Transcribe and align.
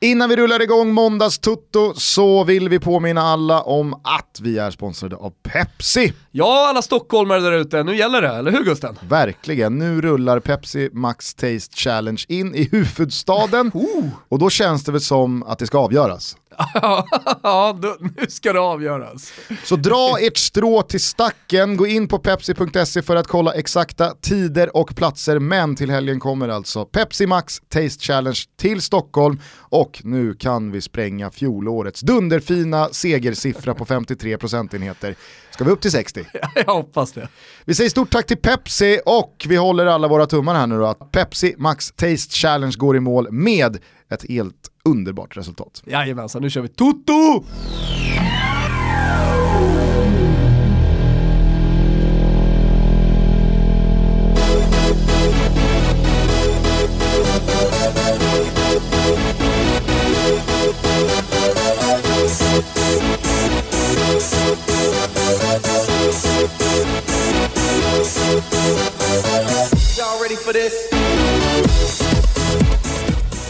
Innan 0.00 0.28
vi 0.28 0.36
rullar 0.36 0.62
igång 0.62 0.92
måndagstutto 0.92 1.94
så 1.94 2.44
vill 2.44 2.68
vi 2.68 2.78
påminna 2.78 3.20
alla 3.22 3.62
om 3.62 3.94
att 3.94 4.38
vi 4.42 4.58
är 4.58 4.70
sponsrade 4.70 5.16
av 5.16 5.32
Pepsi. 5.42 6.12
Ja, 6.30 6.68
alla 6.68 6.82
stockholmare 6.82 7.40
där 7.40 7.52
ute, 7.52 7.82
nu 7.82 7.96
gäller 7.96 8.22
det, 8.22 8.28
eller 8.28 8.50
hur 8.50 8.64
Gusten? 8.64 8.98
Verkligen, 9.08 9.78
nu 9.78 10.00
rullar 10.00 10.40
Pepsi 10.40 10.90
Max 10.92 11.34
Taste 11.34 11.76
Challenge 11.76 12.24
in 12.28 12.54
i 12.54 12.68
huvudstaden 12.72 13.72
och 14.28 14.38
då 14.38 14.50
känns 14.50 14.84
det 14.84 14.92
väl 14.92 15.00
som 15.00 15.42
att 15.42 15.58
det 15.58 15.66
ska 15.66 15.78
avgöras. 15.78 16.36
ja, 17.42 17.78
nu 18.00 18.26
ska 18.28 18.52
det 18.52 18.60
avgöras. 18.60 19.32
Så 19.64 19.76
dra 19.76 20.16
ert 20.20 20.36
strå 20.36 20.82
till 20.82 21.00
stacken, 21.00 21.76
gå 21.76 21.86
in 21.86 22.08
på 22.08 22.18
pepsi.se 22.18 23.02
för 23.02 23.16
att 23.16 23.26
kolla 23.26 23.52
exakta 23.52 24.14
tider 24.20 24.76
och 24.76 24.96
platser, 24.96 25.38
men 25.38 25.76
till 25.76 25.90
helgen 25.90 26.20
kommer 26.20 26.48
alltså 26.48 26.84
Pepsi 26.84 27.26
Max 27.26 27.60
Taste 27.68 28.04
Challenge 28.04 28.40
till 28.56 28.82
Stockholm 28.82 29.40
och 29.58 30.00
nu 30.04 30.34
kan 30.34 30.70
vi 30.70 30.80
spränga 30.80 31.30
fjolårets 31.30 32.00
dunderfina 32.00 32.88
segersiffra 32.92 33.74
på 33.74 33.84
53 33.84 34.38
procentenheter. 34.38 35.14
Ska 35.50 35.64
vi 35.64 35.70
upp 35.70 35.80
till 35.80 35.90
60? 35.90 36.26
Jag 36.54 36.74
hoppas 36.74 37.12
det. 37.12 37.28
Vi 37.64 37.74
säger 37.74 37.90
stort 37.90 38.10
tack 38.10 38.26
till 38.26 38.36
Pepsi 38.36 39.00
och 39.06 39.46
vi 39.48 39.56
håller 39.56 39.86
alla 39.86 40.08
våra 40.08 40.26
tummar 40.26 40.54
här 40.54 40.66
nu 40.66 40.78
då 40.78 40.86
att 40.86 41.12
Pepsi 41.12 41.54
Max 41.58 41.92
Taste 41.96 42.36
Challenge 42.36 42.74
går 42.78 42.96
i 42.96 43.00
mål 43.00 43.28
med 43.30 43.78
ett 44.10 44.28
helt 44.28 44.70
underbart 44.84 45.36
resultat. 45.36 45.82
Jajamensan, 45.86 46.42
nu 46.42 46.50
kör 46.50 46.60
vi 46.60 46.68
Toto! 46.68 47.44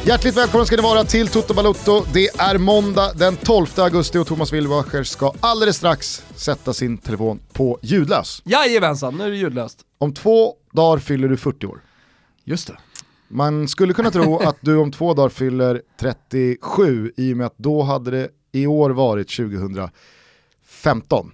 Hjärtligt 0.08 0.36
välkomna 0.36 0.66
ska 0.66 0.76
ni 0.76 0.82
vara 0.82 1.04
till 1.04 1.28
Toto 1.28 1.54
Balutto. 1.54 2.04
Det 2.12 2.28
är 2.40 2.58
måndag 2.58 3.12
den 3.14 3.36
12 3.36 3.66
augusti 3.76 4.18
och 4.18 4.26
Thomas 4.26 4.52
Wilbacher 4.52 5.02
ska 5.02 5.32
alldeles 5.40 5.76
strax 5.76 6.24
sätta 6.34 6.72
sin 6.72 6.98
telefon 6.98 7.40
på 7.52 7.78
ljudlös. 7.82 8.42
Jajamensan, 8.44 9.16
nu 9.16 9.24
är 9.24 9.30
det 9.30 9.36
ljudlöst. 9.36 9.80
Om 9.98 10.14
två 10.14 10.54
dagar 10.72 10.98
fyller 10.98 11.28
du 11.28 11.36
40 11.36 11.66
år. 11.66 11.80
Just 12.44 12.66
det. 12.66 12.76
Man 13.28 13.68
skulle 13.68 13.94
kunna 13.94 14.10
tro 14.10 14.38
att 14.42 14.56
du 14.60 14.76
om 14.76 14.92
två 14.92 15.14
dagar 15.14 15.28
fyller 15.28 15.82
37 16.00 17.12
i 17.16 17.32
och 17.32 17.36
med 17.36 17.46
att 17.46 17.58
då 17.58 17.82
hade 17.82 18.10
det 18.10 18.28
i 18.52 18.66
år 18.66 18.90
varit 18.90 19.36
2015. 19.36 21.32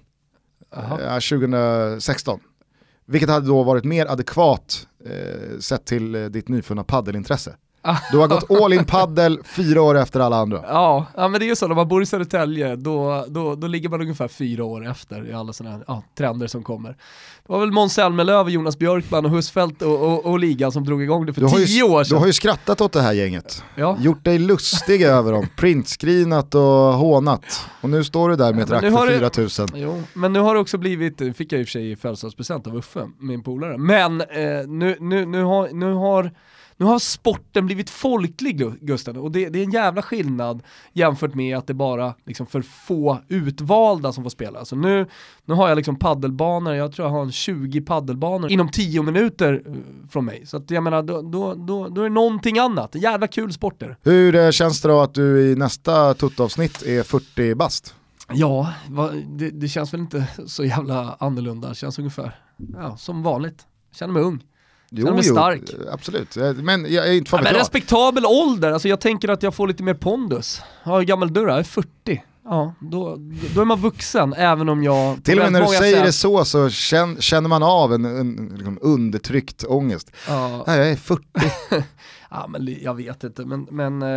Aha. 0.76 1.00
Ja, 1.00 1.20
2016. 1.20 2.40
Vilket 3.06 3.28
hade 3.28 3.46
då 3.46 3.62
varit 3.62 3.84
mer 3.84 4.06
adekvat 4.06 4.86
eh, 5.06 5.58
sett 5.58 5.84
till 5.84 6.14
eh, 6.14 6.24
ditt 6.24 6.48
nyfunna 6.48 6.84
paddelintresse. 6.84 7.56
Du 8.12 8.18
har 8.18 8.28
gått 8.28 8.50
all 8.62 8.72
in 8.72 8.84
paddel 8.84 9.38
fyra 9.44 9.82
år 9.82 9.98
efter 9.98 10.20
alla 10.20 10.36
andra. 10.36 10.60
Ja, 10.68 11.06
ja 11.16 11.28
men 11.28 11.40
det 11.40 11.46
är 11.46 11.48
ju 11.48 11.56
så 11.56 11.68
när 11.68 11.74
man 11.74 11.88
bor 11.88 12.02
i 12.02 12.06
Södertälje, 12.06 12.76
då, 12.76 13.24
då, 13.28 13.54
då 13.54 13.66
ligger 13.66 13.88
man 13.88 14.00
ungefär 14.00 14.28
fyra 14.28 14.64
år 14.64 14.86
efter 14.90 15.30
i 15.30 15.32
alla 15.32 15.52
sådana 15.52 15.76
här 15.76 15.84
ja, 15.86 16.02
trender 16.18 16.46
som 16.46 16.62
kommer. 16.62 16.88
Det 17.46 17.52
var 17.52 17.60
väl 17.60 17.72
Måns 17.72 17.94
Zelmerlöw, 17.94 18.50
Jonas 18.50 18.78
Björkman 18.78 19.24
och 19.24 19.30
Husfeldt 19.30 19.82
och, 19.82 20.00
och, 20.02 20.26
och 20.26 20.38
ligan 20.38 20.72
som 20.72 20.84
drog 20.84 21.02
igång 21.02 21.26
det 21.26 21.32
för 21.32 21.40
Du 21.40 21.48
tio 21.48 21.66
ju, 21.66 21.82
år 21.82 21.98
du 21.98 22.04
sedan. 22.04 22.18
har 22.18 22.26
ju 22.26 22.32
skrattat 22.32 22.80
åt 22.80 22.92
det 22.92 23.00
här 23.00 23.12
gänget. 23.12 23.62
Ja. 23.74 23.96
Gjort 24.00 24.24
dig 24.24 24.38
lustig 24.38 25.02
över 25.16 25.32
dem, 25.32 25.46
printscreenat 25.56 26.54
och 26.54 26.62
hånat. 26.62 27.44
Och 27.80 27.90
nu 27.90 28.04
står 28.04 28.28
du 28.28 28.36
där 28.36 28.52
med 28.52 28.62
ett 28.62 28.68
Ja, 28.68 28.74
rack 28.76 28.82
för 29.00 29.06
det- 29.10 29.18
4000. 29.18 29.68
Jo, 29.74 30.02
men 30.14 30.32
nu 30.32 30.40
har 30.40 30.54
det 30.54 30.60
också 30.60 30.78
blivit, 30.78 31.36
fick 31.36 31.52
jag 31.52 31.60
i 31.60 31.64
och 31.64 31.66
för 31.66 31.72
sig 31.72 31.90
i 31.90 31.96
födelsedagspresent 31.96 32.66
av 32.66 32.76
Uffe, 32.76 33.10
min 33.18 33.42
polare, 33.42 33.78
men 33.78 34.20
eh, 34.20 34.26
nu, 34.66 34.96
nu, 35.00 35.26
nu, 35.26 35.42
har, 35.42 35.68
nu, 35.72 35.92
har, 35.92 36.30
nu 36.76 36.86
har 36.86 36.98
sporten 36.98 37.66
blivit 37.66 37.90
folklig 37.90 38.60
Gu- 38.62 38.78
Gusten 38.80 39.16
och 39.16 39.30
det, 39.30 39.48
det 39.48 39.58
är 39.58 39.64
en 39.64 39.70
jävla 39.70 40.02
skillnad 40.02 40.62
jämfört 40.92 41.34
med 41.34 41.58
att 41.58 41.66
det 41.66 41.74
bara 41.74 42.14
liksom 42.26 42.46
för 42.46 42.62
få 42.62 43.18
utvalda 43.28 44.12
som 44.12 44.22
får 44.24 44.30
spela. 44.30 44.64
Så 44.64 44.76
nu, 44.76 45.06
nu 45.44 45.54
har 45.54 45.68
jag 45.68 45.76
liksom 45.76 45.96
paddelbanor, 45.96 46.74
jag 46.74 46.92
tror 46.92 47.08
jag 47.08 47.12
har 47.12 47.22
en 47.22 47.32
20 47.32 47.80
paddelbanor 47.80 48.50
inom 48.50 48.68
10 48.68 49.02
minuter 49.02 49.62
eh, 49.66 49.72
från 50.10 50.24
mig. 50.24 50.46
Så 50.46 50.56
att 50.56 50.70
jag 50.70 50.82
menar, 50.82 51.02
då, 51.02 51.22
då, 51.22 51.54
då, 51.54 51.88
då 51.88 52.00
är 52.00 52.04
det 52.08 52.14
någonting 52.14 52.58
annat, 52.58 52.94
jävla 52.94 53.26
kul 53.26 53.52
sporter. 53.52 53.96
Hur 54.02 54.34
eh, 54.34 54.50
känns 54.50 54.80
det 54.82 54.88
då 54.88 55.00
att 55.00 55.14
du 55.14 55.50
i 55.52 55.56
nästa 55.56 56.14
tuttavsnitt 56.14 56.82
är 56.82 57.02
40 57.02 57.54
bast? 57.54 57.94
Ja, 58.32 58.72
va, 58.88 59.10
det, 59.26 59.50
det 59.50 59.68
känns 59.68 59.92
väl 59.94 60.00
inte 60.00 60.26
så 60.46 60.64
jävla 60.64 61.16
annorlunda, 61.20 61.68
det 61.68 61.74
känns 61.74 61.98
ungefär 61.98 62.36
ja, 62.74 62.96
som 62.96 63.22
vanligt. 63.22 63.66
Jag 63.90 63.96
känner 63.98 64.12
mig 64.14 64.22
ung. 64.22 64.42
Jo, 64.96 65.14
mig 65.14 65.24
stark. 65.24 65.62
absolut. 65.92 66.36
Eh, 66.36 66.52
Men 66.52 66.92
jag 66.92 67.08
är 67.08 67.12
inte 67.12 67.30
fan 67.30 67.40
Ja, 67.44 67.50
men 67.52 67.58
respektabel 67.60 68.26
ålder, 68.26 68.72
alltså 68.72 68.88
jag 68.88 69.00
tänker 69.00 69.28
att 69.28 69.42
jag 69.42 69.54
får 69.54 69.68
lite 69.68 69.82
mer 69.82 69.94
pondus. 69.94 70.60
Ja, 70.84 70.96
hur 70.98 71.04
gammal 71.04 71.28
är 71.28 71.32
du 71.32 71.40
då? 71.40 71.48
Jag 71.48 71.58
är 71.58 71.62
40. 71.62 71.88
Ja, 72.44 72.74
då, 72.80 73.16
då 73.54 73.60
är 73.60 73.64
man 73.64 73.80
vuxen, 73.80 74.32
även 74.34 74.68
om 74.68 74.82
jag... 74.82 75.24
Till 75.24 75.38
och 75.38 75.44
med 75.44 75.52
när 75.52 75.60
du 75.60 75.76
säger 75.78 75.96
sätt- 75.96 76.04
det 76.04 76.12
så 76.12 76.44
så 76.44 76.70
känn, 76.70 77.16
känner 77.20 77.48
man 77.48 77.62
av 77.62 77.92
en, 77.94 78.04
en 78.04 78.52
liksom 78.56 78.78
undertryckt 78.82 79.64
ångest. 79.64 80.10
Ja, 80.28 80.64
Nej, 80.66 80.78
jag 80.78 80.90
är 80.90 80.96
40. 80.96 81.22
ja, 82.34 82.46
men 82.48 82.76
jag 82.82 82.94
vet 82.94 83.24
inte, 83.24 83.44
men, 83.44 83.66
men 83.70 84.02
eh, 84.02 84.08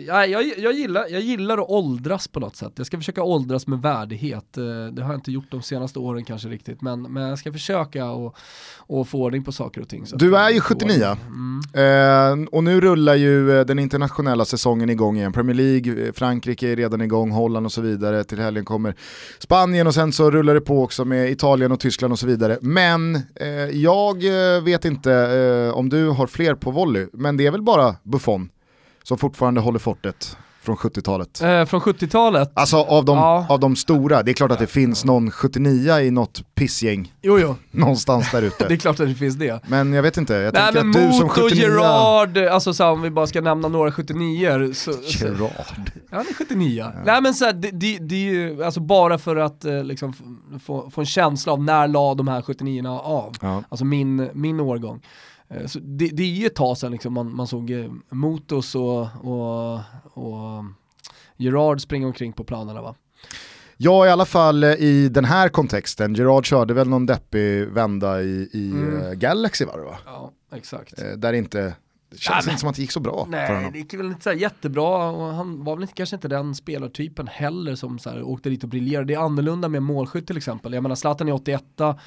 ja, 0.00 0.26
jag, 0.26 0.58
jag, 0.58 0.72
gillar, 0.72 1.06
jag 1.10 1.20
gillar 1.20 1.58
att 1.58 1.68
åldras 1.68 2.28
på 2.28 2.40
något 2.40 2.56
sätt. 2.56 2.72
Jag 2.76 2.86
ska 2.86 2.96
försöka 2.96 3.22
åldras 3.22 3.66
med 3.66 3.78
värdighet. 3.82 4.58
Eh, 4.58 4.64
Det 4.92 5.02
har 5.02 5.12
jag 5.12 5.14
inte 5.14 5.32
gjort 5.32 5.50
de 5.50 5.62
senaste 5.62 5.98
åren 5.98 6.24
kanske 6.24 6.48
riktigt, 6.48 6.82
men, 6.82 7.02
men 7.02 7.22
jag 7.22 7.38
ska 7.38 7.52
försöka 7.52 8.10
och, 8.10 8.36
och 8.76 9.08
få 9.08 9.22
ordning 9.22 9.44
på 9.44 9.52
saker 9.52 9.80
och 9.80 9.88
ting. 9.88 10.04
Du 10.12 10.36
är 10.36 10.48
ju 10.48 10.52
blir 10.54 10.60
79. 10.60 10.94
ordning. 10.94 11.60
Mm. 11.74 12.42
Eh, 12.42 12.48
och 12.52 12.64
nu 12.64 12.80
rullar 12.80 13.14
ju 13.14 13.64
den 13.64 13.78
internationella 13.78 14.44
säsongen 14.44 14.90
igång 14.90 15.16
igen. 15.16 15.32
Premier 15.32 15.54
League, 15.56 16.12
Frankrike 16.12 16.68
är 16.72 16.76
redan 16.76 17.00
igång, 17.00 17.30
Holland 17.30 17.66
och 17.66 17.72
så 17.72 17.80
vidare. 17.80 18.24
Till 18.24 18.38
helgen 18.38 18.64
kommer 18.64 18.94
Spanien 19.38 19.86
och 19.86 19.94
sen 19.94 20.12
så 20.12 20.30
rullar 20.30 20.54
det 20.54 20.60
på 20.60 20.82
också 20.82 21.04
med 21.04 21.30
Italien 21.30 21.72
och 21.72 21.80
Tyskland 21.80 22.12
och 22.12 22.18
så 22.18 22.26
vidare. 22.26 22.58
Men 22.60 23.16
eh, 23.16 23.48
jag 23.72 24.22
vet 24.62 24.84
inte 24.84 25.12
eh, 25.12 25.76
om 25.78 25.88
du 25.88 26.08
har 26.08 26.26
fler 26.26 26.54
på 26.54 26.70
volley, 26.70 27.06
men 27.12 27.36
det 27.36 27.46
är 27.46 27.50
väl 27.50 27.63
bara 27.64 27.96
Buffon 28.02 28.48
som 29.02 29.18
fortfarande 29.18 29.60
håller 29.60 29.78
fortet 29.78 30.36
från 30.62 30.76
70-talet. 30.76 31.40
Eh, 31.42 31.64
från 31.64 31.80
70-talet? 31.80 32.50
Alltså 32.54 32.76
av 32.76 33.04
de, 33.04 33.16
Ja. 33.18 33.46
av 33.48 33.60
de 33.60 33.76
stora, 33.76 34.22
det 34.22 34.30
är 34.30 34.32
klart 34.32 34.50
att 34.50 34.58
det 34.58 34.66
finns 34.66 35.04
någon 35.04 35.30
79 35.30 35.98
i 35.98 36.10
något 36.10 36.54
pissgäng 36.54 37.12
Jo, 37.22 37.38
jo, 37.38 37.56
någonstans 37.70 38.30
där 38.32 38.40
det 38.40 38.46
ute. 38.46 38.64
är 38.66 38.76
klart 38.76 39.00
att 39.00 39.08
det 39.08 39.14
finns 39.14 39.34
det. 39.36 39.60
Men 39.66 39.92
jag 39.92 40.02
vet 40.02 40.16
inte, 40.16 40.34
jag 40.34 40.54
Nej 40.54 40.62
tänker 40.72 40.80
att 40.88 40.92
du 40.92 41.12
som 41.12 41.26
Moto, 41.26 41.42
79 41.42 41.62
Gerard, 41.62 42.38
alltså 42.38 42.74
så 42.74 42.84
här, 42.84 42.90
om 42.90 43.02
vi 43.02 43.10
bara 43.10 43.26
ska 43.26 43.40
nämna 43.40 43.68
några 43.68 43.92
79 43.92 44.72
så, 44.74 44.92
så, 44.92 45.24
Gerard. 45.24 45.90
Ja, 46.10 46.16
han 46.16 46.20
är 46.20 46.34
79. 46.34 46.86
Nej 47.04 47.20
men 47.22 47.34
så 47.34 47.44
här, 47.44 47.52
det, 47.52 47.70
det, 47.70 47.98
det 47.98 48.14
är 48.14 48.32
ju, 48.32 48.64
alltså 48.64 48.80
bara 48.80 49.18
för 49.18 49.36
att 49.36 49.64
eh, 49.64 49.84
liksom 49.84 50.12
få, 50.64 50.90
få 50.90 51.00
en 51.00 51.06
känsla 51.06 51.52
av 51.52 51.62
när 51.62 51.88
la 51.88 52.14
de 52.14 52.28
här 52.28 52.42
79 52.42 52.88
av. 52.88 53.34
Ja. 53.40 53.62
Alltså 53.68 53.84
min, 53.84 54.28
min 54.34 54.60
årgång. 54.60 55.00
Eh, 55.48 55.66
Så 55.66 55.78
det, 55.78 56.08
det 56.08 56.22
är 56.22 56.26
ju 56.26 56.46
ett 56.46 56.54
tag 56.54 56.78
sedan 56.78 56.92
liksom 56.92 57.12
man, 57.12 57.36
man 57.36 57.46
såg 57.46 57.70
eh, 57.70 57.90
Motos 58.10 58.74
och, 58.74 59.00
och, 59.20 59.74
och 60.02 60.64
Gerard 61.36 61.80
springa 61.80 62.06
omkring 62.06 62.32
på 62.32 62.44
planerna 62.44 62.82
va? 62.82 62.94
Ja, 63.76 64.06
i 64.06 64.10
alla 64.10 64.24
fall 64.24 64.64
eh, 64.64 64.70
i 64.70 65.08
den 65.08 65.24
här 65.24 65.48
kontexten. 65.48 66.14
Gerard 66.14 66.46
körde 66.46 66.74
väl 66.74 66.88
någon 66.88 67.06
deppig 67.06 67.66
vända 67.68 68.22
i, 68.22 68.48
i 68.52 68.70
Mm. 68.70 69.18
Galaxy 69.18 69.64
var 69.64 69.78
det 69.78 69.84
va? 69.84 69.98
Ja, 70.06 70.32
exakt. 70.56 70.94
Där 71.16 71.32
inte, 71.32 71.74
det 72.10 72.18
känns 72.18 72.46
inte 72.48 72.60
som 72.60 72.68
att 72.68 72.76
det 72.76 72.82
gick 72.82 72.92
så 72.92 73.00
bra 73.00 73.24
för 73.24 73.30
Nej, 73.30 73.54
honom. 73.56 73.72
det 73.72 73.78
gick 73.78 73.94
väl 73.94 74.06
inte 74.06 74.22
så 74.22 74.32
jättebra 74.32 75.10
och 75.10 75.34
han 75.34 75.64
var 75.64 75.74
väl 75.76 75.82
inte, 75.82 75.94
kanske 75.94 76.16
inte 76.16 76.28
den 76.28 76.54
spelartypen 76.54 77.26
heller 77.26 77.74
som 77.74 77.98
så 77.98 78.10
här 78.10 78.22
åkte 78.22 78.50
dit 78.50 78.62
och 78.62 78.68
briljerade. 78.68 79.06
Det 79.06 79.14
är 79.14 79.18
annorlunda 79.18 79.68
med 79.68 79.82
målskytt 79.82 80.26
till 80.26 80.36
exempel. 80.36 80.72
Jag 80.72 80.82
menar 80.82 80.94
Zlatan 80.96 81.28
är 81.28 81.32
88, 81.32 81.98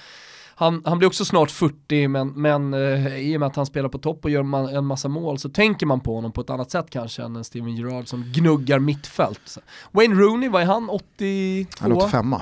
han, 0.59 0.81
han 0.85 0.97
blir 0.97 1.07
också 1.07 1.25
snart 1.25 1.51
40 1.51 2.07
men, 2.07 2.27
men 2.29 2.73
eh, 2.73 3.17
i 3.17 3.35
och 3.35 3.39
med 3.39 3.47
att 3.47 3.55
han 3.55 3.65
spelar 3.65 3.89
på 3.89 3.97
topp 3.97 4.19
och 4.25 4.31
gör 4.31 4.43
ma- 4.43 4.77
en 4.77 4.85
massa 4.85 5.07
mål 5.07 5.39
så 5.39 5.49
tänker 5.49 5.85
man 5.85 5.99
på 5.99 6.15
honom 6.15 6.31
på 6.31 6.41
ett 6.41 6.49
annat 6.49 6.71
sätt 6.71 6.85
kanske 6.89 7.23
än 7.23 7.35
en 7.35 7.43
Steven 7.43 7.75
Gerrard 7.75 8.07
som 8.07 8.23
gnuggar 8.35 8.79
mittfält. 8.79 9.41
Så. 9.45 9.61
Wayne 9.91 10.15
Rooney, 10.15 10.49
vad 10.49 10.61
är 10.61 10.65
han? 10.65 10.89
82? 10.89 11.69
Han 11.79 11.91
är 11.91 11.95
85 11.97 12.33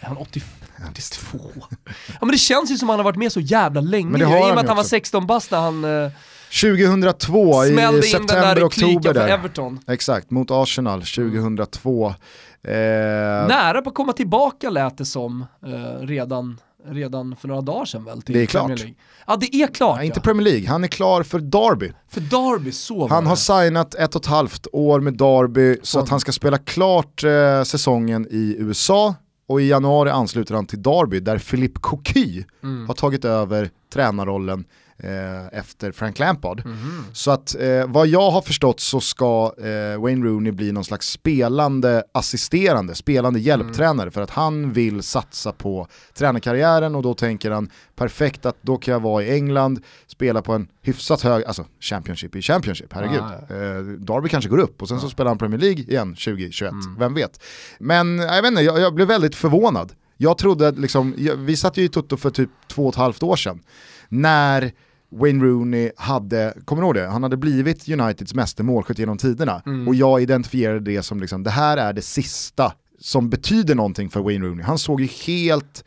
Är 0.00 0.06
han 0.06 0.16
80, 0.16 0.42
82? 0.90 1.38
ja 2.08 2.18
men 2.20 2.28
det 2.30 2.38
känns 2.38 2.70
ju 2.70 2.76
som 2.76 2.90
att 2.90 2.92
han 2.92 2.98
har 3.00 3.04
varit 3.04 3.16
med 3.18 3.32
så 3.32 3.40
jävla 3.40 3.80
länge 3.80 4.10
Men 4.10 4.20
det 4.20 4.26
har 4.26 4.36
I 4.38 4.40
och 4.40 4.46
med 4.46 4.54
ju 4.54 4.60
att 4.60 4.66
han 4.66 4.76
var 4.76 4.82
också. 4.82 4.88
16 4.90 5.26
bast 5.26 5.50
när 5.50 5.58
han 5.60 5.84
eh, 6.04 6.10
2002 6.60 7.64
i 7.64 8.02
september, 8.02 8.64
oktober 8.66 9.14
där. 9.14 9.28
Everton. 9.28 9.80
Exakt, 9.86 10.30
mot 10.30 10.50
Arsenal 10.50 11.02
2002. 11.02 12.06
Eh, 12.08 12.72
Nära 13.48 13.82
på 13.82 13.88
att 13.88 13.94
komma 13.94 14.12
tillbaka 14.12 14.70
lät 14.70 14.98
det 14.98 15.04
som 15.04 15.46
eh, 15.66 16.06
redan 16.06 16.60
redan 16.86 17.36
för 17.36 17.48
några 17.48 17.60
dagar 17.60 17.84
sedan 17.84 18.04
väl? 18.04 18.22
Till 18.22 18.34
Det 18.34 18.42
är 18.42 18.46
klart. 18.46 18.62
Premier 18.66 18.78
League. 18.84 18.94
Ja 19.26 19.36
det 19.36 19.54
är 19.56 19.66
klart 19.66 19.96
Nej, 19.96 20.06
inte 20.06 20.18
ja. 20.18 20.22
Premier 20.22 20.44
League, 20.44 20.68
han 20.68 20.84
är 20.84 20.88
klar 20.88 21.22
för 21.22 21.38
Derby. 21.38 21.92
För 22.08 22.20
Derby, 22.20 22.72
så 22.72 23.08
Han 23.08 23.26
har 23.26 23.36
signat 23.36 23.94
ett 23.94 24.14
och 24.14 24.20
ett 24.22 24.26
halvt 24.26 24.66
år 24.72 25.00
med 25.00 25.14
Derby 25.18 25.76
så 25.82 25.98
att 26.00 26.08
han 26.08 26.20
ska 26.20 26.32
spela 26.32 26.58
klart 26.58 27.24
eh, 27.24 27.62
säsongen 27.62 28.26
i 28.30 28.56
USA 28.58 29.14
och 29.48 29.60
i 29.62 29.68
januari 29.68 30.10
ansluter 30.10 30.54
han 30.54 30.66
till 30.66 30.82
Derby 30.82 31.20
där 31.20 31.38
Philippe 31.38 31.80
Coquy 31.80 32.44
Mm. 32.62 32.86
har 32.86 32.94
tagit 32.94 33.24
över 33.24 33.70
tränarrollen 33.92 34.64
eh, 34.98 35.58
efter 35.58 35.92
Frank 35.92 36.18
Lampard. 36.18 36.62
Mhm. 36.66 37.04
Så 37.12 37.30
att 37.30 37.54
eh, 37.60 37.86
vad 37.86 38.06
jag 38.06 38.30
har 38.30 38.42
förstått 38.42 38.80
så 38.80 39.00
ska 39.00 39.54
eh, 39.58 40.00
Wayne 40.02 40.26
Rooney 40.26 40.52
bli 40.52 40.72
någon 40.72 40.84
slags 40.84 41.08
spelande 41.10 42.02
assisterande, 42.12 42.94
spelande 42.94 43.40
hjälptränare 43.40 44.10
för 44.10 44.20
att 44.20 44.30
han 44.30 44.72
vill 44.72 45.02
satsa 45.02 45.52
på 45.52 45.88
tränarkarriären 46.14 46.94
och 46.94 47.02
då 47.02 47.14
tänker 47.14 47.50
han 47.50 47.70
perfekt 47.96 48.46
att 48.46 48.56
då 48.60 48.76
kan 48.76 48.92
jag 48.92 49.00
vara 49.00 49.24
i 49.24 49.30
England, 49.30 49.80
spela 50.06 50.42
på 50.42 50.52
en 50.52 50.68
hyfsat 50.82 51.20
hög, 51.22 51.44
alltså 51.44 51.64
Championship 51.80 52.36
i 52.36 52.42
Championship, 52.42 52.92
herregud. 52.92 53.18
Ja, 53.18 53.54
Eh, 53.54 53.82
Derby 53.82 54.28
kanske 54.28 54.50
går 54.50 54.58
upp 54.58 54.82
och 54.82 54.88
sen 54.88 55.00
så 55.00 55.08
spelar 55.08 55.30
han 55.30 55.38
Premier 55.38 55.60
League 55.60 55.82
igen 55.84 56.14
2021, 56.14 56.72
vem 56.98 57.14
vet. 57.14 57.42
Men 57.78 58.18
jag 58.18 58.42
vet 58.42 58.50
inte, 58.50 58.62
jag, 58.62 58.80
jag 58.80 58.94
blev 58.94 59.08
väldigt 59.08 59.34
förvånad. 59.34 59.92
Jag 60.16 60.38
trodde 60.38 60.70
liksom, 60.70 61.14
vi 61.38 61.56
satt 61.56 61.76
ju 61.76 61.82
i 61.82 61.88
Toto 61.88 62.16
för 62.16 62.30
typ 62.30 62.50
två 62.68 62.86
och 62.86 62.92
ett 62.92 62.98
halvt 62.98 63.22
år 63.22 63.36
sedan, 63.36 63.60
när 64.22 64.72
Wayne 65.10 65.44
Rooney 65.44 65.90
hade, 65.96 66.54
kommer 66.64 66.82
du 66.82 66.86
ihåg 66.86 66.94
det? 66.94 67.06
Han 67.06 67.22
hade 67.22 67.36
blivit 67.36 67.88
Uniteds 67.88 68.34
meste 68.34 68.62
målskytt 68.62 68.98
genom 68.98 69.18
tiderna 69.18 69.62
och 69.86 69.94
jag 69.94 70.22
identifierade 70.22 70.80
det 70.80 71.02
som 71.02 71.20
liksom, 71.20 71.42
det 71.42 71.50
här 71.50 71.76
är 71.76 71.92
det 71.92 72.02
sista 72.02 72.72
som 72.98 73.30
betyder 73.30 73.74
någonting 73.74 74.10
för 74.10 74.20
Wayne 74.20 74.46
Rooney. 74.46 74.64
Han 74.64 74.78
såg 74.78 75.00
ju 75.00 75.06
helt 75.06 75.84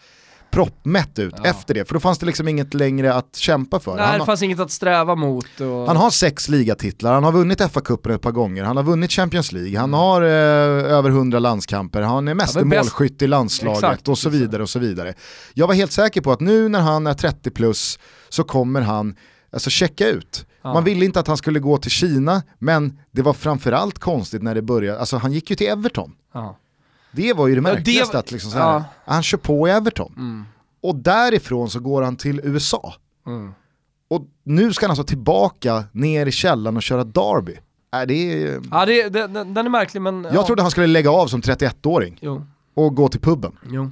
proppmätt 0.52 1.20
ut 1.20 1.36
efter 1.44 1.74
det, 1.74 1.86
för 1.86 1.94
då 1.94 2.00
fanns 2.00 2.18
det 2.20 2.26
liksom 2.26 2.48
inget 2.48 2.74
längre 2.74 3.14
att 3.14 3.36
kämpa 3.36 3.80
för. 3.80 3.96
Nej, 3.96 4.06
han, 4.06 4.14
det 4.14 4.20
har- 4.20 4.26
fanns 4.26 4.42
inget 4.42 4.60
att 4.60 4.72
sträva 4.72 5.16
mot. 5.16 5.60
Och... 5.62 5.88
han 5.88 5.98
har 5.98 6.10
sex 6.10 6.50
ligatitlar, 6.50 7.14
han 7.14 7.24
har 7.24 7.32
vunnit 7.32 7.60
FA-cupen 7.62 8.16
ett 8.16 8.22
par 8.22 8.32
gånger, 8.32 8.64
han 8.64 8.78
har 8.78 8.84
vunnit 8.84 9.12
Champions 9.12 9.52
League, 9.52 9.80
han 9.80 9.90
Mm. 9.90 10.00
har 10.00 10.22
eh, 10.22 10.28
över 10.98 11.10
100 11.10 11.40
landskamper, 11.40 12.02
han 12.02 12.28
är 12.28 12.36
bäst- 12.36 12.64
målskytt 12.64 13.22
i 13.22 13.28
landslaget 13.28 13.78
Exakt, 13.84 14.08
och 14.08 14.18
så 14.18 14.30
vidare 14.30 14.64
och 14.64 14.70
så 14.70 14.80
vidare. 14.80 15.14
Jag 15.54 15.68
var 15.68 15.74
helt 15.74 15.92
säker 15.92 16.22
på 16.22 16.32
att 16.32 16.40
nu 16.40 16.70
när 16.70 16.80
han 16.82 17.08
är 17.08 17.14
30 17.14 17.50
plus 17.52 18.00
så 18.30 18.44
kommer 18.44 18.82
han 18.82 19.16
alltså 19.54 19.70
checka 19.70 20.08
ut. 20.08 20.46
Ja. 20.62 20.74
Man 20.74 20.84
ville 20.84 21.06
inte 21.06 21.20
att 21.20 21.28
han 21.28 21.38
skulle 21.38 21.60
gå 21.60 21.78
till 21.78 21.92
Kina, 21.92 22.44
men 22.60 23.00
det 23.12 23.22
var 23.22 23.34
framförallt 23.34 24.00
konstigt 24.00 24.44
när 24.44 24.56
det 24.56 24.62
började, 24.62 25.00
alltså 25.00 25.18
han 25.18 25.32
gick 25.32 25.50
ju 25.50 25.56
till 25.56 25.68
Everton. 25.68 26.12
Ja. 26.34 26.58
Det 27.18 27.34
var 27.34 27.48
ju 27.48 27.56
det 27.56 27.62
Ja, 27.62 27.70
det- 27.70 27.76
märkligaste 27.76 28.20
att 28.20 28.32
liksom 28.32 28.52
så 28.52 28.58
här, 28.58 28.74
ja. 28.74 28.84
han 29.06 29.24
kör 29.24 29.38
på 29.38 29.68
i 29.68 29.72
Everton. 29.72 30.14
Mm. 30.18 30.46
Och 30.82 30.96
därifrån 30.96 31.70
så 31.70 31.80
går 31.80 32.02
han 32.02 32.16
till 32.16 32.42
USA. 32.44 32.94
Mm. 33.28 33.52
Och 34.10 34.22
nu 34.44 34.74
ska 34.74 34.86
han 34.86 34.92
alltså 34.92 35.04
tillbaka 35.04 35.84
ner 35.92 36.26
i 36.26 36.32
källaren 36.32 36.78
och 36.78 36.84
köra 36.84 37.04
Derby. 37.04 37.58
Äh, 37.94 38.02
det 38.08 38.14
är... 38.44 38.62
Ja, 38.72 38.86
det, 38.86 39.10
det, 39.10 39.28
den 39.28 39.58
är 39.58 39.70
märklig 39.70 40.02
men... 40.02 40.24
ja. 40.24 40.30
Jag 40.34 40.46
trodde 40.46 40.62
han 40.62 40.72
skulle 40.72 40.88
lägga 40.88 41.12
av 41.12 41.28
som 41.28 41.42
31-åring 41.42 42.18
Jo, 42.22 42.46
och 42.74 42.96
gå 42.96 43.08
till 43.10 43.20
puben. 43.22 43.52
jo. 43.70 43.92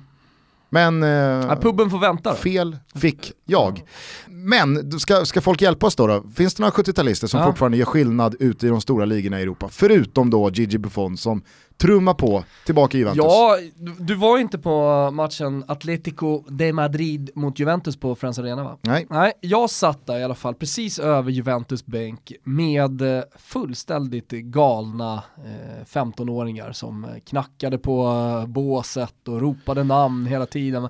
Men 0.69 1.03
eh, 1.03 1.09
Ja, 1.09 1.55
puben 1.61 1.89
får 1.89 1.99
vänta 1.99 2.29
då. 2.29 2.35
fel 2.35 2.77
fick 2.95 3.31
jag. 3.45 3.83
Men 4.27 4.99
ska, 4.99 5.25
ska 5.25 5.41
folk 5.41 5.61
hjälpa 5.61 5.85
oss 5.87 5.95
då? 5.95 6.07
då? 6.07 6.23
Finns 6.35 6.55
det 6.55 6.61
några 6.63 6.71
70-talister 6.73 7.27
som 7.27 7.39
Ja. 7.39 7.45
fortfarande 7.45 7.77
gör 7.77 7.85
skillnad 7.85 8.35
ute 8.39 8.67
i 8.67 8.69
de 8.69 8.81
stora 8.81 9.05
ligorna 9.05 9.39
i 9.39 9.43
Europa? 9.43 9.67
Förutom 9.71 10.29
då 10.29 10.49
Gigi 10.51 10.77
Buffon 10.77 11.17
som 11.17 11.41
trummar 11.77 12.13
på 12.13 12.43
tillbaka 12.65 12.97
i 12.97 12.99
Juventus. 12.99 13.23
Ja, 13.23 13.57
du, 13.99 14.15
var 14.15 14.37
inte 14.37 14.57
på 14.57 15.09
matchen 15.11 15.63
Atletico 15.67 16.43
de 16.49 16.73
Madrid 16.73 17.29
mot 17.35 17.59
Juventus 17.59 17.97
på 17.97 18.15
Friends 18.15 18.39
Arena 18.39 18.63
va? 18.63 18.77
Nej. 18.81 19.07
Nej, 19.09 19.33
jag 19.41 19.69
satt 19.69 20.07
där 20.07 20.19
i 20.19 20.23
alla 20.23 20.35
fall 20.35 20.55
precis 20.55 20.99
över 20.99 21.31
Juventus 21.31 21.85
bänk 21.85 22.31
med 22.43 23.23
fullständigt 23.37 24.29
galna 24.29 25.23
eh, 25.37 25.85
15-åringar 25.85 26.71
som 26.71 27.07
knackade 27.25 27.77
på 27.77 28.13
båset 28.47 29.27
och 29.27 29.41
ropade 29.41 29.83
namn 29.83 30.25
hela 30.25 30.45
tiden. 30.45 30.89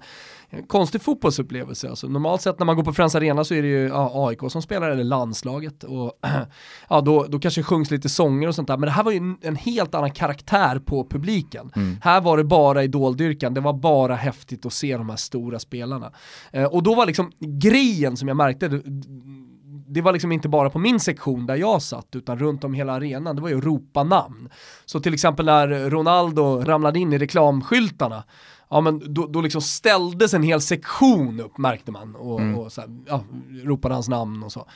Konstig 0.67 1.01
fotbollsupplevelse 1.01 1.89
alltså. 1.89 2.07
Normalt 2.07 2.41
sett 2.41 2.59
när 2.59 2.65
man 2.65 2.75
går 2.75 2.83
på 2.83 2.93
Friends 2.93 3.15
Arena 3.15 3.43
så 3.43 3.53
är 3.53 3.61
det 3.61 3.67
ju 3.67 3.87
ja, 3.87 4.27
AIK 4.27 4.39
som 4.51 4.61
spelar 4.61 4.89
eller 4.89 5.03
landslaget 5.03 5.83
och 5.83 6.19
ja, 6.89 7.01
då, 7.01 7.25
då 7.29 7.39
kanske 7.39 7.63
sjungs 7.63 7.91
lite 7.91 8.09
sånger 8.09 8.47
och 8.47 8.55
sånt 8.55 8.67
där. 8.67 8.77
Men 8.77 8.87
det 8.87 8.93
här 8.93 9.03
var 9.03 9.11
ju 9.11 9.17
en, 9.17 9.37
en 9.41 9.55
helt 9.55 9.95
annan 9.95 10.11
karaktär 10.11 10.79
på 10.79 11.07
publiken. 11.09 11.71
Här 12.01 12.21
var 12.21 12.37
det 12.37 12.43
bara 12.43 12.83
idoldyrkan, 12.83 13.53
det 13.53 13.61
var 13.61 13.73
bara 13.73 14.15
häftigt 14.15 14.65
att 14.65 14.73
se 14.73 14.97
de 14.97 15.09
här 15.09 15.17
stora 15.17 15.59
spelarna. 15.59 16.11
Eh, 16.51 16.65
och 16.65 16.83
då 16.83 16.95
var 16.95 17.05
liksom 17.05 17.31
grejen 17.39 18.17
som 18.17 18.27
jag 18.27 18.37
märkte, 18.37 18.67
det, 18.67 18.81
det 19.87 20.01
var 20.01 20.13
liksom 20.13 20.31
inte 20.31 20.49
bara 20.49 20.69
på 20.69 20.79
min 20.79 20.99
sektion 20.99 21.45
där 21.45 21.55
jag 21.55 21.81
satt, 21.81 22.15
utan 22.15 22.39
runt 22.39 22.63
om 22.63 22.73
hela 22.73 22.93
arenan, 22.93 23.35
det 23.35 23.41
var 23.41 23.49
ju 23.49 23.57
att 23.57 23.63
ropa 23.63 24.03
namn. 24.03 24.49
Så 24.85 24.99
till 24.99 25.13
exempel 25.13 25.45
när 25.45 25.89
Ronaldo 25.89 26.63
ramlade 26.63 26.99
in 26.99 27.13
i 27.13 27.17
reklamskyltarna, 27.17 28.23
ja 28.75 28.81
men 28.81 29.13
då, 29.13 29.27
då 29.27 29.41
liksom 29.41 29.61
ställdes 29.61 30.33
en 30.33 30.43
hel 30.43 30.61
sektion 30.61 31.39
upp 31.39 31.57
märkte 31.57 31.91
man 31.91 32.15
och, 32.15 32.41
och 32.41 32.71
så 32.71 32.81
här, 32.81 32.89
ja, 33.07 33.23
ropade 33.63 33.93
hans 33.93 34.09
namn 34.09 34.43
och 34.43 34.51
så. 34.51 34.67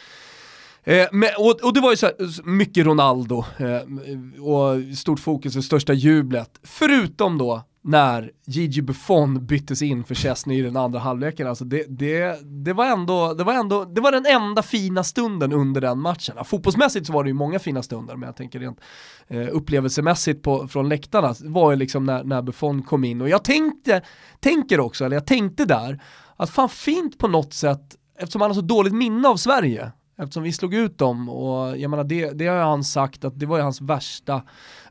Eh, 0.84 1.07
men, 1.12 1.30
och, 1.38 1.63
och 1.63 1.74
det 1.74 1.80
var 1.80 1.92
ju 1.92 1.98
så 1.98 2.06
här, 2.06 2.44
mycket 2.44 2.86
Ronaldo 2.86 3.46
eh, 3.57 4.44
och 4.44 4.98
stort 4.98 5.19
fokus 5.19 5.56
och 5.56 5.63
största 5.63 5.94
jublet. 5.94 6.60
Förutom 6.63 7.38
då 7.38 7.63
när 7.81 8.31
Gigi 8.45 8.81
Buffon 8.81 9.45
byttes 9.45 9.81
in 9.81 10.03
för 10.03 10.15
Chesney 10.15 10.59
i 10.59 10.61
den 10.61 10.77
andra 10.77 10.99
halvleken. 10.99 11.47
Alltså 11.47 11.65
det, 11.65 11.85
det, 11.89 12.39
det, 12.43 12.73
var 12.73 12.85
ändå, 12.85 13.33
det, 13.33 13.43
var 13.43 13.53
ändå, 13.53 13.85
det 13.85 14.01
var 14.01 14.11
den 14.11 14.25
enda 14.25 14.61
fina 14.61 15.03
stunden 15.03 15.53
under 15.53 15.81
den 15.81 15.99
matchen. 15.99 16.35
Ja, 16.37 16.43
fotbollsmässigt 16.43 17.07
så 17.07 17.13
var 17.13 17.23
det 17.23 17.29
ju 17.29 17.33
många 17.33 17.59
fina 17.59 17.83
stunder, 17.83 18.15
men 18.15 18.27
jag 18.27 18.35
tänker 18.35 18.59
rent 18.59 18.79
eh, 19.27 19.47
upplevelsemässigt 19.51 20.41
på, 20.43 20.67
från 20.67 20.89
läktarna 20.89 21.35
var 21.39 21.71
ju 21.71 21.77
liksom 21.77 22.03
när, 22.03 22.23
när 22.23 22.41
Buffon 22.41 22.81
kom 22.81 23.03
in. 23.03 23.21
Och 23.21 23.29
jag 23.29 23.43
tänkte, 23.43 24.01
tänker 24.39 24.79
också, 24.79 25.05
eller 25.05 25.15
jag 25.15 25.27
tänkte 25.27 25.65
där, 25.65 26.01
att 26.35 26.49
fan 26.49 26.69
fint 26.69 27.17
på 27.17 27.27
något 27.27 27.53
sätt, 27.53 27.95
eftersom 28.19 28.41
han 28.41 28.49
har 28.49 28.55
så 28.55 28.61
dåligt 28.61 28.93
minne 28.93 29.27
av 29.27 29.35
Sverige, 29.35 29.91
eftersom 30.17 30.43
vi 30.43 30.51
slog 30.51 30.73
ut 30.73 30.97
dem 30.97 31.29
och 31.29 31.77
jag 31.77 31.91
menar 31.91 32.03
det, 32.03 32.31
det 32.31 32.47
har 32.47 32.57
han 32.57 32.83
sagt 32.83 33.25
att 33.25 33.39
det 33.39 33.45
var 33.45 33.57
ju 33.57 33.63
hans 33.63 33.81
värsta 33.81 34.41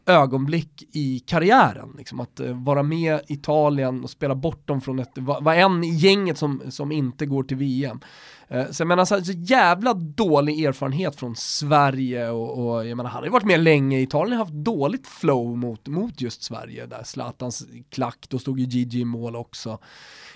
ögonblick 0.09 0.83
i 0.93 1.19
karriären. 1.27 1.95
Liksom, 1.99 2.21
att 2.21 2.41
eh, 2.41 2.65
vara 2.65 2.83
med 2.83 3.21
Italien 3.29 4.05
och 4.05 4.11
spela 4.11 4.35
bort 4.35 4.69
dem 4.69 4.81
från 4.81 4.99
ett, 4.99 5.19
va- 5.19 5.41
vara 5.41 5.57
en 5.57 5.85
i 5.85 5.95
gänget 5.95 6.39
som, 6.39 6.63
som 6.69 6.93
inte 6.93 7.27
går 7.27 7.43
till 7.43 7.57
VM. 7.57 8.01
Eh, 8.51 8.71
så 8.71 8.81
jag 8.81 8.89
menar 8.89 9.05
så, 9.05 9.15
alltså, 9.15 9.33
så 9.33 9.39
jävla 9.39 9.95
dålig 9.95 10.65
erfarenhet 10.65 11.17
från 11.17 11.37
Sverige 11.37 12.31
och, 12.31 12.59
och 12.59 12.87
jag 12.87 12.97
menar 12.97 13.11
han 13.11 13.19
har 13.19 13.25
ju 13.25 13.31
varit 13.31 13.47
med 13.47 13.61
länge, 13.61 14.01
Italien 14.01 14.39
har 14.39 14.45
haft 14.45 14.57
dåligt 14.57 15.07
flow 15.07 15.57
mot, 15.57 15.87
mot 15.87 16.21
just 16.21 16.43
Sverige 16.43 16.87
där, 16.87 17.03
Zlatans 17.05 17.67
klack, 17.91 18.27
då 18.29 18.39
stod 18.39 18.61
ju 18.61 18.67
Gigi 18.67 19.01
i 19.01 19.05
mål 19.05 19.37
också. 19.37 19.79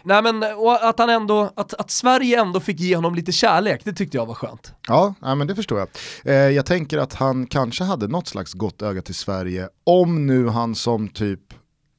Nej 0.02 0.22
men, 0.22 0.42
och 0.42 0.88
att 0.88 0.98
han 0.98 1.10
ändå, 1.10 1.52
att, 1.56 1.74
att 1.74 1.90
Sverige 1.90 2.40
ändå 2.40 2.60
fick 2.60 2.80
ge 2.80 2.96
honom 2.96 3.14
lite 3.14 3.32
kärlek, 3.32 3.80
det 3.84 3.92
tyckte 3.92 4.16
jag 4.16 4.26
var 4.26 4.34
skönt. 4.34 4.72
Ja, 4.88 5.14
ja 5.20 5.34
men 5.34 5.46
det 5.46 5.54
förstår 5.54 5.78
jag. 5.78 5.88
Eh, 6.24 6.34
jag 6.34 6.66
tänker 6.66 6.98
att 6.98 7.14
han 7.14 7.46
kanske 7.46 7.84
hade 7.84 8.08
något 8.08 8.28
slags 8.28 8.52
gott 8.52 8.82
öga 8.82 9.02
till 9.02 9.14
Sverige 9.14 9.68
om 9.84 10.26
nu 10.26 10.48
han 10.48 10.74
som 10.74 11.08
typ, 11.08 11.54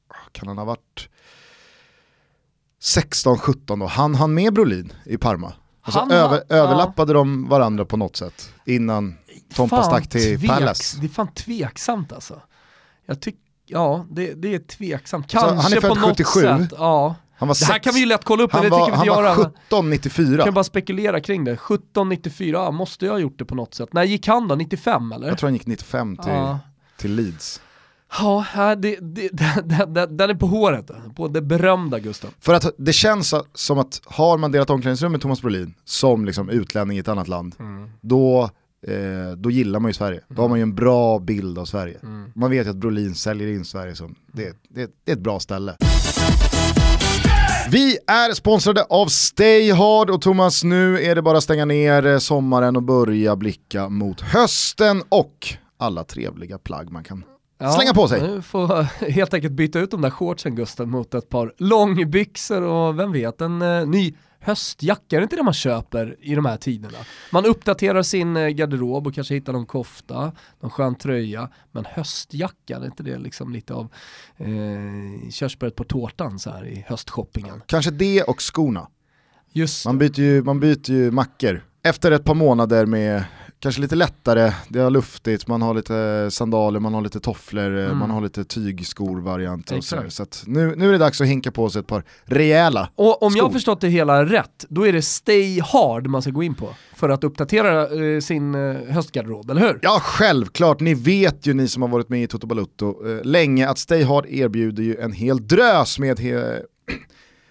ah, 0.08 0.30
kan 0.32 0.48
han 0.48 0.58
ha 0.58 0.66
varit 0.66 1.10
16-17 2.82 3.80
då, 3.80 3.86
han 3.86 4.16
han 4.16 4.34
med 4.34 4.54
Brolin 4.54 4.94
i 5.06 5.18
Parma. 5.18 5.54
Alltså 5.86 6.00
Han- 6.00 6.12
över, 6.12 6.44
ja. 6.50 6.56
överlappade 6.56 7.14
de 7.14 7.50
varandra 7.50 7.86
på 7.86 7.98
något 7.98 8.16
sätt 8.16 8.50
innan 8.66 9.16
Tompa 9.56 9.84
stack 9.84 10.10
till 10.10 10.38
tveks- 10.40 10.48
Palace. 10.48 10.98
Det 11.00 11.06
är 11.06 11.10
fan 11.10 11.28
tveksamt 11.34 12.14
alltså. 12.14 12.42
Jag 13.06 13.22
tycker, 13.22 13.40
ja 13.66 14.06
det, 14.12 14.34
det 14.34 14.56
är 14.56 14.60
tveksamt. 14.60 15.28
Kanske 15.28 15.50
han 15.56 15.74
är 15.74 15.82
född 15.82 15.90
på 15.90 15.96
något 16.00 16.18
77. 16.18 16.42
sätt. 16.42 16.74
Ja. 16.78 17.16
Han 17.38 17.48
var 17.48 17.56
Det 17.60 17.66
här 17.66 17.74
sex- 17.74 17.84
kan 17.84 17.94
vi 17.94 18.00
ju 18.00 18.06
lätt 18.06 18.24
kolla 18.24 18.44
upp, 18.44 18.54
men 18.54 18.62
han 18.62 18.66
det 18.66 18.70
var, 18.78 18.86
tycker 18.86 18.92
vi 18.92 18.98
han 18.98 19.08
inte 19.08 19.22
var 19.22 19.44
göra. 19.44 19.52
17, 19.70 19.90
94. 19.90 20.44
kan 20.44 20.54
bara 20.54 20.64
spekulera 20.64 21.22
kring 21.22 21.44
det. 21.44 21.52
1794, 21.52 22.72
måste 22.72 23.06
jag 23.06 23.14
ha 23.14 23.20
gjort 23.20 23.40
det 23.40 23.46
på 23.46 23.56
något 23.56 23.74
sätt. 23.74 23.94
När 23.94 24.04
gick 24.04 24.28
han 24.28 24.48
då? 24.48 24.56
95 24.56 25.12
eller? 25.12 25.28
Jag 25.28 25.38
tror 25.38 25.48
han 25.48 25.54
gick 25.54 25.66
95 25.68 26.18
till, 26.18 26.32
Ja. 26.32 26.60
till 26.98 27.16
Leeds. 27.16 27.62
Ja, 28.20 28.40
här, 28.40 28.76
det, 28.76 28.98
det, 29.02 29.30
den, 30.10 30.30
är 30.30 30.36
på 30.36 30.48
håret. 30.48 30.92
På 31.16 31.28
det 31.28 31.42
berömda 31.42 32.00
Gustav. 32.00 32.30
För 32.40 32.54
att 32.54 32.66
det 32.78 32.94
känns 32.94 33.34
som 33.54 33.80
att 33.80 34.02
har 34.06 34.38
man 34.38 34.52
delat 34.52 34.70
omklädningsrum 34.70 35.12
med 35.12 35.22
Thomas 35.22 35.42
Brolin 35.42 35.74
som 35.86 36.26
liksom 36.26 36.50
utlänning 36.50 36.98
i 36.98 37.00
ett 37.00 37.08
annat 37.08 37.28
land, 37.28 37.56
då, 38.02 38.50
eh, 38.88 39.38
då 39.38 39.52
gillar 39.52 39.80
man 39.80 39.90
ju 39.90 39.94
Sverige. 39.94 40.22
Då 40.28 40.42
har 40.42 40.50
man 40.50 40.58
ju 40.60 40.64
en 40.64 40.76
bra 40.76 41.20
bild 41.20 41.60
av 41.60 41.66
Sverige. 41.66 42.00
Man 42.36 42.50
vet 42.50 42.68
ju 42.68 42.72
att 42.72 42.76
Brolin 42.76 43.16
säljer 43.16 43.48
in 43.48 43.66
Sverige 43.66 43.96
som, 43.96 44.16
det, 44.34 44.56
det, 44.70 44.92
det 45.06 45.12
är 45.12 45.16
ett 45.16 45.22
bra 45.22 45.40
ställe. 45.40 45.76
Vi 47.72 47.98
är 48.08 48.34
sponsrade 48.34 48.84
av 48.84 49.08
Stay 49.08 49.72
Hard 49.72 50.10
och 50.10 50.22
Thomas, 50.22 50.64
nu 50.64 51.04
är 51.04 51.16
det 51.16 51.22
bara 51.22 51.38
att 51.38 51.44
stänga 51.44 51.66
ner 51.66 52.06
eh, 52.06 52.18
sommaren 52.18 52.76
och 52.76 52.84
börja 52.84 53.36
blicka 53.36 53.90
mot 53.90 54.22
hösten 54.22 55.04
och 55.10 55.48
alla 55.78 56.04
trevliga 56.04 56.58
plagg 56.58 56.92
man 56.92 57.04
kan 57.04 57.24
slänga 57.72 57.94
på 57.94 58.08
sig. 58.08 58.22
Du 58.22 58.42
får 58.42 58.84
helt 59.12 59.34
enkelt 59.34 59.54
byta 59.54 59.80
ut 59.80 59.92
de 59.92 60.02
där 60.02 60.10
shortsen 60.10 60.56
Gusten 60.56 60.90
mot 60.90 61.14
ett 61.14 61.30
par 61.30 61.54
långbyxor 61.58 62.62
och 62.62 63.00
vem 63.00 63.12
vet, 63.12 63.42
en 63.42 63.62
uh, 63.62 63.88
ny 63.88 64.14
höstjacka, 64.44 65.16
är 65.16 65.20
det 65.20 65.24
inte 65.24 65.36
det 65.36 65.44
man 65.44 65.54
köper 65.54 66.16
i 66.20 66.36
de 66.36 66.46
här 66.46 66.58
tiderna? 66.58 66.98
Man 67.32 67.46
uppdaterar 67.46 68.04
sin 68.04 68.38
eh, 68.38 68.48
garderob 68.48 69.08
och 69.08 69.14
kanske 69.14 69.34
hittar 69.34 69.54
någon 69.54 69.66
kofta, 69.66 70.32
någon 70.60 70.72
skön 70.72 70.96
tröja, 70.96 71.50
men 71.72 71.86
höstjacka, 71.86 72.78
är 72.78 72.86
inte 72.86 73.04
det 73.04 73.18
liksom 73.18 73.54
lite 73.54 73.74
av 73.74 73.92
eh, 74.38 75.30
körsbäret 75.32 75.76
på 75.76 75.84
tårtan 75.84 76.40
så 76.40 76.50
här 76.50 76.68
i 76.68 76.86
höstshoppingen? 76.88 77.62
Kanske 77.66 77.92
det 77.92 78.24
och 78.24 78.42
skorna. 78.42 78.88
Just 79.52 79.86
man 79.86 79.98
byter, 79.98 80.20
ju, 80.20 80.44
man 80.44 80.60
byter 80.60 80.92
ju 80.92 81.12
mackor. 81.12 81.64
Efter 81.84 82.12
ett 82.12 82.24
par 82.24 82.34
månader 82.34 82.86
med 82.86 83.24
kanske 83.64 83.82
lite 83.82 83.96
lättare, 83.96 84.54
det 84.70 84.80
är 84.80 84.90
luftigt, 84.90 85.48
man 85.48 85.62
har 85.62 85.74
lite 85.74 86.28
sandaler, 86.32 86.80
man 86.80 86.94
har 86.94 87.02
lite 87.02 87.20
tofflor, 87.20 87.78
mm. 87.78 87.98
man 87.98 88.10
har 88.10 88.22
lite 88.22 88.44
tygskor-varianter. 88.44 89.82
Så, 89.82 90.04
så 90.10 90.26
nu, 90.46 90.74
nu 90.78 90.88
är 90.88 90.92
det 90.92 90.98
dags 90.98 91.22
att 91.22 91.28
hinka 91.28 91.52
på 91.52 91.70
sig 91.70 91.80
ett 91.80 91.88
par 91.88 92.04
rejäla 92.24 92.90
Och 92.96 93.24
om 93.24 93.32
skor. 93.32 93.38
jag 93.38 93.46
har 93.46 93.52
förstått 93.52 93.82
det 93.82 93.88
hela 93.88 94.26
rätt, 94.26 94.66
då 94.70 94.88
är 94.88 94.94
det 94.94 95.02
Stay 95.02 95.62
Hard 95.62 96.08
man 96.08 96.22
ska 96.22 96.32
gå 96.32 96.44
in 96.44 96.56
på 96.56 96.70
för 96.96 97.10
att 97.10 97.24
uppdatera 97.24 97.82
eh, 97.82 98.20
sin 98.20 98.56
eh, 98.56 98.76
höstgarderob, 98.94 99.50
eller 99.50 99.62
hur? 99.62 99.80
Ja, 99.82 100.00
självklart. 100.04 100.80
Ni 100.80 100.94
vet 100.94 101.48
ju, 101.48 101.54
ni 101.54 101.68
som 101.68 101.82
har 101.82 101.90
varit 101.90 102.10
med 102.10 102.24
i 102.24 102.28
Toto 102.28 102.48
Balutto 102.48 103.10
eh, 103.10 103.24
länge, 103.24 103.70
att 103.70 103.78
Stay 103.78 104.04
Hard 104.04 104.26
erbjuder 104.26 104.84
ju 104.84 104.98
en 104.98 105.12
hel 105.12 105.48
drös 105.48 106.00
med 106.00 106.20
he 106.20 106.62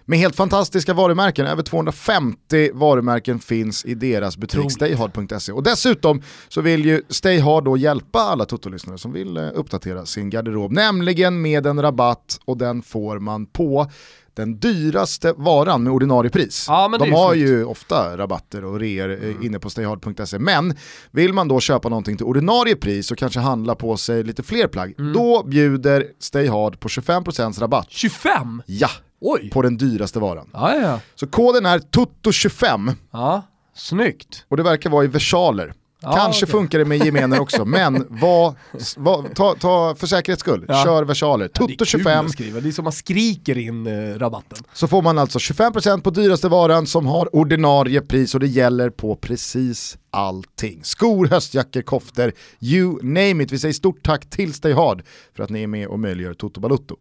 med 0.05 0.19
helt 0.19 0.37
fantastiska 0.37 0.95
varumärken, 0.95 1.47
över 1.47 1.63
250 1.63 2.71
varumärken 2.73 3.39
finns 3.39 3.85
i 3.85 3.95
deras 3.95 4.37
butik 4.37 4.73
stayhard.se. 4.73 5.53
Och 5.53 5.63
dessutom 5.63 6.23
så 6.49 6.61
vill 6.61 6.85
ju 6.85 7.03
Stayhard 7.09 7.65
då 7.65 7.77
hjälpa 7.77 8.19
alla 8.19 8.45
Toto-lyssnare 8.45 8.99
som 8.99 9.13
vill 9.13 9.37
eh, 9.37 9.49
uppdatera 9.55 10.07
sin 10.07 10.31
garderob, 10.31 10.73
nämligen 10.73 11.43
med 11.43 11.67
en 11.67 11.83
rabatt 11.83 12.41
och 12.45 12.59
den 12.59 12.83
får 12.83 13.19
man 13.19 13.47
på 13.47 13.91
den 14.35 14.59
dyraste 14.59 15.35
varan 15.37 15.83
med 15.83 15.93
ordinarie 15.93 16.31
pris. 16.31 16.67
Ja, 16.69 16.97
De 17.01 17.13
har 17.13 17.35
ju 17.35 17.65
ofta 17.65 18.17
rabatter 18.17 18.65
och 18.65 18.81
reor 18.81 19.11
eh, 19.11 19.31
mm. 19.31 19.43
inne 19.43 19.59
på 19.59 19.71
stayhard.se. 19.71 20.39
Men 20.39 20.75
vill 21.11 21.33
man 21.33 21.49
då 21.49 21.61
köpa 21.61 21.89
någonting 21.89 22.17
till 22.17 22.27
ordinarie 22.27 22.77
pris 22.77 23.11
och 23.11 23.19
kanske 23.19 23.41
handla 23.41 23.75
på 23.75 23.97
sig 23.97 24.25
lite 24.25 24.43
fler 24.43 24.67
plagg, 24.67 24.95
mm. 24.99 25.13
då 25.13 25.43
bjuder 25.43 26.07
Stayhard 26.19 26.81
på 26.81 26.89
25% 26.89 27.61
rabatt. 27.61 27.87
25? 27.91 28.63
Ja! 28.67 28.89
Oj. 29.23 29.51
på 29.51 29.63
den 29.63 29.77
dyraste 29.77 30.19
varan. 30.19 30.49
Ja, 30.53 30.77
ja. 30.81 31.01
Så 31.15 31.27
koden 31.27 31.67
är 31.67 31.79
TOTO25 31.79 32.93
Ja, 33.13 33.43
snyggt. 33.75 34.45
och 34.49 34.57
det 34.57 34.63
verkar 34.63 34.91
vara 34.91 35.05
i 35.05 35.09
versaler. 35.09 35.75
Ja, 36.05 36.13
Kanske 36.13 36.45
okay. 36.45 36.53
funkar 36.53 36.79
det 36.79 36.85
med 36.85 37.05
gemener 37.05 37.41
också, 37.41 37.65
men 37.65 38.07
vad, 38.11 38.55
vad, 38.97 39.35
ta, 39.35 39.55
ta 39.55 39.95
för 39.95 40.07
säkerhets 40.07 40.41
skull, 40.41 40.65
ja. 40.69 40.85
kör 40.85 41.05
versaler. 41.05 41.49
Toto25. 41.49 42.53
Ja, 42.55 42.61
det 42.61 42.69
är 42.69 42.73
som 42.73 42.85
man 42.85 42.93
skriker 42.93 43.59
in 43.59 43.87
eh, 43.87 44.19
rabatten. 44.19 44.59
Så 44.73 44.89
får 44.89 45.03
man 45.03 45.19
alltså 45.19 45.39
25% 45.39 46.03
på 46.03 46.11
dyraste 46.11 46.49
varan 46.49 46.87
som 46.87 47.07
har 47.07 47.37
ordinarie 47.37 48.01
pris 48.01 48.35
och 48.35 48.41
det 48.41 48.47
gäller 48.47 48.91
på 48.91 49.17
precis 49.17 49.99
allting. 50.11 50.81
Skor, 50.85 51.27
höstjackor, 51.27 51.83
koftor, 51.83 52.33
you 52.61 52.99
name 53.03 53.45
it. 53.45 53.53
Vi 53.53 53.59
säger 53.59 53.75
stort 53.75 54.03
tack 54.03 54.31
till 54.31 54.55
Stay 54.55 54.73
Hard 54.73 55.03
för 55.37 55.43
att 55.43 55.51
ni 55.51 55.63
är 55.63 55.67
med 55.67 55.87
och 55.89 56.01
möjliggör 56.01 56.35
Toto 56.35 56.61
Balutto. 56.61 56.97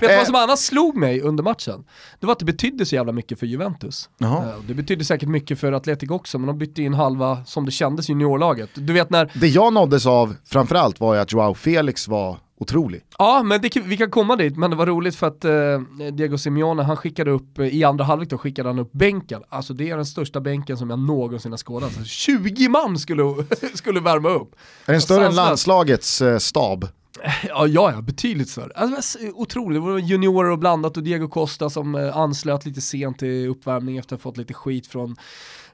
Vet 0.00 0.10
du 0.10 0.16
vad 0.16 0.26
som 0.26 0.34
annars 0.34 0.58
slog 0.58 0.96
mig 0.96 1.20
under 1.20 1.44
matchen? 1.44 1.84
Det 2.20 2.26
var 2.26 2.32
att 2.32 2.38
det 2.38 2.44
betydde 2.44 2.86
så 2.86 2.94
jävla 2.94 3.12
mycket 3.12 3.38
för 3.38 3.46
Juventus. 3.46 4.08
Jaha. 4.18 4.48
Eh, 4.48 4.60
det 4.66 4.74
betydde 4.74 5.04
säkert 5.04 5.28
mycket 5.28 5.60
för 5.60 5.72
Atletic 5.72 6.10
också, 6.10 6.38
men 6.38 6.46
de 6.46 6.58
bytte 6.58 6.82
in 6.82 6.94
halva, 6.94 7.44
som 7.44 7.64
det 7.64 7.70
kändes, 7.70 8.08
juniorlaget. 8.08 8.70
Du 8.74 8.92
vet 8.92 9.10
när... 9.10 9.32
Det 9.34 9.48
jag 9.48 9.72
nåddes 9.72 10.06
av 10.06 10.36
framförallt 10.44 11.00
var 11.00 11.14
ju 11.14 11.20
att 11.20 11.32
Joao 11.32 11.54
Felix 11.54 12.08
var 12.08 12.38
otrolig. 12.60 13.02
Ja, 13.18 13.42
men 13.42 13.60
det, 13.60 13.76
vi 13.76 13.96
kan 13.96 14.10
komma 14.10 14.36
dit, 14.36 14.56
men 14.56 14.70
det 14.70 14.76
var 14.76 14.86
roligt 14.86 15.16
för 15.16 15.26
att 15.26 15.44
eh, 15.44 15.52
Diego 16.12 16.38
Simeone, 16.38 16.82
han 16.82 16.96
skickade 16.96 17.30
upp, 17.30 17.58
eh, 17.58 17.66
i 17.66 17.84
andra 17.84 18.04
halvlek 18.04 18.30
då 18.30 18.38
skickade 18.38 18.68
han 18.68 18.78
upp 18.78 18.92
bänken. 18.92 19.42
Alltså 19.48 19.72
det 19.74 19.90
är 19.90 19.96
den 19.96 20.06
största 20.06 20.40
bänken 20.40 20.76
som 20.76 20.90
jag 20.90 20.98
någonsin 20.98 21.52
har 21.52 21.58
skådat. 21.58 21.88
Alltså, 21.88 22.04
20 22.04 22.68
man 22.68 22.98
skulle, 22.98 23.22
skulle 23.74 24.00
värma 24.00 24.28
upp. 24.28 24.54
Är 24.86 24.92
den 24.92 25.00
större 25.00 25.26
än 25.26 25.34
landslagets 25.34 26.22
eh, 26.22 26.38
stab? 26.38 26.88
Eh, 27.24 27.46
ja, 27.48 27.66
ja, 27.66 27.92
ja, 27.92 28.02
betydligt 28.02 28.48
större. 28.48 28.72
Alltså, 28.74 29.18
otroligt, 29.34 29.82
det 29.82 29.86
var 29.86 29.98
juniorer 29.98 30.50
och 30.50 30.58
blandat 30.58 30.96
och 30.96 31.02
Diego 31.02 31.28
Costa 31.28 31.70
som 31.70 31.94
eh, 31.94 32.16
anslöt 32.16 32.66
lite 32.66 32.80
sent 32.80 33.22
i 33.22 33.46
uppvärmning 33.46 33.98
efter 33.98 34.14
att 34.14 34.22
ha 34.22 34.30
fått 34.30 34.36
lite 34.36 34.54
skit 34.54 34.86
från 34.86 35.16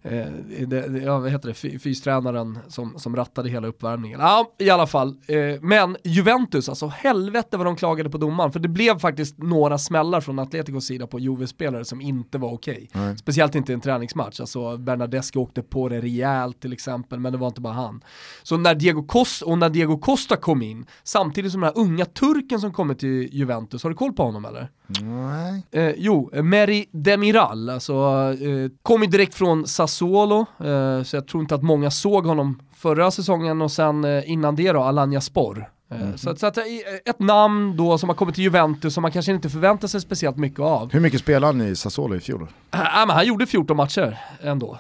eh, 0.05 0.27
det, 0.67 1.03
ja, 1.05 1.19
vad 1.19 1.31
heter 1.31 1.49
det, 1.49 1.79
fystränaren 1.79 2.59
som, 2.69 2.99
som 2.99 3.17
rattade 3.17 3.49
hela 3.49 3.67
uppvärmningen. 3.69 4.21
Ja, 4.21 4.55
i 4.59 4.71
alla 4.71 4.87
fall. 4.87 5.17
Eh, 5.27 5.61
men 5.61 5.97
Juventus, 6.05 6.69
alltså 6.69 6.87
helvete 6.87 7.57
vad 7.57 7.67
de 7.67 7.77
klagade 7.77 8.11
på 8.11 8.19
domaren, 8.19 8.53
för 8.53 8.61
det 8.61 8.69
blev 8.69 8.99
faktiskt 8.99 9.39
några 9.39 9.79
smällar 9.79 10.21
från 10.21 10.39
Atleticos 10.39 10.87
sida 10.87 11.07
på 11.07 11.19
Juve-spelare 11.19 11.85
som 11.85 12.01
inte 12.01 12.39
var 12.39 12.53
okej. 12.53 12.89
Okay. 12.91 13.17
Speciellt 13.17 13.55
inte 13.55 13.73
i 13.73 13.75
en 13.75 13.81
träningsmatch, 13.81 14.41
alltså 14.41 14.77
Bernadeschi 14.77 15.39
åkte 15.39 15.63
på 15.63 15.89
det 15.89 16.01
rejält 16.01 16.61
till 16.61 16.73
exempel, 16.73 17.21
men 17.21 17.33
det 17.33 17.39
var 17.39 17.47
inte 17.47 17.61
bara 17.61 17.75
han. 17.75 18.05
Så 18.43 18.57
när 18.57 18.75
Diego 18.75 19.03
Costa, 19.03 19.47
och 19.47 19.59
när 19.59 19.71
Diego 19.71 19.99
Costa 19.99 20.37
kom 20.37 20.63
in, 20.63 20.87
samtidigt 21.05 21.53
som 21.53 21.61
den 21.61 21.73
här 21.75 21.83
unga 21.83 22.05
turken 22.05 22.61
som 22.61 22.73
kommer 22.73 22.95
till 22.95 23.29
Juventus, 23.33 23.83
har 23.83 23.91
du 23.91 23.97
koll 23.97 24.13
på 24.13 24.23
honom 24.23 24.45
eller? 24.45 24.71
Nej. 24.87 25.63
Eh, 25.71 25.95
jo, 25.97 26.31
Meri 26.33 26.87
Demiral, 26.91 27.71
alltså 27.71 27.93
eh, 28.41 28.71
kom 28.83 29.03
ju 29.03 29.09
direkt 29.09 29.35
från 29.35 29.67
Sassuolo, 29.67 30.41
eh, 30.41 31.03
så 31.03 31.17
jag 31.17 31.29
tror 31.29 31.43
inte 31.43 31.55
att 31.55 31.63
många 31.63 31.91
såg 31.91 32.27
honom 32.27 32.63
förra 32.77 33.11
säsongen 33.11 33.63
och 33.63 33.73
sen 33.73 34.05
eh, 34.05 34.31
innan 34.31 34.57
det 34.57 34.73
då 34.73 34.81
Alanya 34.83 35.21
Spor. 35.21 35.71
Mm. 35.91 36.19
Så, 36.19 36.37
så 36.37 36.47
att, 36.47 36.59
eh, 36.59 36.65
ett 37.05 37.19
namn 37.19 37.77
då 37.77 37.99
som 37.99 38.09
har 38.09 38.17
kommit 38.17 38.35
till 38.35 38.45
Juventus 38.45 38.95
som 38.95 39.03
man 39.03 39.13
kanske 39.13 39.33
inte 39.33 39.51
förväntar 39.51 39.89
sig 39.89 40.01
speciellt 40.01 40.37
mycket 40.37 40.61
av. 40.61 40.93
Hur 40.93 41.01
mycket 41.01 41.21
spelade 41.21 41.47
han 41.47 41.69
i 41.69 41.77
Sassuolo 41.77 42.17
i 42.17 42.21
fjol? 42.21 42.43
Äh, 42.73 42.79
men 43.07 43.11
han 43.11 43.27
gjorde 43.27 43.47
14 43.47 43.77
matcher 43.77 44.19
ändå, 44.43 44.79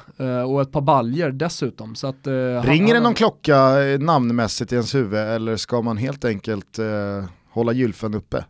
och 0.49 0.63
ett 0.63 0.73
par 0.73 0.81
baljer 0.81 1.31
dessutom. 1.31 1.95
Så 1.95 2.07
att, 2.07 2.27
Ringer 2.27 2.63
han, 2.63 2.87
det 2.95 3.01
någon 3.01 3.15
klocka 3.15 3.57
namnmässigt 4.01 4.73
i 4.73 4.75
ens 4.75 4.95
huvud 4.95 5.21
eller 5.21 5.57
ska 5.57 5.83
man 5.83 5.97
helt 5.97 6.25
enkelt 6.25 6.79
eh, 6.79 6.85
hålla 7.51 7.73
gylfen 7.73 8.15
uppe? 8.15 8.45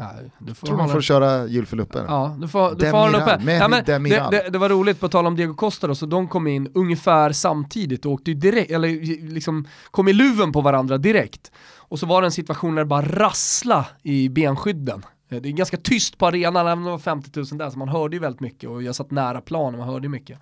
Nej, 0.00 0.30
du 0.38 0.54
får 0.54 0.66
tror 0.66 0.76
man 0.76 0.88
får 0.88 1.00
köra 1.00 1.44
uppe. 1.80 2.04
Ja, 2.08 2.36
du 2.40 2.48
får, 2.48 2.74
du 2.74 2.90
får 2.90 3.12
den 3.12 3.22
uppe. 3.22 3.52
Ja, 3.52 3.68
men 3.68 3.84
det, 3.84 3.98
det, 4.30 4.50
det, 4.50 4.58
var 4.58 4.68
roligt, 4.68 5.00
på 5.00 5.08
tal 5.08 5.26
om 5.26 5.36
Diego 5.36 5.54
Costa 5.54 5.86
då, 5.86 5.94
så 5.94 6.06
de 6.06 6.28
kom 6.28 6.46
in 6.46 6.70
ungefär 6.74 7.32
samtidigt 7.32 8.06
och 8.06 8.12
åkte 8.12 8.34
direkt, 8.34 8.70
eller 8.70 8.88
liksom 9.32 9.68
kom 9.90 10.08
i 10.08 10.12
luven 10.12 10.52
på 10.52 10.60
varandra 10.60 10.98
direkt. 10.98 11.52
Och 11.76 11.98
så 11.98 12.06
var 12.06 12.22
det 12.22 12.26
en 12.26 12.32
situation 12.32 12.74
där 12.74 12.82
det 12.82 12.86
bara 12.86 13.02
rassla 13.02 13.86
i 14.02 14.28
benskydden. 14.28 15.04
Eh, 15.30 15.40
det 15.40 15.48
är 15.48 15.52
ganska 15.52 15.76
tyst 15.76 16.18
på 16.18 16.26
arenan, 16.26 16.66
även 16.66 16.78
om 16.78 16.84
det 16.84 16.90
var 16.90 16.98
50 16.98 17.30
000 17.34 17.46
där, 17.58 17.70
så 17.70 17.78
man 17.78 17.88
hörde 17.88 18.16
ju 18.16 18.20
väldigt 18.20 18.40
mycket 18.40 18.70
och 18.70 18.82
jag 18.82 18.94
satt 18.94 19.10
nära 19.10 19.40
planen, 19.40 19.78
man 19.78 19.88
hörde 19.88 20.08
mycket. 20.08 20.38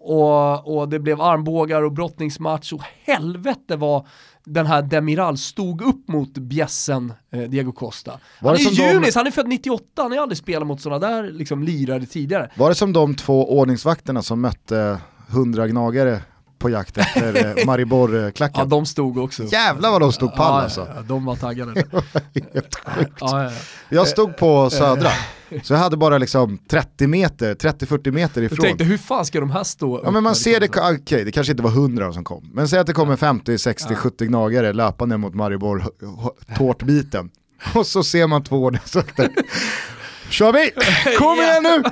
Och, 0.00 0.76
och 0.76 0.88
det 0.88 0.98
blev 0.98 1.20
armbågar 1.20 1.82
och 1.82 1.92
brottningsmatch 1.92 2.72
och 2.72 2.82
helvete 3.04 3.76
vad 3.76 4.06
den 4.44 4.66
här 4.66 4.82
Demiral 4.82 5.38
stod 5.38 5.82
upp 5.82 6.08
mot 6.08 6.38
bjässen 6.38 7.12
eh, 7.32 7.40
Diego 7.40 7.72
Costa. 7.72 8.20
Var 8.40 8.50
han 8.50 8.60
är 8.60 8.92
junis, 8.94 9.14
de... 9.14 9.18
han 9.18 9.26
är 9.26 9.30
född 9.30 9.48
98, 9.48 10.02
han 10.02 10.12
har 10.12 10.18
aldrig 10.18 10.38
spelat 10.38 10.66
mot 10.66 10.80
sådana 10.80 11.06
där 11.06 11.30
liksom, 11.30 11.62
lirare 11.62 12.06
tidigare. 12.06 12.50
Var 12.56 12.68
det 12.68 12.74
som 12.74 12.92
de 12.92 13.14
två 13.14 13.58
ordningsvakterna 13.58 14.22
som 14.22 14.40
mötte 14.40 14.98
hundra 15.28 15.68
gnagare 15.68 16.22
på 16.64 16.70
jakt 16.70 16.98
efter 16.98 17.58
eh, 17.58 17.66
Maribor-klacken. 17.66 18.60
Ja, 18.60 18.64
de 18.64 18.86
stod 18.86 19.18
också. 19.18 19.44
Jävlar 19.44 19.90
vad 19.90 20.00
de 20.00 20.12
stod 20.12 20.34
pall 20.34 20.58
ja, 20.58 20.62
alltså. 20.62 20.88
Ja, 20.94 21.02
de 21.02 21.24
var 21.24 21.36
taggade. 21.36 21.72
Helt 22.54 22.74
sjukt. 22.74 23.12
Ja, 23.20 23.50
jag 23.88 24.08
stod 24.08 24.36
på 24.36 24.70
Södra, 24.70 25.10
så 25.62 25.72
jag 25.74 25.78
hade 25.78 25.96
bara 25.96 26.18
liksom 26.18 26.58
30 26.68 27.06
meter, 27.06 27.54
30-40 27.54 28.10
meter 28.10 28.42
ifrån. 28.42 28.56
Jag 28.56 28.66
tänkte 28.66 28.84
hur 28.84 28.98
fan 28.98 29.24
ska 29.24 29.40
de 29.40 29.50
här 29.50 29.64
stå 29.64 30.00
Ja 30.04 30.10
men 30.10 30.22
man 30.22 30.34
ser 30.34 30.60
det, 30.60 30.68
okej 30.68 30.94
okay, 30.94 31.24
det 31.24 31.32
kanske 31.32 31.50
inte 31.50 31.62
var 31.62 31.70
100 31.70 32.12
som 32.12 32.24
kom, 32.24 32.50
men 32.54 32.68
säg 32.68 32.78
att 32.78 32.86
det 32.86 32.92
kommer 32.92 33.16
50, 33.16 33.58
60, 33.58 33.94
70 33.94 34.26
gnagare 34.26 34.72
löpande 34.72 35.16
mot 35.16 35.34
Maribor 35.34 35.84
tårtbiten. 36.56 37.30
Och 37.74 37.86
så 37.86 38.04
ser 38.04 38.26
man 38.26 38.44
två 38.44 38.56
ordningsvakter. 38.56 39.30
Kör 40.30 40.52
vi! 40.52 40.70
Kom 41.18 41.36
igen 41.36 41.62
nu! 41.62 41.82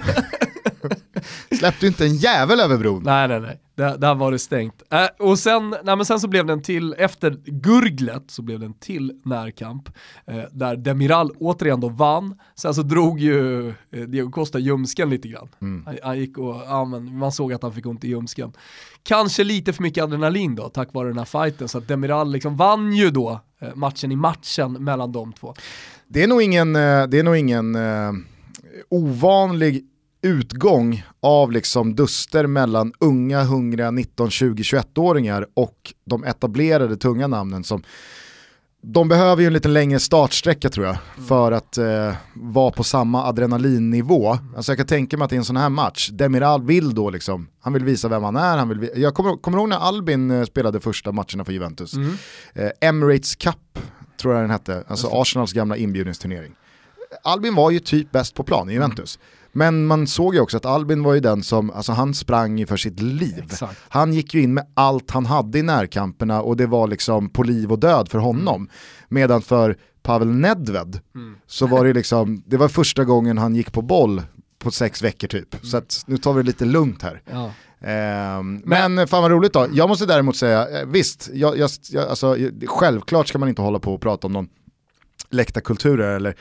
Släppte 1.57 1.87
inte 1.87 2.05
en 2.05 2.17
jävel 2.17 2.61
över 2.61 2.79
bron. 2.79 3.03
Nej, 3.03 3.29
nej, 3.29 3.41
nej. 3.41 3.61
Där, 3.75 3.99
där 3.99 4.15
var 4.15 4.33
det 4.33 4.39
stängt. 4.39 4.83
Äh, 4.91 5.27
och 5.27 5.39
sen, 5.39 5.71
nej, 5.71 5.97
men 5.97 6.05
sen 6.05 6.21
så 6.21 6.29
blev 6.29 6.47
det 6.47 6.53
en 6.53 6.62
till, 6.62 6.95
efter 6.99 7.31
gurglet 7.45 8.31
så 8.31 8.43
blev 8.43 8.61
det 8.61 8.67
en 8.67 8.75
till 8.75 9.21
närkamp. 9.25 9.89
Eh, 10.27 10.43
där 10.53 10.77
Demiral 10.77 11.31
återigen 11.31 11.81
då 11.81 11.89
vann. 11.89 12.39
Sen 12.55 12.75
så 12.75 12.83
drog 12.83 13.21
ju 13.21 13.69
eh, 13.69 13.75
Diego 13.91 14.31
Costa 14.31 14.59
ljumsken 14.59 15.11
lite 15.11 15.29
grann. 15.29 15.49
Mm. 15.61 15.87
Han, 15.87 15.99
han, 16.03 16.19
gick 16.19 16.39
och, 16.39 16.62
ja, 16.67 16.85
men 16.85 17.19
man 17.19 17.33
såg 17.33 17.53
att 17.53 17.62
han 17.62 17.73
fick 17.73 17.87
ont 17.87 18.05
i 18.05 18.09
ljumsken. 18.09 18.53
Kanske 19.03 19.45
lite 19.45 19.73
för 19.73 19.83
mycket 19.83 20.05
adrenalin 20.05 20.55
då, 20.55 20.69
tack 20.69 20.95
vare 20.95 21.09
den 21.09 21.19
här 21.19 21.25
fighten. 21.25 21.69
Så 21.69 21.79
att 21.79 21.89
Demiral 21.89 22.33
liksom 22.33 22.57
vann 22.57 22.93
ju 22.93 23.11
då 23.11 23.41
eh, 23.61 23.75
matchen 23.75 24.12
i 24.12 24.17
matchen 24.17 24.73
mellan 24.73 25.12
de 25.12 25.33
två. 25.33 25.55
Det 26.12 26.23
är 26.23 26.26
nog 26.26 26.42
ingen, 26.42 26.76
eh, 26.76 27.07
det 27.07 27.19
är 27.19 27.23
nog 27.23 27.37
ingen 27.37 27.75
eh, 27.75 28.12
ovanlig 28.88 29.85
utgång 30.23 31.04
av 31.21 31.52
liksom 31.52 31.95
duster 31.95 32.47
mellan 32.47 32.92
unga, 32.99 33.42
hungriga 33.45 33.90
19, 33.90 34.31
20, 34.31 34.62
21-åringar 34.62 35.47
och 35.54 35.95
de 36.04 36.25
etablerade 36.25 36.97
tunga 36.97 37.26
namnen 37.26 37.64
som 37.64 37.83
de 38.83 39.09
behöver 39.09 39.42
ju 39.42 39.47
en 39.47 39.52
lite 39.52 39.69
längre 39.69 40.00
startsträcka 40.00 40.69
tror 40.69 40.87
jag 40.87 40.97
för 41.28 41.52
att 41.52 41.78
eh, 41.78 42.14
vara 42.35 42.71
på 42.71 42.85
samma 42.85 43.25
adrenalinnivå. 43.25 44.38
Alltså 44.57 44.73
jag 44.73 44.78
kan 44.78 44.87
tänka 44.87 45.16
mig 45.16 45.25
att 45.25 45.33
i 45.33 45.37
en 45.37 45.45
sån 45.45 45.57
här 45.57 45.69
match, 45.69 46.11
Demiral 46.12 46.62
vill 46.62 46.95
då 46.95 47.11
liksom, 47.11 47.49
han 47.61 47.73
vill 47.73 47.85
visa 47.85 48.09
vem 48.09 48.23
han 48.23 48.37
är, 48.37 48.59
han 48.59 48.69
vill, 48.69 48.90
jag 48.97 49.14
kommer, 49.14 49.37
kommer 49.37 49.59
ihåg 49.59 49.69
när 49.69 49.76
Albin 49.76 50.31
eh, 50.31 50.45
spelade 50.45 50.81
första 50.81 51.12
matcherna 51.12 51.45
för 51.45 51.52
Juventus. 51.52 51.95
Mm. 51.95 52.14
Eh, 52.54 52.71
Emirates 52.81 53.35
Cup 53.37 53.78
tror 54.23 54.35
jag 54.35 54.43
den 54.43 54.50
hette, 54.50 54.85
alltså 54.88 55.09
Arsenals 55.12 55.52
gamla 55.52 55.76
inbjudningsturnering. 55.76 56.55
Albin 57.23 57.55
var 57.55 57.71
ju 57.71 57.79
typ 57.79 58.12
bäst 58.12 58.35
på 58.35 58.43
plan 58.43 58.71
i 58.71 58.73
Juventus. 58.73 59.19
Men 59.52 59.87
man 59.87 60.07
såg 60.07 60.35
ju 60.35 60.41
också 60.41 60.57
att 60.57 60.67
Albin 60.67 61.02
var 61.02 61.14
ju 61.14 61.21
den 61.21 61.43
som, 61.43 61.71
alltså 61.71 61.93
han 61.93 62.14
sprang 62.14 62.59
ju 62.59 62.67
för 62.67 62.76
sitt 62.76 63.00
liv. 63.00 63.45
Exakt. 63.45 63.81
Han 63.88 64.12
gick 64.12 64.35
ju 64.35 64.43
in 64.43 64.55
med 64.55 64.67
allt 64.75 65.11
han 65.11 65.26
hade 65.26 65.59
i 65.59 65.62
närkamperna 65.62 66.43
och 66.43 66.57
det 66.57 66.67
var 66.67 66.87
liksom 66.87 67.29
på 67.29 67.43
liv 67.43 67.73
och 67.73 67.79
död 67.79 68.09
för 68.09 68.19
honom. 68.19 68.69
Medan 69.09 69.43
för 69.43 69.76
Pavel 70.02 70.29
Nedved 70.29 71.00
så 71.47 71.67
var 71.67 71.85
det 71.85 71.93
liksom, 71.93 72.43
det 72.47 72.57
var 72.57 72.69
första 72.69 73.05
gången 73.05 73.38
han 73.38 73.55
gick 73.55 73.73
på 73.73 73.83
boll 73.83 74.23
på 74.59 74.71
sex 74.71 75.02
veckor 75.02 75.29
typ. 75.29 75.57
Så 75.62 75.76
att 75.76 76.02
nu 76.07 76.17
tar 76.17 76.33
vi 76.33 76.43
det 76.43 76.47
lite 76.47 76.64
lugnt 76.64 77.02
här. 77.02 77.23
Ja. 77.31 77.52
Ehm, 77.85 78.62
men 78.65 79.09
fan 79.09 79.23
vad 79.23 79.31
roligt 79.31 79.53
då. 79.53 79.67
Jag 79.73 79.89
måste 79.89 80.07
däremot 80.07 80.37
säga, 80.37 80.81
eh, 80.81 80.87
visst, 80.87 81.31
jag, 81.35 81.59
jag, 81.59 81.71
jag, 81.91 82.09
alltså, 82.09 82.37
självklart 82.67 83.29
ska 83.29 83.39
man 83.39 83.49
inte 83.49 83.62
hålla 83.62 83.79
på 83.79 83.95
och 83.95 84.01
prata 84.01 84.27
om 84.27 84.33
någon 84.33 84.49
läktarkulturer 85.31 86.17
eller 86.17 86.35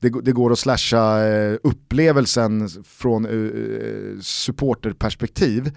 det, 0.00 0.08
det 0.22 0.32
går 0.32 0.52
att 0.52 0.58
slasha 0.58 1.26
eh, 1.28 1.56
upplevelsen 1.62 2.68
från 2.84 3.24
eh, 3.26 4.20
supporterperspektiv. 4.20 5.66
Eh, 5.66 5.72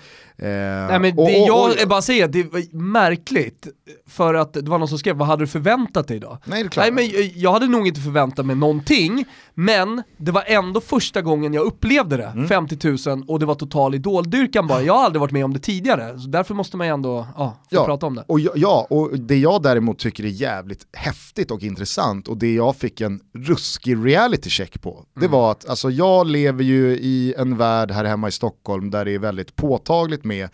Nej 0.48 1.00
men 1.00 1.18
och- 1.18 1.28
det 1.28 1.42
och- 1.42 1.48
jag 1.48 1.70
och- 1.70 1.80
är 1.82 1.86
bara 1.86 2.02
säger, 2.02 2.28
det 2.28 2.44
var 2.44 2.76
märkligt, 2.76 3.68
för 4.08 4.34
att 4.34 4.54
det 4.54 4.62
var 4.70 4.80
någon 4.80 4.88
som 4.88 4.98
skrev, 4.98 5.16
vad 5.16 5.28
hade 5.28 5.44
du 5.44 5.48
förväntat 5.48 6.08
dig 6.08 6.20
då? 6.20 6.38
Nej 6.46 6.64
det 6.64 6.68
är 6.68 6.70
klart. 6.70 6.94
Nej 6.94 7.10
men 7.14 7.32
jag 7.42 7.52
hade 7.54 7.68
nog 7.68 7.88
inte 7.88 8.02
förväntat 8.02 8.46
mig 8.46 8.56
någonting, 8.56 9.26
men 9.66 10.04
det 10.18 10.32
var 10.32 10.44
ändå 10.48 10.82
första 10.82 11.22
gången 11.22 11.54
jag 11.54 11.66
upplevde 11.66 12.18
det, 12.18 12.26
Mm. 12.36 12.48
50 12.48 13.10
000 13.10 13.24
och 13.28 13.40
det 13.40 13.46
var 13.46 13.56
total 13.56 13.96
idoldyrkan 13.96 14.68
bara. 14.68 14.82
Jag 14.82 14.94
har 14.94 15.04
aldrig 15.06 15.20
varit 15.22 15.32
med 15.32 15.46
om 15.46 15.54
det 15.54 15.60
tidigare, 15.60 16.20
så 16.20 16.28
därför 16.28 16.54
måste 16.54 16.78
man 16.78 16.88
ju 16.88 16.94
ändå 16.94 17.28
ja, 17.38 17.58
få 17.70 17.76
Ja, 17.76 17.86
prata 17.86 18.06
om 18.06 18.16
det. 18.16 18.24
Och 18.28 18.40
ja, 18.40 18.88
och 18.90 19.20
det 19.20 19.38
jag 19.38 19.62
däremot 19.64 20.00
tycker 20.00 20.24
är 20.24 20.28
jävligt 20.28 20.88
häftigt 20.94 21.52
och 21.52 21.64
intressant 21.64 22.28
och 22.28 22.38
det 22.38 22.54
jag 22.54 22.76
fick 22.76 23.02
en 23.02 23.20
ruskig 23.34 24.06
reality 24.06 24.50
check 24.50 24.82
på, 24.82 25.06
det 25.14 25.20
Mm. 25.26 25.32
var 25.32 25.52
att 25.52 25.70
alltså, 25.70 25.90
jag 25.90 26.28
lever 26.28 26.64
ju 26.64 26.92
i 26.92 27.34
en 27.38 27.58
värld 27.58 27.92
här 27.92 28.06
hemma 28.06 28.28
i 28.28 28.32
Stockholm 28.32 28.92
där 28.92 29.06
det 29.06 29.12
är 29.12 29.20
väldigt 29.20 29.56
påtagligt 29.56 30.24
med 30.26 30.50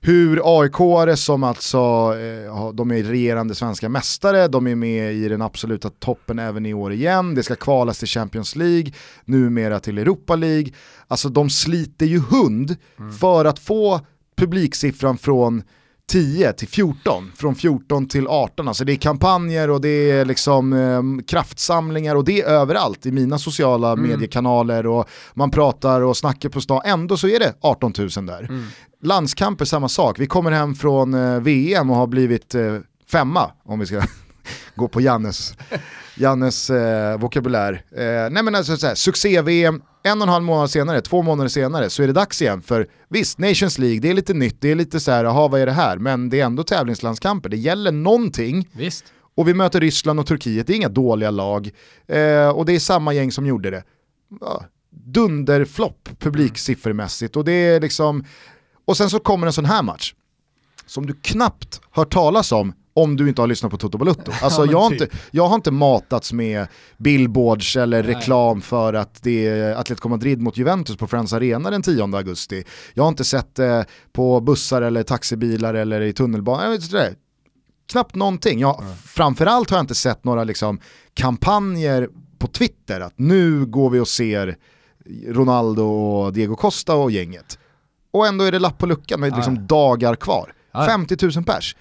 hur 0.00 0.40
AIK-are 0.44 1.16
som 1.16 1.44
alltså, 1.44 1.78
eh, 1.78 2.72
de 2.72 2.90
är 2.90 3.02
regerande 3.02 3.54
svenska 3.54 3.88
mästare, 3.88 4.48
de 4.48 4.66
är 4.66 4.74
med 4.74 5.14
i 5.14 5.28
den 5.28 5.42
absoluta 5.42 5.90
toppen 5.90 6.38
även 6.38 6.66
i 6.66 6.74
år 6.74 6.92
igen, 6.92 7.34
det 7.34 7.42
ska 7.42 7.54
kvalas 7.56 7.98
till 7.98 8.08
Champions 8.08 8.56
League, 8.56 8.92
numera 9.24 9.80
till 9.80 9.98
Europa 9.98 10.36
League. 10.36 10.72
Alltså 11.08 11.28
de 11.28 11.50
sliter 11.50 12.06
ju 12.06 12.20
hund 12.20 12.76
för 13.20 13.44
att 13.44 13.58
få 13.58 14.00
publiksiffran 14.36 15.18
från 15.18 15.62
10 16.08 16.52
till 16.52 16.68
14, 16.68 17.32
från 17.36 17.54
14 17.54 18.08
till 18.08 18.26
18. 18.26 18.68
Alltså 18.68 18.84
det 18.84 18.92
är 18.92 18.96
kampanjer 18.96 19.70
och 19.70 19.80
det 19.80 20.10
är 20.10 20.24
liksom 20.24 20.72
eh, 20.72 21.26
kraftsamlingar 21.26 22.16
och 22.16 22.24
det 22.24 22.40
är 22.40 22.46
överallt 22.46 23.06
i 23.06 23.12
mina 23.12 23.38
sociala 23.38 23.96
mediekanaler 23.96 24.86
och 24.86 25.08
man 25.34 25.50
pratar 25.50 26.00
och 26.00 26.16
snackar 26.16 26.48
på 26.48 26.60
stan. 26.60 26.82
Ändå 26.84 27.16
så 27.16 27.28
är 27.28 27.38
det 27.38 27.54
18 27.60 27.92
000 27.98 28.08
där. 28.26 28.50
Landskamper 29.02 29.64
samma 29.64 29.88
sak, 29.88 30.18
vi 30.18 30.26
kommer 30.26 30.50
hem 30.50 30.74
från 30.74 31.14
eh, 31.14 31.40
VM 31.40 31.90
och 31.90 31.96
har 31.96 32.06
blivit 32.06 32.54
eh, 32.54 32.76
femma 33.10 33.50
om 33.64 33.78
vi 33.78 33.86
ska 33.86 34.02
gå 34.76 34.88
på 34.88 35.00
Jannes, 35.00 35.54
Jannes 36.16 36.70
eh, 36.70 37.18
vokabulär. 37.18 37.82
Eh, 37.96 38.30
nej 38.30 38.42
men 38.42 38.54
alltså 38.54 38.76
så 38.76 38.86
här, 38.86 38.94
succé-VM, 38.94 39.82
en 40.02 40.18
och 40.18 40.26
en 40.26 40.32
halv 40.32 40.44
månad 40.44 40.70
senare, 40.70 41.00
två 41.00 41.22
månader 41.22 41.48
senare 41.48 41.90
så 41.90 42.02
är 42.02 42.06
det 42.06 42.12
dags 42.12 42.42
igen 42.42 42.62
för 42.62 42.88
visst, 43.08 43.38
Nations 43.38 43.78
League, 43.78 44.00
det 44.00 44.10
är 44.10 44.14
lite 44.14 44.34
nytt, 44.34 44.60
det 44.60 44.70
är 44.70 44.74
lite 44.74 45.00
så 45.00 45.10
här, 45.10 45.24
jaha 45.24 45.48
vad 45.48 45.60
är 45.60 45.66
det 45.66 45.72
här? 45.72 45.98
Men 45.98 46.30
det 46.30 46.40
är 46.40 46.44
ändå 46.44 46.62
tävlingslandskamper, 46.62 47.48
det 47.48 47.56
gäller 47.56 47.92
någonting 47.92 48.68
Visst. 48.72 49.04
och 49.36 49.48
vi 49.48 49.54
möter 49.54 49.80
Ryssland 49.80 50.20
och 50.20 50.26
Turkiet, 50.26 50.66
det 50.66 50.72
är 50.72 50.76
inga 50.76 50.88
dåliga 50.88 51.30
lag 51.30 51.70
eh, 52.06 52.48
och 52.48 52.66
det 52.66 52.72
är 52.72 52.78
samma 52.78 53.12
gäng 53.12 53.32
som 53.32 53.46
gjorde 53.46 53.70
det. 53.70 53.84
Ja, 54.40 54.64
dunderflopp 54.90 56.08
publiksiffermässigt 56.18 57.36
och 57.36 57.44
det 57.44 57.52
är 57.52 57.80
liksom, 57.80 58.24
och 58.84 58.96
sen 58.96 59.10
så 59.10 59.18
kommer 59.18 59.46
en 59.46 59.52
sån 59.52 59.64
här 59.64 59.82
match 59.82 60.14
som 60.86 61.06
du 61.06 61.14
knappt 61.22 61.80
hört 61.90 62.12
talas 62.12 62.52
om 62.52 62.72
om 62.96 63.16
du 63.16 63.28
inte 63.28 63.40
har 63.40 63.46
lyssnat 63.46 63.72
på 63.72 63.78
Toto 63.78 63.98
Balutto. 63.98 64.32
Alltså 64.42 64.66
jag, 64.66 64.80
har 64.80 64.90
typ. 64.90 65.00
inte, 65.00 65.16
jag 65.30 65.48
har 65.48 65.54
inte 65.54 65.70
matats 65.70 66.32
med 66.32 66.66
billboards 66.96 67.76
eller 67.76 68.02
reklam 68.02 68.60
för 68.60 68.94
att 68.94 69.22
det 69.22 69.46
är 69.46 69.74
Atletico 69.74 70.08
Madrid 70.08 70.40
mot 70.40 70.56
Juventus 70.56 70.96
på 70.96 71.06
Friends 71.06 71.32
Arena 71.32 71.70
den 71.70 71.82
10 71.82 72.02
augusti. 72.02 72.64
Jag 72.94 73.02
har 73.04 73.08
inte 73.08 73.24
sett 73.24 73.54
det 73.54 73.86
på 74.12 74.40
bussar 74.40 74.82
eller 74.82 75.02
taxibilar 75.02 75.74
eller 75.74 76.00
i 76.00 76.12
tunnelbanan. 76.12 76.78
Knappt 77.92 78.14
någonting. 78.14 78.60
Jag, 78.60 78.82
Framförallt 79.04 79.70
har 79.70 79.76
jag 79.76 79.82
inte 79.82 79.94
sett 79.94 80.24
några 80.24 80.44
liksom, 80.44 80.80
kampanjer 81.14 82.08
på 82.38 82.46
Twitter 82.46 83.00
att 83.00 83.14
nu 83.16 83.66
går 83.66 83.90
vi 83.90 84.00
och 84.00 84.08
ser 84.08 84.56
Ronaldo 85.28 85.84
och 85.84 86.32
Diego 86.32 86.56
Costa 86.56 86.94
och 86.94 87.10
gänget. 87.10 87.58
Och 88.10 88.26
ändå 88.26 88.44
är 88.44 88.52
det 88.52 88.58
lapp 88.58 88.78
på 88.78 88.86
luckan 88.86 89.20
med 89.20 89.36
liksom 89.36 89.66
dagar 89.66 90.16
kvar. 90.16 90.52
Ja. 90.72 90.86
50 90.86 91.16
000 91.36 91.44
pers. 91.44 91.76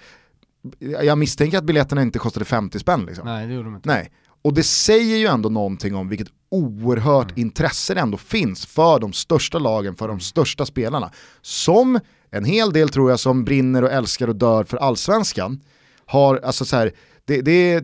Jag 0.80 1.18
misstänker 1.18 1.58
att 1.58 1.64
biljetterna 1.64 2.02
inte 2.02 2.20
kostade 2.20 2.46
50 2.46 2.80
spänn 2.80 3.06
liksom. 3.06 3.26
Nej 3.26 3.48
det 3.48 3.54
gjorde 3.54 3.68
de 3.68 3.76
inte. 3.76 3.90
Nej. 3.90 4.12
Och 4.42 4.54
det 4.54 4.64
säger 4.64 5.18
ju 5.18 5.26
ändå 5.26 5.50
någonting 5.50 5.96
om 5.96 6.10
vilket 6.10 6.28
oerhört 6.52 7.38
intresse 7.38 7.94
det 7.94 8.00
ändå 8.00 8.18
finns 8.18 8.66
för 8.66 9.00
de 9.00 9.14
största 9.14 9.60
lagen, 9.60 9.96
för 9.96 10.08
de 10.08 10.20
största 10.20 10.66
spelarna. 10.66 11.12
Som 11.42 12.00
en 12.32 12.46
hel 12.46 12.74
del 12.74 12.90
tror 12.90 13.10
jag 13.10 13.20
som 13.20 13.46
brinner 13.46 13.84
och 13.84 13.92
älskar 13.92 14.28
och 14.28 14.36
dör 14.36 14.64
för 14.64 14.78
allsvenskan 14.78 15.62
har, 16.06 16.38
alltså 16.38 16.66
så 16.66 16.76
här, 16.76 16.92
det, 17.26 17.42
det, 17.42 17.84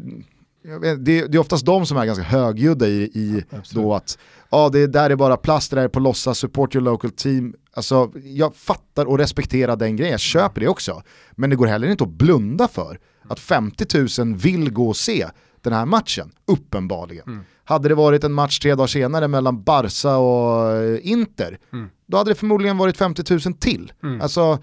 vet, 0.63 1.05
det, 1.05 1.27
det 1.27 1.37
är 1.37 1.39
oftast 1.39 1.65
de 1.65 1.85
som 1.85 1.97
är 1.97 2.05
ganska 2.05 2.23
högljudda 2.23 2.87
i, 2.87 3.01
i 3.03 3.43
då 3.73 3.93
att 3.93 4.17
ja, 4.49 4.69
det 4.69 4.87
där 4.87 5.09
är 5.09 5.15
bara 5.15 5.37
plast, 5.37 5.69
det 5.69 5.75
där 5.75 5.83
är 5.83 5.87
på 5.87 5.99
låtsas, 5.99 6.39
support 6.39 6.75
your 6.75 6.85
local 6.85 7.11
team. 7.11 7.55
Alltså, 7.73 8.11
jag 8.23 8.55
fattar 8.55 9.05
och 9.05 9.17
respekterar 9.17 9.75
den 9.75 9.95
grejen, 9.95 10.11
jag 10.11 10.19
köper 10.19 10.61
det 10.61 10.67
också. 10.67 11.03
Men 11.31 11.49
det 11.49 11.55
går 11.55 11.67
heller 11.67 11.87
inte 11.87 12.03
att 12.03 12.09
blunda 12.09 12.67
för 12.67 12.99
att 13.29 13.39
50 13.39 14.21
000 14.23 14.35
vill 14.35 14.71
gå 14.71 14.87
och 14.87 14.97
se 14.97 15.27
den 15.61 15.73
här 15.73 15.85
matchen, 15.85 16.31
uppenbarligen. 16.47 17.25
Hade 17.63 17.89
det 17.89 17.95
varit 17.95 18.23
en 18.23 18.33
match 18.33 18.59
tre 18.59 18.75
dagar 18.75 18.87
senare 18.87 19.27
mellan 19.27 19.63
Barca 19.63 20.17
och 20.17 20.71
eh, 20.71 20.99
Inter, 21.11 21.59
då 22.05 22.17
hade 22.17 22.31
det 22.31 22.35
förmodligen 22.35 22.77
varit 22.77 22.97
50 22.97 23.33
000 23.33 23.53
till. 23.53 23.93
Alltså, 24.21 24.59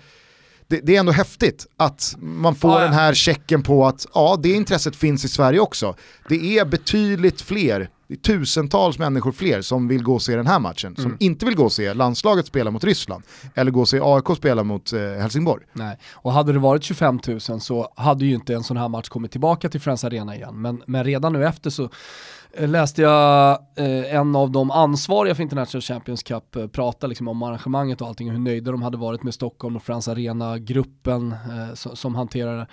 det, 0.68 0.80
det 0.80 0.96
är 0.96 1.00
ändå 1.00 1.12
häftigt 1.12 1.66
att 1.76 2.16
man 2.18 2.54
får 2.54 2.70
Ja, 2.70 2.78
ja. 2.78 2.84
den 2.84 2.92
här 2.92 3.14
checken 3.14 3.62
på 3.62 3.86
att 3.86 4.06
ja, 4.14 4.38
det 4.42 4.52
intresset 4.52 4.96
finns 4.96 5.24
i 5.24 5.28
Sverige 5.28 5.60
också. 5.60 5.94
Det 6.28 6.58
är 6.58 6.64
betydligt 6.64 7.40
fler, 7.40 7.90
det 8.08 8.14
är 8.14 8.18
tusentals 8.18 8.98
människor 8.98 9.32
fler 9.32 9.62
som 9.62 9.88
vill 9.88 10.02
gå 10.02 10.14
och 10.14 10.22
se 10.22 10.36
den 10.36 10.46
här 10.46 10.58
matchen, 10.58 10.96
som 10.96 11.16
inte 11.20 11.46
vill 11.46 11.54
gå 11.54 11.64
och 11.64 11.72
se 11.72 11.94
landslaget 11.94 12.46
spela 12.46 12.70
mot 12.70 12.84
Ryssland, 12.84 13.24
eller 13.54 13.70
gå 13.70 13.80
och 13.80 13.88
se 13.88 14.00
AIK 14.02 14.36
spela 14.36 14.64
mot 14.64 14.92
eh, 14.92 15.00
Helsingborg. 15.00 15.64
Nej, 15.72 15.98
och 16.12 16.32
hade 16.32 16.52
det 16.52 16.58
varit 16.58 16.84
25 16.84 17.20
000 17.26 17.40
så 17.60 17.92
hade 17.96 18.24
ju 18.24 18.34
inte 18.34 18.54
en 18.54 18.62
sån 18.62 18.76
här 18.76 18.88
match 18.88 19.08
kommit 19.08 19.30
tillbaka 19.30 19.68
till 19.68 19.80
Friends 19.80 20.04
Arena 20.04 20.36
igen. 20.36 20.62
Men, 20.62 20.82
men 20.86 21.04
redan 21.04 21.32
nu 21.32 21.46
efter 21.46 21.70
så 21.70 21.90
läste 22.56 23.02
jag 23.02 23.58
eh, 23.76 24.14
en 24.14 24.36
av 24.36 24.50
de 24.50 24.70
ansvariga 24.70 25.34
för 25.34 25.42
International 25.42 25.82
Champions 25.82 26.22
Cup 26.22 26.56
eh, 26.56 26.66
prata 26.66 27.06
liksom 27.06 27.28
om 27.28 27.42
arrangemanget 27.42 28.00
och 28.00 28.08
allting 28.08 28.28
och 28.28 28.32
hur 28.32 28.40
nöjda 28.40 28.70
de 28.70 28.82
hade 28.82 28.96
varit 28.96 29.22
med 29.22 29.34
Stockholm 29.34 29.76
och 29.76 29.82
Friends 29.82 30.08
Arena-gruppen 30.08 31.32
eh, 31.32 31.74
som, 31.74 31.96
som 31.96 32.14
hanterar 32.14 32.56
det. 32.56 32.66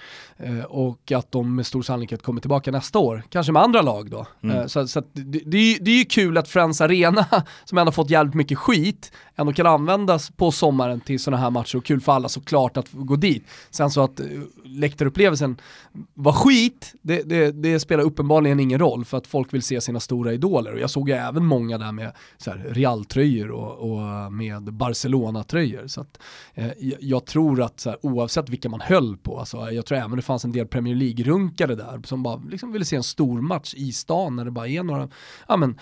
Eh, 0.45 0.63
och 0.63 1.11
att 1.11 1.31
de 1.31 1.55
med 1.55 1.65
stor 1.65 1.81
sannolikhet 1.81 2.21
kommer 2.23 2.41
tillbaka 2.41 2.71
nästa 2.71 2.99
år, 2.99 3.23
kanske 3.29 3.51
med 3.51 3.61
andra 3.61 3.81
lag 3.81 4.09
då. 4.09 4.25
Eh, 4.49 4.65
så 4.65 4.87
så 4.87 5.03
det, 5.13 5.39
det, 5.45 5.57
är 5.57 5.83
det 5.83 5.91
är 5.91 5.97
ju 5.97 6.05
kul 6.05 6.37
att 6.37 6.47
Friends 6.47 6.81
Arena, 6.81 7.25
som 7.65 7.77
ändå 7.77 7.91
fått 7.91 8.09
jävligt 8.09 8.35
mycket 8.35 8.57
skit, 8.57 9.11
ändå 9.35 9.53
kan 9.53 9.67
användas 9.67 10.31
på 10.31 10.51
sommaren 10.51 10.99
till 10.99 11.19
sådana 11.19 11.43
här 11.43 11.49
matcher 11.49 11.77
och 11.77 11.85
kul 11.85 12.01
för 12.01 12.11
alla 12.11 12.29
såklart 12.29 12.77
att 12.77 12.87
gå 12.91 13.15
dit. 13.15 13.43
Sen 13.69 13.91
så 13.91 14.03
att 14.03 14.19
eh, 14.19 14.25
läktarupplevelsen 14.63 15.57
var 16.13 16.33
skit, 16.33 16.93
det, 17.01 17.21
det, 17.21 17.51
det 17.51 17.79
spelar 17.79 18.03
uppenbarligen 18.03 18.59
ingen 18.59 18.79
roll 18.79 19.05
för 19.05 19.17
att 19.17 19.27
folk 19.27 19.53
vill 19.53 19.61
se 19.61 19.74
sina 19.81 19.99
stora 19.99 20.33
idoler. 20.33 20.73
Och 20.73 20.79
jag 20.79 20.89
såg 20.89 21.09
ju 21.09 21.15
även 21.15 21.45
många 21.45 21.77
där 21.77 21.91
med 21.91 22.11
Real-tröjor 22.69 23.51
och, 23.51 23.91
och 23.91 24.33
med 24.33 24.73
Barcelona-tröjor. 24.73 25.87
Så 25.87 26.01
att, 26.01 26.19
eh, 26.53 26.67
jag, 26.79 26.97
jag 27.01 27.25
tror 27.25 27.61
att 27.61 27.79
så 27.79 27.89
här, 27.89 27.99
oavsett 28.01 28.49
vilka 28.49 28.69
man 28.69 28.81
höll 28.81 29.17
på, 29.17 29.39
alltså, 29.39 29.71
jag 29.71 29.85
tror 29.85 29.97
även 29.97 30.15
det 30.15 30.21
fanns 30.21 30.45
en 30.45 30.51
del 30.51 30.67
Premier 30.67 30.95
League-runkare 30.95 31.75
där 31.75 32.01
som 32.03 32.23
bara 32.23 32.41
liksom 32.49 32.71
ville 32.71 32.85
se 32.85 32.95
en 32.95 33.03
stor 33.03 33.41
match 33.41 33.73
i 33.77 33.91
stan 33.91 34.35
när 34.35 34.45
det 34.45 34.51
bara 34.51 34.67
är 34.67 34.83
några, 34.83 35.09
ja 35.47 35.57
men 35.57 35.79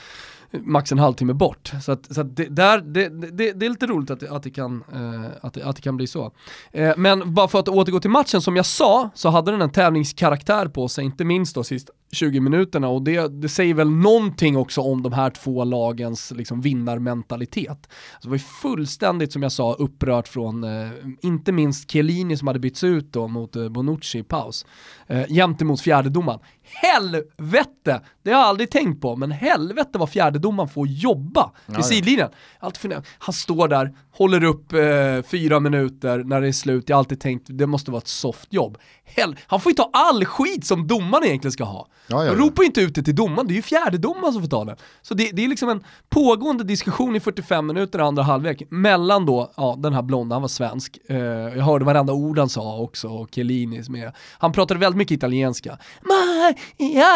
max 0.61 0.91
en 0.91 0.99
halvtimme 0.99 1.33
bort. 1.33 1.71
Så, 1.81 1.91
att, 1.91 2.13
så 2.13 2.21
att 2.21 2.35
det, 2.35 2.45
där, 2.45 2.81
det, 2.81 3.09
det, 3.09 3.51
det, 3.51 3.65
är 3.65 3.69
lite 3.69 3.87
roligt 3.87 4.11
att 4.11 4.19
det, 4.19 4.31
att 4.31 4.43
det, 4.43 4.49
kan, 4.49 4.83
eh, 4.93 5.31
att, 5.41 5.57
att 5.57 5.75
det 5.75 5.81
kan 5.81 5.97
bli 5.97 6.07
så. 6.07 6.31
Eh, 6.71 6.93
men 6.97 7.33
bara 7.33 7.47
för 7.47 7.59
att 7.59 7.69
återgå 7.69 7.99
till 7.99 8.09
matchen, 8.09 8.41
som 8.41 8.55
jag 8.55 8.65
sa 8.65 9.09
så 9.15 9.29
hade 9.29 9.51
den 9.51 9.61
en 9.61 9.71
tävlingskaraktär 9.71 10.67
på 10.67 10.87
sig, 10.87 11.05
inte 11.05 11.25
minst 11.25 11.55
då 11.55 11.63
sista 11.63 11.93
20 12.13 12.39
minuterna 12.39 12.87
och 12.87 13.01
det, 13.01 13.41
det 13.41 13.49
säger 13.49 13.73
väl 13.73 13.89
någonting 13.89 14.57
också 14.57 14.81
om 14.81 15.03
de 15.03 15.13
här 15.13 15.29
två 15.29 15.63
lagens 15.63 16.31
liksom, 16.31 16.61
vinnarmentalitet. 16.61 17.69
Alltså, 17.69 17.89
det 18.21 18.29
var 18.29 18.35
ju 18.35 18.43
fullständigt, 18.61 19.33
som 19.33 19.43
jag 19.43 19.51
sa, 19.51 19.73
upprört 19.73 20.27
från 20.27 20.63
eh, 20.63 20.89
inte 21.21 21.51
minst 21.51 21.91
Chiellini 21.91 22.37
som 22.37 22.47
hade 22.47 22.59
bytts 22.59 22.83
ut 22.83 23.13
då 23.13 23.27
mot 23.27 23.55
eh, 23.55 23.69
Bonucci 23.69 24.19
i 24.19 24.23
paus, 24.23 24.65
eh, 25.07 25.31
jämte 25.31 25.65
mot 25.65 25.81
fjärdedomaren. 25.81 26.39
Helvete! 26.73 28.01
Det 28.23 28.31
har 28.31 28.39
jag 28.39 28.47
aldrig 28.47 28.71
tänkt 28.71 29.01
på, 29.01 29.15
men 29.15 29.31
helvete 29.31 29.97
vad 29.97 30.09
fjärdedomaren 30.09 30.69
får 30.69 30.87
jobba 30.87 31.51
ja, 31.65 31.81
sidlinjen. 31.83 32.29
Alltid 32.59 32.93
han 33.17 33.33
står 33.33 33.67
där, 33.67 33.93
håller 34.11 34.43
upp 34.43 34.73
eh, 34.73 35.21
fyra 35.31 35.59
minuter 35.59 36.23
när 36.23 36.41
det 36.41 36.47
är 36.47 36.51
slut, 36.51 36.89
jag 36.89 36.95
har 36.95 36.99
alltid 36.99 37.19
tänkt 37.19 37.47
det 37.49 37.67
måste 37.67 37.91
vara 37.91 38.01
ett 38.01 38.07
soft 38.07 38.53
jobb. 38.53 38.77
Hell 39.05 39.35
han 39.47 39.59
får 39.59 39.71
ju 39.71 39.75
ta 39.75 39.89
all 39.93 40.25
skit 40.25 40.65
som 40.65 40.87
domaren 40.87 41.23
egentligen 41.23 41.51
ska 41.51 41.63
ha. 41.63 41.87
Ja, 42.07 42.25
ja, 42.25 42.31
ja. 42.31 42.39
Ropa 42.39 42.63
inte 42.63 42.81
ut 42.81 42.95
det 42.95 43.03
till 43.03 43.15
domaren, 43.15 43.47
det 43.47 43.53
är 43.53 43.55
ju 43.55 43.61
fjärdedomaren 43.61 44.33
som 44.33 44.41
får 44.41 44.49
ta 44.49 44.65
det. 44.65 44.75
Så 45.01 45.13
det, 45.13 45.29
det, 45.33 45.43
är 45.43 45.47
liksom 45.47 45.69
en 45.69 45.83
pågående 46.09 46.63
diskussion 46.63 47.15
i 47.15 47.19
45 47.19 47.67
minuter 47.67 47.99
andra 47.99 48.23
halvlek 48.23 48.63
mellan 48.69 49.25
då, 49.25 49.51
ja 49.57 49.75
den 49.79 49.93
här 49.93 50.01
blonda, 50.01 50.35
han 50.35 50.41
var 50.41 50.49
svensk, 50.49 50.97
eh, 51.09 51.17
jag 51.17 51.63
hörde 51.63 51.85
varenda 51.85 52.13
ord 52.13 52.39
han 52.39 52.49
sa 52.49 52.77
också, 52.77 53.07
och 53.07 53.29
Chiellini 53.31 53.83
med. 53.89 54.11
Han 54.37 54.51
pratade 54.51 54.79
väldigt 54.79 54.97
mycket 54.97 55.17
italienska. 55.17 55.77
Ma, 56.01 56.13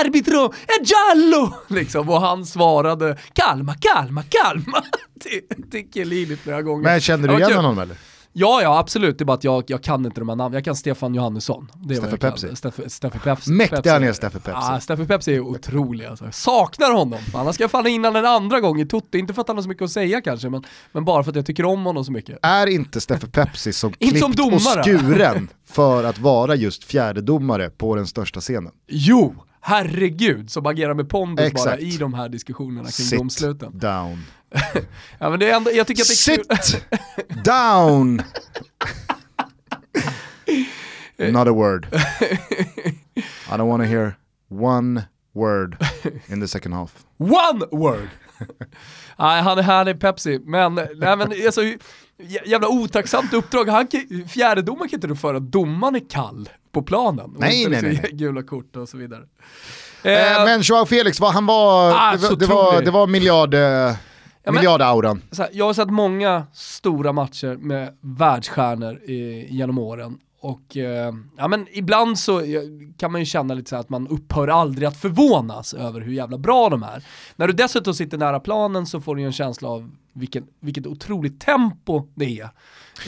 arbitro, 0.04 0.54
è 0.54 0.84
giallo! 0.84 1.54
Liksom, 1.68 2.10
och 2.10 2.22
han 2.22 2.46
svarade 2.46 3.18
kalma, 3.34 3.76
kalma, 3.80 4.24
kalma 4.24 4.84
till, 5.20 5.70
till 5.72 5.92
Chiellini 5.94 6.36
flera 6.36 6.62
gånger. 6.62 6.84
Men 6.84 7.02
kände 7.02 7.28
du 7.28 7.34
igen 7.34 7.56
honom 7.56 7.80
eller? 7.80 7.98
Ja, 8.40 8.62
ja 8.62 8.80
absolut, 8.80 9.18
det 9.18 9.24
är 9.24 9.26
bara 9.26 9.34
att 9.34 9.44
jag, 9.44 9.64
jag 9.68 9.84
kan 9.84 10.06
inte 10.06 10.22
de 10.22 10.30
här 10.30 10.36
namnen. 10.36 10.54
Jag 10.54 10.66
kan 10.66 10.76
Stefan 10.76 11.16
Johannesson. 11.16 11.72
Det 11.76 11.96
Steffe 11.96 12.18
Pepsi. 12.18 12.56
Steffe, 12.56 12.90
Steffe 12.90 13.20
Pepsi. 13.20 13.52
Mäktig 13.52 13.90
han 13.90 14.04
är 14.04 14.14
Steffe 14.14 14.40
Pepsi. 14.40 14.60
Ja, 14.70 14.80
Steffe 14.80 15.06
Pepsi 15.06 15.36
är 15.36 15.40
otrolig 15.40 16.06
alltså. 16.06 16.26
saknar 16.32 16.92
honom. 16.92 17.20
Annars 17.34 17.56
ska 17.56 17.64
jag 17.64 17.72
falla 17.72 17.90
innan 17.90 18.16
en 18.16 18.26
andra 18.26 18.60
gång 18.60 18.82
i 18.82 18.86
Totti. 18.86 19.20
Inte 19.20 19.34
för 19.34 19.42
att 19.42 19.48
han 19.48 19.58
har 19.58 19.64
så 19.64 19.70
mycket 19.70 19.84
att 19.84 19.92
säga 19.92 20.22
kanske, 20.22 20.50
men, 20.50 20.64
men 20.92 21.06
bara 21.06 21.24
för 21.24 21.32
att 21.32 21.36
jag 21.36 21.46
tycker 21.46 21.66
om 21.66 21.86
honom 21.86 22.06
så 22.06 22.12
mycket. 22.12 22.40
Är 22.42 22.68
inte 22.68 23.02
Steffe 23.02 23.28
Pepsi 23.28 23.74
som 23.74 23.94
klippt 23.94 24.20
som 24.20 24.54
och 24.54 24.62
skuren 24.86 25.50
för 25.66 26.04
att 26.04 26.20
vara 26.20 26.56
just 26.56 26.84
fjärdedomare 26.84 27.70
på 27.70 27.96
den 27.96 28.08
största 28.08 28.40
scenen? 28.40 28.72
Jo! 28.88 29.36
herregud, 29.68 30.52
som 30.52 30.66
agerar 30.66 30.94
med 30.94 31.10
pondus 31.10 31.54
bara 31.54 31.78
i 31.78 31.98
de 31.98 32.14
här 32.14 32.30
diskussionerna 32.30 32.84
kring 32.84 32.92
Sit 32.92 33.18
domsluten. 33.20 33.80
down. 33.80 34.24
Ja, 35.20 35.30
men 35.30 35.40
det 35.40 35.50
är 35.50 35.56
ändå, 35.56 35.72
jag 35.72 35.88
tycker 35.88 36.02
att 36.02 36.08
det 36.08 36.14
är 36.14 36.62
Sit 36.62 37.44
down! 37.44 38.22
Not 41.32 41.48
a 41.48 41.54
word. 41.54 41.88
I 43.16 43.58
don't 43.58 43.68
want 43.68 43.84
to 43.84 43.88
hear 43.88 44.16
one 44.50 45.04
word 45.34 45.78
in 46.28 46.42
the 46.42 46.48
second 46.48 46.74
half. 46.74 47.06
One 47.18 47.66
word! 47.72 48.10
nej, 49.18 49.42
han 49.42 49.58
är 49.58 49.64
härlig 49.64 50.00
Pepsi, 50.00 50.40
men, 50.40 50.76
nej, 50.76 51.18
men 51.18 51.22
alltså, 51.22 51.62
jävla 52.46 52.68
otacksamt 52.68 53.34
uppdrag. 53.34 53.70
Han, 53.70 53.88
fjärdedomaren 54.28 54.90
kan 54.90 54.98
inte 55.04 55.22
föra 55.22 55.38
att 55.38 55.52
domaren 55.52 55.96
är 55.96 56.10
kall 56.10 56.50
på 56.72 56.82
planen. 56.82 57.36
Nej, 57.38 57.68
nej, 57.70 57.82
nej, 57.82 58.00
nej. 58.04 58.12
Gula 58.14 58.44
kort 58.44 58.76
och 58.76 58.90
så 58.90 58.98
vidare. 58.98 59.24
Eh, 60.04 60.46
men 60.46 60.62
Joao 60.62 60.86
Felix, 60.86 61.20
han 61.20 61.46
var, 61.46 61.92
ah, 61.92 62.16
det, 62.16 62.36
det, 62.36 62.46
var, 62.46 62.82
det 62.82 62.92
var 62.92 63.08
miljard... 63.08 63.54
Eh, 63.54 63.96
Ja, 64.48 64.54
Miljardauran. 64.54 65.22
Jag 65.52 65.66
har 65.66 65.74
sett 65.74 65.90
många 65.90 66.44
stora 66.54 67.14
matcher 67.14 67.58
med 67.58 67.98
världsstjärnor 68.02 68.98
i, 68.98 69.48
genom 69.50 69.78
åren. 69.78 70.18
Och 70.40 70.78
eh, 70.78 71.14
ja, 71.38 71.48
men 71.48 71.68
ibland 71.72 72.20
så 72.20 72.42
kan 72.98 73.12
man 73.12 73.22
ju 73.22 73.26
känna 73.26 73.54
lite 73.54 73.70
så 73.70 73.76
att 73.76 73.90
man 73.90 74.08
upphör 74.08 74.48
aldrig 74.48 74.88
att 74.88 74.98
förvånas 74.98 75.74
över 75.74 76.02
hur 76.02 76.14
jävla 76.14 76.38
bra 76.38 76.70
de 76.70 76.84
är. 76.84 77.04
När 77.36 77.48
du 77.48 77.54
dessutom 77.54 77.94
sitter 77.94 78.18
nära 78.18 78.40
planen 78.40 78.86
så 78.86 79.02
får 79.02 79.16
du 79.16 79.22
ju 79.22 79.26
en 79.26 79.34
känsla 79.34 79.70
av 79.70 79.92
vilken, 80.14 80.48
vilket 80.60 80.88
otroligt 80.88 81.42
tempo 81.42 82.08
det 82.16 82.40
är. 82.40 82.50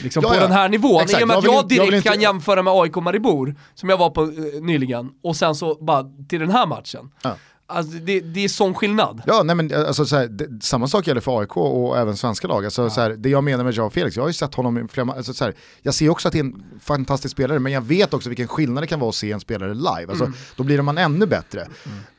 Liksom 0.02 0.22
ja, 0.22 0.28
på 0.28 0.34
ja. 0.34 0.40
den 0.40 0.52
här 0.52 0.68
nivån. 0.68 1.02
Exakt. 1.02 1.20
I 1.20 1.24
och 1.24 1.28
med 1.28 1.36
att 1.36 1.44
jag, 1.44 1.54
jag 1.54 1.68
direkt 1.68 1.92
jag 1.92 1.98
inte... 1.98 2.08
kan 2.08 2.20
jämföra 2.20 2.62
med 2.62 2.72
AIK 2.72 2.96
Maribor, 2.96 3.54
som 3.74 3.88
jag 3.88 3.98
var 3.98 4.10
på 4.10 4.22
eh, 4.22 4.62
nyligen, 4.62 5.10
och 5.22 5.36
sen 5.36 5.54
så 5.54 5.74
bara 5.80 6.10
till 6.28 6.40
den 6.40 6.50
här 6.50 6.66
matchen. 6.66 7.10
Ja. 7.22 7.36
Alltså, 7.70 7.92
det, 7.92 8.20
det 8.20 8.44
är 8.44 8.48
sån 8.48 8.74
skillnad. 8.74 9.22
Ja, 9.26 9.42
nej 9.42 9.56
men 9.56 9.74
alltså, 9.74 10.06
så 10.06 10.16
här, 10.16 10.26
det, 10.26 10.62
samma 10.62 10.88
sak 10.88 11.06
gäller 11.06 11.20
för 11.20 11.40
AIK 11.40 11.56
och 11.56 11.98
även 11.98 12.16
svenska 12.16 12.48
lag. 12.48 12.64
Alltså, 12.64 12.82
ja. 12.82 12.90
så 12.90 13.00
här, 13.00 13.10
det 13.10 13.28
jag 13.28 13.44
menar 13.44 13.64
med 13.64 13.74
Joao 13.74 13.90
Felix, 13.90 14.16
jag 14.16 14.22
har 14.22 14.28
ju 14.28 14.34
sett 14.34 14.54
honom 14.54 14.78
i 14.78 14.88
flera 14.88 15.12
alltså, 15.12 15.34
så 15.34 15.44
här, 15.44 15.54
Jag 15.82 15.94
ser 15.94 16.08
också 16.08 16.28
att 16.28 16.32
det 16.32 16.38
är 16.38 16.44
en 16.44 16.62
fantastisk 16.80 17.32
spelare, 17.32 17.58
men 17.58 17.72
jag 17.72 17.80
vet 17.80 18.14
också 18.14 18.28
vilken 18.28 18.48
skillnad 18.48 18.82
det 18.82 18.86
kan 18.86 19.00
vara 19.00 19.08
att 19.08 19.14
se 19.14 19.32
en 19.32 19.40
spelare 19.40 19.74
live. 19.74 20.06
Alltså, 20.08 20.24
mm. 20.24 20.36
Då 20.56 20.62
blir 20.62 20.82
man 20.82 20.98
ännu 20.98 21.26
bättre. 21.26 21.60
Mm. 21.60 21.74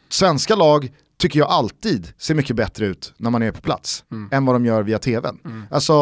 Svenska 0.10 0.56
lag 0.56 0.92
tycker 1.18 1.40
jag 1.40 1.50
alltid 1.50 2.14
ser 2.18 2.36
mycket 2.36 2.56
bättre 2.56 2.86
ut 2.86 3.14
när 3.18 3.30
man 3.30 3.42
är 3.42 3.52
på 3.52 3.62
plats 3.62 4.04
mm. 4.12 4.30
än 4.32 4.46
vad 4.46 4.56
de 4.56 4.66
gör 4.66 4.84
via 4.84 5.00
tvn. 5.00 5.40
Mm. 5.46 5.64
Alltså, 5.72 5.94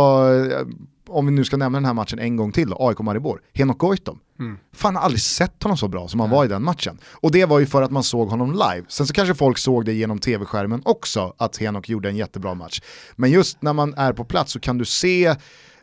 om 1.09 1.25
vi 1.25 1.31
nu 1.31 1.45
ska 1.45 1.57
nämna 1.57 1.77
den 1.77 1.85
här 1.85 1.93
matchen 1.93 2.19
en 2.19 2.35
gång 2.35 2.51
till 2.51 2.69
då, 2.69 2.87
AIK 2.87 2.99
Maribor, 2.99 3.41
Henok 3.53 3.77
Goitom. 3.77 4.19
Mm. 4.39 4.57
Fan, 4.73 4.95
har 4.95 5.03
aldrig 5.03 5.21
sett 5.21 5.63
honom 5.63 5.77
så 5.77 5.87
bra 5.87 6.07
som 6.07 6.19
han 6.19 6.29
var 6.29 6.45
i 6.45 6.47
den 6.47 6.63
matchen. 6.63 6.97
Och 7.11 7.31
det 7.31 7.45
var 7.45 7.59
ju 7.59 7.65
för 7.65 7.81
att 7.81 7.91
man 7.91 8.03
såg 8.03 8.29
honom 8.29 8.51
live. 8.51 8.83
Sen 8.87 9.07
så 9.07 9.13
kanske 9.13 9.35
folk 9.35 9.57
såg 9.57 9.85
det 9.85 9.93
genom 9.93 10.19
tv-skärmen 10.19 10.81
också, 10.85 11.33
att 11.37 11.57
Henok 11.57 11.89
gjorde 11.89 12.09
en 12.09 12.17
jättebra 12.17 12.53
match. 12.53 12.81
Men 13.15 13.31
just 13.31 13.61
när 13.61 13.73
man 13.73 13.93
är 13.93 14.13
på 14.13 14.25
plats 14.25 14.51
så 14.51 14.59
kan 14.59 14.77
du 14.77 14.85
se, 14.85 15.35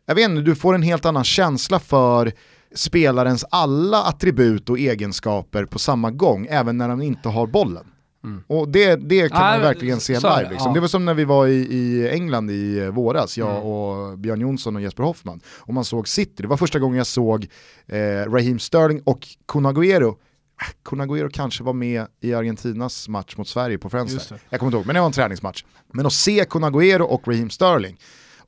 jag 0.07 0.15
vet 0.15 0.31
inte, 0.31 0.43
du 0.43 0.55
får 0.55 0.75
en 0.75 0.83
helt 0.83 1.05
annan 1.05 1.25
känsla 1.25 1.79
för 1.79 2.33
spelarens 2.75 3.45
alla 3.51 4.03
attribut 4.03 4.71
och 4.71 4.79
egenskaper 4.79 5.65
på 5.65 5.79
samma 5.79 6.11
gång, 6.11 6.47
även 6.51 6.79
när 6.79 6.89
han 6.89 7.03
inte 7.03 7.29
har 7.29 7.47
bollen. 7.47 7.87
Mm. 8.25 8.43
Och 8.47 8.69
det, 8.69 8.97
det 8.97 9.29
kan 9.29 9.41
man 9.41 9.61
verkligen 9.61 10.01
se 10.01 10.15
live. 10.15 10.49
Liksom. 10.51 10.69
Ja. 10.69 10.75
Det 10.75 10.81
var 10.81 10.89
som 10.89 11.05
när 11.05 11.15
vi 11.15 11.25
var 11.25 11.47
i, 11.47 11.55
i 11.55 12.09
England 12.11 12.51
i 12.51 12.79
eh, 12.79 12.89
våras, 12.89 13.39
jag 13.39 13.51
mm. 13.51 13.63
och 13.63 14.19
Björn 14.19 14.41
Jonsson 14.41 14.77
och 14.77 14.83
Jesper 14.83 15.03
Hoffman. 15.03 15.41
Och 15.47 15.75
man 15.75 15.85
såg 15.85 16.09
City, 16.09 16.43
det 16.43 16.49
var 16.49 16.57
första 16.57 16.79
gången 16.79 16.99
jag 16.99 17.07
såg 17.07 17.47
eh, 17.87 17.97
Raheem 18.31 18.59
Sterling 18.59 19.03
och 19.05 19.29
Kun 19.49 19.67
Agüero 19.67 20.09
äh, 20.09 20.75
Kun 20.85 21.01
Agüero 21.01 21.31
kanske 21.33 21.65
var 21.65 21.73
med 21.73 22.07
i 22.21 22.35
Argentinas 22.35 23.09
match 23.09 23.37
mot 23.37 23.49
Sverige 23.49 23.79
på 23.79 23.91
Friends. 23.91 24.33
Jag 24.51 24.61
kommer 24.61 24.69
inte 24.69 24.77
ihåg, 24.77 24.87
men 24.87 24.95
det 24.95 25.01
var 25.01 25.07
en 25.07 25.13
träningsmatch. 25.13 25.65
Men 25.93 26.07
att 26.07 26.13
se 26.13 26.45
Kun 26.45 26.65
Agüero 26.65 27.03
och 27.03 27.29
Raheem 27.29 27.51
Sterling 27.51 27.99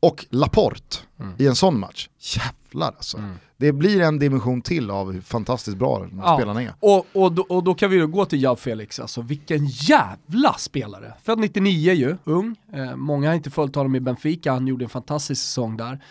och 0.00 0.26
Laporte 0.30 0.96
mm. 1.20 1.34
i 1.38 1.46
en 1.46 1.54
sån 1.54 1.80
match, 1.80 2.08
jävlar 2.18 2.86
alltså. 2.86 3.18
Mm. 3.18 3.34
Det 3.56 3.72
blir 3.72 4.00
en 4.00 4.18
dimension 4.18 4.62
till 4.62 4.90
av 4.90 5.12
hur 5.12 5.20
fantastiskt 5.20 5.76
bra 5.76 6.06
ja. 6.16 6.36
spelarna 6.36 6.62
är. 6.62 6.72
Och, 6.80 7.06
och, 7.12 7.32
då, 7.32 7.42
och 7.48 7.64
då 7.64 7.74
kan 7.74 7.90
vi 7.90 7.98
då 7.98 8.06
gå 8.06 8.24
till 8.24 8.42
Jao 8.42 8.56
Felix, 8.56 9.00
alltså 9.00 9.22
vilken 9.22 9.66
jävla 9.66 10.52
spelare. 10.52 11.14
Född 11.22 11.38
99 11.38 11.92
ju, 11.92 12.16
ung. 12.24 12.56
Eh, 12.72 12.96
många 12.96 13.28
har 13.28 13.34
inte 13.34 13.50
följt 13.50 13.74
honom 13.74 13.96
i 13.96 14.00
Benfica, 14.00 14.52
han 14.52 14.66
gjorde 14.66 14.84
en 14.84 14.88
fantastisk 14.88 15.42
säsong 15.42 15.76
där. 15.76 16.04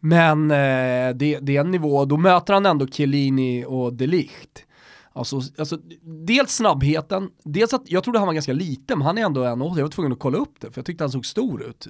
Men 0.00 0.50
eh, 0.50 1.14
det, 1.14 1.38
det 1.40 1.56
är 1.56 1.60
en 1.60 1.70
nivå, 1.70 2.04
då 2.04 2.16
möter 2.16 2.54
han 2.54 2.66
ändå 2.66 2.86
Chiellini 2.86 3.64
och 3.64 3.92
De 3.92 4.06
Ligt. 4.06 4.62
Alltså, 5.12 5.40
alltså, 5.58 5.78
dels 6.02 6.50
snabbheten, 6.56 7.30
dels 7.42 7.74
att 7.74 7.82
jag 7.84 8.04
trodde 8.04 8.18
han 8.18 8.26
var 8.26 8.34
ganska 8.34 8.52
liten, 8.52 8.98
men 8.98 9.06
han 9.06 9.18
är 9.18 9.22
ändå 9.22 9.44
en 9.44 9.60
jag 9.60 9.82
var 9.82 9.88
tvungen 9.88 10.12
att 10.12 10.18
kolla 10.18 10.38
upp 10.38 10.60
det, 10.60 10.70
för 10.70 10.78
jag 10.78 10.86
tyckte 10.86 11.04
han 11.04 11.10
såg 11.10 11.26
stor 11.26 11.62
ut 11.62 11.88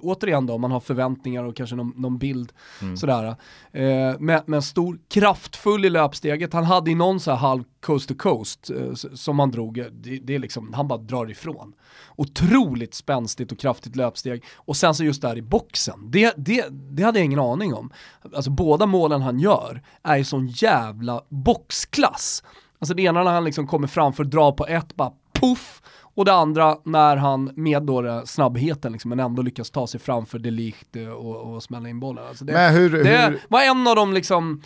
återigen 0.00 0.46
då, 0.46 0.54
om 0.54 0.60
man 0.60 0.70
har 0.70 0.80
förväntningar 0.80 1.44
och 1.44 1.56
kanske 1.56 1.76
någon, 1.76 1.92
någon 1.96 2.18
bild 2.18 2.52
mm. 2.82 2.96
sådär. 2.96 3.36
Eh, 3.72 4.14
men, 4.18 4.42
men 4.46 4.62
stor, 4.62 4.98
kraftfull 5.08 5.84
i 5.84 5.90
löpsteget, 5.90 6.52
han 6.52 6.64
hade 6.64 6.90
i 6.90 6.94
någon 6.94 7.20
så 7.20 7.30
här 7.30 7.38
halv 7.38 7.64
coast 7.80 8.08
to 8.08 8.14
coast 8.14 8.70
eh, 8.70 8.94
som 8.94 9.38
han 9.38 9.50
drog, 9.50 9.74
det, 9.92 10.18
det, 10.18 10.34
är 10.34 10.38
liksom, 10.38 10.72
han 10.72 10.88
bara 10.88 10.98
drar 10.98 11.30
ifrån. 11.30 11.72
Otroligt 12.16 12.94
spänstigt 12.94 13.52
och 13.52 13.58
kraftigt 13.58 13.96
löpsteg 13.96 14.44
och 14.54 14.76
sen 14.76 14.94
så 14.94 15.04
just 15.04 15.22
där 15.22 15.38
i 15.38 15.42
boxen, 15.42 16.10
det, 16.10 16.34
det, 16.36 16.66
det 16.70 17.02
hade 17.02 17.18
jag 17.18 17.26
ingen 17.26 17.38
aning 17.38 17.74
om. 17.74 17.92
Alltså 18.34 18.50
båda 18.50 18.86
målen 18.86 19.22
han 19.22 19.38
gör 19.38 19.82
är 20.02 20.16
ju 20.16 20.24
sån 20.24 20.46
jävla 20.46 21.22
boxklass. 21.28 22.42
Alltså 22.78 22.94
det 22.94 23.02
ena 23.02 23.24
när 23.24 23.32
han 23.32 23.44
liksom 23.44 23.66
kommer 23.66 23.86
framför, 23.86 24.24
drar 24.24 24.52
på 24.52 24.66
ett, 24.66 24.96
bara 24.96 25.12
puff, 25.32 25.82
och 26.18 26.24
det 26.24 26.32
andra 26.32 26.78
när 26.84 27.16
han 27.16 27.50
med 27.54 27.82
då 27.82 28.22
snabbheten 28.26 28.92
liksom, 28.92 29.08
men 29.08 29.20
ändå 29.20 29.42
lyckas 29.42 29.70
ta 29.70 29.86
sig 29.86 30.00
framför 30.00 30.38
Delicht 30.38 30.96
och, 31.16 31.36
och 31.36 31.62
smälla 31.62 31.88
in 31.88 32.00
bollen. 32.00 32.24
Alltså 32.28 32.44
det, 32.44 32.68
hur, 32.68 33.04
det 33.04 33.18
hur... 33.18 33.40
var 33.48 33.62
en 33.62 33.86
av 33.86 33.96
de 33.96 34.12
liksom, 34.12 34.62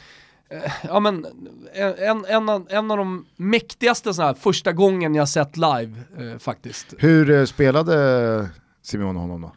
eh, 0.50 0.72
ja 0.82 1.00
men 1.00 1.26
en, 1.98 2.24
en, 2.24 2.48
av, 2.48 2.66
en 2.70 2.90
av 2.90 2.96
de 2.96 3.26
mäktigaste 3.36 4.14
så 4.14 4.22
här, 4.22 4.34
första 4.34 4.72
gången 4.72 5.14
jag 5.14 5.28
sett 5.28 5.56
live 5.56 5.92
eh, 6.18 6.38
faktiskt. 6.38 6.94
Hur 6.98 7.30
eh, 7.30 7.44
spelade 7.44 8.48
Simon 8.82 9.16
honom 9.16 9.40
då? 9.40 9.52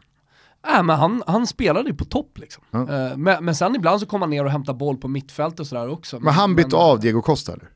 Äh, 0.74 0.84
men 0.84 0.96
han, 0.96 1.24
han 1.28 1.48
spelade 1.48 1.90
ju 1.90 1.96
på 1.96 2.06
topp 2.06 2.38
liksom. 2.38 2.64
Mm. 2.74 2.90
Uh, 2.90 3.18
men, 3.18 3.46
men 3.46 3.56
sen 3.56 3.76
ibland 3.76 4.00
så 4.00 4.06
kom 4.06 4.22
han 4.22 4.30
ner 4.30 4.46
och 4.46 4.52
hämtade 4.52 4.78
boll 4.78 4.98
på 4.98 5.08
mittfält 5.08 5.60
och 5.60 5.68
sådär 5.68 5.90
också. 5.90 6.16
Men, 6.16 6.24
men 6.24 6.34
han 6.34 6.56
bytte 6.56 6.76
av 6.76 7.00
Diego 7.00 7.22
Costa 7.22 7.54
eller? 7.54 7.70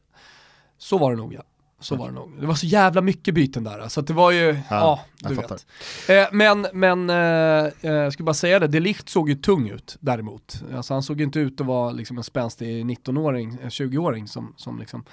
Så 0.78 0.98
var 0.98 1.12
det 1.12 1.18
nog 1.18 1.34
ja. 1.34 1.42
Så 1.80 1.96
var 1.96 2.08
det 2.08 2.14
nog. 2.14 2.32
Det 2.40 2.46
var 2.46 2.56
så 2.56 2.66
jävla 2.66 3.02
mycket 3.02 3.34
byten 3.34 3.64
där, 3.64 3.88
så 3.88 4.02
det 4.02 4.14
var 4.14 4.32
ju, 4.32 4.46
ja, 4.48 4.60
ja 4.70 5.30
du 5.30 5.36
vet. 5.36 5.66
Eh, 6.10 6.28
men, 6.32 6.68
men 6.74 7.10
eh, 7.10 7.72
eh, 7.82 7.92
jag 7.92 8.14
ska 8.14 8.24
bara 8.24 8.34
säga 8.34 8.60
det, 8.60 8.68
Delicht 8.68 9.10
såg 9.10 9.30
ju 9.30 9.36
tung 9.36 9.70
ut 9.70 9.98
däremot. 10.00 10.64
Alltså 10.76 10.94
han 10.94 11.04
såg 11.04 11.22
inte 11.22 11.40
ut 11.40 11.62
att 11.62 11.68
vara 11.68 11.92
liksom 11.92 12.18
en 12.18 12.24
spänstig 12.24 12.86
19-åring, 12.86 13.58
20-åring 13.64 14.28
som, 14.28 14.54
som 14.58 14.80
liksom 14.80 15.04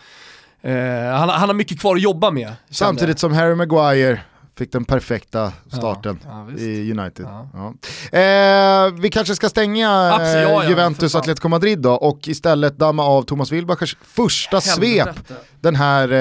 eh, 0.60 0.74
han, 1.12 1.28
han, 1.28 1.48
har 1.48 1.54
mycket 1.54 1.80
kvar 1.80 1.96
att 1.96 2.02
jobba 2.02 2.30
med. 2.30 2.52
Samtidigt 2.70 3.18
som 3.18 3.32
Harry 3.32 3.54
Maguire 3.54 4.20
Fick 4.58 4.72
den 4.72 4.84
perfekta 4.84 5.52
starten 5.68 6.18
ja, 6.24 6.46
ja, 6.50 6.58
i 6.58 6.92
United. 6.92 7.26
Ja. 7.26 7.74
Eh, 8.18 8.92
vi 9.00 9.10
kanske 9.10 9.34
ska 9.34 9.48
stänga 9.48 10.18
eh, 10.20 10.68
Juventus 10.68 11.14
Atletico 11.14 11.48
Madrid 11.48 11.78
då 11.78 11.92
och 11.92 12.28
istället 12.28 12.78
damma 12.78 13.04
av 13.04 13.22
Thomas 13.22 13.52
Wilbachers 13.52 13.96
första 14.02 14.58
Helvete. 14.58 15.14
svep 15.14 15.38
den 15.60 15.76
här 15.76 16.12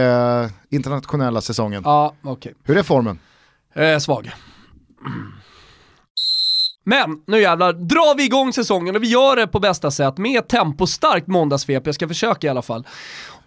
eh, 0.44 0.50
internationella 0.70 1.42
säsongen. 1.42 1.82
Ja, 1.86 2.16
okay. 2.24 2.54
Hur 2.64 2.78
är 2.78 2.84
formen? 2.84 3.20
Eh, 3.76 3.98
svag. 3.98 4.32
Men 6.84 7.24
nu 7.28 7.42
jävlar 7.42 7.74
drar 7.74 8.18
vi 8.18 8.26
igång 8.26 8.54
säsongen 8.54 8.96
och 8.96 9.04
vi 9.04 9.08
gör 9.08 9.36
det 9.36 9.48
på 9.48 9.60
bästa 9.60 9.92
sätt 9.92 10.18
med 10.18 10.48
tempostarkt 10.48 11.28
måndagssvep. 11.28 11.86
Jag 11.86 11.96
ska 11.96 12.08
försöka 12.08 12.48
i 12.48 12.50
alla 12.50 12.62
fall. 12.62 12.88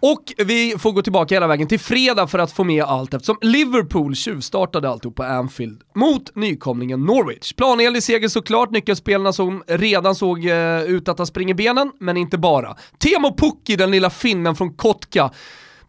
Och 0.01 0.33
vi 0.37 0.75
får 0.77 0.91
gå 0.91 1.01
tillbaka 1.01 1.35
hela 1.35 1.47
vägen 1.47 1.67
till 1.67 1.79
fredag 1.79 2.27
för 2.27 2.39
att 2.39 2.51
få 2.51 2.63
med 2.63 2.83
allt 2.83 3.13
eftersom 3.13 3.37
Liverpool 3.41 4.15
tjuvstartade 4.15 4.89
alltihop 4.89 5.15
på 5.15 5.23
Anfield 5.23 5.81
mot 5.95 6.35
nykomlingen 6.35 7.05
Norwich. 7.05 7.53
Planenlig 7.53 8.03
seger 8.03 8.27
såklart, 8.27 8.71
nyckelspelarna 8.71 9.33
som 9.33 9.63
redan 9.67 10.15
såg 10.15 10.45
eh, 10.45 10.83
ut 10.83 11.07
att 11.07 11.17
ha 11.17 11.25
spring 11.25 11.49
i 11.49 11.53
benen, 11.53 11.91
men 11.99 12.17
inte 12.17 12.37
bara. 12.37 12.75
Temo 12.97 13.35
Pukki, 13.37 13.75
den 13.75 13.91
lilla 13.91 14.09
finnen 14.09 14.55
från 14.55 14.73
Kotka, 14.73 15.31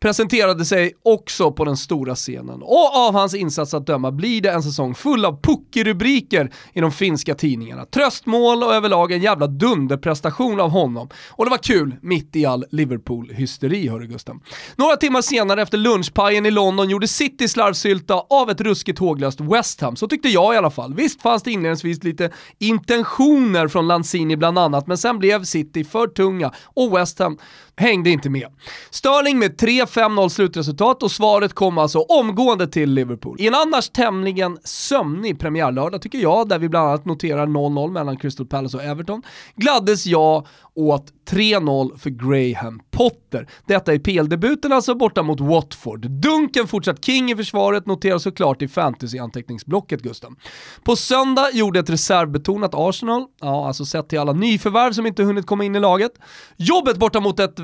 presenterade 0.01 0.65
sig 0.65 0.93
också 1.03 1.53
på 1.53 1.65
den 1.65 1.77
stora 1.77 2.15
scenen. 2.15 2.63
Och 2.63 2.97
av 2.97 3.15
hans 3.15 3.35
insats 3.35 3.75
att 3.75 3.87
döma 3.87 4.13
blir 4.13 4.41
det 4.41 4.51
en 4.51 4.63
säsong 4.63 4.95
full 4.95 5.25
av 5.25 5.43
puckerubriker 5.43 6.53
i 6.73 6.81
de 6.81 6.93
finska 6.93 7.35
tidningarna. 7.35 7.85
Tröstmål 7.85 8.63
och 8.63 8.75
överlag 8.75 9.13
en 9.13 9.21
jävla 9.21 9.47
dunderprestation 9.47 10.61
av 10.61 10.71
honom. 10.71 11.09
Och 11.29 11.45
det 11.45 11.51
var 11.51 11.59
kul 11.59 11.97
mitt 12.03 12.37
i 12.37 12.47
all 12.47 12.65
Liverpool-hysteri, 12.71 13.89
hörru 13.89 14.07
Gusten. 14.07 14.41
Några 14.77 14.97
timmar 14.97 15.23
senare 15.23 15.63
efter 15.63 15.79
lunchpajen 15.79 16.47
i 16.47 16.51
London 16.51 16.91
gjorde 16.91 17.09
City 17.09 17.49
slarvsylta 17.49 18.15
av 18.15 18.51
ett 18.51 18.61
ruskigt 18.61 18.99
håglöst 18.99 19.41
West 19.41 19.81
Ham. 19.81 19.97
Så 19.97 20.09
tyckte 20.09 20.29
jag 20.29 20.55
i 20.55 20.57
alla 20.57 20.71
fall. 20.71 20.95
Visst 20.95 21.23
fanns 21.23 21.43
det 21.43 21.51
inledningsvis 21.51 22.05
lite 22.05 22.31
intentioner 22.59 23.69
från 23.69 23.89
Lanzini 23.89 24.37
bland 24.37 24.59
annat, 24.59 24.87
men 24.87 24.99
sen 24.99 25.19
blev 25.19 25.45
City 25.45 25.85
för 25.85 26.07
tunga 26.07 26.53
och 26.65 26.97
West 26.97 27.19
Ham 27.19 27.39
hängde 27.81 28.11
inte 28.11 28.31
med. 28.31 28.47
Sterling 28.91 29.39
med 29.39 29.61
3-5-0 29.61 30.29
slutresultat 30.29 31.03
och 31.03 31.11
svaret 31.11 31.53
kom 31.53 31.79
alltså 31.79 31.99
omgående 31.99 32.67
till 32.67 32.91
Liverpool. 32.95 33.37
I 33.41 33.47
en 33.47 33.55
annars 33.55 33.91
tämligen 33.91 34.59
sömnig 34.65 35.39
premiärlördag 35.39 36.03
tycker 36.03 36.19
jag, 36.19 36.49
där 36.49 36.59
vi 36.59 36.69
bland 36.69 36.89
annat 36.89 37.05
noterar 37.05 37.47
0-0 37.47 37.91
mellan 37.91 38.17
Crystal 38.17 38.47
Palace 38.47 38.77
och 38.77 38.83
Everton, 38.83 39.23
gladdes 39.57 40.07
jag 40.07 40.47
åt 40.75 41.07
3-0 41.31 41.99
för 41.99 42.11
Graham 42.11 42.81
Potter. 42.91 43.49
Detta 43.67 43.95
är 43.95 43.99
PL-debuten 43.99 44.73
alltså 44.73 44.95
borta 44.95 45.23
mot 45.23 45.41
Watford. 45.41 46.11
Dunken 46.11 46.67
fortsatt 46.67 47.05
king 47.05 47.31
i 47.31 47.37
försvaret 47.37 47.87
noteras 47.87 48.23
såklart 48.23 48.63
i 48.63 48.69
fantasy-anteckningsblocket 48.69 50.03
Gusten. 50.03 50.37
På 50.85 50.97
söndag 50.97 51.51
gjorde 51.53 51.81
ett 51.81 51.91
reservbetonat 51.91 52.71
Arsenal, 52.75 53.27
ja 53.41 53.67
alltså 53.67 53.85
sett 53.85 54.09
till 54.09 54.19
alla 54.19 54.33
nyförvärv 54.33 54.93
som 54.93 55.07
inte 55.07 55.23
hunnit 55.23 55.47
komma 55.47 55.65
in 55.65 55.77
i 55.77 55.81
laget, 55.81 56.13
jobbet 56.57 56.97
borta 56.97 57.21
mot 57.21 57.41
ett 57.41 57.59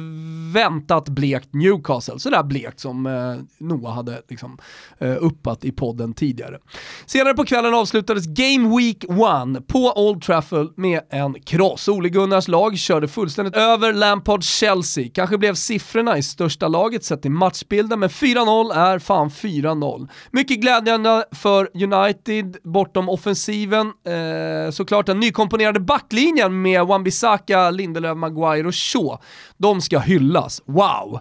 väntat 0.53 1.09
blekt 1.09 1.55
Newcastle. 1.55 2.19
Sådär 2.19 2.43
blekt 2.43 2.81
som 2.81 3.07
eh, 3.07 3.67
Noah 3.67 3.95
hade 3.95 4.23
liksom, 4.29 4.59
eh, 4.99 5.17
uppat 5.21 5.65
i 5.65 5.73
podden 5.73 6.15
tidigare. 6.15 6.59
Senare 7.07 7.35
på 7.35 7.45
kvällen 7.45 7.75
avslutades 7.75 8.27
Game 8.27 8.77
Week 8.77 9.05
1 9.05 9.67
på 9.67 9.93
Old 9.97 10.23
Trafford 10.23 10.79
med 10.79 11.01
en 11.11 11.35
kross. 11.43 11.89
Ole 11.89 12.09
Gunnars 12.09 12.49
lag 12.49 12.79
körde 12.79 13.09
fullständigt 13.09 13.56
över 13.57 13.92
Lampard, 13.92 14.42
Chelsea. 14.42 15.09
Kanske 15.14 15.38
blev 15.38 15.55
siffrorna 15.55 16.19
i 16.19 16.23
största 16.23 16.69
laget 16.69 17.05
sett 17.05 17.27
i 17.27 17.29
matchbilden, 17.29 18.01
men 18.01 18.09
4-0 18.09 18.75
är 18.75 18.99
fan 18.99 19.29
4-0. 19.31 20.09
Mycket 20.31 20.61
glädjande 20.61 21.25
för 21.33 21.69
United 21.75 22.57
bortom 22.64 23.09
offensiven. 23.09 23.87
Eh, 23.87 24.71
såklart 24.71 25.07
den 25.07 25.21
nykomponerade 25.21 25.81
backlinjen 25.81 26.62
med 26.62 26.83
Wan-Bissaka, 26.83 27.71
Lindelöf, 27.71 28.16
Maguire 28.16 28.69
och 28.69 28.75
Shaw. 28.75 29.19
De 29.57 29.81
ska 29.81 29.99
hyllas. 29.99 30.62
Wow! 30.66 31.21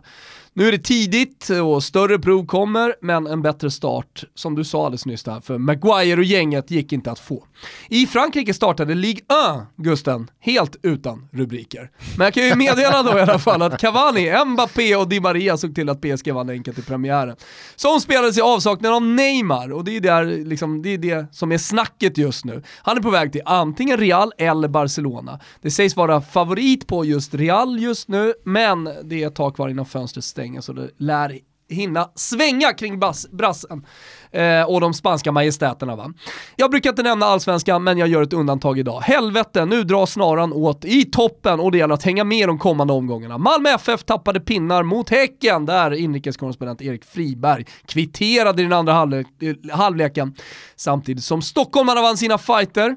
Nu 0.58 0.68
är 0.68 0.72
det 0.72 0.78
tidigt 0.78 1.50
och 1.50 1.84
större 1.84 2.20
prov 2.20 2.46
kommer, 2.46 2.96
men 3.02 3.28
en 3.28 3.42
bättre 3.42 3.72
start, 3.72 4.24
som 4.36 4.56
du 4.56 4.64
sa 4.64 4.86
alldeles 4.86 5.06
nyss 5.06 5.24
där, 5.24 5.40
för 5.40 5.58
Maguire 5.58 6.18
och 6.18 6.24
gänget 6.24 6.72
gick 6.72 6.94
inte 6.94 7.12
att 7.12 7.20
få. 7.20 7.44
I 7.90 8.08
Frankrike 8.08 8.54
startade 8.54 8.96
Ligue 8.96 9.22
1, 9.22 9.68
Gusten, 9.76 10.30
helt 10.40 10.76
utan 10.82 11.28
rubriker. 11.32 11.92
Men 12.18 12.26
jag 12.26 12.34
kan 12.34 12.44
ju 12.46 12.56
meddela 12.56 13.04
då 13.04 13.18
i 13.18 13.22
alla 13.22 13.40
fall 13.40 13.62
att 13.62 13.80
Cavani, 13.80 14.46
Mbappé 14.46 14.96
och 14.96 15.10
Di 15.10 15.20
Maria 15.20 15.58
såg 15.58 15.76
till 15.76 15.90
att 15.90 16.02
PSG 16.02 16.32
vann 16.32 16.50
enkelt 16.50 16.80
i 16.80 16.82
premiären. 16.82 17.36
Som 17.76 18.00
spelades 18.00 18.38
i 18.38 18.42
avsaknad 18.42 18.94
av 18.94 19.02
Neymar, 19.02 19.72
och 19.72 19.84
det 19.84 19.98
är, 19.98 20.02
där, 20.02 20.26
liksom, 20.26 20.82
det 20.82 20.90
är 20.90 20.98
det 20.98 21.26
som 21.32 21.52
är 21.52 21.58
snacket 21.58 22.18
just 22.18 22.46
nu. 22.46 22.64
Han 22.82 22.98
är 22.98 23.02
på 23.02 23.10
väg 23.10 23.32
till 23.32 23.42
antingen 23.46 23.98
Real 23.98 24.32
eller 24.38 24.68
Barcelona. 24.68 25.40
Det 25.62 25.72
sägs 25.72 25.96
vara 25.96 26.22
favorit 26.22 26.88
på 26.88 27.06
just 27.06 27.34
Real 27.34 27.80
just 27.80 28.08
nu, 28.08 28.34
men 28.44 28.90
det 29.04 29.24
är 29.24 29.28
ett 29.28 29.36
tag 29.36 29.56
kvar 29.56 29.70
innan 29.70 29.86
fönstret 29.86 30.26
stängs 30.26 30.45
svängen 30.46 30.62
så 30.62 30.74
det 30.74 30.90
lär 30.98 31.40
hinna 31.70 32.10
svänga 32.16 32.74
kring 32.74 33.00
bas, 33.00 33.30
brassen 33.32 33.86
eh, 34.32 34.62
och 34.62 34.82
de 34.82 34.94
spanska 34.94 35.32
majestäterna 35.32 35.96
va. 35.96 36.14
Jag 36.56 36.72
brukar 36.72 36.90
inte 36.90 37.04
nämna 37.04 37.26
allsvenskan 37.26 37.84
men 37.84 37.98
jag 37.98 38.08
gör 38.08 38.24
ett 38.24 38.34
undantag 38.34 38.80
idag. 38.80 39.02
Helvete, 39.02 39.66
nu 39.66 39.84
drar 39.84 40.06
snaran 40.06 40.54
åt 40.54 40.86
i 40.86 41.06
toppen 41.06 41.60
och 41.60 41.72
det 41.72 41.78
gäller 41.78 41.94
att 41.94 42.04
hänga 42.04 42.24
med 42.24 42.50
de 42.50 42.60
kommande 42.60 42.94
omgångarna. 42.94 43.38
Malmö 43.38 43.70
FF 43.70 44.04
tappade 44.04 44.40
pinnar 44.40 44.84
mot 44.84 45.10
Häcken 45.10 45.66
där 45.66 45.92
inrikeskorrespondent 45.92 46.82
Erik 46.82 47.06
Friberg 47.06 47.66
kvitterade 47.86 48.62
i 48.62 48.66
den 48.66 48.74
andra 48.74 48.94
halvle 48.94 49.20
eh, 49.20 49.76
halvleken 49.76 50.36
samtidigt 50.76 51.24
som 51.24 51.42
stockholmarna 51.42 52.02
vann 52.02 52.18
sina 52.18 52.38
fighter 52.38 52.96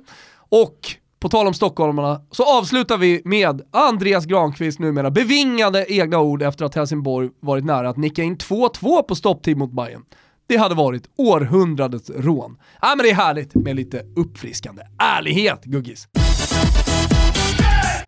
och 0.50 0.78
på 1.20 1.28
tal 1.28 1.46
om 1.46 1.54
stockholmarna, 1.54 2.20
så 2.30 2.58
avslutar 2.58 2.98
vi 2.98 3.22
med 3.24 3.62
Andreas 3.70 4.26
Granqvist 4.26 4.78
numera 4.78 5.10
bevingade 5.10 5.92
egna 5.92 6.18
ord 6.20 6.42
efter 6.42 6.64
att 6.64 6.74
Helsingborg 6.74 7.30
varit 7.40 7.64
nära 7.64 7.88
att 7.88 7.96
nicka 7.96 8.22
in 8.22 8.36
2-2 8.36 9.02
på 9.02 9.14
stopptid 9.14 9.56
mot 9.56 9.72
Bayern. 9.72 10.02
Det 10.46 10.56
hade 10.56 10.74
varit 10.74 11.04
århundradets 11.16 12.10
rån. 12.10 12.58
Ja 12.80 12.94
men 12.96 13.04
det 13.04 13.10
är 13.10 13.14
härligt 13.14 13.54
med 13.54 13.76
lite 13.76 14.02
uppfriskande 14.16 14.82
ärlighet, 14.98 15.64
Guggis. 15.64 16.08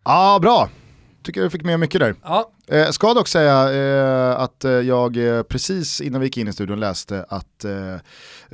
Ja, 0.05 0.39
bra 0.43 0.69
tycker 1.23 1.43
jag 1.43 1.53
fick 1.53 1.65
med 1.65 1.81
mycket 1.81 2.01
där. 2.01 2.15
Ja. 2.23 2.51
Eh, 2.71 2.91
ska 2.91 3.15
dock 3.15 3.29
säga 3.29 3.73
eh, 3.73 4.41
att 4.41 4.65
eh, 4.65 4.71
jag 4.71 5.17
eh, 5.17 5.43
precis 5.43 6.01
innan 6.01 6.21
vi 6.21 6.27
gick 6.27 6.37
in 6.37 6.49
i 6.49 6.53
studion 6.53 6.81
läste 6.81 7.25
att 7.29 7.65
eh, 7.65 7.97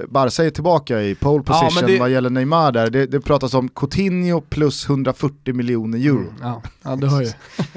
Barca 0.08 0.44
är 0.44 0.50
tillbaka 0.50 1.02
i 1.02 1.14
pole 1.14 1.44
position 1.44 1.70
ja, 1.80 1.86
det... 1.86 1.98
vad 1.98 2.10
gäller 2.10 2.30
Neymar 2.30 2.72
där. 2.72 2.90
Det, 2.90 3.06
det 3.06 3.20
pratas 3.20 3.54
om 3.54 3.68
Coutinho 3.68 4.40
plus 4.40 4.88
140 4.88 5.54
miljoner 5.54 5.98
euro. 5.98 6.18
Mm, 6.18 6.34
ja. 6.40 6.62
ja, 6.82 6.96
du 6.96 7.06
hör 7.06 7.22
ju. 7.22 7.30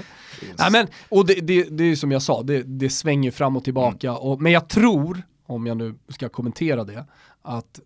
Nej, 0.60 0.72
men, 0.72 0.88
och 1.10 1.26
det, 1.26 1.34
det, 1.34 1.64
det 1.64 1.84
är 1.84 1.96
som 1.96 2.12
jag 2.12 2.22
sa, 2.22 2.44
det, 2.44 2.64
det 2.64 2.90
svänger 2.90 3.32
fram 3.32 3.56
och 3.56 3.64
tillbaka. 3.64 4.10
Mm. 4.10 4.22
Och, 4.22 4.42
men 4.42 4.52
jag 4.52 4.70
tror, 4.70 5.22
om 5.46 5.68
jag 5.68 5.78
nu 5.78 5.96
ska 6.10 6.30
kommentera 6.30 6.84
det, 6.84 7.06
att 7.42 7.80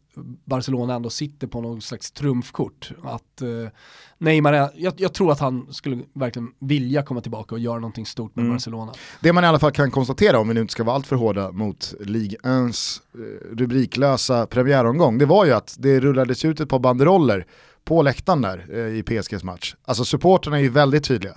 Barcelona 0.46 0.94
ändå 0.94 1.10
sitter 1.10 1.48
på 1.48 1.62
någon 1.62 1.82
slags 1.82 2.12
trumfkort. 2.12 2.92
Att 3.04 3.42
uh, 3.42 3.70
Neymar, 4.18 4.54
är, 4.54 4.70
jag, 4.76 4.94
jag, 4.98 5.14
tror 5.14 5.32
att 5.32 5.40
han 5.40 5.74
skulle 5.74 6.04
verkligen 6.14 6.52
vilja 6.60 7.04
komma 7.04 7.22
tillbaka 7.22 7.56
och 7.56 7.60
göra 7.60 7.80
någonting 7.80 8.06
stort 8.06 8.36
med 8.36 8.44
mm. 8.44 8.56
Barcelona. 8.56 8.94
Det 9.22 9.34
man 9.34 9.44
i 9.44 9.48
alla 9.48 9.60
fall 9.60 9.72
kan 9.72 9.92
konstatera, 9.92 10.40
om 10.40 10.48
vi 10.48 10.54
nu 10.54 10.62
inte 10.62 10.72
ska 10.72 10.84
vara 10.84 10.96
alltför 10.96 11.16
hårda 11.16 11.52
mot 11.52 11.94
Ligue 12.00 12.38
1s 12.44 13.02
uh, 13.16 13.24
rubriklösa 13.56 14.46
premiäromgång, 14.46 15.18
det 15.18 15.26
var 15.26 15.46
ju 15.46 15.52
att 15.52 15.76
det 15.80 16.00
rullades 16.00 16.46
ut 16.46 16.60
ett 16.60 16.70
par 16.70 16.80
banderoller 16.80 17.46
på 17.84 18.02
läktaren 18.02 18.42
där 18.42 18.66
uh, 18.74 18.98
i 18.98 19.04
PSGs 19.04 19.44
match. 19.44 19.76
Alltså 19.86 20.06
supporterna 20.06 20.58
är 20.58 20.62
ju 20.62 20.70
väldigt 20.70 21.04
tydliga. 21.04 21.34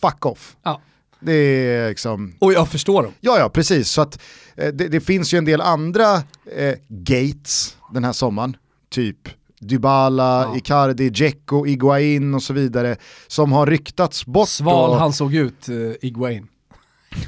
Fuck 0.00 0.26
off. 0.26 0.56
Ja. 0.62 0.80
Det 1.24 1.32
är 1.32 1.88
liksom... 1.88 2.34
Och 2.38 2.52
jag 2.52 2.68
förstår 2.68 3.02
dem. 3.02 3.12
Ja, 3.20 3.38
ja, 3.38 3.48
precis. 3.48 3.88
Så 3.88 4.00
att, 4.00 4.22
eh, 4.56 4.68
det, 4.68 4.88
det, 4.88 5.00
finns 5.00 5.34
ju 5.34 5.38
en 5.38 5.44
del 5.44 5.60
andra 5.60 6.14
eh, 6.56 6.74
gates 6.88 7.76
den 7.94 8.04
här 8.04 8.12
sommaren, 8.12 8.56
typ 8.90 9.28
Dybala, 9.60 10.42
ja. 10.42 10.56
Icardi, 10.56 11.10
Dzeko, 11.10 11.66
Iguain 11.66 12.34
och 12.34 12.42
så 12.42 12.52
vidare, 12.52 12.96
som 13.26 13.52
har 13.52 13.66
ryktats 13.66 14.26
bort. 14.26 14.48
Sval 14.48 14.90
och... 14.90 14.96
han 14.96 15.12
såg 15.12 15.34
ut, 15.34 15.68
uh, 15.68 15.92
Iguain. 16.00 16.48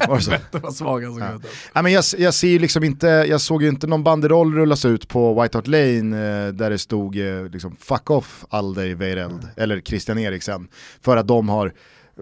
Helvete 0.00 0.58
vad 0.58 0.74
svag 0.74 1.04
han 1.04 1.14
såg 1.14 1.22
ja. 1.22 1.34
ut. 1.34 1.42
Ja, 1.74 1.82
men 1.82 1.92
jag, 1.92 2.04
jag, 2.18 2.34
ser 2.34 2.58
liksom 2.58 2.84
inte, 2.84 3.06
jag 3.06 3.40
såg 3.40 3.62
ju 3.62 3.68
inte 3.68 3.86
någon 3.86 4.02
banderoll 4.02 4.54
rullas 4.54 4.84
ut 4.84 5.08
på 5.08 5.42
White 5.42 5.58
Hart 5.58 5.66
Lane 5.66 6.46
eh, 6.46 6.52
där 6.52 6.70
det 6.70 6.78
stod 6.78 7.18
eh, 7.18 7.44
liksom, 7.44 7.76
fuck 7.80 8.10
off 8.10 8.44
Alder 8.48 8.94
Weireld 8.94 9.42
mm. 9.42 9.54
eller 9.56 9.80
Christian 9.80 10.18
Eriksen 10.18 10.68
för 11.00 11.16
att 11.16 11.28
de 11.28 11.48
har 11.48 11.72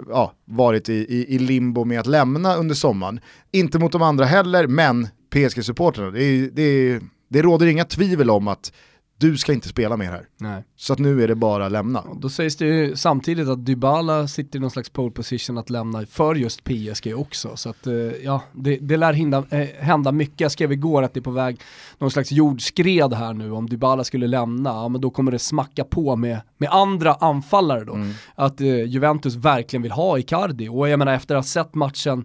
ja, 0.08 0.32
varit 0.44 0.88
i, 0.88 0.92
i, 0.92 1.34
i, 1.34 1.38
limbo 1.38 1.84
med 1.84 2.00
att 2.00 2.06
lämna 2.06 2.56
under 2.56 2.74
sommaren. 2.74 3.20
Inte 3.52 3.78
mot 3.78 3.92
de 3.92 4.02
andra 4.02 4.24
heller, 4.24 4.66
men 4.66 5.08
PSG-supportrarna. 5.34 6.10
Det, 6.10 6.48
det, 6.48 7.00
det 7.34 7.42
råder 7.42 7.66
inga 7.66 7.84
tvivel 7.84 8.30
om 8.30 8.48
att 8.48 8.72
du 9.18 9.36
ska 9.36 9.52
inte 9.52 9.68
spela 9.68 9.96
mer 9.96 10.10
här. 10.10 10.26
Nej. 10.40 10.64
Så 10.76 10.92
att 10.92 10.98
nu 10.98 11.22
är 11.22 11.28
det 11.28 11.34
bara 11.34 11.66
att 11.66 11.72
lämna. 11.72 12.00
Och 12.00 12.20
då 12.20 12.28
sägs 12.28 12.56
det 12.56 12.66
ju 12.66 12.96
samtidigt 12.96 13.48
att 13.48 13.66
Dybala 13.66 14.28
sitter 14.28 14.58
i 14.58 14.60
någon 14.60 14.70
slags 14.70 14.90
pole 14.90 15.10
position 15.10 15.58
att 15.58 15.70
lämna 15.70 16.06
för 16.06 16.34
just 16.34 16.64
PSG 16.64 17.14
också. 17.16 17.56
Så 17.56 17.70
att 17.70 17.86
eh, 17.86 17.94
ja, 18.24 18.42
det, 18.52 18.76
det 18.76 18.96
lär 18.96 19.12
hinda, 19.12 19.44
eh, 19.50 19.68
hända 19.78 20.12
mycket. 20.12 20.40
Jag 20.40 20.52
skrev 20.52 20.72
igår 20.72 21.02
att 21.02 21.14
det 21.14 21.20
är 21.20 21.22
på 21.22 21.30
väg 21.30 21.60
någon 21.98 22.10
slags 22.10 22.32
jordskred 22.32 23.12
här 23.12 23.32
nu. 23.32 23.50
Om 23.50 23.68
Dybala 23.68 24.04
skulle 24.04 24.26
lämna, 24.26 24.70
ja, 24.70 24.88
men 24.88 25.00
då 25.00 25.10
kommer 25.10 25.32
det 25.32 25.38
smacka 25.38 25.84
på 25.84 26.16
med, 26.16 26.40
med 26.58 26.68
andra 26.70 27.14
anfallare 27.14 27.84
då. 27.84 27.94
Mm. 27.94 28.12
Att 28.34 28.60
eh, 28.60 28.84
Juventus 28.84 29.34
verkligen 29.34 29.82
vill 29.82 29.92
ha 29.92 30.18
Icardi. 30.18 30.68
Och 30.68 30.88
jag 30.88 30.98
menar 30.98 31.14
efter 31.14 31.34
att 31.34 31.44
ha 31.44 31.48
sett 31.48 31.74
matchen 31.74 32.24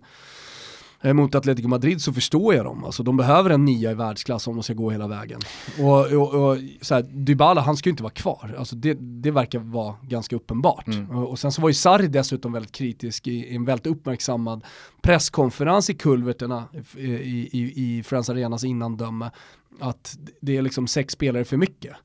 mot 1.04 1.36
Atletico 1.36 1.68
Madrid 1.68 2.02
så 2.02 2.14
förstår 2.14 2.56
jag 2.56 2.66
dem. 2.66 2.84
Alltså, 2.84 3.04
de 3.04 3.18
behöver 3.18 3.50
en 3.50 3.66
nia 3.66 3.92
i 3.92 3.94
världsklass 3.94 4.48
om 4.48 4.56
de 4.56 4.64
ska 4.64 4.74
gå 4.74 4.92
hela 4.92 5.08
vägen. 5.08 5.40
Och, 5.80 6.06
och, 6.14 6.34
och 6.34 6.58
så 6.82 6.96
här, 6.96 7.02
Dybala, 7.02 7.62
han 7.62 7.78
ska 7.78 7.90
ju 7.90 7.92
inte 7.92 8.04
vara 8.04 8.14
kvar. 8.14 8.56
Alltså, 8.60 8.76
det, 8.76 8.94
det 8.94 9.32
verkar 9.32 9.60
vara 9.60 9.96
ganska 10.02 10.36
uppenbart. 10.36 10.88
Mm. 10.88 11.10
Och, 11.10 11.30
och 11.30 11.40
sen 11.40 11.52
så 11.52 11.62
var 11.62 11.70
ju 11.70 11.74
Sarri 11.74 12.08
dessutom 12.08 12.54
väldigt 12.54 12.72
kritisk 12.72 13.28
i, 13.28 13.32
i 13.32 13.56
en 13.56 13.66
väldigt 13.66 13.88
uppmärksammad 13.88 14.64
presskonferens 15.02 15.90
i 15.90 15.94
kulverterna 15.94 16.64
i, 16.98 17.08
i, 17.08 17.50
i, 17.52 17.74
i 17.76 18.04
Friends 18.04 18.30
Arenas 18.30 18.64
innandöme 18.64 19.32
att 19.80 20.18
det 20.42 20.58
är 20.58 20.62
liksom 20.62 20.88
sex 20.88 21.14
spelare 21.14 21.46
för 21.46 21.58
mycket. 21.58 21.96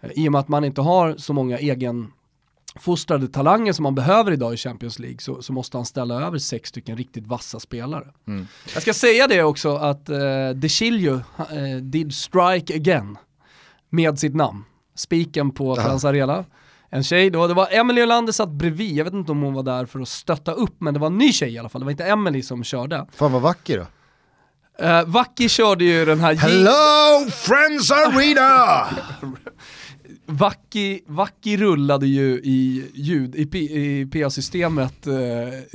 Eh, 0.00 0.10
I 0.14 0.28
och 0.28 0.32
med 0.32 0.38
att 0.38 0.48
man 0.48 0.64
inte 0.64 0.80
har 0.80 1.16
så 1.16 1.32
många 1.32 1.58
egen 1.58 2.12
fostrade 2.80 3.28
talanger 3.28 3.72
som 3.72 3.82
man 3.82 3.94
behöver 3.94 4.32
idag 4.32 4.54
i 4.54 4.56
Champions 4.56 4.98
League 4.98 5.18
så, 5.18 5.42
så 5.42 5.52
måste 5.52 5.76
han 5.76 5.86
ställa 5.86 6.26
över 6.26 6.38
sex 6.38 6.68
stycken 6.68 6.96
riktigt 6.96 7.26
vassa 7.26 7.60
spelare. 7.60 8.06
Mm. 8.26 8.46
Jag 8.74 8.82
ska 8.82 8.94
säga 8.94 9.26
det 9.26 9.42
också 9.42 9.76
att 9.76 10.08
eh, 10.08 10.48
De 10.54 10.68
Chilio 10.68 11.14
eh, 11.38 11.76
did 11.82 12.14
strike 12.14 12.74
again 12.74 13.18
med 13.90 14.18
sitt 14.18 14.34
namn. 14.34 14.64
Spiken 14.94 15.50
på. 15.50 15.76
Friends 15.76 16.04
Arena. 16.04 16.44
En 16.90 17.04
tjej 17.04 17.30
då, 17.30 17.46
det 17.46 17.54
var 17.54 17.68
Emily 17.70 18.02
Olander 18.02 18.32
satt 18.32 18.48
bredvid, 18.48 18.96
jag 18.96 19.04
vet 19.04 19.14
inte 19.14 19.32
om 19.32 19.42
hon 19.42 19.54
var 19.54 19.62
där 19.62 19.86
för 19.86 20.00
att 20.00 20.08
stötta 20.08 20.52
upp, 20.52 20.74
men 20.78 20.94
det 20.94 21.00
var 21.00 21.06
en 21.06 21.18
ny 21.18 21.32
tjej 21.32 21.54
i 21.54 21.58
alla 21.58 21.68
fall, 21.68 21.80
det 21.80 21.84
var 21.84 21.90
inte 21.90 22.04
Emily 22.04 22.42
som 22.42 22.64
körde. 22.64 23.06
Fan 23.12 23.32
vad 23.32 23.42
vacker 23.42 23.78
då. 23.78 23.86
Uh, 24.82 25.04
Vacki 25.04 25.48
körde 25.48 25.84
ju 25.84 26.04
den 26.04 26.20
här... 26.20 26.34
Hello 26.34 27.30
Friends 27.30 27.90
Arena! 27.90 28.86
Vacki, 30.26 31.00
Vacki 31.06 31.56
rullade 31.56 32.06
ju 32.06 32.40
i 32.44 32.84
ljud, 32.94 33.34
i, 33.34 33.46
P- 33.46 33.58
i 33.58 34.06
PA-systemet 34.12 35.06
eh, 35.06 35.14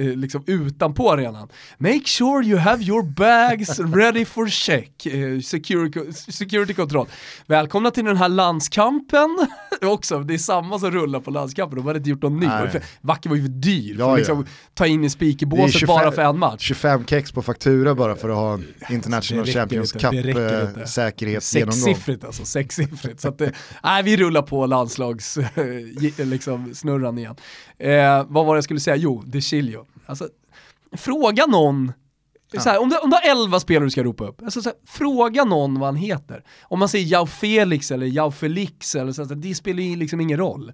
eh, 0.08 0.16
liksom 0.16 0.44
utanpå 0.48 1.12
arenan. 1.12 1.48
Make 1.78 2.06
sure 2.06 2.46
you 2.46 2.58
have 2.60 2.84
your 2.84 3.04
bags 3.04 3.80
ready 3.80 4.26
for 4.26 4.48
check. 4.48 5.06
Eh, 5.06 5.40
security, 5.40 6.14
security 6.14 6.74
control. 6.74 7.08
Välkomna 7.48 7.92
till 7.92 8.06
den 8.06 8.18
här 8.18 8.30
landskampen. 8.30 9.48
Också, 9.82 10.20
det 10.20 10.34
är 10.34 10.38
samma 10.38 10.80
som 10.80 10.92
rullar 10.92 11.20
på 11.20 11.32
landskampen, 11.32 11.78
de 11.78 11.88
hade 11.88 11.98
inte 11.98 12.10
gjort 12.10 12.22
någon 12.22 12.40
ny. 12.40 12.46
För 12.46 12.82
Vacki 13.02 13.30
var 13.30 13.36
ju 13.36 13.42
för 13.42 13.50
dyr 13.50 13.94
för 13.96 14.00
Ja, 14.00 14.12
att 14.14 14.18
liksom 14.20 14.46
ta 14.74 14.88
in 14.88 15.04
i 15.04 15.10
speakerbåset 15.10 15.80
25 15.80 15.88
bara 15.96 16.12
för 16.12 16.22
en 16.22 16.40
match. 16.40 16.62
25 16.62 17.06
kex 17.06 17.32
på 17.32 17.42
faktura 17.42 17.96
bara 17.96 18.16
för 18.16 18.30
att 18.30 18.36
ha 18.36 18.54
en 18.54 18.66
International 18.90 19.46
Champions 19.46 19.96
inte, 19.96 20.12
det 20.12 20.22
räcker 20.22 20.62
inte. 20.62 20.74
Cup 20.74 20.78
eh. 20.78 21.40
Sexsiffrigt 21.40 22.24
alltså, 22.24 22.46
sexsiffrigt. 22.46 23.22
Så 23.22 23.28
att 23.28 23.38
det, 23.38 23.52
nej, 23.84 24.04
vi 24.04 24.18
rullar 24.18 24.39
på 24.42 24.66
landslags 24.66 25.38
eh, 25.38 26.26
liksom, 26.26 26.76
snurran 26.76 27.18
igen. 27.18 27.36
Eh, 27.78 28.26
vad 28.28 28.46
var 28.46 28.56
det 28.56 28.58
jag 28.58 28.64
skulle 28.64 28.80
säga? 28.80 28.96
Jo, 28.96 29.24
De 29.26 29.42
Chilio. 29.42 29.86
Alltså, 30.06 30.30
fråga 30.92 31.46
någon, 31.46 31.94
här, 32.58 32.82
om, 32.82 32.90
du, 32.90 32.98
om 32.98 33.10
du 33.10 33.16
har 33.16 33.44
11 33.44 33.60
spelare 33.60 33.86
du 33.86 33.92
ska 33.92 34.04
ropa 34.04 34.28
upp, 34.28 34.42
alltså, 34.44 34.62
så 34.62 34.70
här, 34.70 34.78
fråga 34.86 35.44
någon 35.44 35.80
vad 35.80 35.88
han 35.88 35.96
heter. 35.96 36.44
Om 36.62 36.80
man 36.80 36.90
säger 36.90 37.06
Jao 37.06 37.26
Felix 37.26 37.92
eller 37.92 38.06
Jao 38.06 38.32
Felix, 38.32 38.96
eller 38.96 39.12
så, 39.12 39.26
här, 39.26 39.36
det 39.36 39.56
spelar 39.56 39.84
ju 39.84 39.96
liksom 39.96 40.22
ingen 40.22 40.38
roll. 40.38 40.74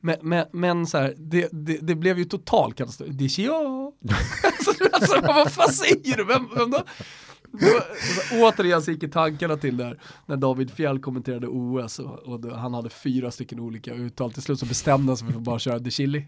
Men, 0.00 0.16
men, 0.22 0.46
men 0.52 0.86
så 0.86 1.10
det, 1.16 1.48
det, 1.52 1.78
det 1.82 1.94
blev 1.94 2.18
ju 2.18 2.24
total 2.24 2.72
katastrof. 2.72 3.10
De 3.10 3.28
Chilio. 3.28 3.92
alltså, 4.44 4.84
alltså, 4.92 5.20
vad 5.20 5.52
fan 5.52 5.72
säger 5.72 6.16
du? 6.16 6.24
Vem, 6.24 6.48
vem 6.56 6.70
då? 6.70 6.82
Återigen 8.32 8.82
så 8.82 8.90
gick 8.90 9.12
tankarna 9.12 9.56
till 9.56 9.76
där 9.76 9.98
när 10.26 10.36
David 10.36 10.70
Fjell 10.70 10.98
kommenterade 10.98 11.46
OS 11.46 11.98
och, 11.98 12.18
och 12.18 12.40
då, 12.40 12.54
han 12.54 12.74
hade 12.74 12.90
fyra 12.90 13.30
stycken 13.30 13.60
olika 13.60 13.94
uttal. 13.94 14.32
Till 14.32 14.42
slut 14.42 14.58
så 14.58 14.66
bestämde 14.66 15.10
han 15.10 15.16
sig 15.16 15.28
för 15.28 15.36
att 15.36 15.42
bara 15.42 15.58
köra 15.58 15.78
de 15.78 15.90
chili. 15.90 16.26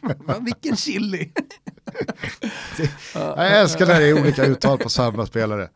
Men 0.26 0.44
vilken 0.44 0.76
chili! 0.76 1.32
Jag 3.14 3.60
älskar 3.60 3.86
när 3.86 4.00
det 4.00 4.06
är 4.06 4.20
olika 4.20 4.44
uttal 4.44 4.78
på 4.78 4.88
samma 4.88 5.26
spelare. 5.26 5.68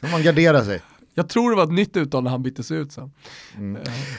När 0.00 0.10
man 0.10 0.22
garderar 0.22 0.64
sig. 0.64 0.82
Jag 1.14 1.28
tror 1.28 1.50
det 1.50 1.56
var 1.56 1.64
ett 1.64 1.72
nytt 1.72 1.96
uttal 1.96 2.22
när 2.22 2.30
han 2.30 2.42
byttes 2.42 2.70
ut 2.70 2.92
sen. 2.92 3.12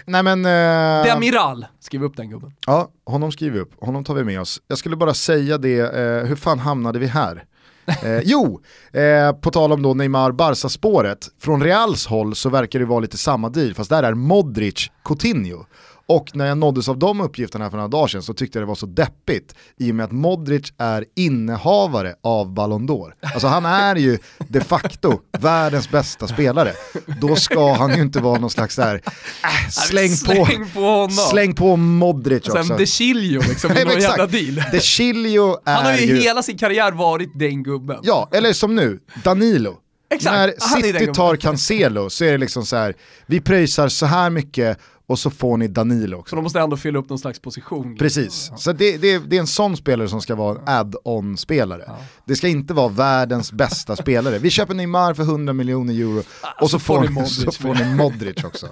Nej 0.05 0.23
men... 0.23 0.45
Eh, 0.45 1.03
Demiral, 1.03 1.65
skriv 1.79 2.03
upp 2.03 2.17
den 2.17 2.29
gubben. 2.29 2.53
ja, 2.65 2.89
honom 3.05 3.31
skriver 3.31 3.53
vi 3.53 3.59
upp. 3.59 3.73
Honom 3.79 4.03
tar 4.03 4.15
vi 4.15 4.23
med 4.23 4.41
oss. 4.41 4.61
Jag 4.67 4.77
skulle 4.77 4.95
bara 4.95 5.13
säga 5.13 5.57
det, 5.57 5.79
eh, 5.79 6.25
hur 6.25 6.35
fan 6.35 6.59
hamnade 6.59 6.99
vi 6.99 7.07
här? 7.07 7.45
Eh, 7.87 8.19
jo, 8.23 8.61
eh, 8.93 9.31
på 9.41 9.51
tal 9.51 9.71
om 9.71 9.81
då 9.81 9.93
Neymar-Barca-spåret, 9.93 11.27
från 11.41 11.63
Reals 11.63 12.07
håll 12.07 12.35
så 12.35 12.49
verkar 12.49 12.79
det 12.79 12.85
vara 12.85 12.99
lite 12.99 13.17
samma 13.17 13.49
deal, 13.49 13.73
fast 13.73 13.89
där 13.89 14.03
är 14.03 14.13
Modric 14.13 14.91
Coutinho. 15.05 15.65
Och 16.09 16.31
när 16.33 16.47
jag 16.47 16.57
nåddes 16.57 16.89
av 16.89 16.99
de 16.99 17.21
uppgifterna 17.21 17.65
här 17.65 17.69
för 17.69 17.77
några 17.77 17.87
dagar 17.87 18.07
sedan 18.07 18.23
så 18.23 18.33
tyckte 18.33 18.59
jag 18.59 18.63
det 18.63 18.67
var 18.67 18.75
så 18.75 18.85
deppigt 18.85 19.55
i 19.77 19.91
och 19.91 19.95
med 19.95 20.03
att 20.03 20.11
Modric 20.11 20.73
är 20.77 21.05
innehavare 21.15 22.15
av 22.23 22.53
Ballon 22.53 22.89
d'Or. 22.89 23.13
Alltså 23.21 23.47
han 23.47 23.65
är 23.65 23.95
ju 23.95 24.17
de 24.47 24.61
facto 24.61 25.19
världens 25.39 25.89
bästa 25.89 26.27
spelare. 26.27 26.73
Då 27.21 27.35
ska 27.35 27.73
han 27.73 27.95
ju 27.95 28.01
inte 28.01 28.19
vara 28.19 28.39
någon 28.39 28.49
slags 28.49 28.75
så 28.75 28.81
här, 28.81 29.01
äh, 29.43 29.69
släng, 29.69 30.09
på, 30.09 30.45
Släng 30.45 30.69
på 30.73 30.79
honom! 30.81 31.09
släng 31.09 31.55
på 31.55 31.75
Modric 31.75 32.47
Och 32.47 32.51
sen 32.51 32.61
också. 32.61 32.77
De 32.77 32.85
Chilio 32.85 33.41
liksom, 33.41 33.71
Nej, 33.73 33.81
i 33.81 33.85
någon 33.85 33.99
jävla 34.01 34.27
deal. 34.27 34.63
De 34.71 34.79
Chilio 34.79 35.57
är 35.65 35.75
Han 35.75 35.85
har 35.85 35.93
ju, 35.93 36.05
ju... 36.05 36.15
hela 36.15 36.43
sin 36.43 36.57
karriär 36.57 36.91
varit 36.91 37.39
den 37.39 37.63
gubben. 37.63 37.99
Ja, 38.03 38.29
eller 38.31 38.53
som 38.53 38.75
nu, 38.75 38.99
Danilo. 39.23 39.77
Exakt, 40.09 40.35
När 40.35 40.81
City 40.81 41.13
tar 41.13 41.35
Cancelo 41.35 42.09
så 42.09 42.23
är 42.25 42.31
det 42.31 42.37
liksom 42.37 42.65
så 42.65 42.75
här, 42.75 42.95
vi 43.25 43.41
pröjsar 43.41 43.87
så 43.87 44.05
här 44.05 44.29
mycket 44.29 44.79
och 45.07 45.19
så 45.19 45.29
får 45.29 45.57
ni 45.57 45.67
Danilo 45.67 46.17
också. 46.17 46.29
Så 46.29 46.35
de 46.35 46.41
måste 46.41 46.59
ändå 46.59 46.77
fylla 46.77 46.99
upp 46.99 47.09
någon 47.09 47.19
slags 47.19 47.39
position. 47.39 47.95
Precis, 47.97 48.51
så 48.57 48.71
det, 48.71 48.97
det, 48.97 49.17
det 49.17 49.35
är 49.35 49.39
en 49.39 49.47
sån 49.47 49.77
spelare 49.77 50.07
som 50.07 50.21
ska 50.21 50.35
vara 50.35 50.59
en 50.59 50.67
add-on 50.67 51.37
spelare. 51.37 51.91
Det 52.25 52.35
ska 52.35 52.47
inte 52.47 52.73
vara 52.73 52.87
världens 52.87 53.51
bästa 53.51 53.95
spelare. 53.95 54.37
Vi 54.39 54.49
köper 54.49 54.73
Neymar 54.73 55.13
för 55.13 55.23
100 55.23 55.53
miljoner 55.53 55.93
euro 55.93 56.23
och 56.61 56.69
så, 56.69 56.79
får, 56.79 57.01
ni, 57.01 57.27
så 57.27 57.51
får 57.51 57.75
ni 57.75 57.95
Modric 57.95 58.43
också. 58.43 58.67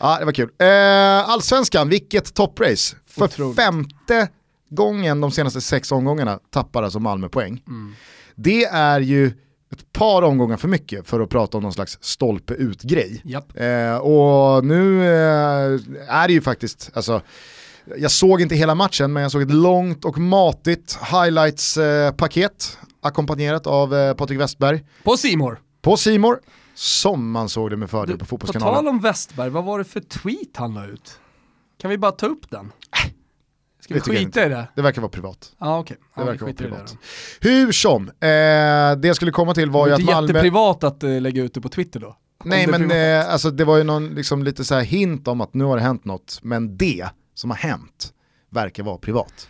Ja, 0.00 0.18
det 0.18 0.24
var 0.24 0.32
kul. 0.32 0.50
Eh, 0.58 1.30
Allsvenskan, 1.30 1.88
vilket 1.88 2.34
topprace. 2.34 2.96
För 3.06 3.24
Otroligt. 3.24 3.56
femte 3.56 4.28
gången 4.70 5.20
de 5.20 5.30
senaste 5.30 5.60
sex 5.60 5.92
omgångarna 5.92 6.38
tappar 6.50 6.82
alltså 6.82 6.98
Malmö 6.98 7.28
poäng. 7.28 7.62
Mm. 7.66 7.94
Det 8.34 8.64
är 8.64 9.00
ju 9.00 9.32
ett 9.80 9.92
par 9.92 10.22
omgångar 10.22 10.56
för 10.56 10.68
mycket 10.68 11.06
för 11.08 11.20
att 11.20 11.28
prata 11.28 11.56
om 11.56 11.62
någon 11.62 11.72
slags 11.72 11.98
stolpe 12.00 12.54
ut-grej. 12.54 13.20
Japp. 13.24 13.56
Eh, 13.56 13.96
och 13.96 14.64
nu 14.64 15.02
eh, 15.06 15.80
är 16.08 16.26
det 16.26 16.32
ju 16.32 16.40
faktiskt, 16.40 16.90
alltså, 16.94 17.20
jag 17.96 18.10
såg 18.10 18.40
inte 18.40 18.54
hela 18.54 18.74
matchen 18.74 19.12
men 19.12 19.22
jag 19.22 19.32
såg 19.32 19.42
ett 19.42 19.50
långt 19.54 20.04
och 20.04 20.18
matigt 20.18 20.98
highlights-paket 21.12 22.78
ackompanjerat 23.00 23.66
av 23.66 23.94
eh, 23.94 24.14
Patrik 24.14 24.40
Westberg 24.40 24.84
På 25.04 25.16
Simor. 25.16 25.60
på 25.82 25.96
Simor 25.96 26.38
som 26.74 27.30
man 27.30 27.48
såg 27.48 27.70
det 27.70 27.76
med 27.76 27.90
fördel 27.90 28.12
på 28.18 28.18
På 28.18 28.24
Fotbollskanalen. 28.24 28.74
tal 28.74 28.88
om 28.88 29.00
Westberg, 29.00 29.50
vad 29.50 29.64
var 29.64 29.78
det 29.78 29.84
för 29.84 30.00
tweet 30.00 30.56
han 30.56 30.74
la 30.74 30.86
ut? 30.86 31.18
Kan 31.80 31.90
vi 31.90 31.98
bara 31.98 32.12
ta 32.12 32.26
upp 32.26 32.50
den? 32.50 32.72
Ska 33.86 34.10
vi 34.10 34.16
det 34.18 34.24
skita 34.24 34.46
i 34.46 34.48
det? 34.48 34.68
Det 34.74 34.82
verkar 34.82 35.02
vara 35.02 35.10
privat. 35.10 35.52
Okej, 35.58 35.96
Det 36.00 36.20
ja, 36.20 36.22
vi 36.24 36.30
verkar 36.30 36.40
vara 36.46 36.52
det 36.52 36.58
privat. 36.62 36.96
då. 37.40 37.48
Hur 37.48 37.72
som, 37.72 38.08
eh, 38.08 38.14
det 38.20 39.00
jag 39.02 39.16
skulle 39.16 39.30
komma 39.32 39.54
till 39.54 39.70
var 39.70 39.84
Det 39.84 39.88
ju 39.88 39.92
är 39.92 39.94
att 39.94 40.00
inte 40.00 40.12
Malmö... 40.12 40.28
jätteprivat 40.28 40.84
att 40.84 41.02
eh, 41.02 41.20
lägga 41.20 41.42
ut 41.42 41.54
det 41.54 41.60
på 41.60 41.68
Twitter 41.68 42.00
då? 42.00 42.16
Nej 42.44 42.66
det 42.66 42.74
är 42.74 42.78
men 42.78 43.20
eh, 43.24 43.32
alltså, 43.32 43.50
det 43.50 43.64
var 43.64 43.76
ju 43.76 43.84
någon 43.84 44.14
liksom, 44.14 44.42
lite 44.42 44.64
så 44.64 44.78
hint 44.78 45.28
om 45.28 45.40
att 45.40 45.54
nu 45.54 45.64
har 45.64 45.76
det 45.76 45.82
hänt 45.82 46.04
något, 46.04 46.38
men 46.42 46.76
det 46.76 47.06
som 47.34 47.50
har 47.50 47.56
hänt 47.56 48.12
verkar 48.50 48.82
vara 48.82 48.98
privat. 48.98 49.48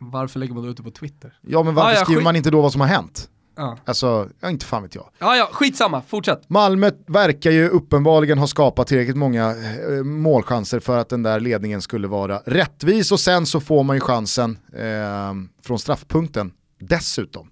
Varför 0.00 0.40
lägger 0.40 0.54
man 0.54 0.68
ut 0.68 0.76
det 0.76 0.82
på 0.82 0.90
Twitter? 0.90 1.38
Ja 1.42 1.62
men 1.62 1.74
varför 1.74 1.90
Ah, 1.90 1.94
ja, 1.94 2.04
skriver 2.04 2.20
skit- 2.20 2.24
man 2.24 2.36
inte 2.36 2.50
då 2.50 2.60
vad 2.62 2.72
som 2.72 2.80
har 2.80 2.88
hänt? 2.88 3.28
Ja, 3.56 3.78
Alltså, 3.84 4.28
ja, 4.40 4.50
inte 4.50 4.66
fan 4.66 4.82
vet 4.82 4.94
jag. 4.94 5.08
ja, 5.18 5.36
ja 5.36 5.48
skitsamma, 5.52 6.02
fortsätt. 6.02 6.42
Malmö 6.50 6.90
verkar 7.06 7.50
ju 7.50 7.68
uppenbarligen 7.68 8.38
ha 8.38 8.46
skapat 8.46 8.86
tillräckligt 8.86 9.16
många 9.16 9.50
eh, 9.50 10.04
målchanser 10.04 10.80
för 10.80 10.98
att 10.98 11.08
den 11.08 11.22
där 11.22 11.40
ledningen 11.40 11.82
skulle 11.82 12.08
vara 12.08 12.38
rättvis 12.46 13.12
och 13.12 13.20
sen 13.20 13.46
så 13.46 13.60
får 13.60 13.82
man 13.82 13.96
ju 13.96 14.00
chansen 14.00 14.58
eh, 14.72 15.32
från 15.66 15.78
straffpunkten 15.78 16.52
dessutom. 16.80 17.50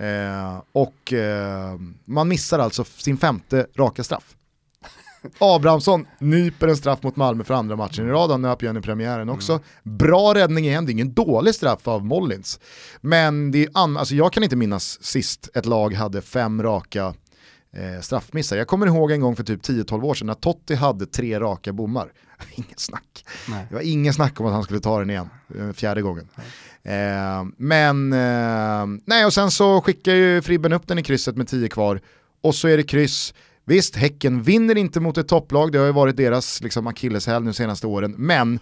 Eh, 0.00 0.62
och 0.72 1.12
eh, 1.12 1.78
man 2.04 2.28
missar 2.28 2.58
alltså 2.58 2.84
sin 2.84 3.16
femte 3.16 3.66
raka 3.76 4.04
straff. 4.04 4.34
Abrahamsson 5.38 6.06
nyper 6.18 6.68
en 6.68 6.76
straff 6.76 7.02
mot 7.02 7.16
Malmö 7.16 7.44
för 7.44 7.54
andra 7.54 7.76
matchen 7.76 8.08
i 8.08 8.10
rad, 8.10 8.30
han 8.30 8.42
nöp 8.42 8.62
ju 8.62 8.68
en 8.68 8.76
i 8.76 8.80
premiären 8.80 9.28
också. 9.28 9.60
Bra 9.82 10.34
räddning 10.34 10.66
igen, 10.66 10.86
det 10.86 10.90
är 10.90 10.92
ingen 10.92 11.14
dålig 11.14 11.54
straff 11.54 11.88
av 11.88 12.04
Mollins. 12.04 12.60
Men 13.00 13.50
det 13.50 13.62
är 13.64 13.68
an- 13.74 13.96
alltså 13.96 14.14
jag 14.14 14.32
kan 14.32 14.42
inte 14.42 14.56
minnas 14.56 15.02
sist 15.02 15.48
ett 15.54 15.66
lag 15.66 15.94
hade 15.94 16.22
fem 16.22 16.62
raka 16.62 17.14
eh, 17.76 18.00
straffmissar. 18.00 18.56
Jag 18.56 18.66
kommer 18.66 18.86
ihåg 18.86 19.10
en 19.12 19.20
gång 19.20 19.36
för 19.36 19.44
typ 19.44 19.62
10-12 19.62 20.02
år 20.04 20.14
sedan 20.14 20.26
när 20.26 20.34
Totti 20.34 20.74
hade 20.74 21.06
tre 21.06 21.40
raka 21.40 21.72
bommar. 21.72 22.12
Ingen 22.54 22.76
snack. 22.78 23.24
Nej. 23.48 23.66
Det 23.68 23.74
var 23.74 23.82
ingen 23.82 24.14
snack 24.14 24.40
om 24.40 24.46
att 24.46 24.52
han 24.52 24.62
skulle 24.62 24.80
ta 24.80 24.98
den 24.98 25.10
igen, 25.10 25.28
eh, 25.58 25.72
fjärde 25.72 26.02
gången. 26.02 26.28
Eh, 26.82 27.44
men, 27.56 28.12
eh, 28.12 29.00
nej 29.06 29.24
och 29.26 29.32
sen 29.32 29.50
så 29.50 29.80
skickar 29.80 30.12
ju 30.14 30.42
Fribben 30.42 30.72
upp 30.72 30.86
den 30.88 30.98
i 30.98 31.02
krysset 31.02 31.36
med 31.36 31.48
10 31.48 31.68
kvar 31.68 32.00
och 32.42 32.54
så 32.54 32.68
är 32.68 32.76
det 32.76 32.82
kryss. 32.82 33.34
Visst, 33.66 33.96
Häcken 33.96 34.42
vinner 34.42 34.76
inte 34.76 35.00
mot 35.00 35.18
ett 35.18 35.28
topplag, 35.28 35.72
det 35.72 35.78
har 35.78 35.86
ju 35.86 35.92
varit 35.92 36.16
deras 36.16 36.60
liksom, 36.60 36.86
akilleshäl 36.86 37.42
nu 37.42 37.52
senaste 37.52 37.86
åren, 37.86 38.14
men 38.18 38.58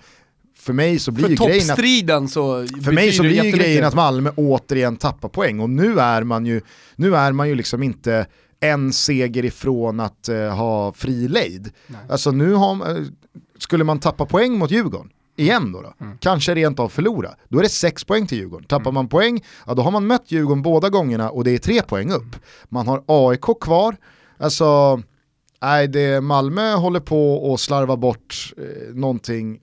för 0.59 0.73
mig 0.73 0.99
så 0.99 1.11
blir 1.11 1.25
För 1.25 1.31
ju 1.31 1.37
grejen 1.37 2.25
att 2.25 2.31
så 2.31 2.67
för 2.85 2.93
mig 2.93 3.13
så 3.13 3.23
blir 3.23 3.53
grejen 3.53 3.85
att 3.85 3.95
Malmö 3.95 4.31
återigen 4.37 4.97
tappar 4.97 5.29
poäng 5.29 5.61
och 5.61 5.71
nu 5.71 6.01
är 6.01 6.23
man 6.23 6.47
ju, 6.47 6.61
nu 6.97 7.17
är 7.17 7.33
man 7.33 7.49
ju 7.49 7.55
liksom 7.55 7.83
inte 7.83 8.27
en 8.61 8.93
seger 8.93 9.45
ifrån 9.45 10.01
att 10.01 10.29
eh, 10.29 10.37
ha 10.37 10.93
fri 10.93 11.29
lejd. 11.29 11.71
Nej. 11.87 12.01
Alltså 12.09 12.31
nu 12.31 12.55
har, 12.55 12.91
eh, 12.91 13.05
skulle 13.59 13.85
man 13.85 14.01
tappa 14.01 14.27
poäng 14.27 14.59
mot 14.59 14.71
Djurgården, 14.71 15.11
igen 15.37 15.73
då, 15.73 15.81
då 15.81 15.93
Mm. 16.01 16.19
kanske 16.19 16.55
rent 16.55 16.79
av 16.81 16.89
förlora, 16.89 17.31
då 17.49 17.59
är 17.59 17.63
det 17.63 17.69
sex 17.69 18.05
poäng 18.05 18.27
till 18.27 18.39
Djurgården. 18.39 18.67
Tappar 18.67 18.93
man 18.93 19.09
poäng, 19.09 19.45
ja 19.67 19.75
då 19.75 19.83
har 19.83 19.91
man 19.91 20.07
mött 20.07 20.25
Djurgården 20.33 20.63
båda 20.63 20.89
gångerna 20.89 21.31
och 21.31 21.45
det 21.45 21.51
är 21.51 21.59
tre 21.59 21.83
poäng 21.83 22.13
upp. 22.13 22.37
Man 22.69 22.89
har 22.89 23.03
AIK 23.07 23.61
kvar, 23.61 23.97
alltså 24.43 25.01
nej, 25.63 25.89
det, 25.89 26.21
Malmö 26.21 26.73
håller 26.75 27.01
på 27.01 27.53
att 27.55 27.61
slarva 27.61 27.97
bort 27.97 28.53
eh, 28.57 28.95
någonting 28.95 29.61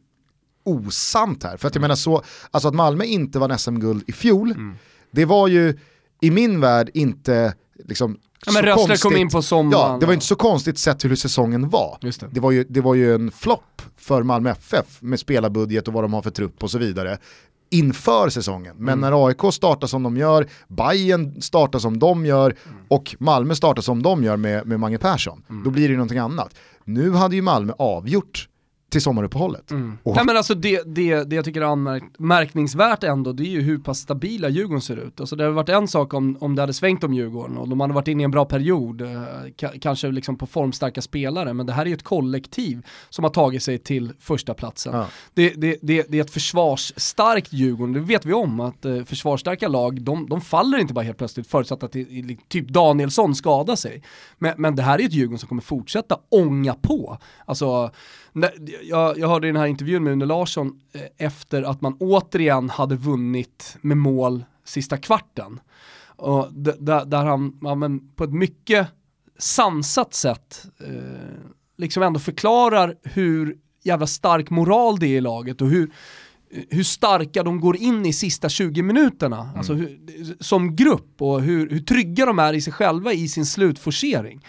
osant 0.64 1.44
här. 1.44 1.58
För 1.58 1.68
att 1.68 1.76
jag 1.76 1.82
menar 1.82 1.96
så, 1.96 2.24
alltså 2.52 2.68
att 2.68 2.76
Malmö 2.76 3.04
inte 3.04 3.40
vann 3.40 3.60
SM-guld 3.60 4.04
i 4.08 4.12
fjol, 4.12 4.52
Mm. 4.52 4.76
det 5.12 5.26
var 5.26 5.48
ju 5.48 5.78
i 6.22 6.32
min 6.32 6.60
värld 6.62 6.90
inte 6.94 7.54
liksom 7.86 8.18
Ja, 8.46 8.52
men 8.52 8.64
Rössler 8.64 8.98
kom 8.98 9.18
in 9.18 9.30
på 9.30 9.42
sommaren. 9.42 9.92
Ja, 9.92 9.98
det 10.00 10.06
var 10.06 10.14
inte 10.14 10.26
så 10.26 10.36
konstigt 10.36 10.78
sett 10.78 11.06
hur 11.06 11.16
säsongen 11.16 11.70
var. 11.70 11.98
Det. 12.02 12.28
Det 12.32 12.40
var 12.40 12.52
ju, 12.52 12.64
det 12.70 12.82
var 12.82 12.96
ju 12.96 13.16
en 13.16 13.32
flopp 13.32 13.82
för 13.98 14.24
Malmö 14.24 14.50
FF 14.52 15.02
med 15.02 15.20
spelarbudget 15.20 15.88
och 15.88 15.94
vad 15.94 16.04
de 16.04 16.14
har 16.14 16.22
för 16.22 16.30
trupp 16.32 16.64
och 16.64 16.72
så 16.72 16.78
vidare 16.78 17.18
inför 17.70 18.30
säsongen. 18.30 18.76
Men 18.78 18.94
Mm. 18.98 19.00
när 19.12 19.28
AIK 19.28 19.52
startar 19.54 19.88
som 19.88 20.04
de 20.04 20.18
gör, 20.18 20.48
Bayern 20.68 21.42
startar 21.42 21.80
som 21.80 22.00
de 22.00 22.26
gör 22.26 22.56
Mm. 22.66 22.78
och 22.88 23.16
Malmö 23.20 23.56
startar 23.56 23.82
som 23.82 24.04
de 24.04 24.24
gör 24.24 24.38
med, 24.38 24.68
med 24.68 24.80
Mange 24.80 24.98
Persson, 24.98 25.44
Mm. 25.50 25.64
då 25.64 25.70
blir 25.70 25.90
det 25.90 25.94
någonting 25.96 26.18
annat. 26.18 26.56
Nu 26.86 27.12
hade 27.12 27.36
ju 27.36 27.42
Malmö 27.42 27.74
avgjort 27.80 28.48
till 28.90 29.02
sommaruppehållet. 29.02 29.72
Och, 30.04 30.16
Nej 30.16 30.26
men 30.26 30.38
alltså 30.38 30.56
det, 30.56 30.84
det, 30.86 31.24
det 31.24 31.36
jag 31.36 31.46
tycker 31.46 31.62
är 31.62 31.66
anmärkningsvärt 31.66 33.04
ändå, 33.04 33.34
det 33.34 33.44
är 33.44 33.52
ju 33.52 33.62
hur 33.62 33.78
pass 33.78 34.00
stabila 34.00 34.50
Djurgården 34.50 34.82
ser 34.82 34.98
ut. 34.98 35.20
Alltså 35.20 35.36
det 35.36 35.44
hade 35.44 35.56
varit 35.56 35.70
en 35.70 35.88
sak 35.88 36.14
om, 36.14 36.38
om 36.40 36.56
det 36.56 36.62
hade 36.62 36.74
svängt 36.74 37.04
om 37.04 37.14
Djurgården 37.14 37.58
och 37.58 37.70
de 37.70 37.80
hade 37.80 37.94
varit 37.94 38.08
inne 38.08 38.24
i 38.24 38.26
en 38.26 38.32
bra 38.32 38.46
period, 38.46 39.02
eh, 39.02 39.08
ka- 39.58 39.80
kanske 39.80 40.12
liksom 40.12 40.38
på 40.38 40.46
formstarka 40.48 41.02
spelare, 41.02 41.54
men 41.54 41.66
det 41.66 41.74
här 41.74 41.82
är 41.82 41.86
ju 41.90 41.94
ett 41.94 42.04
kollektiv 42.04 42.86
som 43.10 43.24
har 43.24 43.32
tagit 43.32 43.64
sig 43.64 43.78
till 43.78 44.12
första 44.20 44.54
platsen. 44.54 44.96
Ja. 44.96 45.06
Det, 45.34 45.50
det, 45.50 45.78
det, 45.82 46.06
det 46.10 46.18
är 46.18 46.22
ett 46.24 46.32
försvarsstarkt 46.32 47.54
Djurgården, 47.54 47.94
det 47.94 48.00
vet 48.00 48.26
vi 48.26 48.34
om 48.34 48.60
att 48.60 48.86
eh, 48.86 49.04
försvarsstarka 49.04 49.68
lag, 49.68 50.02
de, 50.02 50.30
de 50.30 50.42
faller 50.42 50.78
inte 50.78 50.94
bara 50.94 51.06
helt 51.06 51.18
plötsligt 51.18 51.48
förutsatt 51.48 51.84
att 51.84 51.92
det, 51.92 52.06
typ 52.48 52.68
Danielsson 52.68 53.36
skadar 53.36 53.76
sig. 53.76 54.04
Men, 54.38 54.54
men 54.58 54.76
det 54.76 54.84
här 54.84 55.02
är 55.02 55.06
ett 55.06 55.14
Djurgården 55.14 55.40
som 55.40 55.50
kommer 55.50 55.62
fortsätta 55.62 56.18
ånga 56.30 56.74
på. 56.74 57.18
Alltså, 57.46 57.92
jag, 58.84 59.20
jag 59.20 59.28
hörde 59.28 59.48
den 59.48 59.56
här 59.56 59.66
intervjun 59.66 60.04
med 60.04 60.14
Une 60.14 60.26
Larsson 60.26 60.82
eh, 60.94 61.02
efter 61.28 61.64
att 61.64 61.82
man 61.82 61.98
återigen 62.00 62.70
hade 62.70 62.96
vunnit 62.96 63.78
med 63.82 63.98
mål 63.98 64.44
sista 64.64 64.98
kvarten. 64.98 65.60
Och 66.16 66.54
där, 66.54 67.06
där 67.06 67.26
han 67.26 67.60
ja, 67.62 67.76
men 67.76 68.10
på 68.16 68.24
ett 68.24 68.34
mycket 68.34 68.88
sansat 69.38 70.14
sätt 70.14 70.66
eh, 70.80 70.94
liksom 71.78 72.04
ändå 72.04 72.20
förklarar 72.20 72.96
hur 73.04 73.58
jävla 73.84 74.08
stark 74.08 74.50
moral 74.50 75.00
det 75.00 75.08
är 75.08 75.18
i 75.18 75.22
laget 75.22 75.62
och 75.62 75.70
hur, 75.70 75.92
hur 76.70 76.84
starka 76.84 77.44
de 77.44 77.60
går 77.60 77.78
in 77.78 78.06
i 78.06 78.14
sista 78.14 78.50
20 78.50 78.82
minuterna, 78.82 79.50
alltså 79.58 79.74
hur, 79.74 79.98
som 80.40 80.76
grupp 80.76 81.22
och 81.22 81.42
hur, 81.42 81.70
hur 81.70 81.80
trygga 81.80 82.26
de 82.26 82.40
är 82.40 82.54
i 82.54 82.62
sig 82.62 82.74
själva 82.74 83.14
i 83.14 83.28
sin 83.28 83.46
slutforcering. 83.46 84.46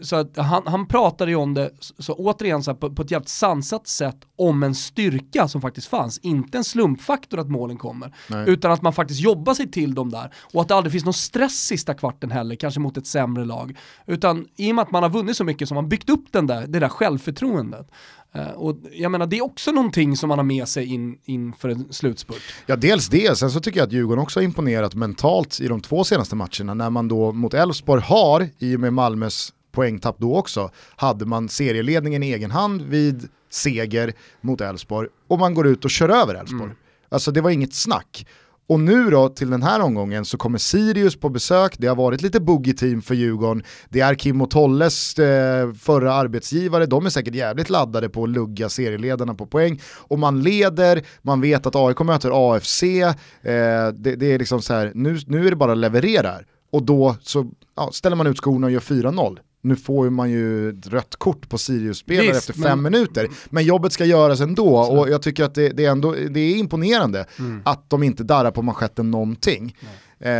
Så, 0.00 0.16
att 0.16 0.36
han, 0.36 0.62
han 0.66 0.86
pratade 0.86 1.30
ju 1.30 1.36
om 1.36 1.54
det, 1.54 1.70
så, 1.80 2.02
så 2.02 2.12
återigen 2.14 2.62
så 2.62 2.70
här, 2.70 2.78
på, 2.78 2.94
på 2.94 3.02
ett 3.02 3.10
jävligt 3.10 3.28
sansat 3.28 3.86
sätt, 3.86 4.16
om 4.36 4.62
en 4.62 4.74
styrka 4.74 5.48
som 5.48 5.60
faktiskt 5.60 5.86
fanns. 5.86 6.18
Inte 6.18 6.58
en 6.58 6.64
slumpfaktor 6.64 7.40
att 7.40 7.50
målen 7.50 7.76
kommer, 7.76 8.14
Nej. 8.30 8.44
utan 8.50 8.72
att 8.72 8.82
man 8.82 8.92
faktiskt 8.92 9.20
jobbar 9.20 9.54
sig 9.54 9.70
till 9.70 9.94
dem 9.94 10.10
där. 10.10 10.32
Och 10.52 10.60
att 10.60 10.68
det 10.68 10.74
aldrig 10.74 10.92
finns 10.92 11.04
någon 11.04 11.14
stress 11.14 11.66
sista 11.66 11.94
kvarten 11.94 12.30
heller, 12.30 12.54
kanske 12.54 12.80
mot 12.80 12.96
ett 12.96 13.06
sämre 13.06 13.44
lag. 13.44 13.78
Utan 14.06 14.46
i 14.56 14.70
och 14.70 14.74
med 14.74 14.82
att 14.82 14.90
man 14.90 15.02
har 15.02 15.10
vunnit 15.10 15.36
så 15.36 15.44
mycket 15.44 15.68
så 15.68 15.74
har 15.74 15.82
man 15.82 15.88
byggt 15.88 16.10
upp 16.10 16.24
den 16.30 16.46
där, 16.46 16.66
det 16.66 16.78
där 16.78 16.88
självförtroendet. 16.88 17.90
Eh, 18.36 18.50
och 18.50 18.76
jag 18.92 19.12
menar, 19.12 19.26
det 19.26 19.38
är 19.38 19.44
också 19.44 19.72
någonting 19.72 20.16
som 20.16 20.28
man 20.28 20.38
har 20.38 20.44
med 20.44 20.68
sig 20.68 20.86
in, 20.86 21.18
inför 21.24 21.68
en 21.68 21.92
slutspurt. 21.92 22.42
Ja, 22.66 22.76
dels 22.76 23.08
det. 23.08 23.38
Sen 23.38 23.50
så 23.50 23.60
tycker 23.60 23.80
jag 23.80 23.86
att 23.86 23.92
Djurgården 23.92 24.22
också 24.22 24.40
har 24.40 24.44
imponerat 24.44 24.94
mentalt 24.94 25.60
i 25.60 25.68
de 25.68 25.80
två 25.80 26.04
senaste 26.04 26.36
matcherna 26.36 26.74
när 26.74 26.90
man 26.90 27.08
då 27.08 27.32
mot 27.32 27.54
Elfsborg 27.54 28.02
har, 28.02 28.48
i 28.58 28.76
och 28.76 28.80
med 28.80 28.92
Malmös 28.92 29.52
poängtapp 29.76 30.16
då 30.18 30.36
också, 30.36 30.70
hade 30.96 31.26
man 31.26 31.48
serieledningen 31.48 32.22
i 32.22 32.32
egen 32.32 32.50
hand 32.50 32.82
vid 32.82 33.28
seger 33.50 34.12
mot 34.40 34.60
Elfsborg 34.60 35.08
och 35.28 35.38
man 35.38 35.54
går 35.54 35.66
ut 35.66 35.84
och 35.84 35.90
kör 35.90 36.08
över 36.08 36.34
Elfsborg. 36.34 36.72
Alltså 37.08 37.30
det 37.30 37.40
var 37.40 37.50
inget 37.50 37.74
snack. 37.74 38.26
Och 38.68 38.80
nu 38.80 39.10
då 39.10 39.28
till 39.28 39.50
den 39.50 39.62
här 39.62 39.80
omgången 39.80 40.24
så 40.24 40.38
kommer 40.38 40.58
Sirius 40.58 41.16
på 41.16 41.28
besök, 41.28 41.74
det 41.78 41.86
har 41.86 41.96
varit 41.96 42.22
lite 42.22 42.40
boogie-team 42.40 43.02
för 43.02 43.14
Djurgården, 43.14 43.62
det 43.88 44.00
är 44.00 44.14
Kim 44.14 44.40
och 44.42 44.50
Tolles 44.50 45.18
eh, 45.18 45.72
förra 45.72 46.12
arbetsgivare, 46.12 46.86
de 46.86 47.06
är 47.06 47.10
säkert 47.10 47.34
jävligt 47.34 47.70
laddade 47.70 48.08
på 48.08 48.24
att 48.24 48.28
lugga 48.28 48.68
serieledarna 48.68 49.34
på 49.34 49.46
poäng. 49.46 49.80
Och 50.08 50.18
man 50.18 50.42
leder, 50.42 51.02
man 51.22 51.40
vet 51.40 51.66
att 51.66 51.76
AIK 51.76 52.00
möter 52.00 52.54
AFC, 52.54 52.82
eh, 52.82 53.12
det, 53.94 54.16
det 54.16 54.32
är 54.32 54.38
liksom 54.38 54.62
så 54.62 54.74
här, 54.74 54.92
nu, 54.94 55.18
nu 55.26 55.46
är 55.46 55.50
det 55.50 55.56
bara 55.56 55.74
leverera. 55.74 56.34
Och 56.72 56.82
då 56.82 57.16
så 57.22 57.50
ja, 57.76 57.90
ställer 57.92 58.16
man 58.16 58.26
ut 58.26 58.38
skorna 58.38 58.66
och 58.66 58.72
gör 58.72 58.80
4-0. 58.80 59.38
Nu 59.66 59.76
får 59.76 60.10
man 60.10 60.30
ju 60.30 60.70
ett 60.70 60.86
rött 60.86 61.16
kort 61.16 61.48
på 61.48 61.58
Sirius-spelare 61.58 62.26
Visst, 62.26 62.38
efter 62.50 62.60
men- 62.60 62.68
fem 62.70 62.82
minuter. 62.82 63.28
Men 63.50 63.64
jobbet 63.64 63.92
ska 63.92 64.04
göras 64.04 64.40
ändå 64.40 64.76
och 64.78 65.08
jag 65.10 65.22
tycker 65.22 65.44
att 65.44 65.54
det, 65.54 65.68
det, 65.68 65.84
är, 65.84 65.90
ändå, 65.90 66.14
det 66.30 66.40
är 66.40 66.56
imponerande 66.56 67.26
Mm. 67.38 67.62
att 67.64 67.90
de 67.90 68.02
inte 68.02 68.24
darrar 68.24 68.50
på 68.50 68.62
manschetten 68.62 69.10
någonting. 69.10 69.76
Eh, 70.20 70.30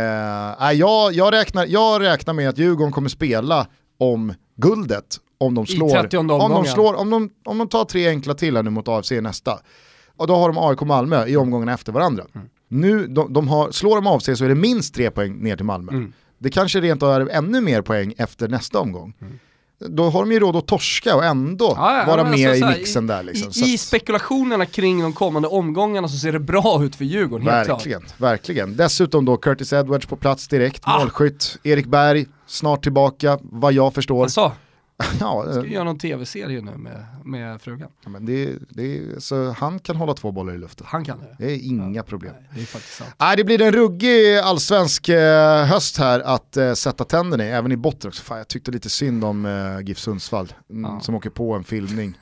jag, 0.73 1.13
jag, 1.13 1.33
räknar, 1.33 1.65
jag 1.65 2.01
räknar 2.01 2.33
med 2.33 2.49
att 2.49 2.57
Djurgården 2.57 2.91
kommer 2.91 3.09
spela 3.09 3.67
om 3.99 4.33
guldet 4.55 5.17
om 5.37 5.55
de 5.55 5.65
slår, 5.65 5.89
30:e 5.89 6.17
om 6.17 6.27
de, 6.27 6.65
slår 6.65 6.93
om, 6.93 7.09
de, 7.09 7.29
om 7.45 7.57
de 7.57 7.67
tar 7.67 7.85
tre 7.85 8.07
enkla 8.07 8.33
till 8.33 8.55
här 8.55 8.63
nu 8.63 8.69
mot 8.69 8.87
AFC 8.87 9.11
nästa. 9.11 9.59
Och 10.17 10.27
då 10.27 10.35
har 10.35 10.53
de 10.53 10.57
AIK 10.57 10.81
och 10.81 10.87
Malmö 10.87 11.25
i 11.27 11.37
omgångarna 11.37 11.73
efter 11.73 11.91
varandra. 11.91 12.23
Mm. 12.35 12.47
Nu, 12.69 13.07
de, 13.07 13.33
de 13.33 13.47
har, 13.47 13.71
slår 13.71 13.95
de 13.95 14.07
AFC 14.07 14.25
så 14.25 14.45
är 14.45 14.49
det 14.49 14.55
minst 14.55 14.95
tre 14.95 15.11
poäng 15.11 15.33
ner 15.43 15.55
till 15.55 15.65
Malmö. 15.65 15.91
Mm. 15.91 16.13
Det 16.39 16.49
kanske 16.49 16.81
rent 16.81 17.03
av 17.03 17.11
är 17.11 17.29
ännu 17.29 17.61
mer 17.61 17.81
poäng 17.81 18.13
efter 18.17 18.47
nästa 18.47 18.79
omgång. 18.79 19.13
Då 19.79 20.09
har 20.09 20.19
de 20.19 20.31
ju 20.31 20.39
råd 20.39 20.55
att 20.55 20.67
torska 20.67 21.15
och 21.15 21.25
ändå 21.25 21.65
Mm. 21.71 21.83
Ja, 21.83 21.97
ja, 21.99 22.05
vara 22.05 22.23
med 22.23 22.49
alltså, 22.49 22.65
så 22.65 22.71
i 22.73 22.77
mixen 22.77 23.07
där. 23.07 23.23
Liksom. 23.23 23.63
I, 23.65 23.73
I 23.73 23.77
spekulationerna 23.77 24.65
kring 24.65 25.01
de 25.01 25.13
kommande 25.13 25.47
omgångarna 25.47 26.07
så 26.07 26.17
ser 26.17 26.31
det 26.31 26.39
bra 26.39 26.83
ut 26.83 26.95
för 26.95 27.05
Djurgården. 27.05 27.45
Verkligen, 27.45 28.01
verkligen. 28.17 28.75
Dessutom 28.75 29.25
då 29.25 29.37
Curtis 29.37 29.73
Edwards 29.73 30.05
på 30.05 30.15
plats 30.15 30.47
direkt, 30.47 30.81
Ah. 30.85 30.99
målskytt. 30.99 31.57
Erik 31.63 31.85
Berg 31.85 32.25
snart 32.47 32.83
tillbaka, 32.83 33.39
vad 33.41 33.73
jag 33.73 33.93
förstår. 33.93 34.23
Alltså, 34.23 34.51
ja, 35.19 35.45
ska 35.51 35.65
eh, 35.65 35.71
göra 35.71 35.83
någon 35.83 35.97
tv-serie 35.99 36.61
nu 36.61 36.71
med, 36.77 37.05
med 37.25 37.61
frugan? 37.61 37.89
ja, 38.03 38.09
men 38.09 38.25
det, 38.25 38.53
det, 38.69 39.23
så 39.23 39.51
han 39.51 39.79
kan 39.79 39.95
hålla 39.95 40.13
två 40.13 40.31
bollar 40.31 40.53
i 40.53 40.57
luften. 40.57 40.85
Han 40.89 41.05
kan 41.05 41.19
det. 41.19 41.35
Det 41.39 41.51
är 41.51 41.65
inga 41.65 42.03
problem. 42.03 42.33
Nej, 42.39 42.49
det 42.55 42.61
är 42.61 42.65
faktiskt 42.65 42.95
sant. 42.97 43.15
Nej, 43.19 43.37
det 43.37 43.43
blir 43.43 43.61
en 43.61 43.71
ruggig 43.71 44.37
allsvensk 44.37 45.09
eh, 45.09 45.65
höst 45.65 45.97
här 45.97 46.19
att 46.19 46.57
eh, 46.57 46.73
sätta 46.73 47.03
tänderna 47.03 47.45
i, 47.45 47.49
även 47.49 47.71
i 47.71 47.77
botten 47.77 48.07
också. 48.07 48.23
Fan, 48.23 48.37
jag 48.37 48.47
tyckte 48.47 48.71
lite 48.71 48.89
synd 48.89 49.23
om 49.23 49.45
eh, 49.45 49.79
GIF 49.87 49.99
Sundsvall, 49.99 50.53
mm, 50.69 50.91
Ja. 50.91 50.99
som 50.99 51.15
åker 51.15 51.29
på 51.29 51.53
en 51.53 51.63
filmning, 51.63 52.17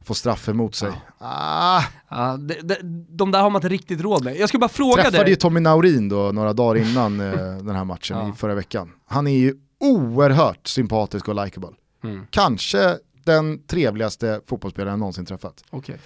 får 0.00 0.14
straff 0.14 0.48
emot 0.48 0.74
sig. 0.74 0.90
Ah, 1.18 1.82
Ja, 2.08 2.36
det, 2.36 2.60
det, 2.62 2.78
de 3.08 3.30
där 3.30 3.40
har 3.42 3.50
man 3.50 3.58
inte 3.58 3.68
riktigt 3.68 4.00
råd 4.00 4.24
med. 4.24 4.36
Jag 4.36 4.48
ska 4.48 4.58
bara 4.58 4.68
fråga 4.68 4.94
träffade 5.02 5.18
dig. 5.24 5.30
ju 5.30 5.36
Tommy 5.36 5.60
Naurin 5.60 6.08
då 6.08 6.32
några 6.32 6.52
dagar 6.52 6.80
innan 6.90 7.20
eh, 7.20 7.32
den 7.62 7.76
här 7.76 7.84
matchen 7.84 8.16
Ja. 8.18 8.28
i 8.28 8.32
förra 8.32 8.54
veckan. 8.54 8.92
Han 9.06 9.26
är 9.26 9.38
ju 9.38 9.54
oerhört 9.80 10.66
sympatisk 10.66 11.28
och 11.28 11.44
likeable. 11.44 11.70
Mm. 12.04 12.26
Kanske 12.30 12.98
den 13.24 13.62
trevligaste 13.66 14.40
fotbollsspelaren 14.46 14.92
jag 14.92 14.98
någonsin 14.98 15.26
träffat. 15.26 15.64
Okej. 15.70 15.96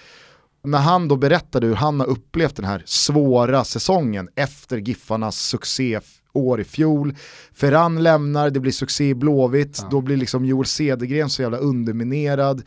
När 0.64 0.78
han 0.78 1.08
då 1.08 1.16
berättade 1.16 1.66
hur 1.66 1.74
han 1.74 2.00
har 2.00 2.06
upplevt 2.06 2.56
den 2.56 2.64
här 2.64 2.82
svåra 2.86 3.64
säsongen 3.64 4.28
efter 4.36 4.76
Giffarnas 4.78 5.36
succé 5.38 6.00
år 6.32 6.60
i 6.60 6.64
fjol. 6.64 7.16
Ferran 7.54 8.02
lämnar, 8.02 8.50
det 8.50 8.60
blir 8.60 8.72
succé 8.72 9.08
i 9.08 9.14
Blåvitt, 9.14 9.78
Ja. 9.82 9.88
då 9.90 10.00
blir 10.00 10.16
liksom 10.16 10.44
Joel 10.44 10.66
Cedergren 10.66 11.30
så 11.30 11.42
jävla 11.42 11.58
underminerad. 11.58 12.62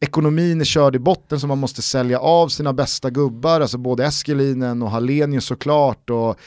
Ekonomin 0.00 0.60
är 0.60 0.64
körd 0.64 0.96
i 0.96 0.98
botten 0.98 1.40
så 1.40 1.46
man 1.46 1.58
måste 1.58 1.82
sälja 1.82 2.18
av 2.18 2.48
sina 2.48 2.72
bästa 2.72 3.10
gubbar, 3.10 3.60
alltså 3.60 3.78
både 3.78 4.04
Eskelinen 4.04 4.82
och 4.82 4.90
Hallenius 4.90 5.44
såklart. 5.44 6.10
Och 6.10 6.38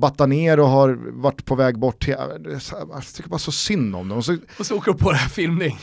Batanero 0.00 0.64
har 0.64 0.98
varit 1.20 1.44
på 1.44 1.54
väg 1.54 1.78
bort 1.78 2.04
till, 2.04 2.14
jag 2.18 3.04
tycker 3.14 3.30
bara 3.30 3.38
så 3.38 3.52
synd 3.52 3.96
om 3.96 4.08
dem. 4.08 4.18
Och 4.18 4.24
så, 4.24 4.36
och 4.58 4.66
så 4.66 4.76
åker 4.76 4.92
de 4.92 4.98
på 4.98 5.10
det 5.10 5.16
här 5.16 5.28
filmning. 5.28 5.80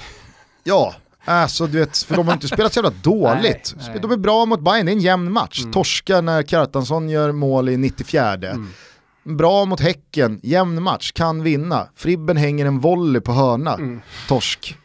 Ja, 0.64 0.96
Alltså 1.30 1.68
du 1.68 1.80
vet, 1.80 1.98
för 1.98 2.16
de 2.16 2.28
har 2.28 2.34
inte 2.34 2.48
spelat 2.48 2.74
så 2.74 2.78
jävla 2.78 3.00
dåligt. 3.04 3.74
Nej, 3.78 3.88
nej. 3.88 4.00
De 4.02 4.12
är 4.12 4.18
bra 4.18 4.46
mot 4.46 4.60
Bayern, 4.60 4.86
det 4.86 4.92
är 4.92 4.94
en 4.94 5.02
jämn 5.02 5.32
match. 5.32 5.60
Mm. 5.60 5.72
Torska 5.72 6.22
när 6.22 6.44
Kjartansson 6.44 7.10
gör 7.10 7.32
mål 7.32 7.70
i 7.70 7.78
94. 7.78 8.34
Mm. 8.34 8.68
Bra 9.24 9.66
mot 9.66 9.80
Häcken, 9.80 10.40
jämn 10.44 10.84
match, 10.84 11.12
kan 11.12 11.44
vinna. 11.44 11.88
Fribben 11.96 12.38
hänger 12.38 12.66
en 12.66 12.80
volley 12.80 13.22
på 13.22 13.32
hörna, 13.32 13.74
mm. 13.74 14.02
torsk. 14.28 14.78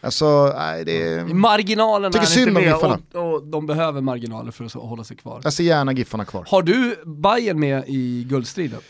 Alltså, 0.00 0.54
nej 0.56 0.84
det 0.84 1.02
är... 1.02 1.24
Marginalen 1.24 2.12
är 2.14 2.38
inte 2.38 2.50
med 2.50 2.74
och, 2.74 3.34
och, 3.34 3.46
de 3.46 3.66
behöver 3.66 4.00
marginaler 4.00 4.50
för 4.50 4.64
att 4.64 4.72
hålla 4.72 5.04
sig 5.04 5.16
kvar. 5.16 5.40
Jag 5.44 5.52
ser 5.52 5.64
gärna 5.64 5.92
Giffarna 5.92 6.24
kvar. 6.24 6.46
Har 6.48 6.62
du 6.62 6.96
Bayern 7.06 7.60
med 7.60 7.84
i 7.86 8.24
guldstriden? 8.28 8.80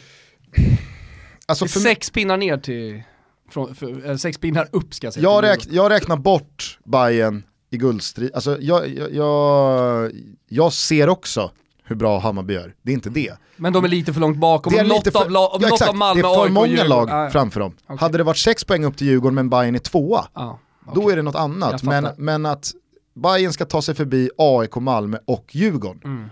Alltså 1.46 1.66
för... 1.66 1.80
Sex 1.80 2.10
pinnar 2.10 2.36
ner 2.36 2.56
till 2.56 3.02
från, 3.50 3.74
för, 3.74 4.16
sex 4.16 4.38
pinnar 4.38 4.68
upp 4.72 4.94
ska 4.94 5.06
jag 5.06 5.14
säga. 5.14 5.22
Jag, 5.22 5.44
räk, 5.44 5.66
jag 5.70 5.90
räknar 5.90 6.16
bort 6.16 6.78
Bayern 6.84 7.42
i 7.70 7.76
guldstrid. 7.76 8.30
Alltså 8.34 8.56
jag, 8.60 8.88
jag, 8.88 9.14
jag, 9.14 10.10
jag 10.48 10.72
ser 10.72 11.08
också 11.08 11.50
hur 11.84 11.96
bra 11.96 12.18
Hammarby 12.18 12.54
gör, 12.54 12.74
det 12.82 12.90
är 12.90 12.94
inte 12.94 13.10
det. 13.10 13.32
Men 13.56 13.72
de 13.72 13.84
är 13.84 13.88
lite 13.88 14.12
för 14.12 14.20
långt 14.20 14.38
bakom, 14.38 14.72
det 14.72 14.78
är 14.78 14.84
något, 14.84 15.12
för, 15.12 15.20
av, 15.20 15.30
la, 15.30 15.58
ja, 15.60 15.68
något 15.68 15.82
av 15.82 15.96
Malmö, 15.96 16.22
Det 16.22 16.28
är 16.28 16.34
för 16.34 16.48
många 16.48 16.84
lag 16.84 17.32
framför 17.32 17.60
dem. 17.60 17.74
Okay. 17.84 17.96
Hade 17.96 18.18
det 18.18 18.24
varit 18.24 18.38
sex 18.38 18.64
poäng 18.64 18.84
upp 18.84 18.96
till 18.96 19.06
Djurgården 19.06 19.34
men 19.34 19.50
Bayern 19.50 19.74
är 19.74 19.78
tvåa, 19.78 20.26
ah, 20.32 20.54
okay. 20.86 21.02
då 21.02 21.10
är 21.10 21.16
det 21.16 21.22
något 21.22 21.34
annat. 21.34 21.82
Men, 21.82 22.08
men 22.16 22.46
att 22.46 22.72
Bayern 23.14 23.52
ska 23.52 23.64
ta 23.64 23.82
sig 23.82 23.94
förbi 23.94 24.30
AIK, 24.38 24.76
Malmö 24.76 25.18
och 25.24 25.46
Djurgården. 25.54 26.00
Mm. 26.04 26.30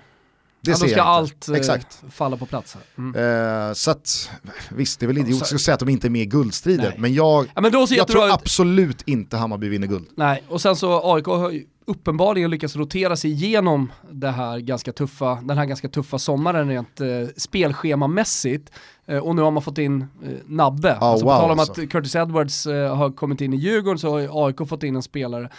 Det 0.60 0.70
ja, 0.70 0.76
då 0.80 0.88
ska 0.88 1.02
allt 1.02 1.48
eh, 1.48 1.54
Exakt. 1.54 2.02
falla 2.10 2.36
på 2.36 2.46
plats. 2.46 2.76
Mm. 2.98 3.68
Eh, 3.68 3.72
så 3.72 3.90
att, 3.90 4.30
visst, 4.70 5.00
det 5.00 5.06
är 5.06 5.06
väl 5.06 5.18
idiotiskt 5.18 5.54
att 5.54 5.60
säga 5.60 5.74
att 5.74 5.80
de 5.80 5.88
inte 5.88 6.06
är 6.06 6.10
med 6.10 6.22
i 6.22 6.26
guldstriden, 6.26 6.92
men 6.96 7.14
jag, 7.14 7.46
ja, 7.54 7.60
men 7.60 7.72
jag 7.90 8.08
tror 8.08 8.30
absolut 8.30 9.02
inte 9.06 9.36
Hammarby 9.36 9.68
vinner 9.68 9.86
guld. 9.86 10.08
Nej, 10.16 10.44
och 10.48 10.60
sen 10.60 10.76
så 10.76 11.14
AIK 11.14 11.26
har 11.26 11.50
ju 11.50 11.66
uppenbarligen 11.86 12.50
lyckats 12.50 12.76
rotera 12.76 13.16
sig 13.16 13.30
igenom 13.30 13.92
det 14.10 14.30
här 14.30 14.58
ganska 14.58 14.92
tuffa, 14.92 15.38
den 15.42 15.58
här 15.58 15.64
ganska 15.64 15.88
tuffa 15.88 16.18
sommaren 16.18 16.68
rent 16.68 17.00
eh, 17.00 17.06
spelschemamässigt. 17.36 18.70
Eh, 19.08 19.18
och 19.18 19.36
nu 19.36 19.42
har 19.42 19.50
man 19.50 19.62
fått 19.62 19.78
in 19.78 20.00
eh, 20.00 20.30
Nabbe. 20.46 20.92
Oh, 20.92 21.02
alltså, 21.02 21.26
wow, 21.26 21.34
på 21.34 21.40
tal 21.40 21.50
om 21.50 21.58
alltså. 21.58 21.82
att 21.82 21.90
Curtis 21.90 22.16
Edwards 22.16 22.66
eh, 22.66 22.96
har 22.96 23.10
kommit 23.10 23.40
in 23.40 23.54
i 23.54 23.56
Djurgården 23.56 23.98
så 23.98 24.10
har 24.10 24.46
AIK 24.46 24.68
fått 24.68 24.82
in 24.82 24.96
en 24.96 25.02
spelare 25.02 25.50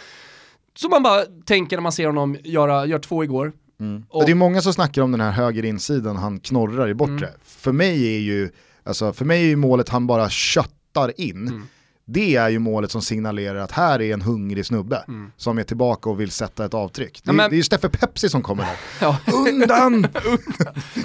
som 0.74 0.90
man 0.90 1.02
bara 1.02 1.24
tänker 1.44 1.76
när 1.76 1.82
man 1.82 1.92
ser 1.92 2.06
honom 2.06 2.36
göra, 2.44 2.86
gör 2.86 2.98
två 2.98 3.24
igår, 3.24 3.52
Mm. 3.80 4.04
Och, 4.08 4.24
det 4.24 4.30
är 4.30 4.34
många 4.34 4.62
som 4.62 4.72
snackar 4.72 5.02
om 5.02 5.12
den 5.12 5.20
här 5.20 5.30
höger 5.30 5.64
insidan 5.64 6.16
han 6.16 6.40
knorrar 6.40 6.88
i 6.88 6.94
bortre. 6.94 7.26
Mm. 7.26 7.40
För 7.44 7.72
mig 7.72 8.16
är 8.16 8.20
ju, 8.20 8.50
alltså, 8.84 9.12
för 9.12 9.24
mig 9.24 9.42
är 9.42 9.46
ju 9.46 9.56
målet 9.56 9.88
han 9.88 10.06
bara 10.06 10.30
köttar 10.30 11.20
in. 11.20 11.48
Mm. 11.48 11.66
Det 12.12 12.36
är 12.36 12.48
ju 12.48 12.58
målet 12.58 12.90
som 12.90 13.02
signalerar 13.02 13.60
att 13.60 13.72
här 13.72 14.00
är 14.00 14.14
en 14.14 14.22
hungrig 14.22 14.66
snubbe 14.66 15.04
mm. 15.08 15.32
som 15.36 15.58
är 15.58 15.62
tillbaka 15.62 16.10
och 16.10 16.20
vill 16.20 16.30
sätta 16.30 16.64
ett 16.64 16.74
avtryck. 16.74 17.20
Det, 17.24 17.28
ja, 17.28 17.32
men... 17.32 17.50
det 17.50 17.54
är 17.54 17.56
ju 17.56 17.62
Steffe 17.62 17.88
Pepsi 17.88 18.28
som 18.28 18.42
kommer 18.42 18.64
där. 18.64 18.76
ja. 19.00 19.18
Undan! 19.48 20.06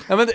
ja, 0.07 0.15
men 0.15 0.27
det, 0.27 0.33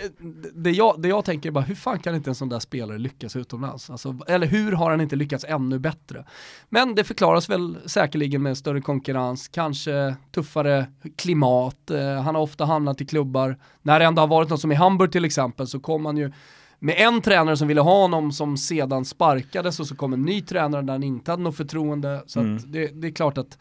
det, 0.55 0.71
jag, 0.71 1.03
det 1.03 1.09
jag 1.09 1.25
tänker 1.25 1.49
är 1.49 1.53
bara, 1.53 1.65
hur 1.65 1.75
fan 1.75 1.99
kan 1.99 2.15
inte 2.15 2.31
en 2.31 2.35
sån 2.35 2.49
där 2.49 2.59
spelare 2.59 2.99
lyckas 2.99 3.37
utomlands? 3.37 3.91
Alltså, 3.91 4.19
eller 4.29 4.47
hur 4.47 4.73
har 4.73 4.91
han 4.91 5.01
inte 5.01 5.17
lyckats 5.17 5.45
ännu 5.49 5.79
bättre? 5.79 6.25
Men 6.69 6.95
det 6.95 7.05
förklaras 7.05 7.49
väl 7.49 7.79
säkerligen 7.87 8.43
med 8.43 8.59
större 8.59 8.81
konkurrens, 8.81 9.49
kanske 9.49 10.17
tuffare 10.35 10.87
klimat. 11.17 11.91
Eh, 11.91 12.23
han 12.23 12.35
har 12.35 12.43
ofta 12.43 12.65
hamnat 12.65 13.01
i 13.01 13.07
klubbar, 13.07 13.59
när 13.83 13.99
det 13.99 14.05
ändå 14.05 14.23
har 14.23 14.27
varit 14.27 14.49
något 14.51 14.61
som 14.61 14.73
i 14.73 14.75
Hamburg 14.75 15.13
till 15.13 15.25
exempel 15.25 15.67
så 15.67 15.81
kom 15.81 16.07
han 16.07 16.17
ju 16.17 16.33
med 16.81 16.95
en 16.99 17.23
tränare 17.23 17.57
som 17.57 17.69
ville 17.69 17.81
ha 17.81 18.01
honom 18.01 18.33
som 18.33 18.57
sedan 18.57 19.05
sparkades 19.05 19.81
och 19.81 19.87
så 19.87 19.97
kom 19.97 20.13
en 20.13 20.23
ny 20.23 20.43
tränare 20.43 20.83
där 20.83 20.93
han 20.93 21.03
inte 21.03 21.31
hade 21.31 21.43
något 21.43 21.57
förtroende. 21.57 22.23
Så 22.27 22.41
mm. 22.41 22.59
det, 22.67 22.87
det, 22.87 23.07
är 23.07 23.13
klart 23.13 23.39
att 23.39 23.59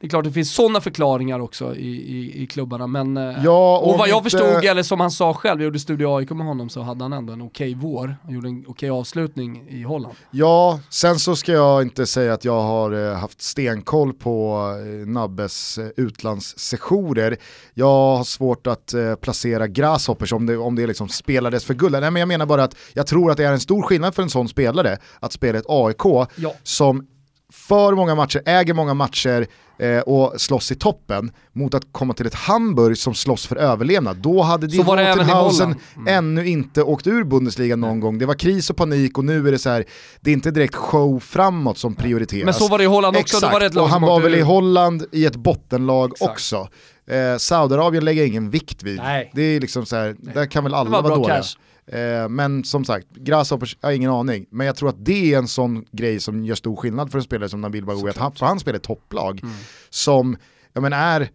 det 0.00 0.06
är 0.06 0.08
klart 0.08 0.24
det 0.24 0.32
finns 0.32 0.54
sådana 0.54 0.80
förklaringar 0.80 1.40
också 1.40 1.74
i, 1.76 1.88
i, 1.88 2.42
i 2.42 2.46
klubbarna 2.46 2.86
men 2.86 3.16
eh, 3.16 3.44
ja, 3.44 3.78
och, 3.78 3.98
vad 3.98 4.08
jag 4.08 4.18
inte... 4.18 4.30
förstod, 4.30 4.64
eller 4.64 4.82
som 4.82 5.00
han 5.00 5.10
sa 5.10 5.34
själv, 5.34 5.60
jag 5.60 5.64
gjorde 5.64 5.78
Studio 5.78 6.16
AIK 6.16 6.30
med 6.30 6.46
honom 6.46 6.68
så 6.68 6.82
hade 6.82 7.04
han 7.04 7.12
ändå 7.12 7.32
en 7.32 7.42
okej 7.42 7.74
okay 7.74 7.82
vår, 7.82 8.16
han 8.24 8.34
gjorde 8.34 8.48
en 8.48 8.58
okej 8.60 8.70
okay 8.70 8.90
avslutning 8.90 9.68
i 9.68 9.82
Holland. 9.82 10.14
Ja, 10.30 10.80
sen 10.90 11.18
så 11.18 11.36
ska 11.36 11.52
jag 11.52 11.82
inte 11.82 12.06
säga 12.06 12.34
att 12.34 12.44
jag 12.44 12.60
har 12.60 13.10
eh, 13.10 13.18
haft 13.18 13.42
stenkoll 13.42 14.12
på 14.12 14.64
eh, 14.78 15.08
Nabbes 15.08 15.78
utlandssessioner. 15.96 17.36
Jag 17.74 18.16
har 18.16 18.24
svårt 18.24 18.66
att 18.66 18.94
placera 19.20 19.66
Grasshoppers 19.66 20.32
om 20.32 20.46
det, 20.46 20.56
om 20.56 20.74
det 20.74 20.86
liksom 20.86 21.08
spelades 21.08 21.64
för 21.64 21.74
guld. 21.74 21.92
Nej 21.92 22.10
men 22.10 22.20
jag 22.20 22.28
menar 22.28 22.46
bara 22.46 22.64
att 22.64 22.76
jag 22.92 23.06
tror 23.06 23.30
att 23.30 23.36
det 23.36 23.44
är 23.44 23.52
en 23.52 23.60
stor 23.60 23.82
skillnad 23.82 24.14
för 24.14 24.22
en 24.22 24.30
sån 24.30 24.48
spelare 24.48 24.98
att 25.20 25.32
spela 25.32 25.58
ett 25.58 25.64
AIK 25.68 26.28
ja. 26.36 26.54
som 26.62 27.06
för 27.52 27.94
många 27.94 28.14
matcher, 28.14 28.42
äger 28.46 28.74
många 28.74 28.94
matcher 28.94 29.46
eh, 29.80 30.00
och 30.00 30.40
slåss 30.40 30.72
i 30.72 30.74
toppen 30.74 31.32
mot 31.52 31.74
att 31.74 31.92
komma 31.92 32.14
till 32.14 32.26
ett 32.26 32.34
Hamburg 32.34 32.98
som 32.98 33.14
slåss 33.14 33.46
för 33.46 33.56
överlevnad. 33.56 34.16
Då 34.16 34.42
hade 34.42 34.66
Die 34.66 34.78
Rotenhausen 34.78 35.74
mm. 35.96 36.14
ännu 36.18 36.46
inte 36.46 36.82
åkt 36.82 37.06
ur 37.06 37.24
Bundesliga 37.24 37.76
någon 37.76 37.90
mm. 37.90 38.00
gång. 38.00 38.18
Det 38.18 38.26
var 38.26 38.34
kris 38.34 38.70
och 38.70 38.76
panik 38.76 39.18
och 39.18 39.24
nu 39.24 39.48
är 39.48 39.52
det 39.52 39.58
så 39.58 39.70
här, 39.70 39.84
det 40.20 40.30
är 40.30 40.34
inte 40.34 40.50
direkt 40.50 40.74
show 40.74 41.20
framåt 41.20 41.78
som 41.78 41.94
prioriteras. 41.94 42.44
Men 42.44 42.54
så 42.54 42.68
var 42.68 42.78
det 42.78 42.84
i 42.84 42.86
Holland 42.86 43.16
också, 43.16 43.36
Exakt. 43.36 43.52
det 43.52 43.68
var 43.68 43.74
lag 43.74 43.84
och 43.84 43.90
han 43.90 44.02
var 44.02 44.20
väl 44.20 44.34
i 44.34 44.40
Holland 44.40 45.04
i 45.12 45.26
ett 45.26 45.36
bottenlag 45.36 46.12
Exakt. 46.12 46.30
också. 46.30 46.68
Eh, 47.10 47.36
Saudiarabien 47.38 48.04
lägger 48.04 48.24
ingen 48.24 48.50
vikt 48.50 48.82
vid. 48.82 48.96
Nej. 48.96 49.30
Det 49.34 49.42
är 49.42 49.60
liksom 49.60 49.86
så 49.86 49.96
här, 49.96 50.16
där 50.34 50.46
kan 50.46 50.64
väl 50.64 50.74
alla 50.74 51.00
vara 51.02 51.14
dåliga. 51.14 51.36
Cash. 51.36 51.56
Eh, 51.92 52.28
men 52.28 52.64
som 52.64 52.84
sagt, 52.84 53.06
Grasshoppers, 53.10 53.76
jag 53.80 53.88
har 53.88 53.92
ingen 53.92 54.10
aning. 54.10 54.46
Men 54.50 54.66
jag 54.66 54.76
tror 54.76 54.88
att 54.88 55.04
det 55.04 55.34
är 55.34 55.38
en 55.38 55.48
sån 55.48 55.84
grej 55.92 56.20
som 56.20 56.44
gör 56.44 56.54
stor 56.54 56.76
skillnad 56.76 57.10
för 57.10 57.18
en 57.18 57.24
spelare 57.24 57.48
som 57.48 57.60
Nabil 57.60 57.84
Bagoui, 57.84 58.12
han, 58.16 58.32
för 58.32 58.46
han 58.46 58.60
spelar 58.60 58.76
ett 58.76 58.82
topplag 58.82 59.40
mm. 59.42 59.54
som 59.90 60.36
jag 60.72 60.82
menar, 60.82 60.98
är 60.98 61.30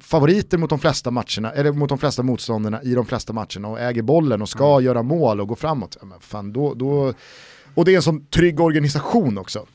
favoriter 0.00 0.58
mot 0.58 0.70
de 0.70 0.78
flesta 0.78 1.10
matcherna, 1.10 1.52
eller 1.52 1.72
mot 1.72 1.88
de 1.88 1.98
flesta 1.98 2.22
motståndarna 2.22 2.82
i 2.82 2.94
de 2.94 3.06
flesta 3.06 3.32
matcherna 3.32 3.68
och 3.68 3.80
äger 3.80 4.02
bollen 4.02 4.42
och 4.42 4.48
ska 4.48 4.72
mm. 4.72 4.84
göra 4.84 5.02
mål 5.02 5.40
och 5.40 5.48
gå 5.48 5.56
framåt. 5.56 5.96
Ja, 6.00 6.06
men 6.06 6.20
fan, 6.20 6.52
då, 6.52 6.74
då, 6.74 7.12
och 7.74 7.84
det 7.84 7.92
är 7.92 7.96
en 7.96 8.02
sån 8.02 8.26
trygg 8.26 8.60
organisation 8.60 9.38
också. 9.38 9.66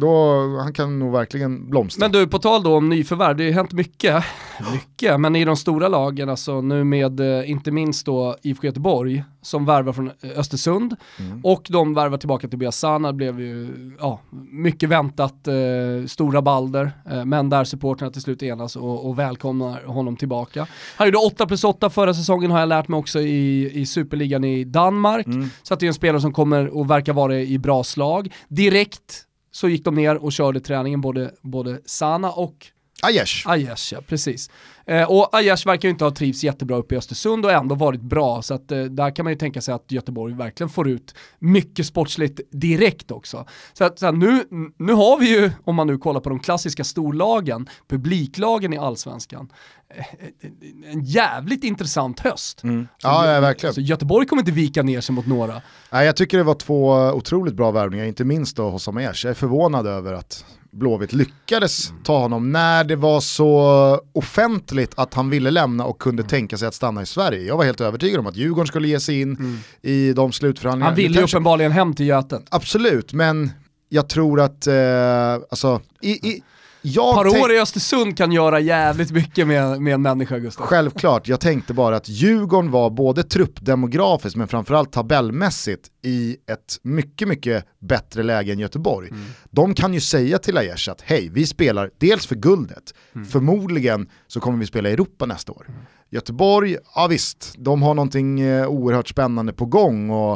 Då, 0.00 0.34
han 0.58 0.72
kan 0.72 0.98
nog 0.98 1.12
verkligen 1.12 1.70
blomstra. 1.70 2.04
Men 2.04 2.12
du, 2.12 2.26
på 2.26 2.38
tal 2.38 2.62
då 2.62 2.76
om 2.76 2.88
nyförvärv, 2.88 3.36
det 3.36 3.42
har 3.42 3.48
ju 3.48 3.54
hänt 3.54 3.72
mycket, 3.72 4.24
mycket, 4.72 5.20
men 5.20 5.36
i 5.36 5.44
de 5.44 5.56
stora 5.56 5.88
lagen, 5.88 6.28
alltså 6.28 6.60
nu 6.60 6.84
med 6.84 7.20
eh, 7.20 7.50
inte 7.50 7.70
minst 7.70 8.06
då 8.06 8.36
IFK 8.42 8.66
Göteborg, 8.66 9.24
som 9.42 9.66
värvar 9.66 9.92
från 9.92 10.10
eh, 10.20 10.38
Östersund, 10.38 10.96
mm. 11.18 11.40
och 11.44 11.66
de 11.68 11.94
värvar 11.94 12.18
tillbaka 12.18 12.48
till 12.48 12.58
Biasana, 12.58 13.12
blev 13.12 13.40
ju 13.40 13.68
ja, 14.00 14.20
mycket 14.50 14.88
väntat, 14.88 15.48
eh, 15.48 16.06
stora 16.06 16.42
balder, 16.42 16.92
eh, 17.10 17.24
men 17.24 17.50
där 17.50 17.64
supporterna 17.64 18.10
till 18.10 18.22
slut 18.22 18.42
enas 18.42 18.76
och, 18.76 19.08
och 19.08 19.18
välkomnar 19.18 19.84
honom 19.84 20.16
tillbaka. 20.16 20.66
Han 20.96 21.06
gjorde 21.06 21.18
8 21.18 21.46
plus 21.46 21.64
8 21.64 21.90
förra 21.90 22.14
säsongen 22.14 22.50
har 22.50 22.60
jag 22.60 22.68
lärt 22.68 22.88
mig 22.88 22.98
också 22.98 23.20
i, 23.20 23.70
i 23.80 23.86
superligan 23.86 24.44
i 24.44 24.64
Danmark, 24.64 25.26
mm. 25.26 25.50
så 25.62 25.74
att 25.74 25.80
det 25.80 25.86
är 25.86 25.88
en 25.88 25.94
spelare 25.94 26.20
som 26.20 26.32
kommer 26.32 26.76
och 26.76 26.90
verkar 26.90 27.12
vara 27.12 27.40
i 27.40 27.58
bra 27.58 27.84
slag. 27.84 28.34
Direkt 28.48 29.26
så 29.60 29.68
gick 29.68 29.84
de 29.84 29.94
ner 29.94 30.16
och 30.16 30.32
körde 30.32 30.60
träningen, 30.60 31.00
både, 31.00 31.34
både 31.42 31.80
Sana 31.84 32.30
och 32.30 32.66
Aiesh. 33.02 33.48
Aiesh, 33.48 33.92
ja 33.92 34.00
precis. 34.00 34.50
Eh, 34.90 35.10
och 35.10 35.34
Aiesh 35.34 35.66
verkar 35.66 35.88
ju 35.88 35.90
inte 35.90 36.04
ha 36.04 36.10
trivts 36.10 36.44
jättebra 36.44 36.76
uppe 36.76 36.94
i 36.94 36.98
Östersund 36.98 37.44
och 37.44 37.52
ändå 37.52 37.74
varit 37.74 38.00
bra, 38.00 38.42
så 38.42 38.54
att, 38.54 38.72
eh, 38.72 38.82
där 38.82 39.16
kan 39.16 39.24
man 39.24 39.32
ju 39.32 39.38
tänka 39.38 39.60
sig 39.60 39.74
att 39.74 39.92
Göteborg 39.92 40.34
verkligen 40.34 40.70
får 40.70 40.88
ut 40.88 41.14
mycket 41.38 41.86
sportsligt 41.86 42.40
direkt 42.50 43.10
också. 43.10 43.46
Så 43.72 43.84
att, 43.84 43.98
så 43.98 44.06
att 44.06 44.18
nu, 44.18 44.44
nu 44.76 44.92
har 44.92 45.18
vi 45.18 45.40
ju, 45.40 45.50
om 45.64 45.74
man 45.74 45.86
nu 45.86 45.98
kollar 45.98 46.20
på 46.20 46.28
de 46.28 46.38
klassiska 46.38 46.84
storlagen, 46.84 47.68
publiklagen 47.88 48.72
i 48.72 48.78
allsvenskan, 48.78 49.52
eh, 49.94 50.92
en 50.92 51.04
jävligt 51.04 51.64
intressant 51.64 52.20
höst. 52.20 52.62
Mm. 52.62 52.88
Ja, 53.02 53.34
ja, 53.34 53.40
verkligen. 53.40 53.74
Så 53.74 53.80
Göteborg 53.80 54.26
kommer 54.26 54.42
inte 54.42 54.52
vika 54.52 54.82
ner 54.82 55.00
sig 55.00 55.14
mot 55.14 55.26
några. 55.26 55.62
Nej, 55.92 56.06
jag 56.06 56.16
tycker 56.16 56.38
det 56.38 56.44
var 56.44 56.54
två 56.54 56.90
otroligt 56.92 57.54
bra 57.54 57.70
värvningar, 57.70 58.04
inte 58.04 58.24
minst 58.24 58.56
då 58.56 58.70
hos 58.70 58.88
Aiesh. 58.88 59.26
Jag 59.26 59.30
är 59.30 59.34
förvånad 59.34 59.86
över 59.86 60.12
att 60.12 60.44
Blåvitt 60.72 61.12
lyckades 61.12 61.92
ta 62.04 62.18
honom 62.18 62.52
när 62.52 62.84
det 62.84 62.96
var 62.96 63.20
så 63.20 64.00
offentligt 64.12 64.92
att 64.96 65.14
han 65.14 65.30
ville 65.30 65.50
lämna 65.50 65.84
och 65.84 65.98
kunde 65.98 66.22
tänka 66.22 66.56
sig 66.56 66.68
att 66.68 66.74
stanna 66.74 67.02
i 67.02 67.06
Sverige. 67.06 67.42
Jag 67.42 67.56
var 67.56 67.64
helt 67.64 67.80
övertygad 67.80 68.20
om 68.20 68.26
att 68.26 68.36
Djurgården 68.36 68.66
skulle 68.66 68.88
ge 68.88 69.00
sig 69.00 69.20
in 69.20 69.36
mm. 69.36 69.58
i 69.82 70.12
de 70.12 70.32
slutförhandlingarna. 70.32 70.90
Han 70.90 70.96
ville 70.96 71.08
ju 71.08 71.18
kanske... 71.18 71.36
uppenbarligen 71.36 71.72
hem 71.72 71.94
till 71.94 72.06
Göten. 72.06 72.42
Absolut, 72.50 73.12
men 73.12 73.50
jag 73.88 74.08
tror 74.08 74.40
att, 74.40 74.66
eh, 74.66 75.32
alltså, 75.32 75.80
i, 76.00 76.10
i, 76.10 76.42
jag 76.82 77.14
par 77.14 77.26
år 77.26 77.52
i 77.52 77.60
Östersund 77.60 78.16
kan 78.16 78.32
göra 78.32 78.60
jävligt 78.60 79.10
mycket 79.10 79.46
med, 79.46 79.82
med 79.82 79.94
en 79.94 80.02
människa 80.02 80.38
Gustav. 80.38 80.66
Självklart, 80.66 81.28
jag 81.28 81.40
tänkte 81.40 81.74
bara 81.74 81.96
att 81.96 82.08
Djurgården 82.08 82.70
var 82.70 82.90
både 82.90 83.22
truppdemografiskt 83.22 84.36
men 84.36 84.48
framförallt 84.48 84.92
tabellmässigt 84.92 85.88
i 86.02 86.36
ett 86.50 86.78
mycket, 86.82 87.28
mycket 87.28 87.64
bättre 87.78 88.22
läge 88.22 88.52
än 88.52 88.58
Göteborg. 88.58 89.08
Mm. 89.08 89.24
De 89.50 89.74
kan 89.74 89.94
ju 89.94 90.00
säga 90.00 90.38
till 90.38 90.58
Aiesh 90.58 90.90
att 90.90 91.00
hej, 91.00 91.30
vi 91.32 91.46
spelar 91.46 91.90
dels 91.98 92.26
för 92.26 92.34
guldet, 92.34 92.94
mm. 93.14 93.26
förmodligen 93.26 94.08
så 94.26 94.40
kommer 94.40 94.58
vi 94.58 94.66
spela 94.66 94.88
i 94.88 94.92
Europa 94.92 95.26
nästa 95.26 95.52
år. 95.52 95.64
Mm. 95.68 95.80
Göteborg, 96.12 96.76
ja 96.94 97.06
visst, 97.06 97.54
de 97.58 97.82
har 97.82 97.94
någonting 97.94 98.40
eh, 98.40 98.66
oerhört 98.66 99.08
spännande 99.08 99.52
på 99.52 99.66
gång 99.66 100.10
och 100.10 100.32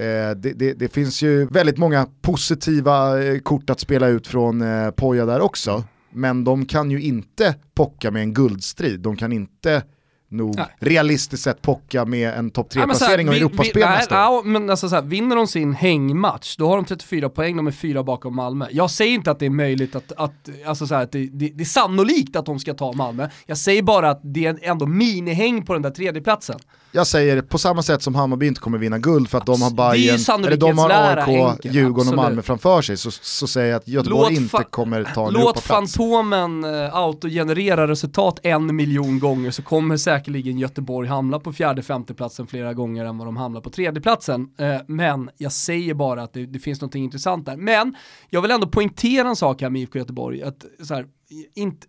eh, 0.00 0.30
det, 0.36 0.52
det, 0.52 0.72
det, 0.72 0.88
finns 0.88 1.22
ju 1.22 1.46
väldigt 1.46 1.78
många 1.78 2.06
positiva 2.22 3.24
eh, 3.24 3.38
kort 3.38 3.70
att 3.70 3.80
spela 3.80 4.08
ut 4.08 4.26
från 4.26 4.62
eh, 4.62 4.90
Poja 4.90 5.26
där 5.26 5.40
också. 5.40 5.84
Men 6.10 6.44
de 6.44 6.66
kan 6.66 6.90
ju 6.90 7.00
inte 7.02 7.54
pocka 7.74 8.10
med 8.10 8.22
en 8.22 8.34
guldstrid, 8.34 9.00
de 9.00 9.16
kan 9.16 9.32
inte 9.32 9.82
nog 10.28 10.56
nej. 10.56 10.66
realistiskt 10.78 11.44
sett 11.44 11.62
pocka 11.62 12.04
med 12.04 12.34
en 12.34 12.50
topp 12.50 12.72
3-placering 12.72 13.28
och 13.28 13.34
Europaspel 13.34 13.88
nästa 13.88 14.28
år. 14.28 14.44
men 14.44 14.70
alltså 14.70 14.88
så 14.88 14.94
här, 14.94 15.02
vinner 15.02 15.36
de 15.36 15.46
sin 15.46 15.72
hängmatch, 15.72 16.56
då 16.56 16.68
har 16.68 16.76
de 16.76 16.84
34 16.84 17.28
poäng, 17.28 17.56
de 17.56 17.66
är 17.66 17.70
fyra 17.70 18.02
bakom 18.02 18.36
Malmö. 18.36 18.66
Jag 18.70 18.90
säger 18.90 19.14
inte 19.14 19.30
att 19.30 19.38
det 19.38 19.46
är 19.46 19.50
möjligt 19.50 19.96
att, 19.96 20.12
att 20.12 20.48
alltså 20.66 20.86
så 20.86 20.94
här, 20.94 21.02
att 21.02 21.12
det, 21.12 21.26
det, 21.32 21.48
det, 21.48 21.62
är 21.62 21.64
sannolikt 21.64 22.36
att 22.36 22.46
de 22.46 22.58
ska 22.58 22.74
ta 22.74 22.92
Malmö. 22.92 23.28
Jag 23.46 23.58
säger 23.58 23.82
bara 23.82 24.10
att 24.10 24.20
det 24.22 24.46
är 24.46 24.58
ändå 24.62 24.86
minihäng 24.86 25.66
på 25.66 25.72
den 25.72 25.82
där 25.82 25.90
tredjeplatsen. 25.90 26.58
Jag 26.92 27.06
säger 27.06 27.42
på 27.42 27.58
samma 27.58 27.82
sätt 27.82 28.02
som 28.02 28.14
Hammarby 28.14 28.46
inte 28.46 28.60
kommer 28.60 28.78
vinna 28.78 28.98
guld 28.98 29.28
för 29.28 29.38
att 29.38 29.46
de 29.46 29.62
har 29.62 29.70
Bayern, 29.70 30.44
eller 30.44 30.56
de 30.56 30.78
har 30.78 30.90
AIK, 30.90 31.28
enkel, 31.28 31.74
Djurgården 31.74 32.00
absolut. 32.00 32.10
och 32.10 32.16
Malmö 32.16 32.42
framför 32.42 32.82
sig, 32.82 32.96
så, 32.96 33.10
så 33.10 33.46
säger 33.46 33.70
jag 33.70 33.76
att 33.76 33.88
Göteborg 33.88 34.36
inte 34.36 34.64
kommer 34.70 35.04
ta 35.04 35.26
en 35.26 35.32
Låt 35.32 35.60
Fantomen 35.60 36.64
uh, 36.64 36.94
autogenerera 36.94 37.88
resultat 37.88 38.40
en 38.42 38.76
miljon 38.76 39.18
gånger 39.18 39.50
så 39.50 39.62
kommer 39.62 39.96
säkerligen 39.96 40.58
Göteborg 40.58 41.08
hamna 41.08 41.38
på 41.38 41.52
fjärde, 41.52 41.82
femteplatsen 41.82 42.46
flera 42.46 42.74
gånger 42.74 43.04
än 43.04 43.18
vad 43.18 43.26
de 43.26 43.36
hamnar 43.36 43.60
på 43.60 43.70
tredjeplatsen. 43.70 44.40
Uh, 44.40 44.76
men 44.86 45.30
jag 45.36 45.52
säger 45.52 45.94
bara 45.94 46.22
att 46.22 46.32
det, 46.32 46.46
det 46.46 46.58
finns 46.58 46.80
något 46.80 46.94
intressant 46.94 47.46
där. 47.46 47.56
Men 47.56 47.96
jag 48.30 48.42
vill 48.42 48.50
ändå 48.50 48.66
poängtera 48.66 49.28
en 49.28 49.36
sak 49.36 49.62
här 49.62 49.70
med 49.70 49.82
IFK 49.82 49.98
Göteborg, 49.98 50.42
att 50.42 50.64
så 50.82 50.94
här, 50.94 51.06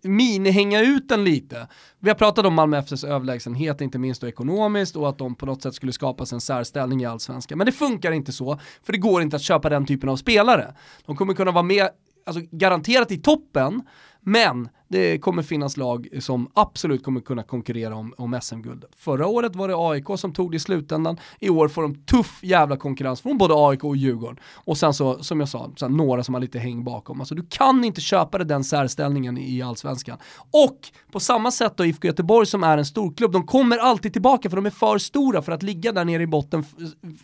mini-hänga 0.02 0.80
ut 0.80 1.08
den 1.08 1.24
lite. 1.24 1.68
Vi 1.98 2.08
har 2.10 2.14
pratat 2.14 2.46
om 2.46 2.54
Malmö 2.54 2.78
FFs 2.78 3.04
överlägsenhet, 3.04 3.80
inte 3.80 3.98
minst 3.98 4.20
då 4.20 4.28
ekonomiskt, 4.28 4.96
och 4.96 5.08
att 5.08 5.18
de 5.18 5.34
på 5.34 5.46
något 5.46 5.62
sätt 5.62 5.74
skulle 5.74 5.92
skapa 5.92 6.24
en 6.32 6.40
särställning 6.40 7.02
i 7.02 7.06
allsvenskan. 7.06 7.58
Men 7.58 7.64
det 7.64 7.72
funkar 7.72 8.12
inte 8.12 8.32
så, 8.32 8.60
för 8.82 8.92
det 8.92 8.98
går 8.98 9.22
inte 9.22 9.36
att 9.36 9.42
köpa 9.42 9.68
den 9.68 9.86
typen 9.86 10.08
av 10.08 10.16
spelare. 10.16 10.74
De 11.06 11.16
kommer 11.16 11.34
kunna 11.34 11.50
vara 11.50 11.62
med, 11.62 11.88
alltså 12.26 12.42
garanterat 12.50 13.12
i 13.12 13.18
toppen, 13.18 13.82
men 14.20 14.68
det 14.90 15.18
kommer 15.18 15.42
finnas 15.42 15.76
lag 15.76 16.08
som 16.20 16.50
absolut 16.54 17.04
kommer 17.04 17.20
kunna 17.20 17.42
konkurrera 17.42 17.94
om, 17.94 18.14
om 18.18 18.38
SM-guld. 18.42 18.84
Förra 18.96 19.26
året 19.26 19.56
var 19.56 19.68
det 19.68 19.74
AIK 19.76 20.20
som 20.20 20.32
tog 20.32 20.50
det 20.50 20.56
i 20.56 20.60
slutändan, 20.60 21.16
i 21.40 21.50
år 21.50 21.68
får 21.68 21.82
de 21.82 21.94
tuff 21.94 22.38
jävla 22.42 22.76
konkurrens 22.76 23.20
från 23.20 23.38
både 23.38 23.54
AIK 23.56 23.84
och 23.84 23.96
Djurgården. 23.96 24.36
Och 24.54 24.78
sen 24.78 24.94
så, 24.94 25.22
som 25.22 25.40
jag 25.40 25.48
sa, 25.48 25.70
några 25.88 26.24
som 26.24 26.34
har 26.34 26.40
lite 26.40 26.58
häng 26.58 26.84
bakom. 26.84 27.20
Alltså 27.20 27.34
du 27.34 27.46
kan 27.50 27.84
inte 27.84 28.00
köpa 28.00 28.38
det 28.38 28.44
den 28.44 28.64
särställningen 28.64 29.38
i 29.38 29.62
allsvenskan. 29.62 30.18
Och 30.50 30.78
på 31.12 31.20
samma 31.20 31.50
sätt 31.50 31.76
då 31.76 31.84
IFK 31.84 32.06
Göteborg 32.06 32.46
som 32.46 32.64
är 32.64 32.78
en 32.78 32.86
storklubb, 32.86 33.32
de 33.32 33.46
kommer 33.46 33.78
alltid 33.78 34.12
tillbaka 34.12 34.50
för 34.50 34.56
de 34.56 34.66
är 34.66 34.70
för 34.70 34.98
stora 34.98 35.42
för 35.42 35.52
att 35.52 35.62
ligga 35.62 35.92
där 35.92 36.04
nere 36.04 36.22
i 36.22 36.26
botten 36.26 36.64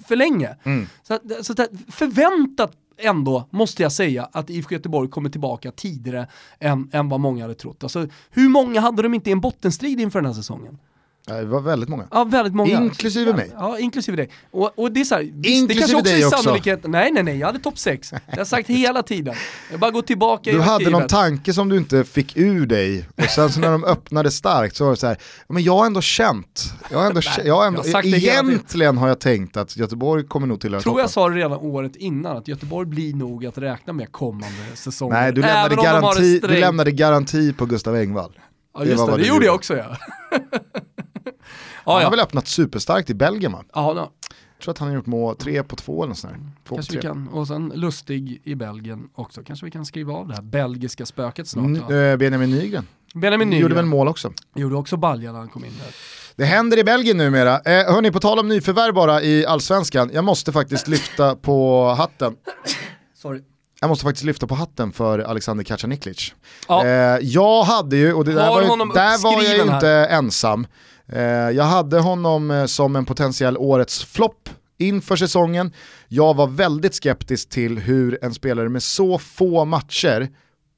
för 0.07 0.17
länge. 0.17 0.57
Mm. 0.65 0.87
Så, 1.03 1.19
så 1.43 1.55
förväntat 1.89 2.73
ändå, 2.99 3.49
måste 3.51 3.83
jag 3.83 3.93
säga, 3.93 4.29
att 4.33 4.51
IFK 4.51 4.73
Göteborg 4.75 5.11
kommer 5.11 5.31
tillbaka 5.31 5.71
tidigare 5.71 6.27
än, 6.59 6.91
än 6.93 7.09
vad 7.09 7.21
många 7.21 7.45
hade 7.45 7.55
trott. 7.55 7.83
Alltså, 7.83 8.09
hur 8.31 8.49
många 8.49 8.81
hade 8.81 9.03
de 9.03 9.15
inte 9.15 9.31
i 9.31 9.33
en 9.33 9.41
bottenstrid 9.41 10.01
inför 10.01 10.19
den 10.19 10.27
här 10.27 10.35
säsongen? 10.35 10.79
Det 11.27 11.45
var 11.45 11.61
väldigt 11.61 11.89
många. 11.89 12.05
Ja, 12.11 12.25
väldigt 12.25 12.55
många. 12.55 12.71
Inklusive 12.71 13.33
mig. 13.33 13.51
Ja, 13.55 13.79
inklusive 13.79 14.17
dig. 14.17 14.31
Och, 14.51 14.79
och 14.79 14.93
det 14.93 15.01
är 15.01 15.05
så 15.05 15.15
här, 15.15 15.23
inklusive 15.23 15.67
det 15.67 15.75
kanske 15.75 15.97
också 15.97 16.13
är 16.13 16.43
sannolikhet, 16.43 16.79
också. 16.79 16.91
nej 16.91 17.13
nej 17.13 17.23
nej, 17.23 17.39
jag 17.39 17.47
hade 17.47 17.59
topp 17.59 17.79
6. 17.79 18.11
Det 18.11 18.21
har 18.27 18.39
jag 18.39 18.47
sagt 18.47 18.69
hela 18.69 19.03
tiden. 19.03 19.35
Jag 19.71 19.81
bara 19.81 19.91
går 19.91 20.03
tillbaka 20.03 20.51
Du 20.51 20.57
i 20.57 20.61
hade 20.61 20.91
någon 20.91 21.07
tanke 21.07 21.53
som 21.53 21.69
du 21.69 21.77
inte 21.77 22.05
fick 22.05 22.37
ur 22.37 22.67
dig, 22.67 23.09
och 23.17 23.25
sen 23.25 23.53
så 23.53 23.61
när 23.61 23.71
de 23.71 23.85
öppnade 23.85 24.31
starkt 24.31 24.77
så 24.77 24.85
var 24.85 24.91
det 24.91 24.97
så 24.97 25.07
här, 25.07 25.17
men 25.49 25.63
jag 25.63 25.77
har 25.77 25.87
ändå 25.87 26.01
känt, 26.01 26.75
jag 26.91 26.99
har 26.99 27.07
ändå, 27.07 27.21
nej, 27.39 27.47
jag 27.47 27.57
har 27.57 27.67
ändå 27.67 27.83
jag 27.85 27.95
har 27.95 28.05
egentligen 28.05 28.99
har 28.99 29.09
jag 29.09 29.21
tänkt 29.21 29.57
att 29.57 29.77
Göteborg 29.77 30.27
kommer 30.27 30.47
nog 30.47 30.61
tillhöra 30.61 30.83
Tror 30.83 31.01
jag 31.01 31.11
sa 31.11 31.29
det 31.29 31.37
redan 31.37 31.53
året 31.53 31.97
innan, 31.97 32.37
att 32.37 32.49
Göteborg 32.49 32.87
blir 32.87 33.15
nog 33.15 33.47
att 33.47 33.59
räkna 33.59 33.93
med 33.93 34.13
kommande 34.13 34.57
säsonger. 34.75 35.21
Nej, 35.21 35.33
du 35.33 35.41
lämnade, 35.41 35.75
garanti, 35.75 36.41
du 36.41 36.61
lämnade 36.61 36.91
garanti 36.93 37.53
på 37.53 37.67
Gustav 37.67 37.97
Engvall. 37.97 38.33
Ja 38.75 38.85
just 38.85 39.07
det, 39.07 39.13
det, 39.13 39.19
det 39.19 39.29
gjorde 39.29 39.47
jag 39.47 39.55
också 39.55 39.77
ja. 39.77 39.97
Ja, 41.87 41.93
han 41.93 42.05
har 42.05 42.11
väl 42.11 42.21
öppnat 42.21 42.49
superstarkt 42.49 43.11
i 43.11 43.15
Belgien 43.15 43.53
va? 43.53 43.65
Ja, 43.75 43.95
då. 43.95 44.11
Jag 44.59 44.63
tror 44.63 44.73
att 44.73 44.79
han 44.79 44.89
har 44.89 44.95
gjort 44.95 45.07
mål, 45.07 45.37
tre 45.37 45.63
på 45.63 45.77
två 45.77 46.05
eller 46.05 46.15
sådär. 46.15 46.37
Två 46.69 46.75
Kanske 46.75 46.97
vi 46.97 47.03
kan, 47.03 47.29
och 47.29 47.49
sen 47.49 47.73
Lustig 47.75 48.41
i 48.45 48.55
Belgien 48.55 49.09
också. 49.15 49.43
Kanske 49.43 49.65
vi 49.65 49.71
kan 49.71 49.87
skriva 49.87 50.13
av 50.13 50.29
det 50.29 50.35
här 50.35 50.43
belgiska 50.43 51.07
spöket 51.07 51.49
snart. 51.49 51.65
N 51.65 51.77
äh, 51.77 52.17
Benjamin 52.17 52.51
Nygren. 52.51 52.87
Benjamin 53.15 53.49
Nygren. 53.49 53.63
Gjorde 53.63 53.75
väl 53.75 53.85
mål 53.85 54.09
också. 54.09 54.33
Gjorde 54.55 54.77
också 54.77 54.97
balja 54.97 55.33
när 55.33 55.39
han 55.39 55.49
kom 55.49 55.65
in 55.65 55.73
där. 55.85 55.95
Det 56.37 56.45
händer 56.45 56.79
i 56.79 56.85
Belgien 56.85 57.17
numera. 57.17 57.55
Eh, 57.55 57.93
hörni, 57.95 58.13
på 58.13 58.21
tal 58.21 58.39
om 58.39 58.49
nyförvärv 58.49 58.95
bara 58.95 59.23
i 59.23 59.47
allsvenskan. 59.47 60.11
Jag 60.13 60.25
måste 60.25 60.53
faktiskt 60.53 60.89
lyfta 60.89 61.37
på 61.37 61.89
hatten. 61.89 62.37
Sorry. 63.15 63.43
Jag 63.81 63.89
måste 63.89 64.05
faktiskt 64.05 64.25
lyfta 64.25 64.47
på 64.47 64.55
hatten 64.55 64.93
för 64.93 65.19
Alexander 65.19 65.65
Kacaniklic. 65.65 66.35
Ja. 66.69 66.87
Eh, 66.87 67.19
jag 67.23 67.63
hade 67.63 67.97
ju, 67.97 68.13
och 68.13 68.25
det 68.25 68.33
där, 68.33 68.49
var, 68.49 68.63
ju, 68.63 68.69
där 68.69 69.23
var 69.23 69.43
jag 69.43 69.57
ju 69.57 69.63
inte 69.63 69.89
ensam, 69.89 70.61
Eh, 70.63 70.69
jag 71.55 71.65
hade 71.65 71.99
honom 71.99 72.51
eh, 72.51 72.67
som 72.67 72.97
en 72.97 73.05
potentiell 73.05 73.57
årets 73.57 74.05
flopp 74.05 74.49
inför 74.79 75.17
säsongen. 75.17 75.73
Jag 76.09 76.35
var 76.35 76.47
väldigt 76.47 76.95
skeptisk 76.95 77.49
till 77.49 77.79
hur 77.79 78.25
en 78.25 78.35
spelare 78.35 78.69
med 78.69 78.83
så 78.83 79.19
få 79.19 79.65
matcher 79.65 80.29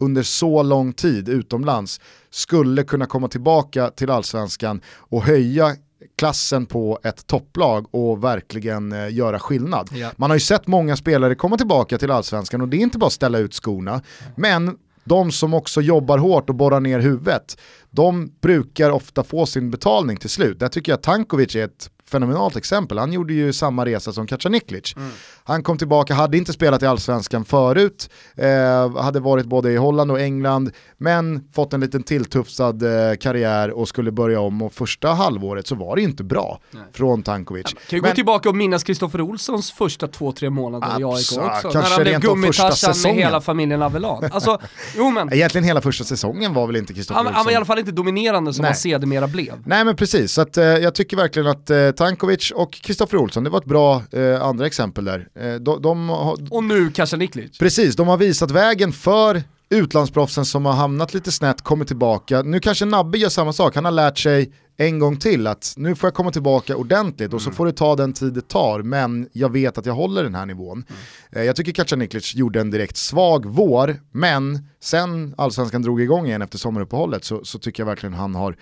under 0.01 0.23
så 0.23 0.63
lång 0.63 0.93
tid 0.93 1.29
utomlands 1.29 2.01
skulle 2.31 2.83
kunna 2.83 3.07
komma 3.07 3.29
tillbaka 3.29 3.91
till 3.91 4.11
allsvenskan 4.11 4.81
och 4.97 5.23
höja 5.23 5.77
klassen 6.17 6.67
på 6.67 6.99
ett 7.03 7.27
topplag 7.27 7.95
och 7.95 8.25
verkligen 8.25 8.93
eh, 8.93 9.15
göra 9.15 9.39
skillnad. 9.39 9.89
Ja. 9.93 10.11
Man 10.17 10.31
har 10.31 10.37
ju 10.37 10.41
sett 10.41 10.67
många 10.67 10.97
spelare 10.97 11.35
komma 11.35 11.57
tillbaka 11.57 11.99
till 11.99 12.11
allsvenskan 12.11 12.61
och 12.61 12.69
det 12.69 12.77
är 12.77 12.81
inte 12.81 12.99
bara 12.99 13.07
att 13.07 13.13
ställa 13.13 13.39
ut 13.39 13.55
skorna, 13.55 14.03
men 14.37 14.77
de 15.09 15.33
som 15.33 15.55
också 15.55 15.81
jobbar 15.81 16.19
hårt 16.19 16.49
och 16.49 16.55
borrar 16.55 16.81
ner 16.81 17.01
huvudet, 17.01 17.59
de 17.91 18.33
brukar 18.41 18.91
ofta 18.91 19.25
få 19.25 19.47
sin 19.47 19.71
betalning 19.71 20.17
till 20.17 20.31
slut. 20.31 20.59
Där 20.59 20.69
tycker 20.69 20.93
jag 20.93 21.03
Tankovic 21.03 21.57
är 21.57 21.65
ett 21.65 21.91
fenomenalt 22.05 22.57
exempel. 22.57 22.99
Han 22.99 23.13
gjorde 23.13 23.35
ju 23.35 23.53
samma 23.53 23.87
resa 23.87 24.13
som 24.13 24.27
Kacaniklic. 24.27 24.97
Mm. 24.97 25.11
Han 25.49 25.63
kom 25.63 25.79
tillbaka, 25.79 26.15
hade 26.15 26.37
inte 26.37 26.53
spelat 26.53 26.83
i 26.83 26.87
allsvenskan 26.87 27.45
förut, 27.45 28.11
eh, 28.37 28.97
hade 29.03 29.21
varit 29.21 29.47
både 29.47 29.73
i 29.73 29.77
Holland 29.77 30.11
och 30.11 30.21
England, 30.21 30.71
men 30.99 31.49
fått 31.53 31.73
en 31.73 31.81
liten 31.81 32.03
tilltufsad 32.03 32.83
eh, 32.83 33.17
karriär 33.17 33.71
och 33.71 33.89
skulle 33.89 34.13
börja 34.13 34.41
om 34.41 34.63
och 34.63 34.73
första 34.73 35.09
halvåret 35.09 35.67
så 35.67 35.75
var 35.75 35.97
det 35.97 36.03
inte 36.03 36.25
bra 36.25 36.61
Nej. 36.71 36.83
från 36.93 37.23
Tankovic. 37.23 37.65
Ja, 37.67 37.81
kan 37.89 37.97
ju 37.97 38.03
men, 38.03 38.11
gå 38.11 38.15
tillbaka 38.15 38.49
och 38.49 38.57
minnas 38.57 38.85
Kristoffer 38.85 39.21
Olssons 39.21 39.73
första 39.73 40.09
två, 40.09 40.33
tre 40.33 40.51
månader 40.51 41.01
i 41.01 41.05
AIK 41.05 41.05
också. 41.05 41.41
Kanske 41.41 41.79
när 41.79 41.91
han 41.91 42.03
blev 42.03 42.21
gummitarsan 42.21 42.95
med 43.03 43.15
hela 43.15 43.41
familjen 43.41 43.83
Avellan. 43.83 44.25
Alltså, 44.33 44.59
jo 44.97 45.11
men. 45.11 45.33
Egentligen 45.33 45.65
hela 45.65 45.81
första 45.81 46.05
säsongen 46.05 46.55
var 46.55 46.67
väl 46.67 46.77
inte 46.77 46.95
Kristoffer 46.95 47.21
Olsson. 47.21 47.35
Han 47.35 47.45
var 47.45 47.53
i 47.53 47.55
alla 47.55 47.65
fall 47.65 47.79
inte 47.79 47.93
dominerande 47.93 48.53
som 48.53 48.63
Nej. 48.63 48.69
han 48.69 48.77
sedermera 48.77 49.27
blev. 49.27 49.55
Nej 49.67 49.85
men 49.85 49.97
precis, 49.97 50.33
så 50.33 50.41
att, 50.41 50.57
eh, 50.57 50.65
jag 50.65 50.95
tycker 50.95 51.17
verkligen 51.17 51.49
att 51.49 51.71
eh, 51.71 51.91
Tankovic 51.91 52.51
och 52.51 52.73
Kristoffer 52.73 53.17
Olsson, 53.17 53.45
det 53.45 53.51
var 53.51 53.59
ett 53.59 53.65
bra 53.65 54.03
eh, 54.13 54.43
andra 54.43 54.67
exempel 54.67 55.05
där. 55.05 55.29
Eh, 55.41 55.55
de, 55.55 55.83
de 55.83 56.11
och 56.51 56.65
nu 56.65 56.91
Kasaniklic. 56.91 57.59
Precis, 57.59 57.97
de 57.97 58.09
har 58.09 58.17
visat 58.17 58.51
vägen 58.51 58.93
för 58.93 59.43
utlandsproffsen 59.71 60.45
som 60.45 60.67
har 60.67 60.73
hamnat 60.73 61.15
lite 61.15 61.33
snett, 61.33 61.63
kommer 61.63 61.85
tillbaka. 61.85 62.43
Nu 62.43 62.61
kanske 62.61 62.85
Nabbe 62.85 63.19
gör 63.19 63.29
samma 63.29 63.53
sak, 63.53 63.75
han 63.75 63.85
har 63.85 63.93
lärt 63.93 64.19
sig 64.19 64.53
en 64.77 64.99
gång 64.99 65.17
till 65.17 65.47
att 65.47 65.75
nu 65.77 65.95
får 65.95 66.07
jag 66.07 66.15
komma 66.15 66.31
tillbaka 66.31 66.77
ordentligt 66.77 67.33
och 67.33 67.43
så 67.43 67.49
mm. 67.49 67.57
får 67.57 67.67
det 67.67 67.73
ta 67.73 67.97
den 67.97 68.13
tid 68.13 68.33
det 68.33 68.49
tar, 68.49 68.83
men 68.83 69.29
jag 69.33 69.53
vet 69.53 69.79
att 69.79 69.87
jag 69.87 69.95
håller 69.95 70.23
den 70.23 70.35
här 70.35 70.47
nivån. 70.47 70.85
Mm. 70.89 71.01
Eh, 71.33 71.43
jag 71.43 71.57
tycker 71.57 71.73
Kacaniklic 71.73 72.35
gjorde 72.35 72.61
en 72.61 72.71
direkt 72.71 72.97
svag 72.97 73.47
vår, 73.47 73.97
men 74.13 74.69
sen 74.81 75.35
allsvenskan 75.39 75.83
drog 75.83 76.01
igång 76.01 76.27
igen 76.27 76.43
efter 76.43 76.59
sommaruppehållet 76.59 77.25
så, 77.25 77.45
så 77.45 77.59
tycker 77.59 77.83
jag 77.83 77.87
verkligen 77.87 78.15
han 78.15 78.35
har 78.35 78.57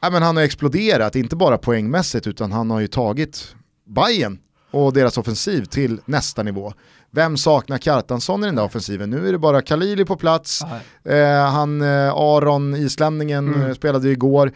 ja, 0.00 0.10
men 0.10 0.22
han 0.22 0.36
har 0.36 0.44
exploderat, 0.44 1.16
inte 1.16 1.36
bara 1.36 1.58
poängmässigt 1.58 2.26
utan 2.26 2.52
han 2.52 2.70
har 2.70 2.80
ju 2.80 2.86
tagit 2.86 3.54
Bayern 3.86 4.38
och 4.76 4.92
deras 4.92 5.18
offensiv 5.18 5.64
till 5.64 6.00
nästa 6.04 6.42
nivå. 6.42 6.72
Vem 7.10 7.36
saknar 7.36 7.78
Kartansson 7.78 8.42
i 8.42 8.46
den 8.46 8.54
där 8.54 8.64
offensiven? 8.64 9.10
Nu 9.10 9.28
är 9.28 9.32
det 9.32 9.38
bara 9.38 9.62
Kalili 9.62 10.04
på 10.04 10.16
plats, 10.16 10.62
eh, 11.04 11.50
han 11.50 11.82
eh, 11.82 12.12
Aron, 12.12 12.74
islänningen, 12.74 13.54
mm. 13.54 13.68
Eh, 13.68 13.74
spelade 13.74 14.10
igår. 14.10 14.52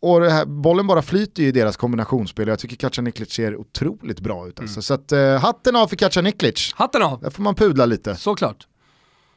Och 0.00 0.24
här, 0.24 0.44
bollen 0.44 0.86
bara 0.86 1.02
flyter 1.02 1.42
ju 1.42 1.48
i 1.48 1.52
deras 1.52 1.76
kombinationsspel 1.76 2.48
jag 2.48 2.58
tycker 2.58 2.76
Kacaniklic 2.76 3.32
ser 3.32 3.56
otroligt 3.56 4.20
bra 4.20 4.48
ut. 4.48 4.60
Alltså. 4.60 4.74
Mm. 4.74 4.82
Så 4.82 4.94
att, 4.94 5.12
eh, 5.12 5.38
hatten 5.38 5.76
av 5.76 5.86
för 5.86 5.96
Kacaniklic. 5.96 6.72
Hatten 6.74 7.02
av! 7.02 7.20
Där 7.20 7.30
får 7.30 7.42
man 7.42 7.54
pudla 7.54 7.86
lite. 7.86 8.16
Såklart. 8.16 8.66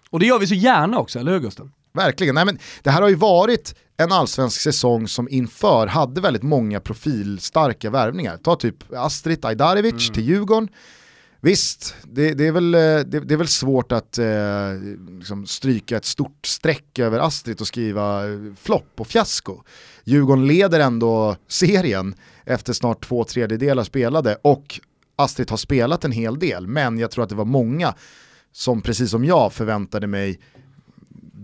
Och 0.10 0.20
det 0.20 0.26
gör 0.26 0.40
vi 0.40 0.48
så 0.48 0.56
gärna 0.56 1.00
också, 1.00 1.20
eller 1.20 1.32
hur 1.32 1.40
Gusten? 1.40 1.72
Verkligen, 1.96 2.36
Nej, 2.36 2.46
men 2.46 2.60
det 2.84 2.90
här 2.90 3.02
har 3.02 3.10
ju 3.10 3.16
varit 3.16 3.76
en 3.98 4.12
allsvensk 4.12 4.62
säsong 4.62 5.08
som 5.08 5.30
inför 5.30 5.88
hade 5.88 6.22
väldigt 6.22 6.44
många 6.44 6.80
profilstarka 6.80 7.90
värvningar. 7.90 8.38
Ta 8.38 8.56
typ 8.56 8.94
Astrid 8.94 9.46
Ajdarevic 9.46 9.94
mm. 9.94 10.14
till 10.14 10.24
Djurgården, 10.24 10.70
Visst, 11.46 11.96
det, 12.04 12.34
det, 12.34 12.48
är 12.48 12.52
väl, 12.52 12.76
eh, 12.76 12.80
det, 12.80 13.20
det, 13.20 13.34
är 13.34 13.38
väl 13.38 13.48
svårt 13.48 13.92
att 13.92 14.18
eh, 14.18 14.26
liksom 15.18 15.46
stryka 15.46 15.98
ett 15.98 16.06
stort 16.06 16.46
streck 16.46 17.00
över 17.00 17.20
Astrid 17.20 17.62
och 17.62 17.68
skriva 17.68 18.30
eh, 18.30 18.40
flopp 18.62 18.92
och 18.96 19.08
fiasko. 19.08 19.64
Djurgården 20.04 20.48
leder 20.48 20.80
ändå 20.80 21.36
serien 21.48 22.16
efter 22.46 22.74
snart 22.74 23.06
två 23.06 23.24
tredjedelar 23.24 23.84
spelade 23.84 24.38
och 24.42 24.80
Astrid 25.16 25.50
har 25.50 25.58
spelat 25.58 26.06
en 26.06 26.12
hel 26.12 26.40
del, 26.40 26.68
men 26.68 27.00
jag 27.00 27.12
tror 27.12 27.24
att 27.24 27.30
det 27.30 27.36
var 27.36 27.46
många 27.46 27.96
som 28.52 28.82
precis 28.82 29.12
som 29.12 29.26
jag 29.26 29.54
förväntade 29.54 30.08
mig 30.08 30.40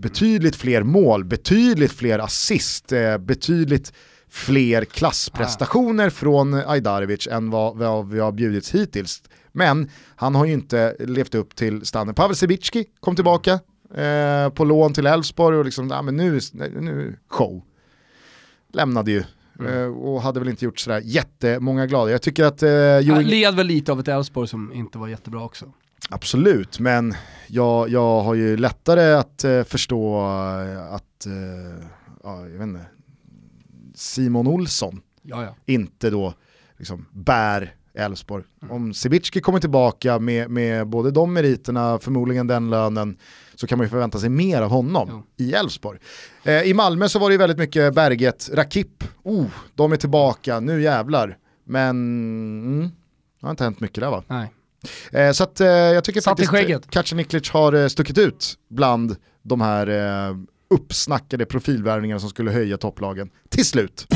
betydligt 0.02 0.56
fler 0.56 0.82
mål, 0.82 1.24
betydligt 1.24 1.92
fler 1.92 2.18
assist, 2.18 2.92
eh, 2.92 3.18
betydligt 3.18 3.92
fler 4.28 4.84
klassprestationer 4.84 6.10
från 6.10 6.54
Ajdarevic 6.54 7.26
än 7.26 7.50
vad, 7.50 7.76
vad 7.76 8.08
vi 8.08 8.20
har 8.20 8.32
bjudits 8.32 8.74
hittills. 8.74 9.22
Men 9.52 9.90
han 10.16 10.34
har 10.34 10.44
ju 10.44 10.52
inte 10.52 10.96
levt 10.98 11.34
upp 11.34 11.56
till 11.56 11.86
standard. 11.86 12.16
Pavel 12.16 12.36
Sibicki 12.36 12.84
kom 13.00 13.16
tillbaka 13.16 13.52
eh, 13.94 14.48
på 14.48 14.64
lån 14.64 14.94
till 14.94 15.06
Elfsborg 15.06 15.58
och 15.58 15.64
liksom, 15.64 15.90
ja, 15.90 16.02
men 16.02 16.16
nu, 16.16 16.40
nu 16.80 17.18
show. 17.28 17.62
Lämnade 18.72 19.10
ju 19.10 19.24
mm. 19.58 19.72
eh, 19.72 19.86
och 19.86 20.22
hade 20.22 20.40
väl 20.40 20.48
inte 20.48 20.64
gjort 20.64 20.80
sådär 20.80 21.02
jättemånga 21.04 21.86
glada. 21.86 22.10
Jag 22.10 22.22
tycker 22.22 22.44
att... 22.44 22.62
Eh, 22.62 22.98
Joel... 22.98 23.26
led 23.26 23.54
väl 23.54 23.66
lite 23.66 23.92
av 23.92 24.00
ett 24.00 24.08
Elfsborg 24.08 24.48
som 24.48 24.72
inte 24.72 24.98
var 24.98 25.08
jättebra 25.08 25.44
också. 25.44 25.72
Absolut, 26.10 26.78
men 26.78 27.14
jag, 27.46 27.88
jag 27.88 28.20
har 28.20 28.34
ju 28.34 28.56
lättare 28.56 29.12
att 29.12 29.44
eh, 29.44 29.62
förstå 29.62 30.16
eh, 30.18 30.94
att, 30.94 31.26
eh, 31.26 31.86
ja, 32.22 32.40
jag 32.40 32.58
vet 32.58 32.62
inte, 32.62 32.86
Simon 33.94 34.46
Olsson 34.46 35.00
Jaja. 35.22 35.54
inte 35.66 36.10
då 36.10 36.34
liksom 36.76 37.06
bär 37.12 37.74
Elfsborg. 37.94 38.44
Mm. 38.62 38.74
Om 38.74 38.94
Sibicki 38.94 39.40
kommer 39.40 39.60
tillbaka 39.60 40.18
med, 40.18 40.50
med 40.50 40.86
både 40.86 41.10
de 41.10 41.32
meriterna, 41.32 41.98
förmodligen 41.98 42.46
den 42.46 42.70
lönen, 42.70 43.16
så 43.54 43.66
kan 43.66 43.78
man 43.78 43.84
ju 43.84 43.90
förvänta 43.90 44.18
sig 44.18 44.28
mer 44.28 44.62
av 44.62 44.70
honom 44.70 45.08
mm. 45.08 45.22
i 45.36 45.52
Elfsborg. 45.52 45.98
Eh, 46.44 46.62
I 46.62 46.74
Malmö 46.74 47.08
så 47.08 47.18
var 47.18 47.28
det 47.28 47.34
ju 47.34 47.38
väldigt 47.38 47.58
mycket 47.58 47.94
Berget, 47.94 48.50
Rakip, 48.52 49.04
oh, 49.22 49.46
de 49.74 49.92
är 49.92 49.96
tillbaka, 49.96 50.60
nu 50.60 50.82
jävlar. 50.82 51.38
Men 51.64 51.90
mm, 51.90 52.90
det 53.40 53.46
har 53.46 53.50
inte 53.50 53.64
hänt 53.64 53.80
mycket 53.80 54.00
där 54.00 54.10
va? 54.10 54.22
Nej. 54.28 54.52
Eh, 55.12 55.32
så 55.32 55.44
att, 55.44 55.60
eh, 55.60 55.68
jag 55.68 56.04
tycker 56.04 56.20
Satt 56.20 56.46
faktiskt 56.46 56.90
Kacaniklic 56.90 57.50
har 57.50 57.72
eh, 57.72 57.88
stuckit 57.88 58.18
ut 58.18 58.54
bland 58.70 59.16
de 59.42 59.60
här 59.60 59.86
eh, 60.28 60.36
uppsnackade 60.70 61.44
profilvärvningarna 61.46 62.20
som 62.20 62.28
skulle 62.30 62.50
höja 62.50 62.76
topplagen 62.76 63.30
till 63.48 63.66
slut. 63.66 64.06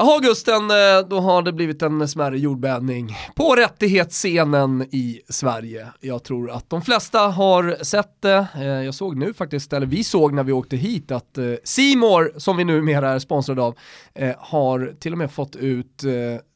Jaha 0.00 0.18
Gusten, 0.18 0.70
eh, 0.70 1.08
då 1.10 1.20
har 1.20 1.42
det 1.42 1.52
blivit 1.52 1.82
en 1.82 2.08
smärre 2.08 2.38
jordbävning 2.38 3.16
på 3.34 3.54
rättighetsscenen 3.54 4.82
i 4.82 5.20
Sverige. 5.28 5.88
Jag 6.00 6.24
tror 6.24 6.50
att 6.50 6.70
de 6.70 6.82
flesta 6.82 7.18
har 7.18 7.84
sett 7.84 8.22
det. 8.22 8.46
Eh, 8.54 8.66
jag 8.66 8.94
såg 8.94 9.16
nu 9.16 9.34
faktiskt, 9.34 9.72
eller 9.72 9.86
vi 9.86 10.04
såg 10.04 10.32
när 10.34 10.44
vi 10.44 10.52
åkte 10.52 10.76
hit, 10.76 11.10
att 11.10 11.38
Simor 11.64 12.32
som 12.36 12.56
vi 12.56 12.64
numera 12.64 13.10
är 13.10 13.18
sponsrade 13.18 13.62
av, 13.62 13.74
har 14.38 14.94
till 15.00 15.12
och 15.12 15.18
med 15.18 15.32
fått 15.32 15.56
ut 15.56 16.04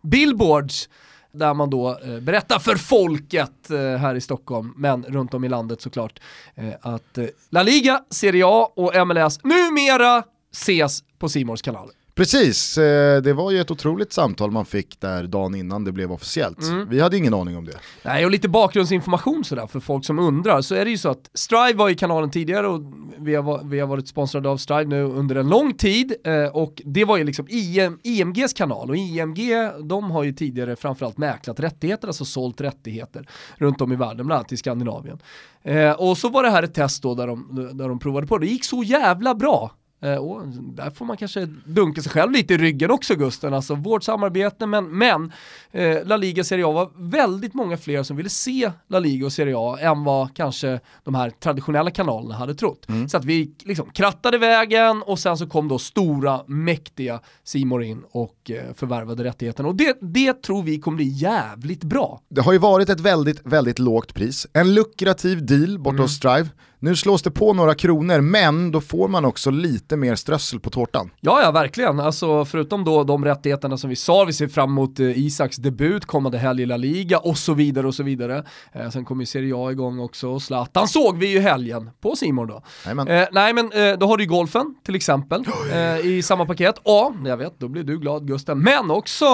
billboards 0.03 0.89
där 1.33 1.55
man 1.55 1.70
då 1.70 1.99
eh, 2.05 2.20
berättar 2.20 2.59
för 2.59 2.76
folket 2.76 3.70
eh, 3.70 3.78
här 3.78 4.14
i 4.14 4.20
Stockholm, 4.20 4.74
men 4.76 5.05
runt 5.05 5.35
om 5.35 5.45
i 5.45 5.49
landet 5.49 5.80
såklart, 5.80 6.20
eh, 6.55 6.72
att 6.80 7.18
eh, 7.18 7.26
La 7.51 7.62
Liga, 7.62 8.05
Serie 8.11 8.45
A 8.47 8.72
och 8.76 9.07
MLS 9.07 9.45
numera 9.45 10.24
ses 10.53 11.03
på 11.18 11.28
Simors 11.28 11.62
kanaler. 11.62 11.95
Precis, 12.15 12.79
eh, 12.79 13.23
det 13.23 13.33
var 13.33 13.51
ju 13.51 13.61
ett 13.61 13.71
otroligt 13.71 14.13
samtal 14.13 14.51
man 14.51 14.65
fick 14.65 15.01
där 15.01 15.25
dagen 15.25 15.55
innan 15.55 15.85
det 15.85 15.93
blev 15.93 16.13
officiellt. 16.13 16.63
Mm. 16.63 16.89
Vi 16.89 17.01
hade 17.01 17.17
ingen 17.17 17.35
aning 17.35 17.57
om 17.57 17.65
det. 17.65 17.79
Nej, 18.03 18.25
och 18.25 18.31
lite 18.31 18.49
bakgrundsinformation 18.49 19.45
sådär 19.45 19.67
för 19.67 19.81
folk 19.81 20.05
som 20.05 20.19
undrar, 20.19 20.61
så 20.61 20.75
är 20.75 20.85
det 20.85 20.91
ju 20.91 20.99
så 20.99 21.09
att 21.09 21.31
Strive 21.35 21.73
var 21.73 21.91
i 21.91 21.95
kanalen 21.95 22.31
tidigare 22.31 22.69
och 22.69 22.81
vi 23.19 23.35
har, 23.35 23.65
vi 23.65 23.81
har 23.81 23.87
varit 23.87 24.09
sponsrade 24.09 24.49
av 24.49 24.57
Strive 24.57 24.85
nu 24.85 25.03
under 25.03 25.37
en 25.37 25.49
lång 25.49 25.75
tid 25.75 26.15
eh, 26.25 26.57
och 26.57 26.83
det 26.85 27.05
var 27.05 27.17
ju 27.17 27.25
liksom 27.25 27.47
IM, 27.49 27.99
IMGs 28.03 28.53
kanal 28.53 28.91
och 28.91 28.97
IMG, 28.97 29.53
de 29.85 30.11
har 30.11 30.23
ju 30.23 30.33
tidigare 30.33 30.77
framförallt 30.77 31.19
mäklat 31.19 31.61
rättigheter, 31.61 32.09
alltså 32.09 32.25
sålt 32.25 32.61
rättigheter 32.61 33.29
runt 33.57 33.81
om 33.81 33.93
i 33.93 33.97
världen, 33.97 34.27
bland 34.27 34.39
annat 34.39 34.53
i 34.53 34.57
Skandinavien. 34.57 35.19
Eh, 35.63 35.93
och 35.93 36.19
så 36.19 36.29
var 36.29 36.43
det 36.43 36.51
här 36.51 36.63
ett 36.63 36.75
test 36.75 37.03
då 37.03 37.15
där 37.15 37.27
de, 37.27 37.71
där 37.73 37.89
de 37.89 37.99
provade 37.99 38.27
på 38.27 38.39
det, 38.39 38.47
det 38.47 38.53
gick 38.53 38.65
så 38.65 38.83
jävla 38.83 39.35
bra 39.35 39.71
Eh, 40.03 40.15
och 40.15 40.49
där 40.49 40.91
får 40.91 41.05
man 41.05 41.17
kanske 41.17 41.49
dunka 41.65 42.03
sig 42.03 42.13
själv 42.13 42.33
lite 42.33 42.55
i 42.55 42.59
ryggen 42.59 42.91
också 42.91 43.15
Gusten, 43.15 43.55
alltså 43.55 43.75
vårt 43.75 44.05
samarbete 44.05 44.67
men, 44.67 44.99
men 44.99 45.33
eh, 45.71 46.05
La 46.05 46.17
Liga 46.17 46.45
Serie 46.45 46.67
A 46.67 46.73
var 46.73 46.91
väldigt 46.97 47.55
många 47.55 47.77
fler 47.77 48.03
som 48.03 48.17
ville 48.17 48.29
se 48.29 48.73
La 48.89 48.99
Liga 48.99 49.27
och 49.27 49.33
Serie 49.33 49.55
A 49.59 49.79
än 49.81 50.05
vad 50.05 50.37
kanske 50.37 50.81
de 51.05 51.15
här 51.15 51.31
traditionella 51.31 51.91
kanalerna 51.91 52.35
hade 52.35 52.55
trott. 52.55 52.89
Mm. 52.89 53.09
Så 53.09 53.17
att 53.17 53.25
vi 53.25 53.55
liksom 53.65 53.91
krattade 53.91 54.39
vägen 54.39 55.03
och 55.03 55.19
sen 55.19 55.37
så 55.37 55.47
kom 55.47 55.69
då 55.69 55.79
stora, 55.79 56.41
mäktiga 56.47 57.21
Simor 57.45 57.83
in 57.83 58.03
och 58.11 58.51
eh, 58.51 58.75
förvärvade 58.75 59.25
rättigheten 59.25 59.67
och 59.67 59.75
det, 59.75 59.97
det 60.01 60.43
tror 60.43 60.63
vi 60.63 60.79
kommer 60.79 60.97
bli 60.97 61.09
jävligt 61.09 61.85
bra. 61.85 62.21
Det 62.29 62.41
har 62.41 62.53
ju 62.53 62.59
varit 62.59 62.89
ett 62.89 63.01
väldigt, 63.01 63.41
väldigt 63.45 63.79
lågt 63.79 64.15
pris, 64.15 64.47
en 64.53 64.75
lukrativ 64.75 65.47
deal 65.47 65.79
borta 65.79 65.91
mm. 65.91 66.03
hos 66.03 66.17
Strive 66.17 66.49
nu 66.83 66.97
slås 66.97 67.22
det 67.22 67.30
på 67.30 67.53
några 67.53 67.74
kronor, 67.74 68.20
men 68.20 68.70
då 68.70 68.80
får 68.80 69.09
man 69.09 69.24
också 69.24 69.51
lite 69.51 69.97
mer 69.97 70.14
strössel 70.14 70.61
på 70.61 70.70
tårtan. 70.70 71.11
Ja, 71.20 71.43
ja, 71.43 71.51
verkligen. 71.51 72.01
Alltså, 72.01 72.45
förutom 72.45 72.85
då 72.85 73.05
de 73.05 73.24
rättigheterna 73.24 73.76
som 73.76 73.91
vi 73.91 73.97
sa, 73.97 74.24
vi 74.24 74.33
ser 74.33 74.49
fram 74.49 74.70
emot 74.70 75.01
eh, 75.01 75.18
Isaks 75.18 75.57
debut 75.57 76.07
kommande 76.07 76.39
helg 76.39 76.62
i 76.62 76.66
La 76.66 76.76
Liga 76.76 77.18
och 77.18 77.39
så 77.39 77.55
vidare 77.55 77.87
och 77.87 77.95
så 77.95 78.03
vidare. 78.03 78.45
Eh, 78.72 78.91
sen 78.91 79.05
kommer 79.05 79.22
ju 79.22 79.26
Serie 79.26 79.55
A 79.57 79.72
igång 79.72 80.01
också, 80.01 80.41
Zlatan 80.41 80.89
såg 80.89 81.18
vi 81.18 81.26
ju 81.26 81.41
helgen 81.41 81.91
på 82.01 82.16
Simon 82.16 82.49
då. 82.49 82.62
Eh, 82.87 83.28
nej 83.33 83.53
men 83.53 83.72
eh, 83.72 83.99
då 83.99 84.07
har 84.07 84.16
du 84.16 84.24
ju 84.24 84.30
golfen 84.30 84.74
till 84.85 84.95
exempel 84.95 85.45
eh, 85.72 86.07
i 86.07 86.22
samma 86.22 86.47
paket. 86.47 86.74
Ja, 86.85 87.14
jag 87.24 87.37
vet, 87.37 87.59
då 87.59 87.68
blir 87.68 87.85
du 87.85 87.99
glad 87.99 88.26
Gusten. 88.26 88.59
Men 88.59 88.91
också 88.91 89.24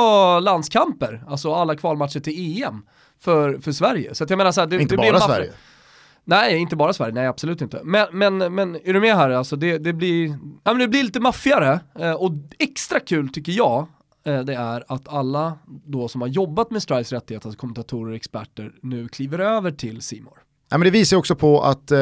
landskamper, 0.41 1.25
alltså 1.29 1.55
alla 1.55 1.77
kvalmatcher 1.77 2.21
till 2.21 2.63
EM 2.63 2.83
för, 3.21 3.59
för 3.59 3.73
Sverige. 3.73 4.15
Så 4.15 4.27
jag 4.29 4.37
menar 4.37 4.53
så 4.53 4.61
här, 4.61 4.69
det, 4.69 4.83
Inte 4.83 4.97
det 4.97 5.13
bara 5.13 5.21
Sverige. 5.21 5.53
Nej, 6.29 6.57
inte 6.57 6.77
bara 6.77 6.93
Sverige, 6.93 7.15
nej 7.15 7.27
absolut 7.27 7.61
inte. 7.61 7.81
Men, 7.85 8.07
men, 8.13 8.55
men 8.55 8.77
är 8.85 8.93
du 8.93 9.01
med 9.01 9.17
här? 9.17 9.31
Alltså 9.31 9.57
det, 9.57 9.79
det, 9.79 9.93
blir, 9.93 10.29
ja, 10.65 10.73
men 10.73 10.79
det 10.79 10.89
blir 10.89 11.03
lite 11.03 11.21
maffigare 11.21 11.81
eh, 11.99 12.13
och 12.13 12.33
extra 12.59 13.01
kul 13.01 13.29
tycker 13.29 13.53
jag 13.53 13.87
eh, 14.27 14.41
det 14.41 14.55
är 14.55 14.85
att 14.89 15.09
alla 15.09 15.59
då 15.87 16.09
som 16.09 16.21
har 16.21 16.29
jobbat 16.29 16.71
med 16.71 16.83
Strives 16.83 17.13
rättigheter, 17.13 17.49
alltså 17.49 17.61
kommentatorer 17.61 18.11
och 18.11 18.17
experter, 18.17 18.73
nu 18.83 19.09
kliver 19.09 19.39
över 19.39 19.71
till 19.71 20.03
Simor. 20.03 20.39
Ja, 20.71 20.79
men 20.79 20.85
det 20.85 20.91
visar 20.91 21.17
också 21.17 21.35
på 21.35 21.63
att 21.63 21.91
eh, 21.91 21.99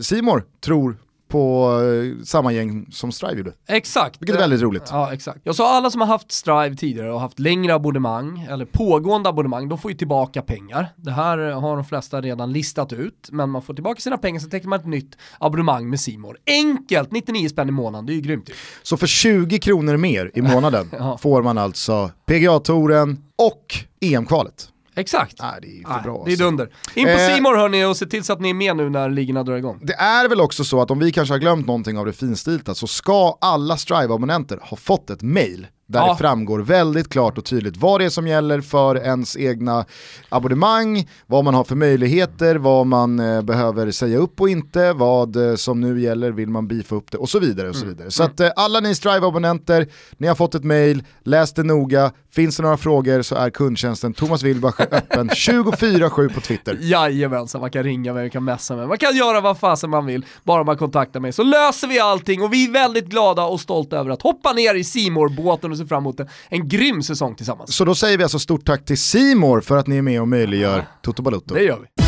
Simor 0.00 0.38
eh, 0.38 0.44
tror 0.60 0.96
på 1.28 1.72
eh, 1.82 2.24
samma 2.24 2.52
gäng 2.52 2.86
som 2.90 3.12
Strive 3.12 3.38
gjorde. 3.38 3.52
Exakt. 3.68 4.22
Vilket 4.22 4.36
är 4.36 4.40
väldigt 4.40 4.60
roligt. 4.60 4.88
Ja, 4.90 5.12
exakt. 5.12 5.40
Jag 5.42 5.54
sa 5.54 5.76
alla 5.76 5.90
som 5.90 6.00
har 6.00 6.08
haft 6.08 6.32
Strive 6.32 6.76
tidigare 6.76 7.12
och 7.12 7.20
haft 7.20 7.38
längre 7.38 7.74
abonnemang, 7.74 8.46
eller 8.50 8.64
pågående 8.64 9.28
abonnemang, 9.28 9.68
de 9.68 9.78
får 9.78 9.90
ju 9.90 9.96
tillbaka 9.96 10.42
pengar. 10.42 10.88
Det 10.96 11.10
här 11.10 11.38
har 11.38 11.76
de 11.76 11.84
flesta 11.84 12.20
redan 12.20 12.52
listat 12.52 12.92
ut, 12.92 13.28
men 13.32 13.50
man 13.50 13.62
får 13.62 13.74
tillbaka 13.74 14.00
sina 14.00 14.18
pengar 14.18 14.40
så 14.40 14.48
täcker 14.48 14.68
man 14.68 14.80
ett 14.80 14.86
nytt 14.86 15.16
abonnemang 15.38 15.90
med 15.90 16.00
Simor. 16.00 16.38
Enkelt, 16.46 17.12
99 17.12 17.48
spänn 17.48 17.68
i 17.68 17.72
månaden, 17.72 18.06
det 18.06 18.12
är 18.12 18.14
ju 18.14 18.20
grymt. 18.20 18.50
Så 18.82 18.96
för 18.96 19.06
20 19.06 19.58
kronor 19.58 19.96
mer 19.96 20.30
i 20.34 20.42
månaden 20.42 20.90
ja. 20.98 21.18
får 21.18 21.42
man 21.42 21.58
alltså 21.58 22.10
PGA-touren 22.26 23.18
och 23.36 23.74
EM-kvalet. 24.00 24.68
Exakt. 24.98 25.36
Nej, 25.42 25.58
det 25.62 25.68
är 25.68 25.82
för 25.82 25.94
Nej, 25.94 26.02
bra. 26.02 26.22
Det 26.24 26.30
är 26.30 26.32
alltså. 26.32 26.44
dunder. 26.44 26.70
In 26.94 27.04
på 27.04 27.10
eh, 27.10 27.34
Simor 27.34 27.56
hörni 27.56 27.84
och 27.84 27.96
se 27.96 28.06
till 28.06 28.24
så 28.24 28.32
att 28.32 28.40
ni 28.40 28.50
är 28.50 28.54
med 28.54 28.76
nu 28.76 28.90
när 28.90 29.10
ligorna 29.10 29.42
drar 29.42 29.56
igång. 29.56 29.78
Det 29.82 29.94
är 29.94 30.28
väl 30.28 30.40
också 30.40 30.64
så 30.64 30.80
att 30.82 30.90
om 30.90 30.98
vi 30.98 31.12
kanske 31.12 31.34
har 31.34 31.38
glömt 31.38 31.66
någonting 31.66 31.98
av 31.98 32.06
det 32.06 32.12
finstilta 32.12 32.74
så 32.74 32.86
ska 32.86 33.38
alla 33.40 33.76
Strive-abonnenter 33.76 34.58
ha 34.62 34.76
fått 34.76 35.10
ett 35.10 35.22
mail 35.22 35.66
där 35.88 36.00
ja. 36.00 36.12
det 36.12 36.18
framgår 36.18 36.58
väldigt 36.58 37.08
klart 37.08 37.38
och 37.38 37.44
tydligt 37.44 37.76
vad 37.76 38.00
det 38.00 38.04
är 38.04 38.10
som 38.10 38.26
gäller 38.26 38.60
för 38.60 38.96
ens 38.96 39.36
egna 39.36 39.84
abonnemang, 40.28 41.08
vad 41.26 41.44
man 41.44 41.54
har 41.54 41.64
för 41.64 41.76
möjligheter, 41.76 42.56
vad 42.56 42.86
man 42.86 43.20
eh, 43.20 43.42
behöver 43.42 43.90
säga 43.90 44.18
upp 44.18 44.40
och 44.40 44.48
inte, 44.48 44.92
vad 44.92 45.36
eh, 45.36 45.54
som 45.54 45.80
nu 45.80 46.00
gäller, 46.00 46.30
vill 46.30 46.48
man 46.48 46.68
beefa 46.68 46.94
upp 46.94 47.10
det 47.10 47.18
och 47.18 47.28
så 47.28 47.38
vidare. 47.38 47.68
Och 47.68 47.76
så 47.76 47.84
mm. 47.84 47.94
vidare. 47.94 48.10
Så 48.10 48.22
att 48.22 48.40
eh, 48.40 48.50
alla 48.56 48.80
ni 48.80 48.94
Strive-abonnenter, 48.94 49.88
ni 50.16 50.26
har 50.26 50.34
fått 50.34 50.54
ett 50.54 50.64
mail, 50.64 51.02
läs 51.24 51.52
det 51.52 51.62
noga, 51.62 52.12
finns 52.34 52.56
det 52.56 52.62
några 52.62 52.76
frågor 52.76 53.22
så 53.22 53.34
är 53.34 53.50
kundtjänsten 53.50 54.12
Thomas 54.14 54.42
Wilbach 54.42 54.80
öppen 54.80 55.30
24-7 55.30 56.34
på 56.34 56.40
Twitter. 56.40 56.78
Jajamensan, 56.80 57.60
man 57.60 57.70
kan 57.70 57.82
ringa 57.82 58.12
mig, 58.12 58.22
man 58.22 58.30
kan 58.30 58.44
messa 58.44 58.76
mig, 58.76 58.86
man 58.86 58.98
kan 58.98 59.16
göra 59.16 59.40
vad 59.40 59.58
fasen 59.58 59.90
man 59.90 60.06
vill, 60.06 60.26
bara 60.44 60.64
man 60.64 60.76
kontaktar 60.76 61.20
mig 61.20 61.32
så 61.32 61.42
löser 61.42 61.88
vi 61.88 62.00
allting 62.00 62.42
och 62.42 62.52
vi 62.52 62.68
är 62.68 62.72
väldigt 62.72 63.06
glada 63.06 63.44
och 63.44 63.60
stolta 63.60 63.96
över 63.96 64.10
att 64.10 64.22
hoppa 64.22 64.52
ner 64.52 64.74
i 64.74 64.84
simor 64.84 65.28
båten 65.28 65.76
ser 65.76 65.84
fram 65.84 66.02
emot 66.02 66.20
en, 66.20 66.28
en 66.48 66.68
grym 66.68 67.02
säsong 67.02 67.34
tillsammans. 67.34 67.76
Så 67.76 67.84
då 67.84 67.94
säger 67.94 68.18
vi 68.18 68.22
alltså 68.22 68.38
stort 68.38 68.66
tack 68.66 68.84
till 68.84 68.98
Simor 68.98 69.60
för 69.60 69.76
att 69.76 69.86
ni 69.86 69.96
är 69.96 70.02
med 70.02 70.20
och 70.20 70.28
möjliggör 70.28 70.84
Toto 71.02 71.22
Balutto. 71.22 71.54
Det 71.54 71.62
gör 71.62 71.78
vi. 71.78 72.04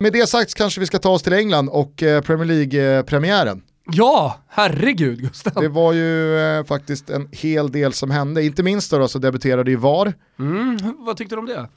Med 0.00 0.12
det 0.12 0.28
sagt 0.28 0.54
kanske 0.54 0.80
vi 0.80 0.86
ska 0.86 0.98
ta 0.98 1.10
oss 1.10 1.22
till 1.22 1.32
England 1.32 1.68
och 1.68 2.02
eh, 2.02 2.22
Premier 2.22 2.46
League-premiären. 2.46 3.62
Ja, 3.92 4.40
herregud 4.48 5.20
Gustav. 5.20 5.62
Det 5.62 5.68
var 5.68 5.92
ju 5.92 6.38
eh, 6.38 6.64
faktiskt 6.64 7.10
en 7.10 7.28
hel 7.32 7.72
del 7.72 7.92
som 7.92 8.10
hände, 8.10 8.44
inte 8.44 8.62
minst 8.62 8.90
då, 8.90 8.98
då 8.98 9.08
så 9.08 9.18
debuterade 9.18 9.70
ju 9.70 9.76
VAR. 9.76 10.14
Mm, 10.38 10.78
vad 10.98 11.16
tyckte 11.16 11.34
du 11.34 11.38
om 11.38 11.46
det? 11.46 11.68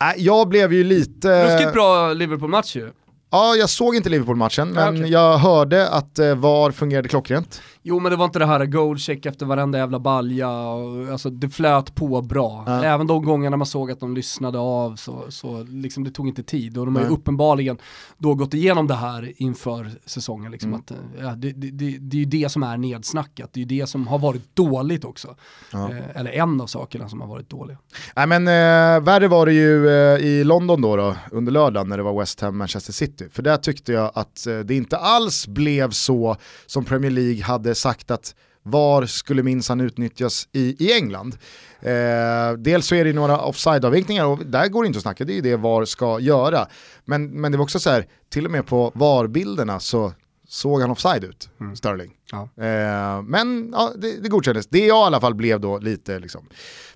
Äh, 0.00 0.12
jag 0.16 0.48
blev 0.48 0.72
ju 0.72 0.84
lite... 0.84 1.54
Ruskigt 1.54 1.72
bra 1.72 2.12
Liverpool-match 2.12 2.76
ju. 2.76 2.90
Ja, 3.30 3.54
jag 3.54 3.70
såg 3.70 3.96
inte 3.96 4.08
Liverpool-matchen, 4.08 4.68
men 4.68 4.94
okej. 4.94 5.10
jag 5.10 5.38
hörde 5.38 5.88
att 5.88 6.18
eh, 6.18 6.34
VAR 6.34 6.70
fungerade 6.70 7.08
klockrent. 7.08 7.62
Jo 7.82 7.98
men 8.00 8.10
det 8.10 8.16
var 8.16 8.24
inte 8.24 8.38
det 8.38 8.46
här 8.46 8.66
goalcheck 8.66 9.26
efter 9.26 9.46
varenda 9.46 9.78
jävla 9.78 9.98
balja, 9.98 10.50
och, 10.60 11.08
alltså 11.08 11.30
det 11.30 11.48
flöt 11.48 11.94
på 11.94 12.22
bra. 12.22 12.64
Ja. 12.66 12.84
Även 12.84 13.06
de 13.06 13.24
gångerna 13.24 13.56
man 13.56 13.66
såg 13.66 13.90
att 13.90 14.00
de 14.00 14.14
lyssnade 14.14 14.58
av 14.58 14.96
så, 14.96 15.24
så 15.28 15.62
liksom 15.62 16.04
det 16.04 16.10
tog 16.10 16.28
inte 16.28 16.42
tid 16.42 16.78
och 16.78 16.86
de 16.86 16.96
har 16.96 17.02
ju 17.02 17.08
uppenbarligen 17.08 17.78
då 18.18 18.34
gått 18.34 18.54
igenom 18.54 18.86
det 18.86 18.94
här 18.94 19.32
inför 19.36 19.90
säsongen. 20.06 20.52
Liksom 20.52 20.68
Mm. 20.72 20.80
att, 20.80 20.90
eh, 20.90 20.96
ja, 21.20 21.34
det, 21.36 21.52
det, 21.52 21.70
det, 21.70 21.98
det 21.98 22.16
är 22.16 22.18
ju 22.18 22.24
det 22.24 22.48
som 22.48 22.62
är 22.62 22.76
nedsnackat, 22.76 23.50
det 23.52 23.60
är 23.60 23.62
ju 23.64 23.78
det 23.80 23.86
som 23.86 24.06
har 24.06 24.18
varit 24.18 24.56
dåligt 24.56 25.04
också. 25.04 25.36
Ja. 25.72 25.90
Eh, 25.90 26.16
eller 26.20 26.30
en 26.30 26.60
av 26.60 26.66
sakerna 26.66 27.08
som 27.08 27.20
har 27.20 27.28
varit 27.28 27.50
dåliga. 27.50 27.78
Nej 28.16 28.26
men 28.26 28.48
eh, 28.48 29.04
värre 29.04 29.28
var 29.28 29.46
det 29.46 29.52
ju 29.52 29.88
eh, 29.88 30.18
i 30.18 30.44
London 30.44 30.82
då, 30.82 30.96
då 30.96 31.16
under 31.30 31.52
lördagen 31.52 31.88
när 31.88 31.96
det 31.96 32.02
var 32.02 32.20
West 32.20 32.40
Ham 32.40 32.58
Manchester 32.58 32.92
City. 32.92 33.28
För 33.32 33.42
där 33.42 33.56
tyckte 33.56 33.92
jag 33.92 34.10
att 34.14 34.46
eh, 34.46 34.58
det 34.58 34.74
inte 34.74 34.96
alls 34.96 35.46
blev 35.46 35.90
så 35.90 36.36
som 36.66 36.84
Premier 36.84 37.10
League 37.10 37.42
hade 37.42 37.71
sagt 37.74 38.10
att 38.10 38.34
VAR 38.62 39.06
skulle 39.06 39.42
minsann 39.42 39.80
utnyttjas 39.80 40.48
i, 40.52 40.86
i 40.86 40.92
England. 40.92 41.36
Eh, 41.80 42.52
dels 42.58 42.86
så 42.86 42.94
är 42.94 43.04
det 43.04 43.12
några 43.12 43.40
offside-avvinkningar 43.40 44.26
och 44.26 44.46
där 44.46 44.68
går 44.68 44.82
det 44.82 44.86
inte 44.86 44.96
att 44.96 45.02
snacka, 45.02 45.24
det 45.24 45.32
är 45.32 45.34
ju 45.34 45.40
det 45.40 45.56
VAR 45.56 45.84
ska 45.84 46.20
göra. 46.20 46.66
Men, 47.04 47.40
men 47.40 47.52
det 47.52 47.58
var 47.58 47.62
också 47.62 47.80
så 47.80 47.90
här, 47.90 48.06
till 48.30 48.44
och 48.44 48.50
med 48.50 48.66
på 48.66 48.92
VAR-bilderna 48.94 49.80
så 49.80 50.12
såg 50.48 50.80
han 50.80 50.90
offside 50.90 51.24
ut, 51.24 51.50
Sterling. 51.74 52.12
Ja. 52.32 52.42
Eh, 52.42 53.22
men 53.22 53.70
ja, 53.72 53.92
det, 53.96 54.22
det 54.22 54.28
godkändes. 54.28 54.66
Det 54.66 54.86
jag 54.86 55.04
i 55.04 55.06
alla 55.06 55.20
fall 55.20 55.34
blev 55.34 55.60
då 55.60 55.78
lite 55.78 56.18
liksom, 56.18 56.48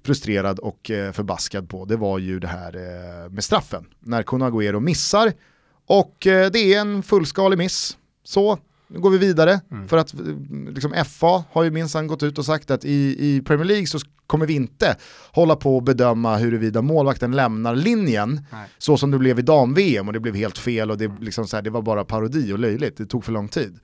frustrerad 0.03 0.59
och 0.59 0.91
eh, 0.91 1.12
förbaskad 1.12 1.68
på, 1.68 1.85
det 1.85 1.97
var 1.97 2.18
ju 2.18 2.39
det 2.41 2.49
här 2.49 2.77
eh, 2.77 3.31
med 3.31 3.45
straffen. 3.45 3.87
När 4.01 4.22
Kun 4.22 4.43
Agüero 4.43 4.81
missar 4.81 5.33
och 5.87 6.27
eh, 6.27 6.51
det 6.51 6.74
är 6.74 6.81
en 6.81 7.03
fullskalig 7.03 7.59
miss. 7.59 7.97
Så, 8.24 8.59
nu 8.89 8.99
går 9.01 9.11
vi 9.11 9.18
vidare. 9.18 9.61
För 9.89 9.97
att 9.97 10.14
liksom, 10.74 10.95
FA 11.07 11.45
har 11.53 11.62
ju 11.62 11.70
minsann 11.70 12.07
gått 12.07 12.22
ut 12.22 12.39
och 12.39 12.45
sagt 12.47 12.70
att 12.70 12.84
i, 12.84 13.16
i 13.18 13.43
Premier 13.47 13.64
League 13.66 13.87
så 13.87 13.99
kommer 14.26 14.47
vi 14.47 14.55
inte 14.55 14.97
hålla 15.32 15.57
på 15.57 15.76
och 15.76 15.82
bedöma 15.82 16.37
huruvida 16.37 16.82
målvakten 16.82 17.32
lämnar 17.32 17.74
linjen 17.76 18.47
Nej. 18.53 18.68
så 18.78 18.97
som 18.97 19.11
det 19.11 19.18
blev 19.18 19.39
i 19.39 19.43
dam-VM 19.43 20.07
och 20.07 20.12
det 20.12 20.20
blev 20.20 20.34
helt 20.34 20.59
fel 20.59 20.91
och 20.91 20.99
det, 20.99 21.12
liksom 21.20 21.47
så 21.47 21.57
här, 21.57 21.62
det 21.62 21.70
var 21.70 21.82
bara 21.82 22.05
parodi 22.05 22.53
och 22.53 22.59
löjligt. 22.59 22.97
Det 22.97 23.07
tog 23.07 23.24
för 23.24 23.32
lång 23.32 23.49
tid. 23.49 23.78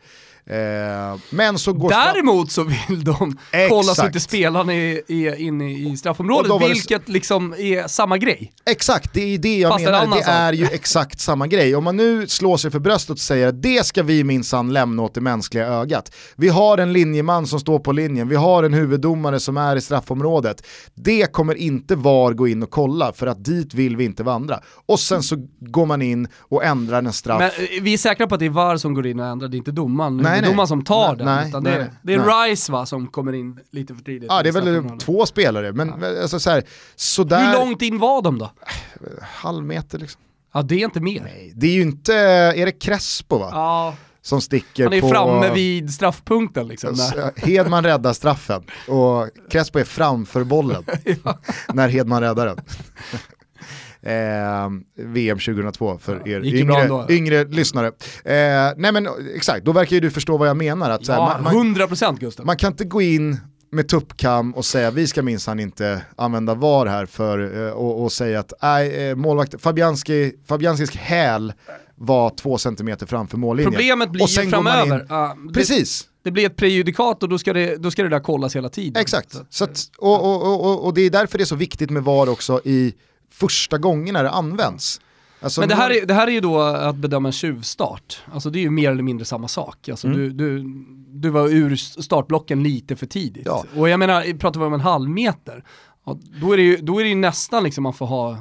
Eh, 0.47 1.19
men 1.31 1.59
så 1.59 1.73
går 1.73 1.89
Däremot 1.91 2.53
så 2.53 2.65
vill 2.65 3.05
de 3.05 3.39
kolla 3.69 3.83
så 3.83 3.91
Exakt. 3.91 4.07
inte 4.07 4.21
spelarna 4.21 4.75
är, 4.75 5.41
inne 5.41 5.73
i 5.73 5.97
straffområdet, 5.97 6.53
det- 6.61 6.69
vilket 6.69 7.09
liksom 7.09 7.55
är 7.59 7.89
samma 7.89 8.19
grej. 8.19 8.53
Exakt, 8.71 9.15
det 9.15 9.21
är 9.35 9.39
det 9.39 9.59
jag 9.59 9.73
Fast 9.73 9.87
en 9.87 9.93
menar. 9.93 10.17
Det 10.17 10.23
är 10.23 10.53
ju 10.53 10.65
exakt 10.67 11.21
samma 11.21 11.47
grej. 11.47 11.77
Om 11.77 11.85
man 11.85 11.97
nu 11.97 12.27
slår 12.29 12.57
sig 12.57 12.71
för 12.71 12.79
bröstet 12.79 13.11
och 13.11 13.19
säger 13.19 13.49
att 13.49 13.63
det 13.63 13.87
ska 13.87 14.03
vi 14.03 14.25
minsann 14.25 14.73
lämna 14.73 14.92
åt 15.01 15.15
det 15.15 15.21
mänskliga 15.21 15.67
ögat. 15.67 16.15
Vi 16.37 16.49
har 16.49 16.79
en 16.79 16.93
linjeman 16.93 17.47
som 17.47 17.61
står 17.61 17.79
på 17.79 17.93
linjen, 17.93 18.29
vi 18.29 18.37
har 18.37 18.63
en 18.63 18.75
huvuddomare 18.75 19.41
som 19.41 19.57
är 19.57 19.77
i 19.77 19.81
straffområdet. 19.81 20.67
Det 20.95 21.33
kommer 21.33 21.55
inte 21.55 21.97
VAR 21.97 22.33
gå 22.33 22.49
in 22.49 22.63
och 22.63 22.71
kolla 22.71 23.13
för 23.13 23.27
att 23.27 23.45
dit 23.45 23.75
vill 23.75 23.97
vi 23.97 24.05
inte 24.05 24.23
vandra. 24.23 24.61
Och 24.87 25.01
sen 25.01 25.23
så 25.23 25.37
går 25.61 25.87
man 25.87 26.03
in 26.03 26.29
och 26.39 26.65
ändrar 26.65 26.99
en 26.99 27.13
straff. 27.13 27.39
Men 27.39 27.67
eh, 27.67 27.83
vi 27.83 27.95
är 27.95 27.99
säkra 27.99 28.27
på 28.27 28.35
att 28.35 28.39
det 28.39 28.47
är 28.47 28.51
VAR 28.51 28.77
som 28.77 28.95
går 28.95 29.07
in 29.07 29.21
och 29.21 29.27
ändrar, 29.27 29.49
det 29.49 29.57
är 29.57 29.59
inte 29.59 29.73
domaren, 29.73 30.17
Nej, 30.17 30.25
det 30.25 30.29
är 30.39 30.41
nej. 30.43 30.51
domaren 30.51 30.69
som 30.69 30.85
tar 30.85 31.09
Nej, 31.09 31.17
den. 31.17 31.27
nej, 31.27 31.49
utan 31.49 31.63
nej, 31.63 31.79
det, 31.79 31.91
det 32.03 32.15
är. 32.15 32.49
Rice 32.49 32.73
va, 32.73 32.87
som 32.87 33.07
kommer 33.07 33.33
in 33.33 33.59
lite 33.71 33.95
för 33.95 34.03
tidigt. 34.03 34.27
Ja, 34.29 34.43
det 34.43 34.49
är 34.49 34.53
väl 34.53 34.99
två 34.99 35.27
spelare, 35.27 35.73
men 35.73 36.05
alltså 36.23 36.41
så 36.41 36.51
här, 36.51 36.63
sådär 36.97 37.47
Hur 37.47 37.53
långt 37.53 37.83
in 37.83 37.99
var 37.99 38.23
de 38.23 38.39
då? 38.39 38.51
halv 39.23 39.65
meter 39.65 39.99
liksom. 39.99 40.21
Ja 40.55 40.63
det 40.63 40.75
är 40.75 40.85
inte 40.85 41.01
mer. 41.01 41.21
Nej, 41.25 41.53
det 41.57 41.67
är 41.67 41.73
ju 41.73 41.83
inte, 41.83 42.15
är 42.15 42.67
det 42.67 42.73
Crespo 42.73 43.39
va? 43.39 43.49
Ja, 43.53 43.95
Som 44.23 44.41
sticker 44.41 44.85
han 44.85 44.93
är 44.93 45.01
på... 45.01 45.09
framme 45.09 45.55
vid 45.55 45.95
straffpunkten 45.95 46.69
liksom. 46.69 46.95
Där. 46.95 47.47
Hedman 47.47 47.85
räddar 47.85 48.13
straffen 48.13 48.63
och 48.89 49.29
Crespo 49.51 49.79
är 49.79 49.85
framför 49.85 50.45
bollen 50.45 50.85
när 51.75 51.89
Hedman 51.89 52.21
räddar 52.21 52.47
den. 52.47 52.59
Eh, 54.05 54.71
VM 55.07 55.39
2002 55.39 55.99
för 55.99 56.29
er 56.29 56.45
yngre, 56.45 57.07
yngre 57.09 57.45
lyssnare. 57.45 57.87
Eh, 58.25 58.73
nej 58.77 58.93
men 58.93 59.09
exakt, 59.35 59.65
då 59.65 59.73
verkar 59.73 59.95
ju 59.95 60.01
du 60.01 60.11
förstå 60.11 60.37
vad 60.37 60.49
jag 60.49 60.57
menar. 60.57 60.91
Att, 60.91 61.07
så 61.07 61.13
här, 61.13 61.19
Ja, 61.19 61.39
man, 61.43 61.55
man, 61.55 61.75
100% 61.77 62.19
Gustav. 62.19 62.47
man 62.47 62.57
kan 62.57 62.73
inte 62.73 62.85
gå 62.85 63.03
in 63.03 63.41
med 63.73 63.89
tuppkam 63.89 64.55
och 64.55 64.65
säga 64.65 64.91
vi 64.91 65.07
ska 65.07 65.23
minsann 65.23 65.61
inte 65.61 66.03
använda 66.17 66.55
VAR 66.55 66.87
här 66.87 67.07
för, 67.07 67.67
eh, 67.67 67.73
och, 67.73 68.03
och 68.03 68.13
säga 68.13 68.41
att 68.41 68.53
nej, 68.63 69.09
eh, 69.09 69.17
målvakt, 69.17 69.63
Fabianski, 69.63 70.33
Fabianskis 70.47 70.97
häl 70.97 71.53
var 71.97 72.31
två 72.31 72.59
centimeter 72.59 73.07
framför 73.07 73.39
mållinjen. 73.39 73.73
Problemet 73.73 74.11
blir 74.11 74.23
Och 74.23 74.31
sen 74.31 74.45
ju 74.45 74.51
framöver, 74.51 75.01
in- 75.01 75.47
det, 75.47 75.53
Precis, 75.55 76.09
det 76.23 76.31
blir 76.31 76.47
ett 76.47 76.57
prejudikat 76.57 77.23
och 77.23 77.29
då 77.29 77.39
ska 77.39 77.53
det, 77.53 77.77
då 77.77 77.91
ska 77.91 78.03
det 78.03 78.09
där 78.09 78.21
kollas 78.21 78.57
hela 78.57 78.69
tiden. 78.69 79.03
Exakt, 79.03 79.37
så 79.51 79.65
att, 79.65 79.91
och, 79.99 80.25
och, 80.25 80.65
och, 80.67 80.85
och, 80.87 80.95
det 80.95 81.01
är 81.03 81.11
därför 81.11 81.39
det 81.39 81.45
är 81.45 81.47
så 81.47 81.57
viktigt 81.57 81.91
med 81.91 82.05
VAR 82.05 82.29
också 82.29 82.61
i 82.65 82.95
första 83.31 83.79
gångerna 83.79 84.23
det 84.23 84.31
används. 84.31 85.01
Alltså, 85.41 85.61
Men 85.61 85.69
det 85.69 85.75
här, 85.75 85.91
är, 85.91 86.07
det 86.07 86.15
här 86.15 86.27
är 86.27 86.31
ju 86.31 86.41
då 86.41 86.61
att 86.61 86.97
bedöma 86.97 87.29
en 87.29 87.33
tjuvstart. 87.33 88.23
Alltså 88.33 88.51
det 88.51 88.59
är 88.59 88.61
ju 88.61 88.71
mer 88.71 88.91
eller 88.91 89.03
mindre 89.03 89.25
samma 89.25 89.49
sak. 89.49 89.89
Alltså 89.89 90.07
Mm. 90.07 90.19
du, 90.19 90.31
du, 90.31 90.65
du 91.21 91.31
var 91.31 91.49
ur 91.49 91.77
startblocken 91.77 92.63
lite 92.63 92.97
för 92.97 93.07
tidigt. 93.07 93.43
Ja. 93.47 93.65
Och 93.77 93.89
jag 93.89 93.99
menar, 93.99 94.39
pratar 94.39 94.61
vi 94.61 94.67
om 94.67 94.75
en 94.75 94.81
halv 94.81 95.11
meter, 95.11 95.65
ja, 96.07 96.19
då, 96.41 96.53
är 96.53 96.57
det 96.57 96.63
ju, 96.63 96.77
då 96.77 97.01
är 97.01 97.05
det 97.05 97.15
nästan 97.15 97.65
liksom 97.65 97.83
man 97.83 97.93
får 97.93 98.07
ha 98.07 98.39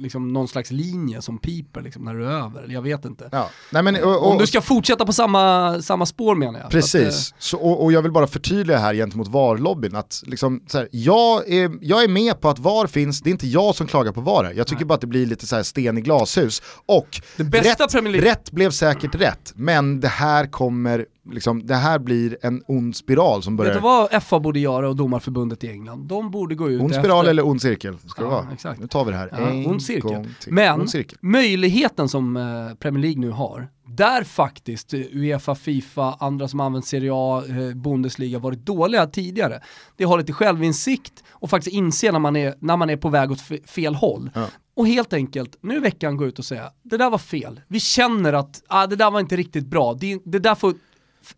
liksom 0.00 0.32
någon 0.32 0.48
slags 0.48 0.70
linje 0.70 1.22
som 1.22 1.38
piper 1.38 1.82
liksom 1.82 2.04
när 2.04 2.14
du 2.14 2.26
är 2.26 2.30
över. 2.30 2.62
Eller 2.62 2.74
Jag 2.74 2.82
vet 2.82 3.04
inte. 3.04 3.28
ja. 3.32 3.50
Nej, 3.72 3.82
men, 3.82 4.04
och, 4.04 4.10
och, 4.10 4.30
Om 4.30 4.38
du 4.38 4.46
ska 4.46 4.60
fortsätta 4.60 5.06
på 5.06 5.12
samma, 5.12 5.82
samma 5.82 6.06
spår 6.06 6.34
menar 6.34 6.52
jag. 6.52 6.60
Så 6.60 6.66
att, 6.66 6.72
Precis, 6.72 7.34
så, 7.38 7.58
och, 7.58 7.84
och 7.84 7.92
jag 7.92 8.02
vill 8.02 8.12
bara 8.12 8.26
förtydliga 8.26 8.78
här 8.78 8.94
gentemot 8.94 9.28
VAR-lobbyn 9.28 9.96
att 9.96 10.22
liksom, 10.26 10.62
så 10.66 10.78
här, 10.78 10.88
jag, 10.90 11.48
är, 11.48 11.70
jag 11.80 12.04
är 12.04 12.08
med 12.08 12.40
på 12.40 12.48
att 12.48 12.58
VAR 12.58 12.86
finns, 12.86 13.20
det 13.20 13.30
är 13.30 13.32
inte 13.32 13.46
jag 13.46 13.74
som 13.74 13.86
klagar 13.86 14.12
på 14.12 14.20
VAR 14.20 14.44
här. 14.44 14.52
Jag 14.52 14.66
tycker 14.66 14.84
bara 14.84 14.94
att 14.94 15.00
det 15.00 15.06
blir 15.06 15.26
lite 15.26 15.46
så 15.46 15.56
här 15.56 15.62
sten 15.62 15.98
i 15.98 16.00
glashus. 16.00 16.62
Och 16.86 17.20
rätt, 17.36 17.94
rätt 18.04 18.50
blev 18.50 18.70
säkert 18.70 19.14
rätt, 19.14 19.52
men 19.54 20.00
det 20.00 20.08
här 20.08 20.46
kommer, 20.46 21.06
liksom, 21.32 21.66
det 21.66 21.74
här 21.74 21.98
blir 21.98 22.36
en 22.42 22.62
ond 22.66 22.96
spiral 22.96 23.42
som 23.42 23.56
Vet 23.56 23.66
du 23.74 23.80
börjar... 23.80 24.08
vad 24.12 24.22
FA 24.22 24.40
borde 24.40 24.60
göra 24.60 24.88
och 24.88 24.96
domarförbundet 24.96 25.64
i 25.64 25.68
England? 25.70 26.08
De 26.08 26.30
borde 26.30 26.54
gå 26.54 26.70
ut 26.70 26.80
Ond 26.80 26.90
efter... 26.90 27.02
spiral 27.02 27.26
eller 27.26 27.46
ond 27.46 27.62
cirkel 27.62 27.98
ska 28.06 28.22
det 28.22 28.28
Ja, 28.28 28.30
vara. 28.34 28.46
exakt. 28.52 28.80
Nu 28.80 28.86
tar 28.86 29.04
vi 29.04 29.10
det 29.10 29.16
här 29.16 29.28
Ja, 29.32 29.38
en 29.38 29.66
ond 29.66 29.82
cirkel. 29.82 30.02
gång 30.10 30.28
till. 30.40 30.52
Men 30.52 30.80
Ond 30.80 30.90
cirkel. 30.90 31.18
möjligheten 31.22 32.08
som 32.08 32.36
eh, 32.36 32.74
Premier 32.78 33.02
League 33.02 33.20
nu 33.20 33.30
har, 33.30 33.68
där 33.86 34.24
faktiskt 34.24 34.94
eh, 34.94 35.00
Uefa, 35.12 35.54
Fifa, 35.54 36.16
andra 36.20 36.48
som 36.48 36.60
använt 36.60 36.86
Serie 36.86 37.10
A, 37.14 37.42
eh, 37.48 37.74
Bundesliga 37.76 38.38
varit 38.38 38.66
dåliga 38.66 39.06
tidigare, 39.06 39.60
det 39.96 40.04
har 40.04 40.18
lite 40.18 40.32
självinsikt 40.32 41.24
och 41.30 41.50
faktiskt 41.50 41.74
inse 41.76 42.12
när 42.12 42.18
man 42.18 42.36
är, 42.36 42.54
när 42.60 42.76
man 42.76 42.90
är 42.90 42.96
på 42.96 43.08
väg 43.08 43.30
åt 43.30 43.38
fe- 43.40 43.66
fel 43.66 43.94
håll. 43.94 44.30
Ja. 44.34 44.46
Och 44.76 44.86
helt 44.86 45.12
enkelt, 45.12 45.56
nu 45.60 45.76
i 45.76 45.78
veckan 45.80 46.16
gå 46.16 46.26
ut 46.26 46.38
och 46.38 46.44
säga, 46.44 46.70
det 46.82 46.96
där 46.96 47.10
var 47.10 47.18
fel. 47.18 47.60
Vi 47.68 47.80
känner 47.80 48.32
att 48.32 48.62
ah, 48.68 48.86
det 48.86 48.96
där 48.96 49.10
var 49.10 49.20
inte 49.20 49.36
riktigt 49.36 49.66
bra. 49.66 49.94
Det, 49.94 50.18
det 50.24 50.38
där 50.38 50.54
får 50.54 50.74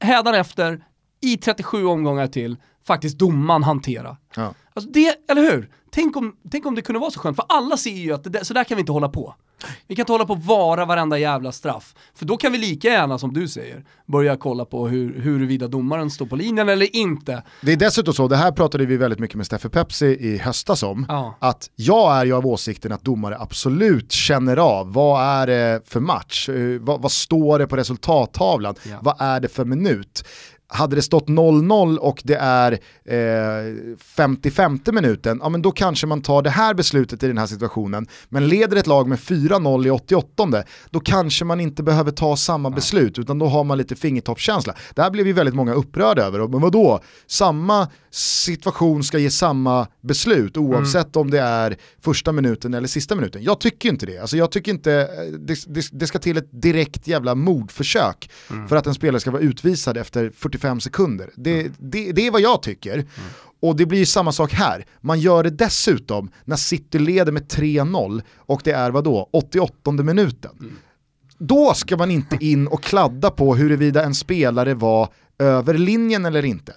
hädanefter, 0.01 0.85
i 1.22 1.37
37 1.37 1.87
omgångar 1.87 2.26
till, 2.26 2.57
faktiskt 2.87 3.18
domaren 3.18 3.62
hantera. 3.62 4.16
Ja. 4.37 4.55
Alltså 4.74 4.91
det, 4.91 5.16
eller 5.31 5.43
hur? 5.43 5.70
Tänk 5.91 6.16
om, 6.16 6.32
tänk 6.51 6.66
om 6.66 6.74
det 6.74 6.82
kunde 6.82 6.99
vara 6.99 7.11
så 7.11 7.20
skönt, 7.20 7.36
för 7.36 7.45
alla 7.49 7.76
ser 7.76 7.91
ju 7.91 8.12
att 8.12 8.32
det 8.32 8.45
så 8.45 8.55
där 8.55 8.64
kan 8.64 8.76
vi 8.76 8.80
inte 8.80 8.93
hålla 8.93 9.09
på. 9.09 9.34
Vi 9.86 9.97
kan 9.97 10.03
inte 10.03 10.12
hålla 10.12 10.24
på 10.26 10.32
och 10.32 10.43
vara 10.45 10.84
varenda 10.84 11.18
jävla 11.18 11.53
straff. 11.53 11.95
För 12.14 12.24
då 12.26 12.36
kan 12.36 12.53
vi 12.53 12.59
lika 12.59 12.88
gärna, 12.88 13.18
som 13.18 13.32
du 13.32 13.49
säger, 13.49 13.84
börja 14.07 14.36
kolla 14.36 14.64
på 14.64 14.88
hur, 14.88 15.20
huruvida 15.20 15.68
domaren 15.68 16.11
står 16.11 16.26
på 16.26 16.36
linjen 16.36 16.68
eller 16.68 16.97
inte. 16.97 17.43
Det 17.62 17.72
är 17.72 17.76
dessutom 17.76 18.14
så, 18.14 18.28
det 18.28 18.36
här 18.36 18.53
pratade 18.53 18.86
vi 18.86 18.97
väldigt 18.97 19.18
mycket 19.20 19.36
med 19.36 19.47
Steffe 19.47 19.68
Pepsi 19.68 20.07
i 20.07 20.38
höstas 20.38 20.82
om, 20.82 21.07
Ja. 21.09 21.36
att 21.41 21.70
jag 21.76 22.16
är 22.16 22.24
ju 22.24 22.34
av 22.34 22.47
åsikten 22.47 22.93
att 22.93 23.05
domare 23.05 23.36
absolut 23.38 24.12
känner 24.12 24.57
av, 24.57 24.93
vad 24.93 25.22
är 25.43 25.47
det 25.47 25.80
för 25.88 26.01
match, 26.01 26.49
Eh, 26.49 26.57
vad, 26.80 27.03
vad 27.03 27.12
står 27.12 27.59
det 27.59 27.66
på 27.66 27.76
resultattavlan, 27.76 28.74
Ja. 28.91 28.99
vad 29.03 29.16
är 29.20 29.41
det 29.41 29.49
för 29.49 29.64
minut. 29.64 30.24
Hade 30.72 30.96
det 30.96 31.02
stått 31.02 31.28
0-0 31.28 31.96
och 31.96 32.22
det 32.24 32.34
är 32.34 32.72
eh, 33.04 33.96
55 34.16 34.78
minuten, 34.92 35.38
ja 35.42 35.48
men 35.48 35.62
då 35.62 35.70
kanske 35.70 36.06
man 36.06 36.22
tar 36.22 36.42
det 36.42 36.50
här 36.50 36.74
beslutet 36.74 37.22
i 37.22 37.26
den 37.26 37.38
här 37.38 37.46
situationen. 37.46 38.06
Men 38.28 38.48
leder 38.48 38.76
ett 38.76 38.86
lag 38.86 39.08
med 39.08 39.18
4-0 39.18 39.86
i 39.86 39.90
88, 39.90 40.62
då 40.90 41.00
kanske 41.00 41.44
man 41.44 41.60
inte 41.60 41.82
behöver 41.82 42.10
ta 42.10 42.36
samma 42.36 42.70
beslut, 42.70 43.18
utan 43.18 43.38
då 43.38 43.46
har 43.46 43.64
man 43.64 43.78
lite 43.78 43.96
fingertoppskänsla. 43.96 44.74
Det 44.94 45.02
här 45.02 45.10
blev 45.10 45.26
ju 45.26 45.32
väldigt 45.32 45.54
många 45.54 45.74
upprörda 45.74 46.22
över, 46.22 46.48
men 46.48 46.60
vadå? 46.60 47.00
Samma 47.26 47.88
situation 48.10 49.04
ska 49.04 49.18
ge 49.18 49.30
samma 49.30 49.86
beslut 50.00 50.56
oavsett 50.56 51.16
mm. 51.16 51.26
om 51.26 51.30
det 51.30 51.40
är 51.40 51.76
första 52.00 52.32
minuten 52.32 52.74
eller 52.74 52.88
sista 52.88 53.14
minuten. 53.14 53.42
Jag 53.42 53.60
tycker 53.60 53.88
inte 53.88 54.06
det. 54.06 54.18
Alltså 54.18 54.36
jag 54.36 54.50
tycker 54.50 54.72
inte, 54.72 54.92
eh, 54.92 55.32
det, 55.38 55.74
det, 55.74 55.88
det 55.92 56.06
ska 56.06 56.18
till 56.18 56.36
ett 56.36 56.62
direkt 56.62 57.06
jävla 57.06 57.34
mordförsök 57.34 58.30
mm. 58.50 58.68
för 58.68 58.76
att 58.76 58.86
en 58.86 58.94
spelare 58.94 59.20
ska 59.20 59.30
vara 59.30 59.42
utvisad 59.42 59.96
efter 59.96 60.32
45 60.36 60.59
sekunder. 60.80 61.30
Det, 61.36 61.61
mm. 61.61 61.72
det, 61.78 62.12
det 62.12 62.26
är 62.26 62.30
vad 62.30 62.40
jag 62.40 62.62
tycker. 62.62 62.94
Mm. 62.94 63.06
Och 63.62 63.76
det 63.76 63.86
blir 63.86 64.04
samma 64.04 64.32
sak 64.32 64.52
här. 64.52 64.86
Man 65.00 65.20
gör 65.20 65.42
det 65.42 65.50
dessutom 65.50 66.30
när 66.44 66.56
City 66.56 66.98
leder 66.98 67.32
med 67.32 67.46
3-0 67.46 68.22
och 68.36 68.61
det 68.64 68.72
är 68.72 68.90
vadå, 68.90 69.28
88 69.32 69.92
minuten. 69.92 70.50
Mm. 70.61 70.76
Då 71.38 71.74
ska 71.74 71.96
man 71.96 72.11
inte 72.11 72.36
in 72.40 72.66
och 72.66 72.82
kladda 72.82 73.30
på 73.30 73.54
huruvida 73.54 74.04
en 74.04 74.14
spelare 74.14 74.74
var 74.74 75.08
över 75.38 75.74
linjen 75.74 76.24
eller 76.24 76.44
inte. 76.44 76.72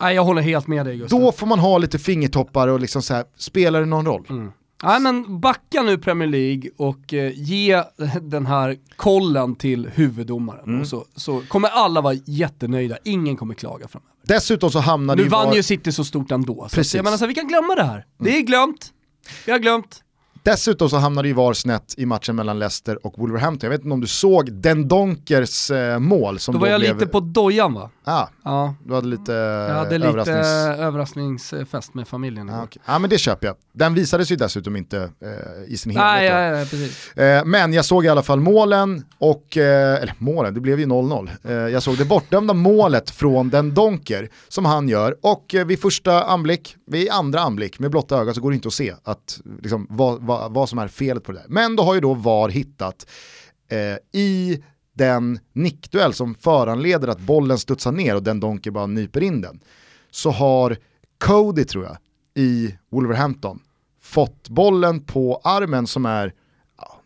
Nej 0.00 0.14
jag 0.14 0.24
håller 0.24 0.42
helt 0.42 0.66
med 0.66 0.86
dig 0.86 0.96
Gustav. 0.96 1.20
Då 1.20 1.32
får 1.32 1.46
man 1.46 1.58
ha 1.58 1.78
lite 1.78 1.98
fingertoppar 1.98 2.68
och 2.68 2.80
liksom 2.80 3.02
så 3.02 3.14
här, 3.14 3.24
spelar 3.36 3.80
det 3.80 3.86
någon 3.86 4.06
roll? 4.06 4.50
Mm. 4.82 4.92
Nej 4.92 5.00
men 5.00 5.40
backa 5.40 5.82
nu 5.82 5.98
Premier 5.98 6.28
League 6.28 6.70
och 6.76 7.14
eh, 7.14 7.32
ge 7.34 7.82
den 8.22 8.46
här 8.46 8.76
kollen 8.96 9.54
till 9.56 9.88
huvuddomaren. 9.94 10.64
Mm. 10.64 10.84
så, 10.84 11.04
så 11.16 11.42
kommer 11.48 11.68
alla 11.68 12.00
vara 12.00 12.14
jättenöjda, 12.14 12.98
ingen 13.04 13.36
kommer 13.36 13.54
klaga 13.54 13.88
framöver. 13.88 14.12
Dessutom 14.22 14.70
så 14.70 14.78
hamnar 14.78 15.16
Nu 15.16 15.28
vann 15.28 15.46
var... 15.46 15.54
ju 15.54 15.62
City 15.62 15.92
så 15.92 16.04
stort 16.04 16.30
ändå, 16.30 16.68
så 16.68 16.96
jag 16.96 17.04
menar 17.04 17.16
så 17.16 17.24
här, 17.24 17.28
vi 17.28 17.34
kan 17.34 17.48
glömma 17.48 17.74
det 17.74 17.84
här. 17.84 17.92
Mm. 17.92 18.04
Det 18.18 18.36
är 18.36 18.40
glömt, 18.40 18.92
vi 19.46 19.52
har 19.52 19.58
glömt. 19.58 20.02
Dessutom 20.42 20.90
så 20.90 20.96
hamnade 20.96 21.28
ju 21.28 21.34
VAR 21.34 21.52
snett 21.52 21.94
i 21.96 22.06
matchen 22.06 22.36
mellan 22.36 22.58
Leicester 22.58 23.06
och 23.06 23.18
Wolverhampton. 23.18 23.66
Jag 23.66 23.70
vet 23.70 23.84
inte 23.84 23.94
om 23.94 24.00
du 24.00 24.06
såg 24.06 24.52
Den 24.52 24.88
Donkers 24.88 25.70
eh, 25.70 25.98
mål 25.98 26.38
som 26.38 26.52
då, 26.52 26.58
då 26.58 26.64
var 26.64 26.70
jag 26.70 26.80
blev... 26.80 26.94
lite 26.94 27.06
på 27.06 27.20
dojan 27.20 27.74
va? 27.74 27.90
Ah, 28.04 28.26
ja, 28.44 28.74
du 28.84 28.94
hade 28.94 29.06
lite 29.06 29.32
Jag 29.32 29.74
hade 29.74 29.96
överrasknings... 29.96 30.46
lite 30.46 30.82
överraskningsfest 30.82 31.94
med 31.94 32.08
familjen 32.08 32.48
igår. 32.48 32.58
Ah, 32.58 32.64
okay. 32.64 32.82
Ja 32.86 32.98
men 32.98 33.10
det 33.10 33.18
köper 33.18 33.46
jag. 33.46 33.56
Den 33.72 33.94
visades 33.94 34.32
ju 34.32 34.36
dessutom 34.36 34.76
inte 34.76 34.98
eh, 34.98 35.72
i 35.72 35.76
sin 35.76 35.92
helhet. 35.92 36.32
Nej, 36.32 36.52
ja, 36.52 36.58
ja, 36.58 36.64
precis. 36.64 37.16
Eh, 37.16 37.44
men 37.44 37.72
jag 37.72 37.84
såg 37.84 38.04
i 38.04 38.08
alla 38.08 38.22
fall 38.22 38.40
målen 38.40 39.04
och, 39.18 39.56
eh, 39.56 40.02
eller 40.02 40.14
målen, 40.18 40.54
det 40.54 40.60
blev 40.60 40.80
ju 40.80 40.86
0-0. 40.86 41.30
Eh, 41.44 41.52
jag 41.52 41.82
såg 41.82 41.98
det 41.98 42.04
bortdömda 42.04 42.54
målet 42.54 43.10
från 43.10 43.50
Den 43.50 43.74
Donker 43.74 44.30
som 44.48 44.64
han 44.64 44.88
gör 44.88 45.16
och 45.22 45.54
vid 45.66 45.80
första 45.80 46.24
anblick, 46.24 46.76
vid 46.86 47.10
andra 47.10 47.40
anblick 47.40 47.78
med 47.78 47.90
blotta 47.90 48.16
ögat 48.16 48.34
så 48.34 48.40
går 48.40 48.50
det 48.50 48.54
inte 48.54 48.68
att 48.68 48.74
se 48.74 48.94
att, 49.04 49.40
liksom, 49.62 49.86
vad, 49.90 50.22
vad, 50.28 50.52
vad 50.52 50.68
som 50.68 50.78
är 50.78 50.88
felet 50.88 51.24
på 51.24 51.32
det 51.32 51.38
där. 51.38 51.46
Men 51.48 51.76
då 51.76 51.82
har 51.82 51.94
ju 51.94 52.00
då 52.00 52.14
VAR 52.14 52.48
hittat 52.48 53.06
eh, 53.68 54.20
i 54.20 54.62
den 54.92 55.40
nickduell 55.52 56.14
som 56.14 56.34
föranleder 56.34 57.08
att 57.08 57.20
bollen 57.20 57.58
studsar 57.58 57.92
ner 57.92 58.14
och 58.14 58.22
den 58.22 58.40
Donker 58.40 58.70
bara 58.70 58.86
nyper 58.86 59.22
in 59.22 59.40
den. 59.40 59.60
Så 60.10 60.30
har 60.30 60.76
Cody 61.18 61.64
tror 61.64 61.84
jag 61.84 61.96
i 62.34 62.74
Wolverhampton 62.90 63.60
fått 64.00 64.48
bollen 64.48 65.00
på 65.00 65.40
armen 65.44 65.86
som 65.86 66.06
är 66.06 66.34
ja, 66.76 67.00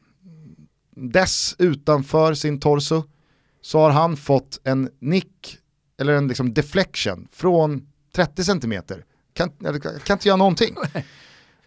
dess 0.90 1.56
utanför 1.58 2.34
sin 2.34 2.60
torso. 2.60 3.02
Så 3.60 3.78
har 3.78 3.90
han 3.90 4.16
fått 4.16 4.60
en 4.64 4.90
nick 4.98 5.58
eller 6.00 6.12
en 6.12 6.28
liksom 6.28 6.54
deflection 6.54 7.28
från 7.32 7.86
30 8.14 8.44
cm. 8.44 8.82
Kan, 9.32 9.50
kan 10.04 10.14
inte 10.14 10.28
göra 10.28 10.36
någonting. 10.36 10.76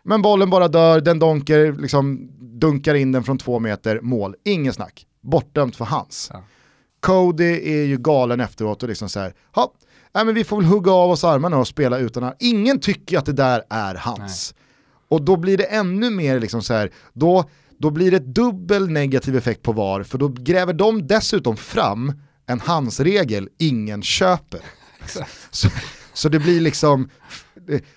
Men 0.05 0.21
bollen 0.21 0.49
bara 0.49 0.67
dör, 0.67 1.01
den 1.01 1.19
donker, 1.19 1.73
liksom 1.73 2.29
dunkar 2.39 2.95
in 2.95 3.11
den 3.11 3.23
från 3.23 3.37
två 3.37 3.59
meter, 3.59 3.99
mål. 4.01 4.35
Ingen 4.43 4.73
snack 4.73 5.05
bortdömt 5.21 5.75
för 5.75 5.85
hans. 5.85 6.29
Ja. 6.33 6.43
Cody 6.99 7.79
är 7.79 7.85
ju 7.85 7.97
galen 7.97 8.39
efteråt 8.39 8.83
och 8.83 8.89
liksom 8.89 9.09
så 9.09 9.19
här, 9.19 9.33
ja, 9.55 9.73
men 10.13 10.35
vi 10.35 10.43
får 10.43 10.57
väl 10.57 10.65
hugga 10.65 10.91
av 10.91 11.11
oss 11.11 11.23
armarna 11.23 11.57
och 11.57 11.67
spela 11.67 11.97
utan 11.97 12.23
han. 12.23 12.33
Ingen 12.39 12.79
tycker 12.79 13.17
att 13.17 13.25
det 13.25 13.33
där 13.33 13.63
är 13.69 13.95
hans. 13.95 14.53
Nej. 14.53 14.61
Och 15.07 15.21
då 15.21 15.37
blir 15.37 15.57
det 15.57 15.63
ännu 15.63 16.09
mer 16.09 16.39
liksom 16.39 16.61
så 16.61 16.73
här, 16.73 16.91
då, 17.13 17.49
då 17.77 17.89
blir 17.89 18.11
det 18.11 18.19
dubbel 18.19 18.89
negativ 18.89 19.35
effekt 19.35 19.61
på 19.61 19.71
VAR, 19.71 20.03
för 20.03 20.17
då 20.17 20.27
gräver 20.27 20.73
de 20.73 21.07
dessutom 21.07 21.57
fram 21.57 22.13
en 22.45 22.59
hans-regel 22.59 23.49
ingen 23.57 24.01
köper. 24.01 24.61
så, 25.51 25.67
så 26.15 26.29
det 26.29 26.39
blir 26.39 26.61
liksom, 26.61 27.09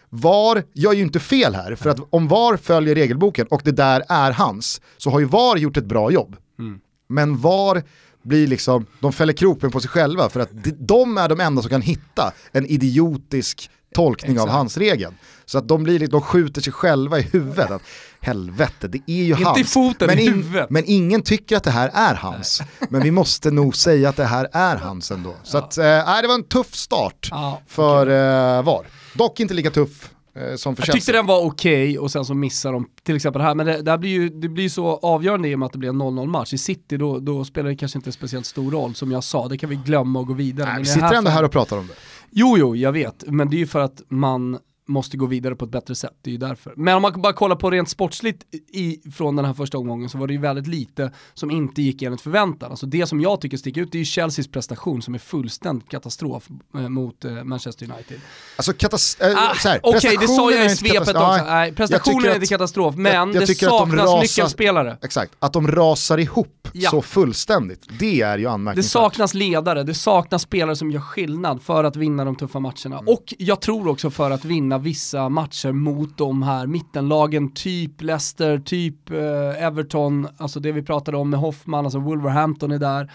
VAR 0.08 0.64
gör 0.72 0.92
ju 0.92 1.02
inte 1.02 1.20
fel 1.20 1.54
här, 1.54 1.74
för 1.74 1.90
att 1.90 2.00
om 2.10 2.28
VAR 2.28 2.56
följer 2.56 2.94
regelboken 2.94 3.46
och 3.46 3.60
det 3.64 3.72
där 3.72 4.04
är 4.08 4.32
hans, 4.32 4.80
så 4.96 5.10
har 5.10 5.20
ju 5.20 5.26
VAR 5.26 5.56
gjort 5.56 5.76
ett 5.76 5.84
bra 5.84 6.10
jobb. 6.10 6.36
Mm. 6.58 6.80
Men 7.08 7.36
VAR 7.36 7.82
blir 8.22 8.46
liksom, 8.46 8.86
de 9.00 9.12
fäller 9.12 9.32
kroppen 9.32 9.70
på 9.70 9.80
sig 9.80 9.90
själva 9.90 10.28
för 10.28 10.40
att 10.40 10.50
de 10.78 11.18
är 11.18 11.28
de 11.28 11.40
enda 11.40 11.62
som 11.62 11.70
kan 11.70 11.82
hitta 11.82 12.32
en 12.52 12.66
idiotisk 12.66 13.70
tolkning 13.94 14.32
Exakt. 14.32 14.50
av 14.50 14.56
hans 14.56 14.76
regeln. 14.76 15.14
Så 15.44 15.58
att 15.58 15.68
de, 15.68 15.84
blir, 15.84 16.06
de 16.06 16.20
skjuter 16.20 16.60
sig 16.60 16.72
själva 16.72 17.18
i 17.18 17.22
huvudet. 17.22 17.82
Helvete, 18.28 18.88
det 18.88 19.00
är 19.06 19.24
ju 19.24 19.32
Inte 19.32 19.44
hans. 19.44 19.58
i 19.58 19.64
foten, 19.64 20.06
men, 20.06 20.18
i 20.18 20.28
huvudet. 20.28 20.70
men 20.70 20.82
ingen 20.86 21.22
tycker 21.22 21.56
att 21.56 21.64
det 21.64 21.70
här 21.70 21.90
är 21.94 22.14
hans. 22.14 22.62
Men 22.88 23.02
vi 23.02 23.10
måste 23.10 23.50
nog 23.50 23.76
säga 23.76 24.08
att 24.08 24.16
det 24.16 24.24
här 24.24 24.48
är 24.52 24.76
hans 24.76 25.10
ändå. 25.10 25.34
Så 25.42 25.56
ja. 25.56 25.62
att, 25.62 25.78
äh, 25.78 26.22
det 26.22 26.28
var 26.28 26.34
en 26.34 26.44
tuff 26.44 26.74
start 26.74 27.28
ja, 27.30 27.60
för 27.66 28.02
okay. 28.02 28.58
äh, 28.58 28.62
VAR. 28.62 28.86
Dock 29.14 29.40
inte 29.40 29.54
lika 29.54 29.70
tuff 29.70 30.10
Eh, 30.38 30.56
som 30.56 30.76
Jag 30.78 30.94
tyckte 30.94 31.12
den 31.12 31.26
var 31.26 31.44
okej 31.44 31.84
okay, 31.84 31.98
och 31.98 32.10
sen 32.10 32.24
så 32.24 32.34
missar 32.34 32.72
de 32.72 32.86
till 33.02 33.16
exempel 33.16 33.38
det 33.40 33.44
här, 33.44 33.54
men 33.54 33.66
det, 33.66 33.82
det, 33.82 33.98
blir 33.98 34.10
ju 34.10 34.28
det 34.28 34.48
blir 34.48 34.68
så 34.68 34.86
avgörande 34.86 35.48
i 35.48 35.54
och 35.54 35.58
med 35.58 35.66
att 35.66 35.72
det 35.72 35.78
blir 35.78 35.88
en 35.88 36.02
0-0 36.02 36.26
match. 36.26 36.52
I 36.52 36.58
City 36.58 36.96
då, 36.96 37.18
då 37.18 37.44
spelar 37.44 37.70
det 37.70 37.76
kanske 37.76 37.98
inte 37.98 38.12
speciellt 38.12 38.46
stor 38.46 38.70
roll, 38.70 38.94
som 38.94 39.12
jag 39.12 39.24
sa, 39.24 39.48
det 39.48 39.58
kan 39.58 39.70
vi 39.70 39.76
glömma 39.76 40.18
och 40.18 40.26
gå 40.26 40.34
vidare. 40.34 40.66
Nej, 40.66 40.74
men 40.74 40.82
vi 40.82 40.88
sitter 40.88 41.14
ändå 41.14 41.30
här 41.30 41.42
och 41.42 41.52
pratar 41.52 41.78
om 41.78 41.86
det. 41.86 41.92
Jo, 42.30 42.58
jo, 42.58 42.76
jag 42.76 42.92
vet, 42.92 43.24
men 43.26 43.50
det 43.50 43.56
är 43.56 43.58
ju 43.58 43.66
för 43.66 43.80
att 43.80 44.02
man 44.08 44.58
måste 44.88 45.16
gå 45.16 45.26
vidare 45.26 45.54
på 45.54 45.64
ett 45.64 45.70
bättre 45.70 45.94
sätt, 45.94 46.14
det 46.22 46.30
är 46.30 46.32
ju 46.32 46.38
därför. 46.38 46.74
Men 46.76 46.96
om 46.96 47.02
man 47.02 47.22
bara 47.22 47.32
kollar 47.32 47.56
på 47.56 47.70
rent 47.70 47.88
sportsligt 47.88 48.54
i, 48.72 49.10
från 49.10 49.36
den 49.36 49.44
här 49.44 49.54
första 49.54 49.78
omgången 49.78 50.08
så 50.08 50.18
var 50.18 50.26
det 50.26 50.32
ju 50.32 50.40
väldigt 50.40 50.66
lite 50.66 51.12
som 51.34 51.50
inte 51.50 51.82
gick 51.82 52.02
enligt 52.02 52.20
förväntan. 52.20 52.70
Alltså 52.70 52.86
det 52.86 53.06
som 53.06 53.20
jag 53.20 53.40
tycker 53.40 53.56
sticker 53.56 53.80
ut 53.80 53.92
det 53.92 53.98
är 53.98 54.00
ju 54.00 54.04
Chelseas 54.04 54.48
prestation 54.48 55.02
som 55.02 55.14
är 55.14 55.18
fullständigt 55.18 55.88
katastrof 55.88 56.48
eh, 56.74 56.88
mot 56.88 57.24
eh, 57.24 57.44
Manchester 57.44 57.90
United. 57.92 58.20
Alltså 58.56 58.72
katastrof, 58.72 59.30
äh, 59.30 59.38
ah, 59.38 59.78
Okej, 59.82 59.98
okay, 59.98 60.16
det 60.16 60.28
sa 60.28 60.50
jag 60.50 60.66
i 60.66 60.76
svepet 60.76 61.08
också. 61.08 61.44
Nej, 61.46 61.72
prestationen 61.72 62.30
är 62.30 62.34
inte 62.34 62.46
katastrof, 62.46 62.96
men 62.96 63.12
jag, 63.12 63.34
jag 63.34 63.46
det 63.46 63.54
saknas 63.54 63.90
de 63.90 63.96
rasar, 63.96 64.20
nyckelspelare. 64.20 64.98
Exakt, 65.02 65.32
att 65.38 65.52
de 65.52 65.68
rasar 65.68 66.18
ihop 66.18 66.68
ja. 66.72 66.90
så 66.90 67.02
fullständigt, 67.02 67.86
det 67.98 68.20
är 68.20 68.38
ju 68.38 68.46
anmärkningsvärt. 68.46 68.84
Det 68.84 69.10
saknas 69.10 69.34
ledare, 69.34 69.82
det 69.82 69.94
saknas 69.94 70.42
spelare 70.42 70.76
som 70.76 70.90
gör 70.90 71.00
skillnad 71.00 71.62
för 71.62 71.84
att 71.84 71.96
vinna 71.96 72.24
de 72.24 72.36
tuffa 72.36 72.60
matcherna. 72.60 72.98
Mm. 72.98 73.08
Och 73.08 73.34
jag 73.38 73.60
tror 73.60 73.88
också 73.88 74.10
för 74.10 74.30
att 74.30 74.44
vinna 74.44 74.77
vissa 74.78 75.28
matcher 75.28 75.72
mot 75.72 76.18
de 76.18 76.42
här 76.42 76.66
mittenlagen, 76.66 77.54
typ 77.54 78.02
Leicester, 78.02 78.58
typ 78.58 79.10
eh, 79.10 79.64
Everton, 79.64 80.28
alltså 80.38 80.60
det 80.60 80.72
vi 80.72 80.82
pratade 80.82 81.16
om 81.16 81.30
med 81.30 81.40
Hoffman, 81.40 81.84
alltså 81.84 81.98
Wolverhampton 81.98 82.72
är 82.72 82.78
där. 82.78 83.12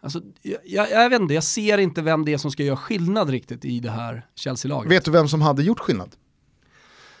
Alltså, 0.00 0.20
jag, 0.64 0.90
jag, 0.90 1.10
vet 1.10 1.20
inte, 1.20 1.34
jag 1.34 1.44
ser 1.44 1.78
inte 1.78 2.02
vem 2.02 2.24
det 2.24 2.32
är 2.32 2.38
som 2.38 2.50
ska 2.50 2.62
göra 2.62 2.76
skillnad 2.76 3.30
riktigt 3.30 3.64
i 3.64 3.80
det 3.80 3.90
här 3.90 4.26
Chelsea-laget. 4.34 4.92
Vet 4.92 5.04
du 5.04 5.10
vem 5.10 5.28
som 5.28 5.42
hade 5.42 5.62
gjort 5.62 5.80
skillnad? 5.80 6.14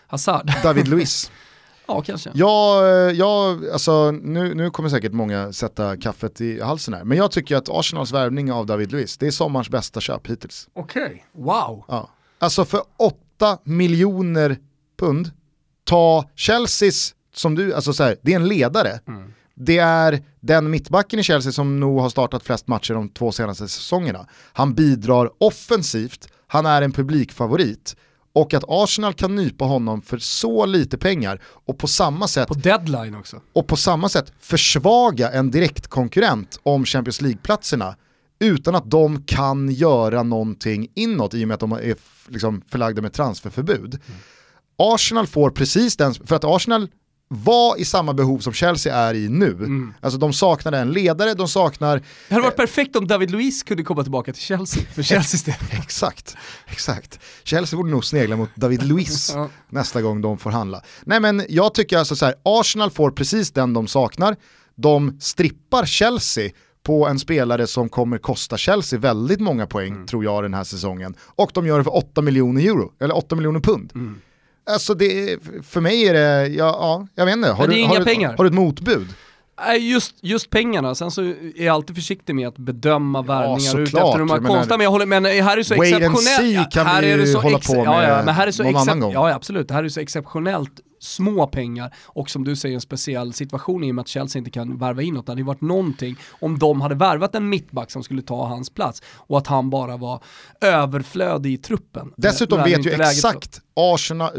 Hazard. 0.06 0.52
David 0.62 0.88
Luiz. 0.88 1.30
Ja, 1.86 2.02
kanske. 2.02 2.30
Ja, 2.34 2.86
ja 3.10 3.58
alltså, 3.72 4.10
nu, 4.10 4.54
nu 4.54 4.70
kommer 4.70 4.88
säkert 4.88 5.12
många 5.12 5.52
sätta 5.52 5.96
kaffet 5.96 6.40
i 6.40 6.60
halsen 6.60 6.94
här, 6.94 7.04
men 7.04 7.18
jag 7.18 7.30
tycker 7.30 7.56
att 7.56 7.68
Arsenals 7.68 8.12
värvning 8.12 8.52
av 8.52 8.66
David 8.66 8.92
Luiz, 8.92 9.18
det 9.18 9.26
är 9.26 9.30
sommarens 9.30 9.68
bästa 9.68 10.00
köp 10.00 10.26
hittills. 10.26 10.68
Okej, 10.72 11.04
okay. 11.04 11.44
wow. 11.44 11.84
Ja. 11.88 12.10
Alltså 12.38 12.64
för 12.64 12.82
8 13.36 13.58
miljoner 13.64 14.58
pund, 14.98 15.30
ta 15.84 16.30
Chelseas, 16.36 17.14
som 17.34 17.54
du, 17.54 17.74
alltså 17.74 17.92
så 17.92 18.02
här, 18.02 18.16
det 18.22 18.32
är 18.32 18.36
en 18.36 18.48
ledare. 18.48 19.00
Mm. 19.08 19.32
Det 19.54 19.78
är 19.78 20.22
den 20.40 20.70
mittbacken 20.70 21.18
i 21.18 21.22
Chelsea 21.22 21.52
som 21.52 21.80
nog 21.80 22.00
har 22.00 22.08
startat 22.08 22.42
flest 22.42 22.68
matcher 22.68 22.94
de 22.94 23.08
två 23.08 23.32
senaste 23.32 23.68
säsongerna. 23.68 24.26
Han 24.52 24.74
bidrar 24.74 25.30
offensivt, 25.38 26.28
han 26.46 26.66
är 26.66 26.82
en 26.82 26.92
publikfavorit 26.92 27.96
och 28.32 28.54
att 28.54 28.64
Arsenal 28.68 29.14
kan 29.14 29.36
nypa 29.36 29.64
honom 29.64 30.02
för 30.02 30.18
så 30.18 30.66
lite 30.66 30.98
pengar 30.98 31.40
och 31.44 31.78
på 31.78 31.86
samma 31.86 32.28
sätt 32.28 32.48
På 32.48 32.54
deadline 32.54 33.14
också. 33.14 33.40
Och 33.52 33.66
på 33.66 33.76
samma 33.76 34.08
sätt 34.08 34.32
försvaga 34.40 35.30
en 35.30 35.50
direktkonkurrent 35.50 36.60
om 36.62 36.84
Champions 36.84 37.20
League-platserna 37.20 37.96
utan 38.38 38.74
att 38.74 38.90
de 38.90 39.22
kan 39.22 39.68
göra 39.70 40.22
någonting 40.22 40.88
inåt 40.94 41.34
i 41.34 41.44
och 41.44 41.48
med 41.48 41.54
att 41.54 41.60
de 41.60 41.72
är 41.72 41.96
liksom 42.28 42.62
förlagda 42.70 43.02
med 43.02 43.12
transferförbud. 43.12 43.94
Mm. 43.94 44.20
Arsenal 44.78 45.26
får 45.26 45.50
precis 45.50 45.96
den, 45.96 46.14
för 46.14 46.36
att 46.36 46.44
Arsenal 46.44 46.88
var 47.28 47.80
i 47.80 47.84
samma 47.84 48.14
behov 48.14 48.38
som 48.38 48.52
Chelsea 48.52 48.96
är 48.96 49.14
i 49.14 49.28
nu. 49.28 49.50
Mm. 49.50 49.94
Alltså 50.00 50.18
de 50.18 50.32
saknar 50.32 50.72
en 50.72 50.92
ledare, 50.92 51.34
de 51.34 51.48
saknar... 51.48 52.02
Det 52.28 52.34
hade 52.34 52.44
varit 52.46 52.56
perfekt 52.56 52.96
om 52.96 53.06
David 53.06 53.30
Luiz 53.30 53.62
kunde 53.62 53.82
komma 53.82 54.02
tillbaka 54.02 54.32
till 54.32 54.42
Chelsea, 54.42 54.82
för 54.94 55.02
Chelseas 55.02 55.42
del. 55.42 55.54
Exakt, 55.70 56.36
exakt. 56.66 57.20
Chelsea 57.44 57.76
borde 57.76 57.90
nog 57.90 58.04
snegla 58.04 58.36
mot 58.36 58.50
David 58.54 58.82
Luiz 58.82 59.32
Ja. 59.34 59.48
nästa 59.68 60.02
gång 60.02 60.20
de 60.20 60.38
får 60.38 60.50
handla. 60.50 60.82
Nej 61.04 61.20
men 61.20 61.42
jag 61.48 61.74
tycker 61.74 61.98
alltså 61.98 62.16
så 62.16 62.24
här, 62.24 62.34
Arsenal 62.42 62.90
får 62.90 63.10
precis 63.10 63.50
den 63.50 63.74
de 63.74 63.86
saknar. 63.86 64.36
De 64.74 65.18
strippar 65.20 65.86
Chelsea 65.86 66.50
på 66.86 67.06
en 67.06 67.18
spelare 67.18 67.66
som 67.66 67.88
kommer 67.88 68.18
kosta 68.18 68.56
Chelsea 68.56 68.98
väldigt 68.98 69.40
många 69.40 69.66
poäng 69.66 69.92
Mm. 69.94 70.06
tror 70.06 70.24
jag 70.24 70.42
den 70.44 70.54
här 70.54 70.64
säsongen. 70.64 71.14
Och 71.36 71.50
de 71.54 71.66
gör 71.66 71.78
det 71.78 71.84
för 71.84 71.96
8 71.96 72.22
miljoner 72.22 72.62
euro, 72.62 72.92
eller 73.00 73.16
8 73.16 73.36
miljoner 73.36 73.60
pund. 73.60 73.92
Mm. 73.94 74.20
Alltså 74.70 74.94
det, 74.94 75.38
för 75.62 75.80
mig 75.80 76.08
är 76.08 76.14
det, 76.14 76.46
ja, 76.48 76.64
ja 76.80 77.06
jag 77.14 77.26
vet 77.26 77.36
inte, 77.36 77.48
har, 77.48 77.58
Men 77.58 77.70
det 77.70 77.74
är 77.74 77.76
du, 77.76 77.80
inga 77.80 77.88
har, 77.88 77.98
du, 77.98 78.04
pengar. 78.04 78.34
har 78.36 78.44
du 78.44 78.48
ett 78.48 78.54
motbud? 78.54 79.08
Nej, 79.66 79.90
just, 79.92 80.14
just 80.20 80.50
pengarna, 80.50 80.94
sen 80.94 81.10
så 81.10 81.22
är 81.22 81.64
jag 81.64 81.74
alltid 81.74 81.96
försiktig 81.96 82.34
med 82.34 82.48
att 82.48 82.58
bedöma 82.58 83.22
värvningar 83.22 83.78
ut 83.78 83.88
efter 83.88 84.18
de 84.18 84.30
här 84.30 84.38
konstiga, 84.38 84.76
men 84.76 84.84
jag 84.84 84.90
håller 84.90 85.06
här 85.42 85.56
är 85.58 85.62
så 85.62 85.74
Wait 85.76 85.94
and 85.94 86.04
exceptionellt. 86.04 86.40
see 86.40 86.66
kan 86.70 86.86
här 86.86 87.02
vi 87.02 87.10
är 87.10 87.18
det 87.18 87.26
så 87.26 87.40
hålla 87.40 87.58
på 87.58 87.74
ja, 87.76 88.02
ja, 88.02 88.08
med 88.08 88.24
men 88.24 88.34
här 88.34 88.46
är 88.46 88.50
så 88.50 88.62
någon 88.62 88.76
annan 88.76 89.00
gång. 89.00 89.12
Ja, 89.12 89.28
ja, 89.28 89.34
absolut. 89.34 89.68
Det 89.68 89.74
här 89.74 89.84
är 89.84 89.88
så 89.88 90.00
exceptionellt 90.00 90.80
små 91.06 91.46
pengar 91.46 91.94
och 92.04 92.30
som 92.30 92.44
du 92.44 92.56
säger 92.56 92.74
en 92.74 92.80
speciell 92.80 93.32
situation 93.32 93.84
i 93.84 93.90
och 93.90 93.94
med 93.94 94.02
att 94.02 94.08
Chelsea 94.08 94.38
inte 94.38 94.50
kan 94.50 94.78
värva 94.78 95.02
inåt. 95.02 95.26
Det 95.26 95.32
hade 95.32 95.40
ju 95.40 95.46
varit 95.46 95.60
någonting 95.60 96.16
om 96.40 96.58
de 96.58 96.80
hade 96.80 96.94
värvat 96.94 97.34
en 97.34 97.48
mittback 97.48 97.90
som 97.90 98.02
skulle 98.02 98.22
ta 98.22 98.46
hans 98.46 98.70
plats 98.70 99.02
och 99.06 99.38
att 99.38 99.46
han 99.46 99.70
bara 99.70 99.96
var 99.96 100.22
överflödig 100.60 101.52
i 101.52 101.58
truppen. 101.58 102.12
Dessutom 102.16 102.58
det 102.58 102.64
vet 102.64 102.86
ju 102.86 102.90
exakt, 102.90 103.60
Arsenal, 103.74 104.30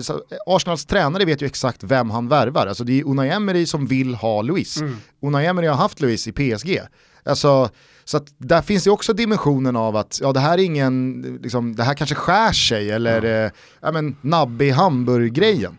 Arsenals 0.45 0.85
tränare 0.85 1.25
vet 1.25 1.41
ju 1.41 1.45
exakt 1.45 1.83
vem 1.83 2.09
han 2.09 2.27
värvar. 2.27 2.67
Alltså 2.67 2.83
det 2.83 2.99
är 2.99 3.03
Unai 3.03 3.29
Emery 3.29 3.65
som 3.65 3.87
vill 3.87 4.15
ha 4.15 4.41
Luis. 4.41 4.77
Mm. 4.77 4.97
Unai 5.21 5.45
Emery 5.45 5.67
har 5.67 5.75
haft 5.75 6.01
Luis 6.01 6.27
i 6.27 6.31
PSG. 6.31 6.79
Alltså, 7.27 7.69
så 8.05 8.19
där 8.37 8.61
finns 8.61 8.87
ju 8.87 8.91
också 8.91 9.13
dimensionen 9.13 9.75
av 9.75 9.95
att 9.95 10.19
ja, 10.21 10.33
det 10.33 10.39
här 10.39 10.57
är 10.57 10.63
ingen, 10.63 11.21
liksom, 11.43 11.75
det 11.75 11.83
här 11.83 11.93
kanske 11.93 12.15
skär 12.15 12.51
sig 12.51 12.91
eller 12.91 13.45
eh, 13.45 13.51
ja, 13.81 13.91
men, 13.91 14.15
nabbe 14.21 14.65
i 14.65 14.69
Hamburg-grejen. 14.69 15.77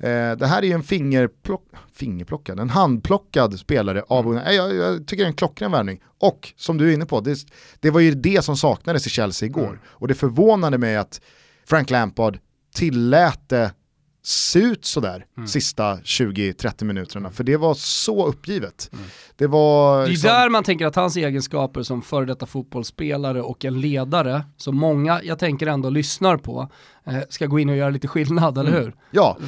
Eh, 0.00 0.36
det 0.36 0.46
här 0.46 0.62
är 0.62 0.66
ju 0.66 0.72
en 0.72 0.82
fingerplock, 0.82 1.64
fingerplockad, 1.94 2.60
en 2.60 2.70
handplockad 2.70 3.58
spelare 3.58 4.02
av. 4.08 4.26
Unai. 4.28 4.56
Jag, 4.56 4.74
jag 4.74 5.06
tycker 5.06 5.24
det 5.24 5.26
är 5.26 5.30
en 5.30 5.34
klockren 5.34 5.72
värvning. 5.72 6.00
Och 6.18 6.52
som 6.56 6.78
du 6.78 6.90
är 6.90 6.94
inne 6.94 7.06
på, 7.06 7.20
det, 7.20 7.38
det 7.80 7.90
var 7.90 8.00
ju 8.00 8.14
det 8.14 8.44
som 8.44 8.56
saknades 8.56 9.06
i 9.06 9.10
Chelsea 9.10 9.46
igår. 9.46 9.66
Mm. 9.66 9.78
Och 9.84 10.08
det 10.08 10.14
förvånade 10.14 10.78
mig 10.78 10.96
att 10.96 11.20
Frank 11.66 11.90
Lampard 11.90 12.38
tillät 12.74 13.48
det 13.48 13.72
se 14.22 14.58
ut 14.58 14.84
sådär 14.84 15.24
Mm. 15.36 15.48
sista 15.48 15.96
20-30 15.96 16.84
minuterna. 16.84 17.30
För 17.30 17.44
det 17.44 17.56
var 17.56 17.74
så 17.74 18.26
uppgivet. 18.26 18.90
Det 19.36 19.46
var... 19.46 19.94
Mm. 19.94 20.04
Det 20.04 20.08
är 20.08 20.10
liksom- 20.10 20.28
där 20.30 20.48
man 20.48 20.64
tänker 20.64 20.86
att 20.86 20.96
hans 20.96 21.16
egenskaper 21.16 21.82
som 21.82 22.02
före 22.02 22.24
detta 22.26 22.46
fotbollsspelare 22.46 23.42
och 23.42 23.64
en 23.64 23.80
ledare, 23.80 24.44
som 24.56 24.76
många, 24.76 25.20
jag 25.22 25.38
tänker 25.38 25.66
ändå 25.66 25.90
lyssnar 25.90 26.36
på, 26.36 26.68
eh, 27.06 27.18
ska 27.28 27.46
gå 27.46 27.58
in 27.58 27.68
och 27.68 27.76
göra 27.76 27.90
lite 27.90 28.08
skillnad, 28.08 28.58
eller 28.58 28.72
hur? 28.80 28.94
Ja, 29.10 29.38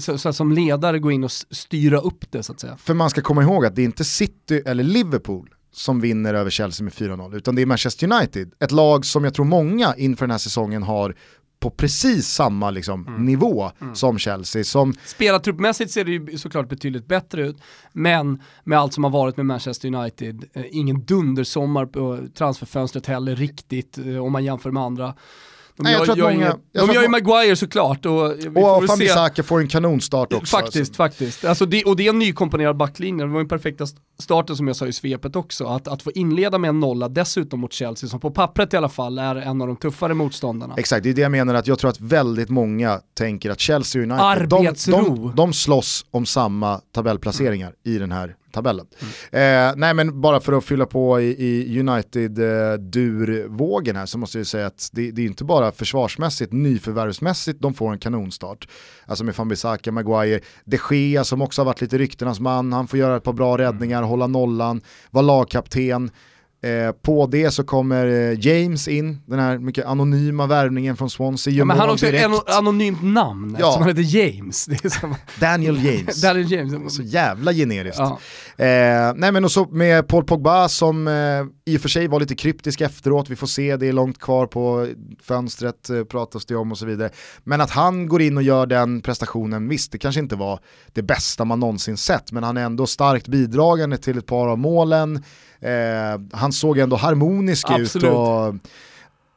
Så, 0.00 0.18
så 0.18 0.32
som 0.32 0.52
ledare 0.52 0.98
gå 0.98 1.10
in 1.10 1.24
och 1.24 1.32
styra 1.32 1.98
upp 1.98 2.30
det 2.32 2.42
så 2.42 2.52
att 2.52 2.60
säga. 2.60 2.76
för 2.76 2.94
man 2.94 3.10
ska 3.10 3.20
komma 3.20 3.42
ihåg 3.42 3.66
att 3.66 3.76
det 3.76 3.82
är 3.82 3.86
inte 3.86 4.04
City 4.04 4.62
eller 4.66 4.84
Liverpool 4.84 5.48
som 5.72 6.00
vinner 6.00 6.34
över 6.34 6.50
Chelsea 6.50 6.84
med 6.84 6.92
4-0, 6.92 7.36
utan 7.36 7.54
det 7.54 7.62
är 7.62 7.66
Manchester 7.66 8.12
United. 8.12 8.52
Ett 8.60 8.72
lag 8.72 9.04
som 9.06 9.24
jag 9.24 9.34
tror 9.34 9.44
många 9.44 9.94
inför 9.96 10.26
den 10.26 10.30
här 10.30 10.38
säsongen 10.38 10.82
har 10.82 11.16
på 11.60 11.70
precis 11.70 12.28
samma 12.28 12.70
liksom, 12.70 13.06
Mm. 13.08 13.24
nivå 13.24 13.70
som 13.94 14.18
Chelsea. 14.18 14.64
Som, 14.64 14.94
Spelartruppmässigt 15.04 15.90
ser 15.90 16.04
det 16.04 16.10
ju 16.10 16.38
såklart 16.38 16.68
betydligt 16.68 17.06
bättre 17.06 17.46
ut, 17.48 17.56
men 17.92 18.42
med 18.64 18.78
allt 18.78 18.94
som 18.94 19.04
har 19.04 19.10
varit 19.10 19.36
med 19.36 19.46
Manchester 19.46 19.94
United, 19.94 20.44
eh, 20.52 20.64
ingen 20.70 21.04
dundersommar 21.04 21.86
på 21.86 22.18
transferfönstret 22.34 23.06
heller 23.06 23.36
riktigt, 23.36 23.98
eh, 23.98 24.16
om 24.24 24.32
man 24.32 24.44
jämför 24.44 24.70
med 24.70 24.82
andra. 24.82 25.14
De 25.76 25.82
Nej, 25.82 25.92
jag 25.92 25.98
gör, 25.98 26.04
tror 26.04 26.12
att 26.12 26.18
gör, 26.18 26.32
många- 26.32 26.56
jag 26.72 26.88
de 26.88 26.94
gör 26.94 27.02
ju 27.02 27.08
Maguire 27.08 27.56
såklart 27.56 28.06
och 28.06 28.32
vi 28.38 28.42
får 28.50 28.76
och 28.76 28.80
se. 28.82 28.86
Fambisaka 28.86 29.42
får 29.42 29.60
en 29.60 29.68
kanonstart 29.68 30.32
också. 30.32 30.56
Faktiskt, 30.56 30.76
alltså. 30.90 30.94
faktiskt. 30.94 31.44
Alltså 31.44 31.66
det, 31.66 31.84
och 31.84 31.96
det 31.96 32.06
är 32.06 32.10
en 32.10 32.18
nykomponerad 32.18 32.76
backlinje, 32.76 33.24
det 33.24 33.30
var 33.30 33.38
den 33.38 33.48
perfekta 33.48 33.84
st- 33.84 34.00
starten 34.22 34.56
som 34.56 34.66
jag 34.66 34.76
sa 34.76 34.86
i 34.86 34.92
svepet 34.92 35.36
också. 35.36 35.64
Att, 35.64 35.88
att 35.88 36.02
få 36.02 36.10
inleda 36.10 36.58
med 36.58 36.68
en 36.68 36.80
nolla 36.80 37.08
dessutom 37.08 37.60
mot 37.60 37.72
Chelsea, 37.72 38.08
som 38.10 38.20
på 38.20 38.30
pappret 38.30 38.74
i 38.74 38.76
alla 38.76 38.88
fall 38.88 39.18
är 39.18 39.36
en 39.36 39.60
av 39.62 39.66
de 39.68 39.76
tuffare 39.76 40.14
motståndarna. 40.14 40.74
Exakt, 40.76 41.02
det 41.02 41.10
är 41.10 41.14
det 41.14 41.22
jag 41.22 41.30
menar 41.32 41.54
att 41.54 41.66
jag 41.66 41.78
tror 41.78 41.90
att 41.90 42.00
väldigt 42.00 42.48
många 42.50 43.00
tänker 43.14 43.50
att 43.50 43.60
Chelsea 43.60 44.02
och 44.02 44.06
United, 44.08 44.48
de, 44.48 44.66
Arbetsro. 44.66 44.92
de, 44.96 45.32
de 45.36 45.52
slåss 45.52 46.06
om 46.10 46.26
samma 46.26 46.80
tabellplaceringar 46.94 47.72
i 47.84 47.98
den 47.98 48.12
här 48.12 48.34
tabellen. 48.56 48.86
Mm. 49.32 49.70
Eh, 49.70 49.74
nej 49.76 49.94
men 49.94 50.20
bara 50.20 50.40
för 50.40 50.52
att 50.52 50.64
fylla 50.64 50.86
på 50.86 51.20
i, 51.20 51.24
i 51.24 51.80
United-durvågen 51.80 53.96
här 53.96 54.06
så 54.06 54.18
måste 54.18 54.38
jag 54.38 54.46
säga 54.46 54.66
att 54.66 54.88
det, 54.92 55.10
det 55.10 55.22
är 55.22 55.26
inte 55.26 55.44
bara 55.44 55.72
försvarsmässigt, 55.72 56.52
nyförvärvsmässigt 56.52 57.62
de 57.62 57.74
får 57.74 57.92
en 57.92 57.98
kanonstart. 57.98 58.68
Alltså 59.06 59.24
med 59.24 59.36
Fambisaka, 59.36 59.92
Maguire, 59.92 60.40
De 60.64 60.78
Gea 60.90 61.24
som 61.24 61.42
också 61.42 61.60
har 61.60 61.66
varit 61.66 61.80
lite 61.80 61.98
ryktenas 61.98 62.40
man, 62.40 62.72
han 62.72 62.88
får 62.88 62.98
göra 62.98 63.16
ett 63.16 63.24
par 63.24 63.32
bra 63.32 63.54
Mm. 63.54 63.58
räddningar, 63.66 64.02
hålla 64.02 64.26
nollan, 64.26 64.80
vara 65.10 65.22
lagkapten. 65.22 66.10
Eh, 66.66 66.92
på 66.92 67.26
det 67.26 67.50
så 67.50 67.64
kommer 67.64 68.06
eh, 68.06 68.46
James 68.46 68.88
in, 68.88 69.22
den 69.26 69.38
här 69.38 69.58
mycket 69.58 69.86
anonyma 69.86 70.46
värvningen 70.46 70.96
från 70.96 71.10
Swansea. 71.10 71.54
Ja, 71.54 71.64
men 71.64 71.76
han 71.78 71.86
har 71.88 71.92
också 71.94 72.06
direkt. 72.06 72.24
ett 72.48 72.54
anonymt 72.54 73.02
namn, 73.02 73.56
Ja. 73.60 73.66
eftersom 73.66 73.82
han 73.82 73.88
heter 73.96 74.16
James. 74.18 74.68
Som, 75.00 75.14
Daniel 75.40 75.84
James. 75.84 76.22
Daniel 76.22 76.52
James. 76.52 76.94
Så 76.96 77.02
jävla 77.02 77.52
generiskt. 77.52 77.98
Ja. 77.98 78.18
Eh, 78.64 79.12
nej 79.16 79.32
men 79.32 79.44
och 79.44 79.52
så 79.52 79.64
med 79.64 80.08
Paul 80.08 80.24
Pogba 80.24 80.68
som 80.68 81.08
eh, 81.08 81.14
i 81.72 81.76
och 81.76 81.80
för 81.80 81.88
sig 81.88 82.08
var 82.08 82.20
lite 82.20 82.34
kryptisk 82.34 82.80
efteråt, 82.80 83.30
vi 83.30 83.36
får 83.36 83.46
se, 83.46 83.76
det 83.76 83.86
är 83.88 83.92
långt 83.92 84.18
kvar 84.20 84.46
på 84.46 84.88
fönstret, 85.22 85.90
eh, 85.90 86.04
pratas 86.04 86.46
det 86.46 86.56
om 86.56 86.72
och 86.72 86.78
så 86.78 86.86
vidare. 86.86 87.10
Men 87.44 87.60
att 87.60 87.70
han 87.70 88.08
går 88.08 88.22
in 88.22 88.36
och 88.36 88.42
gör 88.42 88.66
den 88.66 89.00
prestationen, 89.00 89.68
visst 89.68 89.92
det 89.92 89.98
kanske 89.98 90.20
inte 90.20 90.36
var 90.36 90.60
det 90.92 91.02
bästa 91.02 91.44
man 91.44 91.60
någonsin 91.60 91.96
sett, 91.96 92.32
men 92.32 92.42
han 92.42 92.56
är 92.56 92.62
ändå 92.64 92.86
starkt 92.86 93.28
bidragande 93.28 93.96
till 93.96 94.18
ett 94.18 94.26
par 94.26 94.48
av 94.48 94.58
målen. 94.58 95.22
Eh, 95.60 96.20
han 96.32 96.52
såg 96.52 96.78
ändå 96.78 96.96
harmonisk 96.96 97.66
Absolut. 97.70 97.96
ut 97.96 98.10
och 98.10 98.54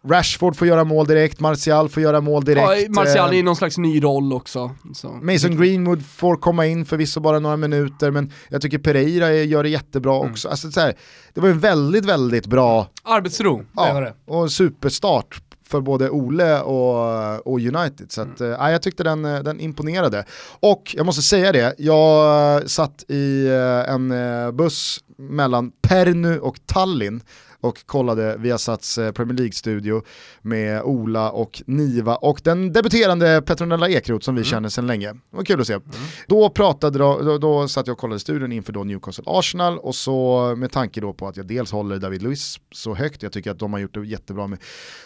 Rashford 0.07 0.55
får 0.55 0.67
göra 0.67 0.83
mål 0.83 1.05
direkt, 1.07 1.39
Martial 1.39 1.89
får 1.89 2.03
göra 2.03 2.21
mål 2.21 2.43
direkt. 2.45 2.81
Ja, 2.83 2.89
Martial 2.89 3.29
är 3.29 3.33
eh, 3.33 3.39
i 3.39 3.43
någon 3.43 3.55
slags 3.55 3.77
ny 3.77 4.03
roll 4.03 4.33
också. 4.33 4.71
Så. 4.93 5.07
Mason 5.21 5.57
Greenwood 5.57 6.05
får 6.05 6.35
komma 6.35 6.65
in 6.65 6.85
förvisso 6.85 7.19
bara 7.19 7.39
några 7.39 7.57
minuter, 7.57 8.11
men 8.11 8.31
jag 8.49 8.61
tycker 8.61 8.77
Pereira 8.77 9.33
gör 9.33 9.63
det 9.63 9.69
jättebra 9.69 10.15
Mm. 10.19 10.31
också. 10.31 10.49
Alltså, 10.49 10.71
så 10.71 10.79
här, 10.79 10.93
det 11.33 11.41
var 11.41 11.49
en 11.49 11.59
väldigt, 11.59 12.05
väldigt 12.05 12.47
bra 12.47 12.87
Arbetsro, 13.03 13.57
det 13.57 13.65
var 13.73 13.87
ja, 13.87 13.99
det. 13.99 14.13
och 14.33 14.51
superstart 14.51 15.41
för 15.69 15.81
både 15.81 16.09
Ole 16.09 16.61
och, 16.61 17.47
och 17.47 17.59
United. 17.59 18.11
Så 18.11 18.21
att, 18.21 18.39
Mm. 18.41 18.51
ja, 18.59 18.71
jag 18.71 18.81
tyckte 18.81 19.03
den, 19.03 19.25
eh, 19.25 19.39
den 19.43 19.59
imponerade. 19.59 20.25
Och 20.59 20.95
jag 20.97 21.05
måste 21.05 21.21
säga 21.21 21.51
det, 21.51 21.75
jag 21.77 22.55
eh, 22.61 22.65
satt 22.65 23.03
i 23.07 23.47
en 23.87 24.13
buss 24.57 24.99
mellan 25.17 25.71
Pernu 25.81 26.39
och 26.39 26.57
Tallinn 26.65 27.21
och 27.61 27.85
kollade 27.85 28.37
Viasats 28.37 28.97
eh, 28.97 29.11
Premier 29.11 29.37
League-studio 29.37 30.03
med 30.41 30.81
Ola 30.83 31.31
och 31.31 31.61
Niva 31.65 32.15
och 32.15 32.41
den 32.43 32.73
debuterande 32.73 33.41
Petronella 33.45 33.89
Ekroth 33.89 34.25
som 34.25 34.35
vi 34.35 34.43
känner 34.43 34.69
sedan 34.69 34.87
länge. 34.87 35.13
Det 35.13 35.37
var 35.37 35.43
kul 35.43 35.61
att 35.61 35.67
se. 35.67 35.79
Då 36.27 36.49
pratade 36.49 36.99
då, 36.99 37.21
då, 37.21 37.37
då 37.37 37.67
satt 37.67 37.87
jag 37.87 37.93
och 37.93 37.99
kollade 37.99 38.19
studion 38.19 38.51
inför 38.51 38.73
då 38.73 38.83
Newcastle 38.83 39.23
Arsenal 39.27 39.77
och 39.77 39.95
så 39.95 40.53
med 40.57 40.71
tanke 40.71 41.01
då 41.01 41.13
på 41.13 41.27
att 41.27 41.37
jag 41.37 41.45
dels 41.45 41.71
håller 41.71 41.97
David 41.97 42.21
Luiz 42.21 42.59
så 42.71 42.95
högt, 42.95 43.23
jag 43.23 43.31
tycker 43.31 43.51
att 43.51 43.59
de 43.59 43.73
har 43.73 43.79
gjort 43.79 43.93
det 43.93 44.05
jättebra 44.05 44.47
med 44.47 44.59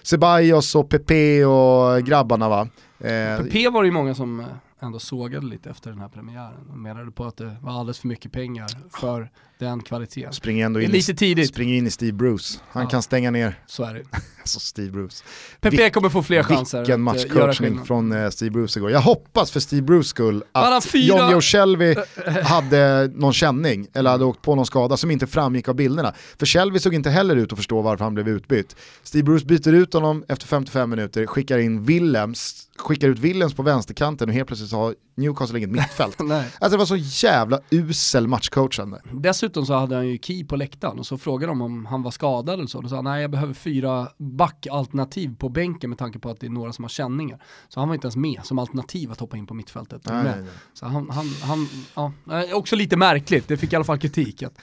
Ceballos 0.04 0.76
och 0.76 0.90
Pepe 0.90 1.46
och 1.46 2.04
grabbarna 2.04 2.50
va. 2.50 2.68
Eh, 3.00 3.46
P 3.52 3.70
var 3.70 3.82
det 3.84 3.88
ju 3.88 3.92
många 3.94 4.16
som 4.16 4.40
eh, 4.40 4.46
ändå 4.80 5.00
sågade 5.00 5.46
lite 5.46 5.70
efter 5.70 5.90
den 5.90 6.00
här 6.00 6.10
premiären 6.10 6.70
och 6.70 6.78
menade 6.78 7.12
på 7.12 7.26
att 7.26 7.38
det 7.38 7.56
var 7.62 7.72
alldeles 7.72 8.00
för 8.00 8.08
mycket 8.08 8.32
pengar 8.32 8.68
för 8.90 9.30
den 9.60 9.84
kvaliteten. 9.84 10.34
springer 10.34 10.66
ändå 10.66 10.82
in, 10.82 10.92
lite 10.92 11.14
tidigt, 11.14 11.50
springer 11.50 11.76
in 11.76 11.88
i 11.88 11.92
Steve 11.92 12.12
Bruce. 12.12 12.60
Han 12.72 12.84
Ja. 12.84 12.90
kan 12.90 13.02
stänga 13.04 13.32
ner, 13.32 13.60
så 13.66 13.84
är 13.84 13.94
det. 13.94 14.04
alltså 14.42 14.60
Steve 14.60 14.92
Bruce. 14.92 15.24
Pepe 15.62 15.90
kommer 15.90 16.10
få 16.10 16.24
fler 16.24 16.44
chanser 16.44 16.78
Vilken 16.78 16.94
eh, 16.94 16.98
matchcoachning 16.98 17.86
från 17.86 18.12
eh, 18.12 18.30
Steve 18.30 18.52
Bruce 18.52 18.80
igår. 18.80 18.92
Jag 18.92 19.02
hoppas 19.02 19.52
för 19.52 19.60
Steve 19.60 19.82
Bruce 19.82 20.08
skull 20.10 20.44
att 20.52 20.94
Joe 20.96 21.42
Shelby 21.42 21.96
hade 22.44 23.12
någon 23.16 23.34
känning 23.34 23.88
eller 23.94 24.10
hade 24.10 24.26
åkt 24.26 24.42
på 24.42 24.56
någon 24.56 24.66
skada 24.66 24.98
som 24.98 25.12
inte 25.12 25.28
framgick 25.28 25.68
av 25.68 25.76
bilderna. 25.76 26.14
För 26.40 26.46
Shelby 26.46 26.80
såg 26.80 26.94
inte 26.94 27.10
heller 27.10 27.36
ut 27.36 27.52
att 27.52 27.58
förstå 27.60 27.82
varför 27.82 28.04
han 28.04 28.14
blev 28.14 28.28
utbytt. 28.28 28.76
Steve 29.04 29.24
Bruce 29.24 29.46
byter 29.46 29.74
ut 29.74 29.94
honom 29.94 30.26
efter 30.28 30.48
55 30.48 30.90
minuter, 30.90 31.26
skickar 31.26 31.58
in 31.58 31.84
Willems, 31.84 32.70
skickar 32.78 33.08
ut 33.08 33.20
Willems 33.20 33.54
på 33.54 33.64
vänsterkanten 33.64 34.30
och 34.30 34.36
helt 34.36 34.48
plötsligt 34.48 34.72
har 34.72 34.96
Newcastle 35.16 35.58
inget 35.58 35.70
mittfält. 35.70 36.18
Alltså 36.32 36.70
det 36.70 36.78
var 36.78 36.86
så 36.86 36.96
jävla 36.96 37.60
usel 37.70 38.28
matchcoachande. 38.28 39.02
Dessutom 39.12 39.43
så 39.50 39.74
hade 39.74 39.96
han 39.96 40.08
ju 40.08 40.18
Key 40.18 40.46
på 40.46 40.56
läktaren 40.56 41.00
och 41.00 41.06
så 41.06 41.18
frågade 41.18 41.52
de 41.52 41.62
om 41.62 41.86
han 41.86 42.04
var 42.04 42.12
skadad 42.12 42.54
eller 42.54 42.68
så. 42.68 42.82
Då 42.82 42.90
sa 42.90 42.96
han 42.96 43.06
nej 43.06 43.22
jag 43.22 43.32
behöver 43.32 43.54
fyra 43.54 44.08
backalternativ 44.18 45.36
på 45.36 45.50
bänken 45.50 45.90
med 45.90 46.00
tanke 46.00 46.20
på 46.20 46.30
att 46.30 46.40
det 46.40 46.48
är 46.48 46.50
några 46.50 46.74
som 46.74 46.84
har 46.84 46.90
känningar. 46.90 47.44
Så 47.70 47.80
han 47.80 47.90
var 47.90 47.96
inte 47.96 48.06
ens 48.06 48.16
med 48.16 48.40
som 48.44 48.60
alternativ 48.60 49.12
att 49.12 49.20
hoppa 49.20 49.38
in 49.38 49.48
på 49.48 49.54
mittfältet. 49.54 50.02
Nej, 50.06 50.24
nej, 50.24 50.34
nej. 50.38 50.52
Så 50.74 50.86
han, 50.86 51.10
han, 51.10 51.26
han 51.42 51.68
ja, 51.96 52.12
eh, 52.44 52.58
också 52.58 52.76
lite 52.76 52.98
märkligt, 52.98 53.48
det 53.48 53.58
fick 53.58 53.74
i 53.74 53.76
alla 53.76 53.86
fall 53.86 54.00
kritik. 54.00 54.44
Att 54.44 54.58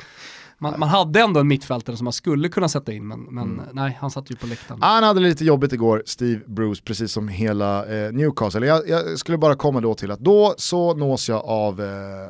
man, 0.62 0.74
man 0.80 0.88
hade 0.88 1.20
ändå 1.20 1.40
en 1.40 1.48
mittfältare 1.48 1.96
som 1.96 2.04
man 2.04 2.12
skulle 2.12 2.48
kunna 2.48 2.68
sätta 2.68 2.92
in 2.92 3.08
men, 3.08 3.20
men 3.20 3.44
Mm. 3.44 3.64
nej, 3.72 3.98
han 4.00 4.10
satt 4.10 4.30
ju 4.30 4.36
på 4.36 4.46
läktaren. 4.46 4.82
Han 4.82 5.02
hade 5.04 5.20
lite 5.20 5.44
jobbigt 5.44 5.72
igår, 5.72 6.02
Steve 6.06 6.40
Bruce, 6.46 6.82
precis 6.84 7.12
som 7.12 7.28
hela 7.28 7.86
eh, 7.86 8.12
Newcastle. 8.12 8.66
Jag, 8.66 8.88
jag 8.88 9.18
skulle 9.18 9.38
bara 9.38 9.54
komma 9.54 9.80
då 9.80 9.94
till 9.94 10.10
att 10.10 10.20
då 10.20 10.54
så 10.58 10.94
nås 10.94 11.28
jag 11.28 11.44
av 11.44 11.80
eh, 11.80 11.88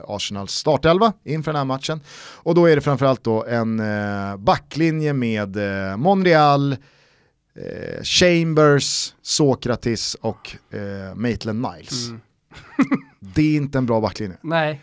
Arsenals 0.09 0.53
startelva 0.53 1.13
inför 1.25 1.53
den 1.53 1.59
här 1.59 1.65
matchen. 1.65 2.01
Och 2.35 2.55
då 2.55 2.67
är 2.67 2.75
det 2.77 2.83
framförallt 2.83 3.25
då 3.25 3.45
en 3.45 3.81
eh, 3.81 4.37
backlinje 4.37 5.13
med 5.13 5.57
eh, 5.91 5.97
Monreal, 5.97 6.73
eh, 6.73 8.03
Chambers, 8.03 9.15
Sokratis 9.23 10.17
och 10.21 10.57
eh, 10.71 11.15
Maitland 11.15 11.61
Niles. 11.61 12.09
Mm. 12.09 12.21
Det 13.21 13.43
är 13.43 13.57
inte 13.57 13.79
en 13.79 13.87
bra 13.87 14.01
backlinje. 14.01 14.37
Nej, 14.43 14.81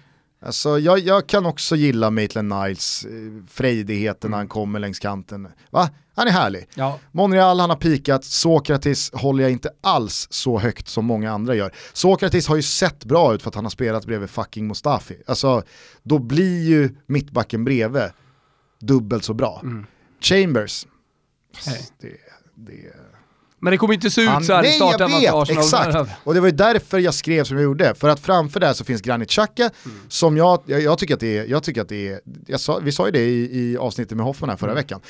Alltså, 0.48 0.80
jag, 0.80 1.00
jag 1.00 1.28
kan 1.28 1.46
också 1.46 1.76
gilla 1.76 2.10
Maitland 2.10 2.50
Niles 2.50 3.06
eh, 3.06 3.12
frejdigheten 3.50 4.32
när 4.32 4.38
han 4.38 4.48
kommer 4.48 4.80
längs 4.80 5.00
kanten. 5.00 5.48
Va? 5.70 5.90
Han 6.16 6.28
är 6.28 6.32
härlig. 6.32 6.68
ja. 6.76 7.00
Monreal 7.12 7.60
han 7.60 7.70
har 7.70 7.78
pikat, 7.78 8.24
Sokratis 8.26 9.12
håller 9.14 9.44
jag 9.44 9.52
inte 9.52 9.70
alls 9.82 10.28
så 10.30 10.60
högt 10.60 10.88
som 10.88 11.06
många 11.06 11.32
andra 11.32 11.56
gör. 11.56 11.72
Sokratis 11.94 12.48
har 12.48 12.56
ju 12.56 12.62
sett 12.62 13.06
bra 13.06 13.34
ut 13.34 13.42
för 13.42 13.50
att 13.50 13.56
han 13.56 13.66
har 13.66 13.70
spelat 13.70 14.06
bredvid 14.06 14.30
fucking 14.30 14.68
Mustafi. 14.68 15.22
Alltså, 15.28 15.64
då 16.04 16.20
blir 16.20 16.68
ju 16.68 16.96
mittbacken 17.06 17.66
bredvid 17.66 18.12
dubbelt 18.80 19.24
så 19.24 19.34
bra. 19.34 19.60
Mm. 19.64 19.86
Chambers, 20.22 20.88
Nej. 21.66 21.88
det, 22.00 22.18
det, 22.56 22.94
Men 23.60 23.72
det 23.72 23.78
kommer 23.78 23.94
inte 23.94 24.10
se 24.12 24.22
ut 24.22 24.30
han, 24.30 24.44
så 24.44 24.54
här 24.54 24.64
i 24.64 24.68
nej 24.68 24.78
jag 24.80 24.90
starten 24.94 25.20
vet, 25.22 25.30
att 25.30 25.36
Arsenal 25.36 25.64
exakt. 25.64 26.12
Och 26.24 26.34
det 26.34 26.40
var 26.40 26.48
ju 26.48 26.56
därför 26.56 27.00
jag 27.00 27.14
skrev 27.14 27.44
som 27.44 27.58
jag 27.58 27.64
gjorde. 27.64 27.96
För 27.96 28.10
att 28.10 28.20
framför 28.20 28.60
där 28.60 28.74
så 28.74 28.84
finns 28.84 29.02
Granit 29.02 29.30
Xhaka, 29.30 29.70
Mm. 29.86 29.98
som 30.10 30.38
jag, 30.38 30.62
jag, 30.66 30.82
jag 30.82 30.98
tycker 31.00 31.14
att 31.14 31.20
det 31.20 31.38
är, 31.38 31.46
jag 31.46 31.64
tycker 31.64 31.82
att 31.82 31.90
det 31.90 32.08
är, 32.08 32.20
jag 32.48 32.60
sa, 32.60 32.80
vi 32.84 32.92
sa 32.92 33.06
ju 33.06 33.12
det 33.12 33.20
i, 33.24 33.60
i 33.72 33.78
avsnittet 33.78 34.18
med 34.18 34.26
Hoffman 34.26 34.50
här 34.50 34.58
förra 34.58 34.72
Mm. 34.72 34.82
veckan. 34.84 35.02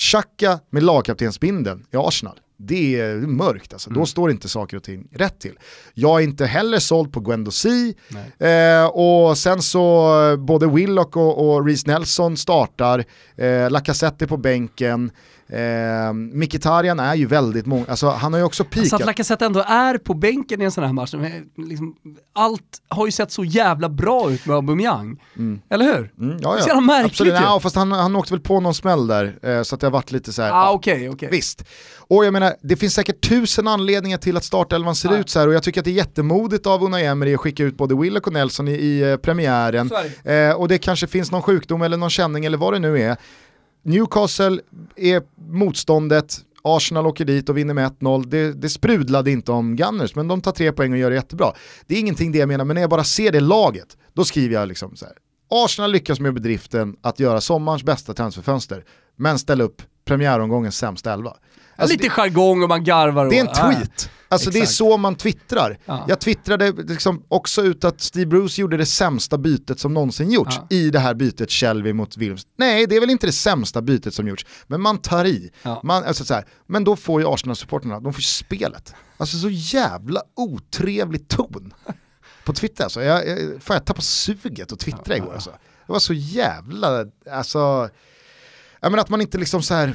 Xhaka 0.00 0.58
med 0.70 0.82
lagkaptensbindeln 0.82 1.84
i 1.92 1.96
Arsenal, 1.96 2.40
det 2.56 3.00
är 3.00 3.14
mörkt 3.16 3.72
alltså. 3.72 3.90
Mm. 3.90 4.00
Då 4.00 4.06
står 4.06 4.30
inte 4.30 4.48
saker 4.48 4.76
och 4.76 4.82
ting 4.82 5.08
rätt 5.12 5.40
till. 5.40 5.58
Jag 5.94 6.20
är 6.20 6.24
inte 6.24 6.46
heller 6.46 6.78
såld 6.78 7.12
på 7.12 7.20
Guendouzi, 7.20 7.94
Nej. 8.38 8.52
eh, 8.52 8.86
och 8.86 9.38
sen 9.38 9.62
så 9.62 10.12
både 10.38 10.66
Willock 10.66 11.16
och, 11.16 11.54
och 11.54 11.66
Reece 11.66 11.86
Nelson 11.86 12.36
startar, 12.36 13.04
eh, 13.36 13.70
Lacazette 13.70 14.24
är 14.24 14.26
på 14.26 14.36
bänken, 14.36 15.10
eh, 15.48 16.12
Mkhitaryan 16.12 17.00
är 17.00 17.14
ju 17.14 17.26
väldigt 17.26 17.66
många, 17.66 17.84
alltså 17.88 18.08
han 18.08 18.32
har 18.32 18.40
ju 18.40 18.44
också 18.46 18.64
Så 18.84 18.96
att. 18.96 19.06
Lacazette 19.06 19.46
ändå 19.46 19.60
är 19.60 19.98
på 19.98 20.14
bänken 20.14 20.62
i 20.62 20.64
en 20.64 20.70
sån 20.70 20.84
här 20.84 20.92
match, 20.92 21.14
liksom, 21.56 21.94
allt 22.34 22.62
har 22.88 23.06
ju 23.06 23.12
sett 23.12 23.32
så 23.32 23.44
jävla 23.44 23.88
bra 23.88 24.30
ut 24.30 24.46
med 24.46 24.56
Aubameyang. 24.56 25.20
Eller 25.70 25.84
hur? 25.84 26.12
Mm, 26.18 26.38
ja, 26.42 26.58
Så 26.60 26.68
jävla 26.68 26.80
märkligt 26.80 27.12
Absolut, 27.12 27.34
ju. 27.34 27.36
ja, 27.36 27.60
fast 27.60 27.76
han, 27.76 27.92
han 27.92 28.16
åkte 28.16 28.32
väl 28.32 28.40
på 28.40 28.60
någon 28.60 28.74
smäll 28.74 29.06
där, 29.06 29.38
eh, 29.42 29.62
så 29.62 29.74
att 29.74 29.80
det 29.80 29.86
har 29.86 29.92
varit 29.92 30.12
lite 30.12 30.32
så 30.32 30.42
här. 30.42 30.50
Ah, 30.50 30.54
ja, 30.54 30.70
okej, 30.72 31.10
okej. 31.10 31.28
Visst. 31.32 31.64
Och 32.08 32.24
jag 32.24 32.32
menar, 32.32 32.54
det 32.62 32.76
finns 32.76 32.94
säkert 32.94 33.28
tusen 33.28 33.68
anledningar 33.68 34.18
till 34.18 34.36
att 34.36 34.44
startelvan 34.44 34.94
ser 34.94 35.08
Ja. 35.12 35.18
ut 35.18 35.28
så 35.30 35.38
här 35.38 35.48
och 35.48 35.54
jag 35.54 35.62
tycker 35.62 35.80
att 35.80 35.84
det 35.84 35.90
är 35.90 35.92
jättemodigt 35.92 36.66
av 36.66 36.82
Unai 36.84 37.04
Emery 37.04 37.34
att 37.34 37.40
skicka 37.40 37.64
ut 37.64 37.76
både 37.76 37.94
Willock 37.94 38.26
och 38.26 38.32
Nelson 38.32 38.68
i, 38.68 38.72
i 38.72 39.10
eh, 39.10 39.16
premiären. 39.16 39.90
Eh, 40.24 40.50
och 40.56 40.68
det 40.68 40.78
kanske 40.78 41.06
finns 41.06 41.30
någon 41.30 41.42
sjukdom 41.42 41.82
eller 41.82 41.96
någon 41.96 42.10
känning 42.10 42.44
eller 42.44 42.58
vad 42.58 42.72
det 42.72 42.78
nu 42.78 43.00
är. 43.02 43.16
Newcastle 43.84 44.60
är 44.96 45.22
motståndet, 45.52 46.36
Arsenal 46.62 47.06
åker 47.06 47.24
dit 47.24 47.48
och 47.48 47.56
vinner 47.58 47.74
med 47.74 47.90
1-0. 48.00 48.26
Det, 48.26 48.52
det 48.52 48.68
sprudlade 48.68 49.30
inte 49.30 49.52
om 49.52 49.76
Gunners, 49.76 50.14
men 50.14 50.28
de 50.28 50.40
tar 50.40 50.52
tre 50.52 50.72
poäng 50.72 50.92
och 50.92 50.98
gör 50.98 51.10
det 51.10 51.16
jättebra. 51.16 51.52
Det 51.86 51.94
är 51.94 51.98
ingenting 52.00 52.32
det 52.32 52.38
jag 52.38 52.48
menar, 52.48 52.64
men 52.64 52.74
när 52.74 52.80
jag 52.80 52.90
bara 52.90 53.04
ser 53.04 53.32
det 53.32 53.40
laget, 53.40 53.96
då 54.12 54.24
skriver 54.24 54.54
jag 54.54 54.68
liksom 54.68 54.96
så 54.96 55.04
här. 55.04 55.14
Arsenal 55.50 55.92
lyckas 55.92 56.20
med 56.20 56.34
bedriften 56.34 56.96
att 57.02 57.20
göra 57.20 57.40
sommarens 57.40 57.82
bästa 57.82 58.14
transferfönster, 58.14 58.84
men 59.16 59.38
ställa 59.38 59.64
upp 59.64 59.82
premiäromgångens 60.04 60.76
sämsta 60.76 61.12
elva. 61.12 61.36
Alltså, 61.76 61.96
Lite 61.96 62.08
jargong 62.08 62.62
och 62.62 62.68
man 62.68 62.84
garvar. 62.84 63.30
det 63.30 63.38
är 63.38 63.40
en 63.40 63.46
äh. 63.48 63.52
tweet. 63.54 64.10
Alltså 64.28 64.50
det 64.50 64.58
är 64.58 64.62
exakt. 64.62 64.76
så 64.76 64.96
man 64.96 65.14
twittrar. 65.14 65.78
Ja. 65.84 66.04
Jag 66.08 66.20
twittrade 66.20 66.72
liksom 66.72 67.24
också 67.28 67.62
ut 67.62 67.84
att 67.84 68.00
Steve 68.00 68.26
Bruce 68.26 68.60
gjorde 68.60 68.76
det 68.76 68.86
sämsta 68.86 69.38
bytet 69.38 69.80
som 69.80 69.94
någonsin 69.94 70.30
gjorts 70.30 70.56
Ja. 70.58 70.76
i 70.76 70.90
det 70.90 70.98
här 70.98 71.14
bytet 71.14 71.50
Shelby 71.50 71.92
mot 71.92 72.16
Wilms. 72.16 72.46
Nej, 72.58 72.86
det 72.86 72.96
är 72.96 73.00
väl 73.00 73.10
inte 73.10 73.26
det 73.26 73.32
sämsta 73.32 73.82
bytet 73.82 74.14
som 74.14 74.28
gjorts, 74.28 74.46
men 74.66 74.80
man 74.80 74.98
tar 74.98 75.24
i. 75.24 75.50
Ja. 75.62 75.80
Man, 75.84 76.04
alltså 76.04 76.24
så 76.24 76.34
här, 76.34 76.44
men 76.66 76.84
då 76.84 76.96
får 76.96 77.20
ju 77.20 77.26
Arsenal-supporterna, 77.28 78.00
de 78.00 78.12
får 78.12 78.20
ju 78.20 78.24
spelet. 78.26 78.94
Alltså 79.16 79.36
så 79.38 79.48
jävla 79.50 80.22
otrevlig 80.36 81.28
ton 81.28 81.74
på 82.44 82.52
Twitter. 82.52 82.84
Alltså. 82.84 83.02
Jag, 83.02 83.28
jag, 83.28 83.38
fan, 83.62 83.74
jag 83.74 83.84
tappade 83.84 84.02
suget 84.06 84.72
att 84.72 84.78
twittra 84.78 85.16
igår. 85.16 85.34
Alltså. 85.34 85.50
Det 85.86 85.92
var 85.92 85.98
så 85.98 86.12
jävla, 86.12 87.04
alltså, 87.32 87.88
jag 88.80 88.90
menar 88.90 89.02
att 89.02 89.08
man 89.10 89.20
inte 89.20 89.38
liksom 89.38 89.62
så 89.62 89.74
här 89.74 89.94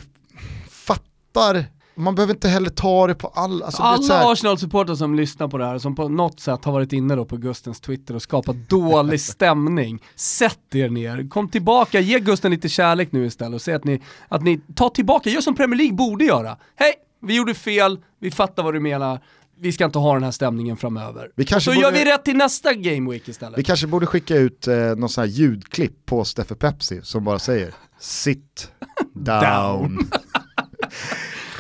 fattar, 1.33 1.65
man 1.95 2.15
behöver 2.15 2.33
inte 2.33 2.47
heller 2.49 2.69
ta 2.69 3.07
det 3.07 3.15
på 3.15 3.27
all, 3.27 3.63
alltså, 3.63 3.83
Alla 3.83 4.13
här, 4.13 4.31
Arsenal-supportrar 4.33 4.95
som 4.95 5.15
lyssnar 5.15 5.47
på 5.47 5.57
det 5.57 5.65
här, 5.65 5.77
som 5.79 5.95
på 5.95 6.09
något 6.09 6.39
sätt 6.39 6.65
har 6.65 6.71
varit 6.71 6.93
inne 6.93 7.15
då 7.15 7.25
på 7.25 7.37
Gustens 7.37 7.79
Twitter 7.81 8.15
och 8.15 8.21
skapat 8.21 8.55
dålig 8.69 9.21
stämning, 9.35 9.99
sätt 10.15 10.75
er 10.75 10.89
ner, 10.89 11.29
kom 11.29 11.49
tillbaka, 11.49 11.99
ge 11.99 12.19
Gusten 12.19 12.51
lite 12.51 12.69
kärlek 12.69 13.11
nu 13.11 13.25
istället 13.25 13.53
och 13.55 13.61
säg 13.61 13.73
att 13.73 13.83
ni, 13.83 14.01
att 14.27 14.43
ni 14.43 14.61
tar 14.75 14.89
tillbaka, 14.89 15.29
gör 15.29 15.41
som 15.41 15.55
Premier 15.55 15.77
League 15.77 15.95
borde 15.95 16.25
göra. 16.25 16.57
Hej, 16.75 16.93
vi 17.21 17.35
gjorde 17.35 17.53
fel, 17.53 17.99
vi 18.19 18.31
fattar 18.31 18.63
vad 18.63 18.73
du 18.73 18.79
menar, 18.79 19.19
vi 19.59 19.71
ska 19.71 19.85
inte 19.85 19.99
ha 19.99 20.13
den 20.13 20.23
här 20.23 20.31
stämningen 20.31 20.77
framöver. 20.77 21.31
Vi 21.35 21.45
kanske 21.45 21.71
Så 21.71 21.75
borde- 21.75 21.97
gör 21.97 22.05
vi 22.05 22.11
rätt 22.11 22.25
till 22.25 22.37
nästa 22.37 22.73
Game 22.73 23.11
Week 23.11 23.27
istället. 23.27 23.59
Vi 23.59 23.63
kanske 23.63 23.87
borde 23.87 24.05
skicka 24.05 24.35
ut 24.35 24.67
eh, 24.67 24.75
någon 24.75 25.09
sån 25.09 25.21
här 25.21 25.29
ljudklipp 25.29 26.05
på 26.05 26.25
Steffe 26.25 26.55
Pepsi 26.55 26.99
som 27.03 27.23
bara 27.23 27.39
säger 27.39 27.73
Sit 27.99 28.71
down. 29.13 29.41
Down. 29.41 30.09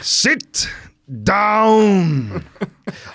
Sit 0.01 0.67
down! 1.07 2.31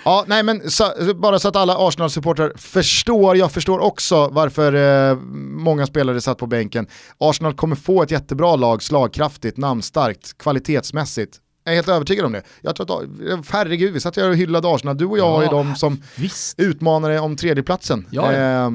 ja, 0.05 0.25
nej 0.27 0.43
men 0.43 0.71
så, 0.71 0.93
bara 1.15 1.39
så 1.39 1.47
att 1.47 1.55
alla 1.55 1.77
Arsenal-supportrar 1.77 2.53
förstår, 2.57 3.37
jag 3.37 3.51
förstår 3.51 3.79
också 3.79 4.27
varför 4.31 4.73
eh, 4.73 5.17
många 5.57 5.85
spelare 5.85 6.21
satt 6.21 6.37
på 6.37 6.47
bänken. 6.47 6.87
Arsenal 7.17 7.53
kommer 7.53 7.75
få 7.75 8.03
ett 8.03 8.11
jättebra 8.11 8.55
lag, 8.55 8.83
slagkraftigt, 8.83 9.57
namnstarkt, 9.57 10.37
kvalitetsmässigt. 10.37 11.39
Jag 11.63 11.71
är 11.71 11.75
helt 11.75 11.89
övertygad 11.89 12.25
om 12.25 12.31
det. 12.31 12.43
Jag 12.61 12.75
tror 12.75 13.03
att, 13.03 13.49
herregud, 13.49 13.93
vi 13.93 13.99
satt 13.99 14.17
och 14.17 14.35
hyllade 14.35 14.67
Arsenal, 14.75 14.97
du 14.97 15.05
och 15.05 15.17
jag 15.17 15.43
Ja, 15.43 15.47
är 15.47 15.51
de 15.51 15.75
som 15.75 16.01
Visst. 16.15 16.59
utmanare 16.59 17.19
om 17.19 17.35
tredjeplatsen. 17.35 18.07
Ja, 18.11 18.33
ja. 18.33 18.65
Eh, 18.65 18.71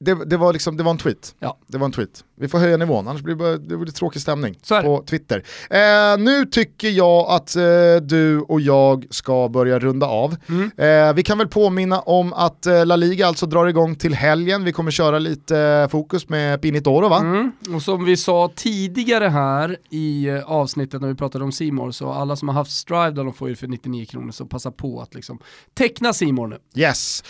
det, 0.00 0.14
det, 0.30 0.36
var 0.36 0.52
liksom, 0.52 0.76
det 0.76 0.82
var 0.82 0.90
en 0.90 0.98
tweet. 0.98 1.34
Ja. 1.38 1.58
Det 1.66 1.78
var 1.78 1.84
en 1.84 1.92
tweet. 1.92 2.24
Vi 2.38 2.48
får 2.48 2.58
höja 2.58 2.76
nivån, 2.76 3.08
annars 3.08 3.22
blir 3.22 3.34
det, 3.34 3.38
bara, 3.38 3.56
det 3.56 3.76
blir 3.76 3.92
tråkig 3.92 4.22
stämning 4.22 4.54
på 4.68 5.04
Twitter. 5.06 5.42
Eh, 5.70 6.18
nu 6.18 6.44
tycker 6.46 6.88
jag 6.90 7.30
att 7.30 7.56
eh, 7.56 7.62
du 8.02 8.40
och 8.40 8.60
jag 8.60 9.06
ska 9.10 9.48
börja 9.48 9.78
runda 9.78 10.06
av. 10.06 10.36
Mm. 10.48 10.70
Eh, 10.76 11.14
vi 11.14 11.22
kan 11.22 11.38
väl 11.38 11.48
påminna 11.48 12.00
om 12.00 12.32
att 12.32 12.66
eh, 12.66 12.86
La 12.86 12.96
Liga 12.96 13.26
alltså 13.26 13.46
drar 13.46 13.66
igång 13.66 13.94
till 13.94 14.14
helgen. 14.14 14.64
Vi 14.64 14.72
kommer 14.72 14.90
köra 14.90 15.18
lite 15.18 15.58
eh, 15.58 15.88
fokus 15.88 16.28
med 16.28 16.62
Pinitoro 16.62 17.08
va? 17.08 17.18
Mm. 17.18 17.52
Och 17.74 17.82
som 17.82 18.04
vi 18.04 18.16
sa 18.16 18.50
tidigare 18.54 19.28
här 19.28 19.76
i 19.90 20.28
eh, 20.28 20.42
avsnittet 20.42 21.00
när 21.00 21.08
vi 21.08 21.14
pratade 21.14 21.44
om 21.44 21.52
Simor 21.52 21.90
så 21.90 22.12
alla 22.12 22.36
som 22.36 22.48
har 22.48 22.54
haft 22.54 22.70
Strive 22.70 23.10
då 23.10 23.22
de 23.22 23.32
får 23.32 23.48
ju 23.48 23.56
för 23.56 23.66
99 23.66 24.06
kronor 24.06 24.32
så 24.32 24.46
passa 24.46 24.70
på 24.70 25.00
att 25.00 25.14
liksom 25.14 25.38
teckna 25.74 26.12
Simor 26.12 26.46
nu. 26.46 26.58
Yes. 26.74 27.24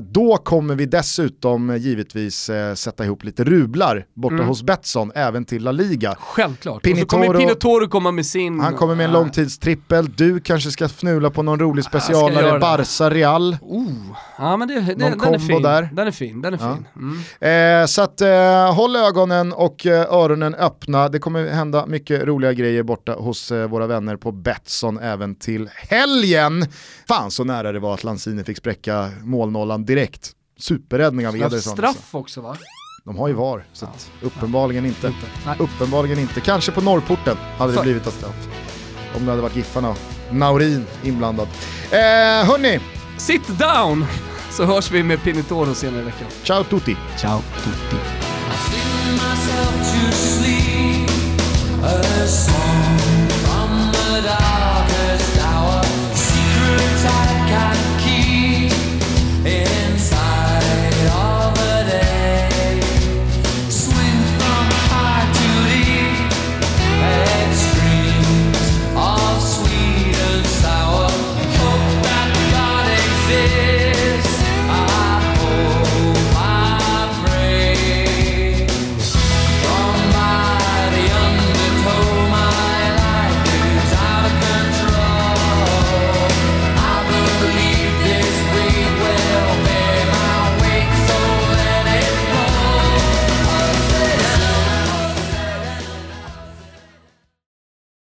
Då 0.00 0.36
kommer 0.36 0.74
vi 0.74 0.86
dessutom 0.86 1.76
givetvis 1.76 2.50
sätta 2.74 3.04
ihop 3.04 3.24
lite 3.24 3.44
rublar 3.44 4.06
borta 4.14 4.34
Mm. 4.34 4.46
hos 4.46 4.62
Betsson, 4.62 5.12
även 5.14 5.44
till 5.44 5.62
La 5.64 5.72
Liga. 5.72 6.14
Självklart. 6.18 6.76
och 6.76 6.82
Pinotoro- 6.82 7.00
så 7.00 7.06
kommer 7.06 7.38
Pinotoro 7.38 7.88
komma 7.88 8.10
med 8.10 8.26
sin... 8.26 8.60
Han 8.60 8.74
kommer 8.74 8.94
med 8.94 9.04
en 9.04 9.10
Ah. 9.10 9.14
långtidstrippel, 9.14 10.06
du 10.16 10.40
kanske 10.40 10.70
ska 10.70 10.84
fnula 10.84 11.30
på 11.30 11.42
någon 11.42 11.58
rolig 11.60 11.84
specialare, 11.84 12.52
det. 12.52 12.58
Barca 12.58 13.10
Real. 13.10 13.56
Oh, 13.60 13.86
ja 14.38 14.56
men 14.56 14.68
det, 14.68 14.74
det, 14.80 14.96
Någon 14.96 15.18
den 15.18 15.34
är 15.34 15.38
fin. 15.38 15.62
där. 15.62 15.88
Den 15.92 16.06
är 16.06 16.10
fin, 16.10 16.42
den 16.42 16.54
är 16.54 16.58
Ja. 16.58 16.74
fin. 16.76 16.86
Mm. 17.40 17.82
Eh, 17.82 17.86
så 17.86 18.02
att 18.02 18.20
eh, 18.20 18.74
håll 18.74 18.96
ögonen 18.96 19.52
och 19.52 19.86
eh, 19.86 20.00
öronen 20.14 20.54
öppna, 20.54 21.08
det 21.08 21.18
kommer 21.18 21.46
hända 21.48 21.86
mycket 21.86 22.22
roliga 22.24 22.52
grejer 22.52 22.82
borta 22.82 23.12
hos 23.12 23.52
eh, 23.52 23.68
våra 23.68 23.86
vänner 23.86 24.16
på 24.16 24.32
Betsson 24.32 24.98
även 24.98 25.34
till 25.34 25.70
helgen. 25.74 26.66
Fan 27.08 27.30
så 27.30 27.44
nära 27.44 27.72
det 27.72 27.80
var 27.80 27.94
att 27.94 28.04
Lanzini 28.04 28.44
fick 28.44 28.56
spräcka 28.58 29.10
målnollan 29.22 29.84
direkt. 29.84 30.32
Superräddning 30.58 31.28
av 31.28 31.36
Ederson. 31.36 31.54
alltså. 31.54 31.70
straff 31.70 32.14
också 32.14 32.40
va? 32.40 32.56
De 33.04 33.16
har 33.18 33.28
ju 33.28 33.34
VAR, 33.34 33.64
så 33.72 33.84
att 33.84 34.10
uppenbarligen 34.22 34.86
inte. 34.86 35.06
Inte. 35.06 35.62
Uppenbarligen 35.62 36.18
inte. 36.18 36.40
Kanske 36.40 36.72
på 36.72 36.80
norrporten 36.80 37.36
hade 37.58 37.72
det 37.72 37.76
Så. 37.76 37.82
blivit 37.82 38.06
ett 38.06 38.14
straff. 38.14 38.48
Om 39.16 39.24
det 39.24 39.30
hade 39.30 39.42
varit 39.42 39.56
Giffarna 39.56 39.88
och 39.90 39.98
Naurin 40.30 40.86
inblandad. 41.02 41.48
Eh, 41.90 41.98
hörni, 42.46 42.80
Sit 43.16 43.48
down! 43.58 44.06
Så 44.50 44.64
hörs 44.64 44.90
vi 44.90 45.02
med 45.02 45.22
Pinitoro 45.22 45.74
senare 45.74 46.00
i 46.00 46.04
veckan. 46.04 46.28
Ciao 46.42 46.64
tutti! 46.64 46.96
Ciao 47.16 47.40
tutti! 47.64 47.96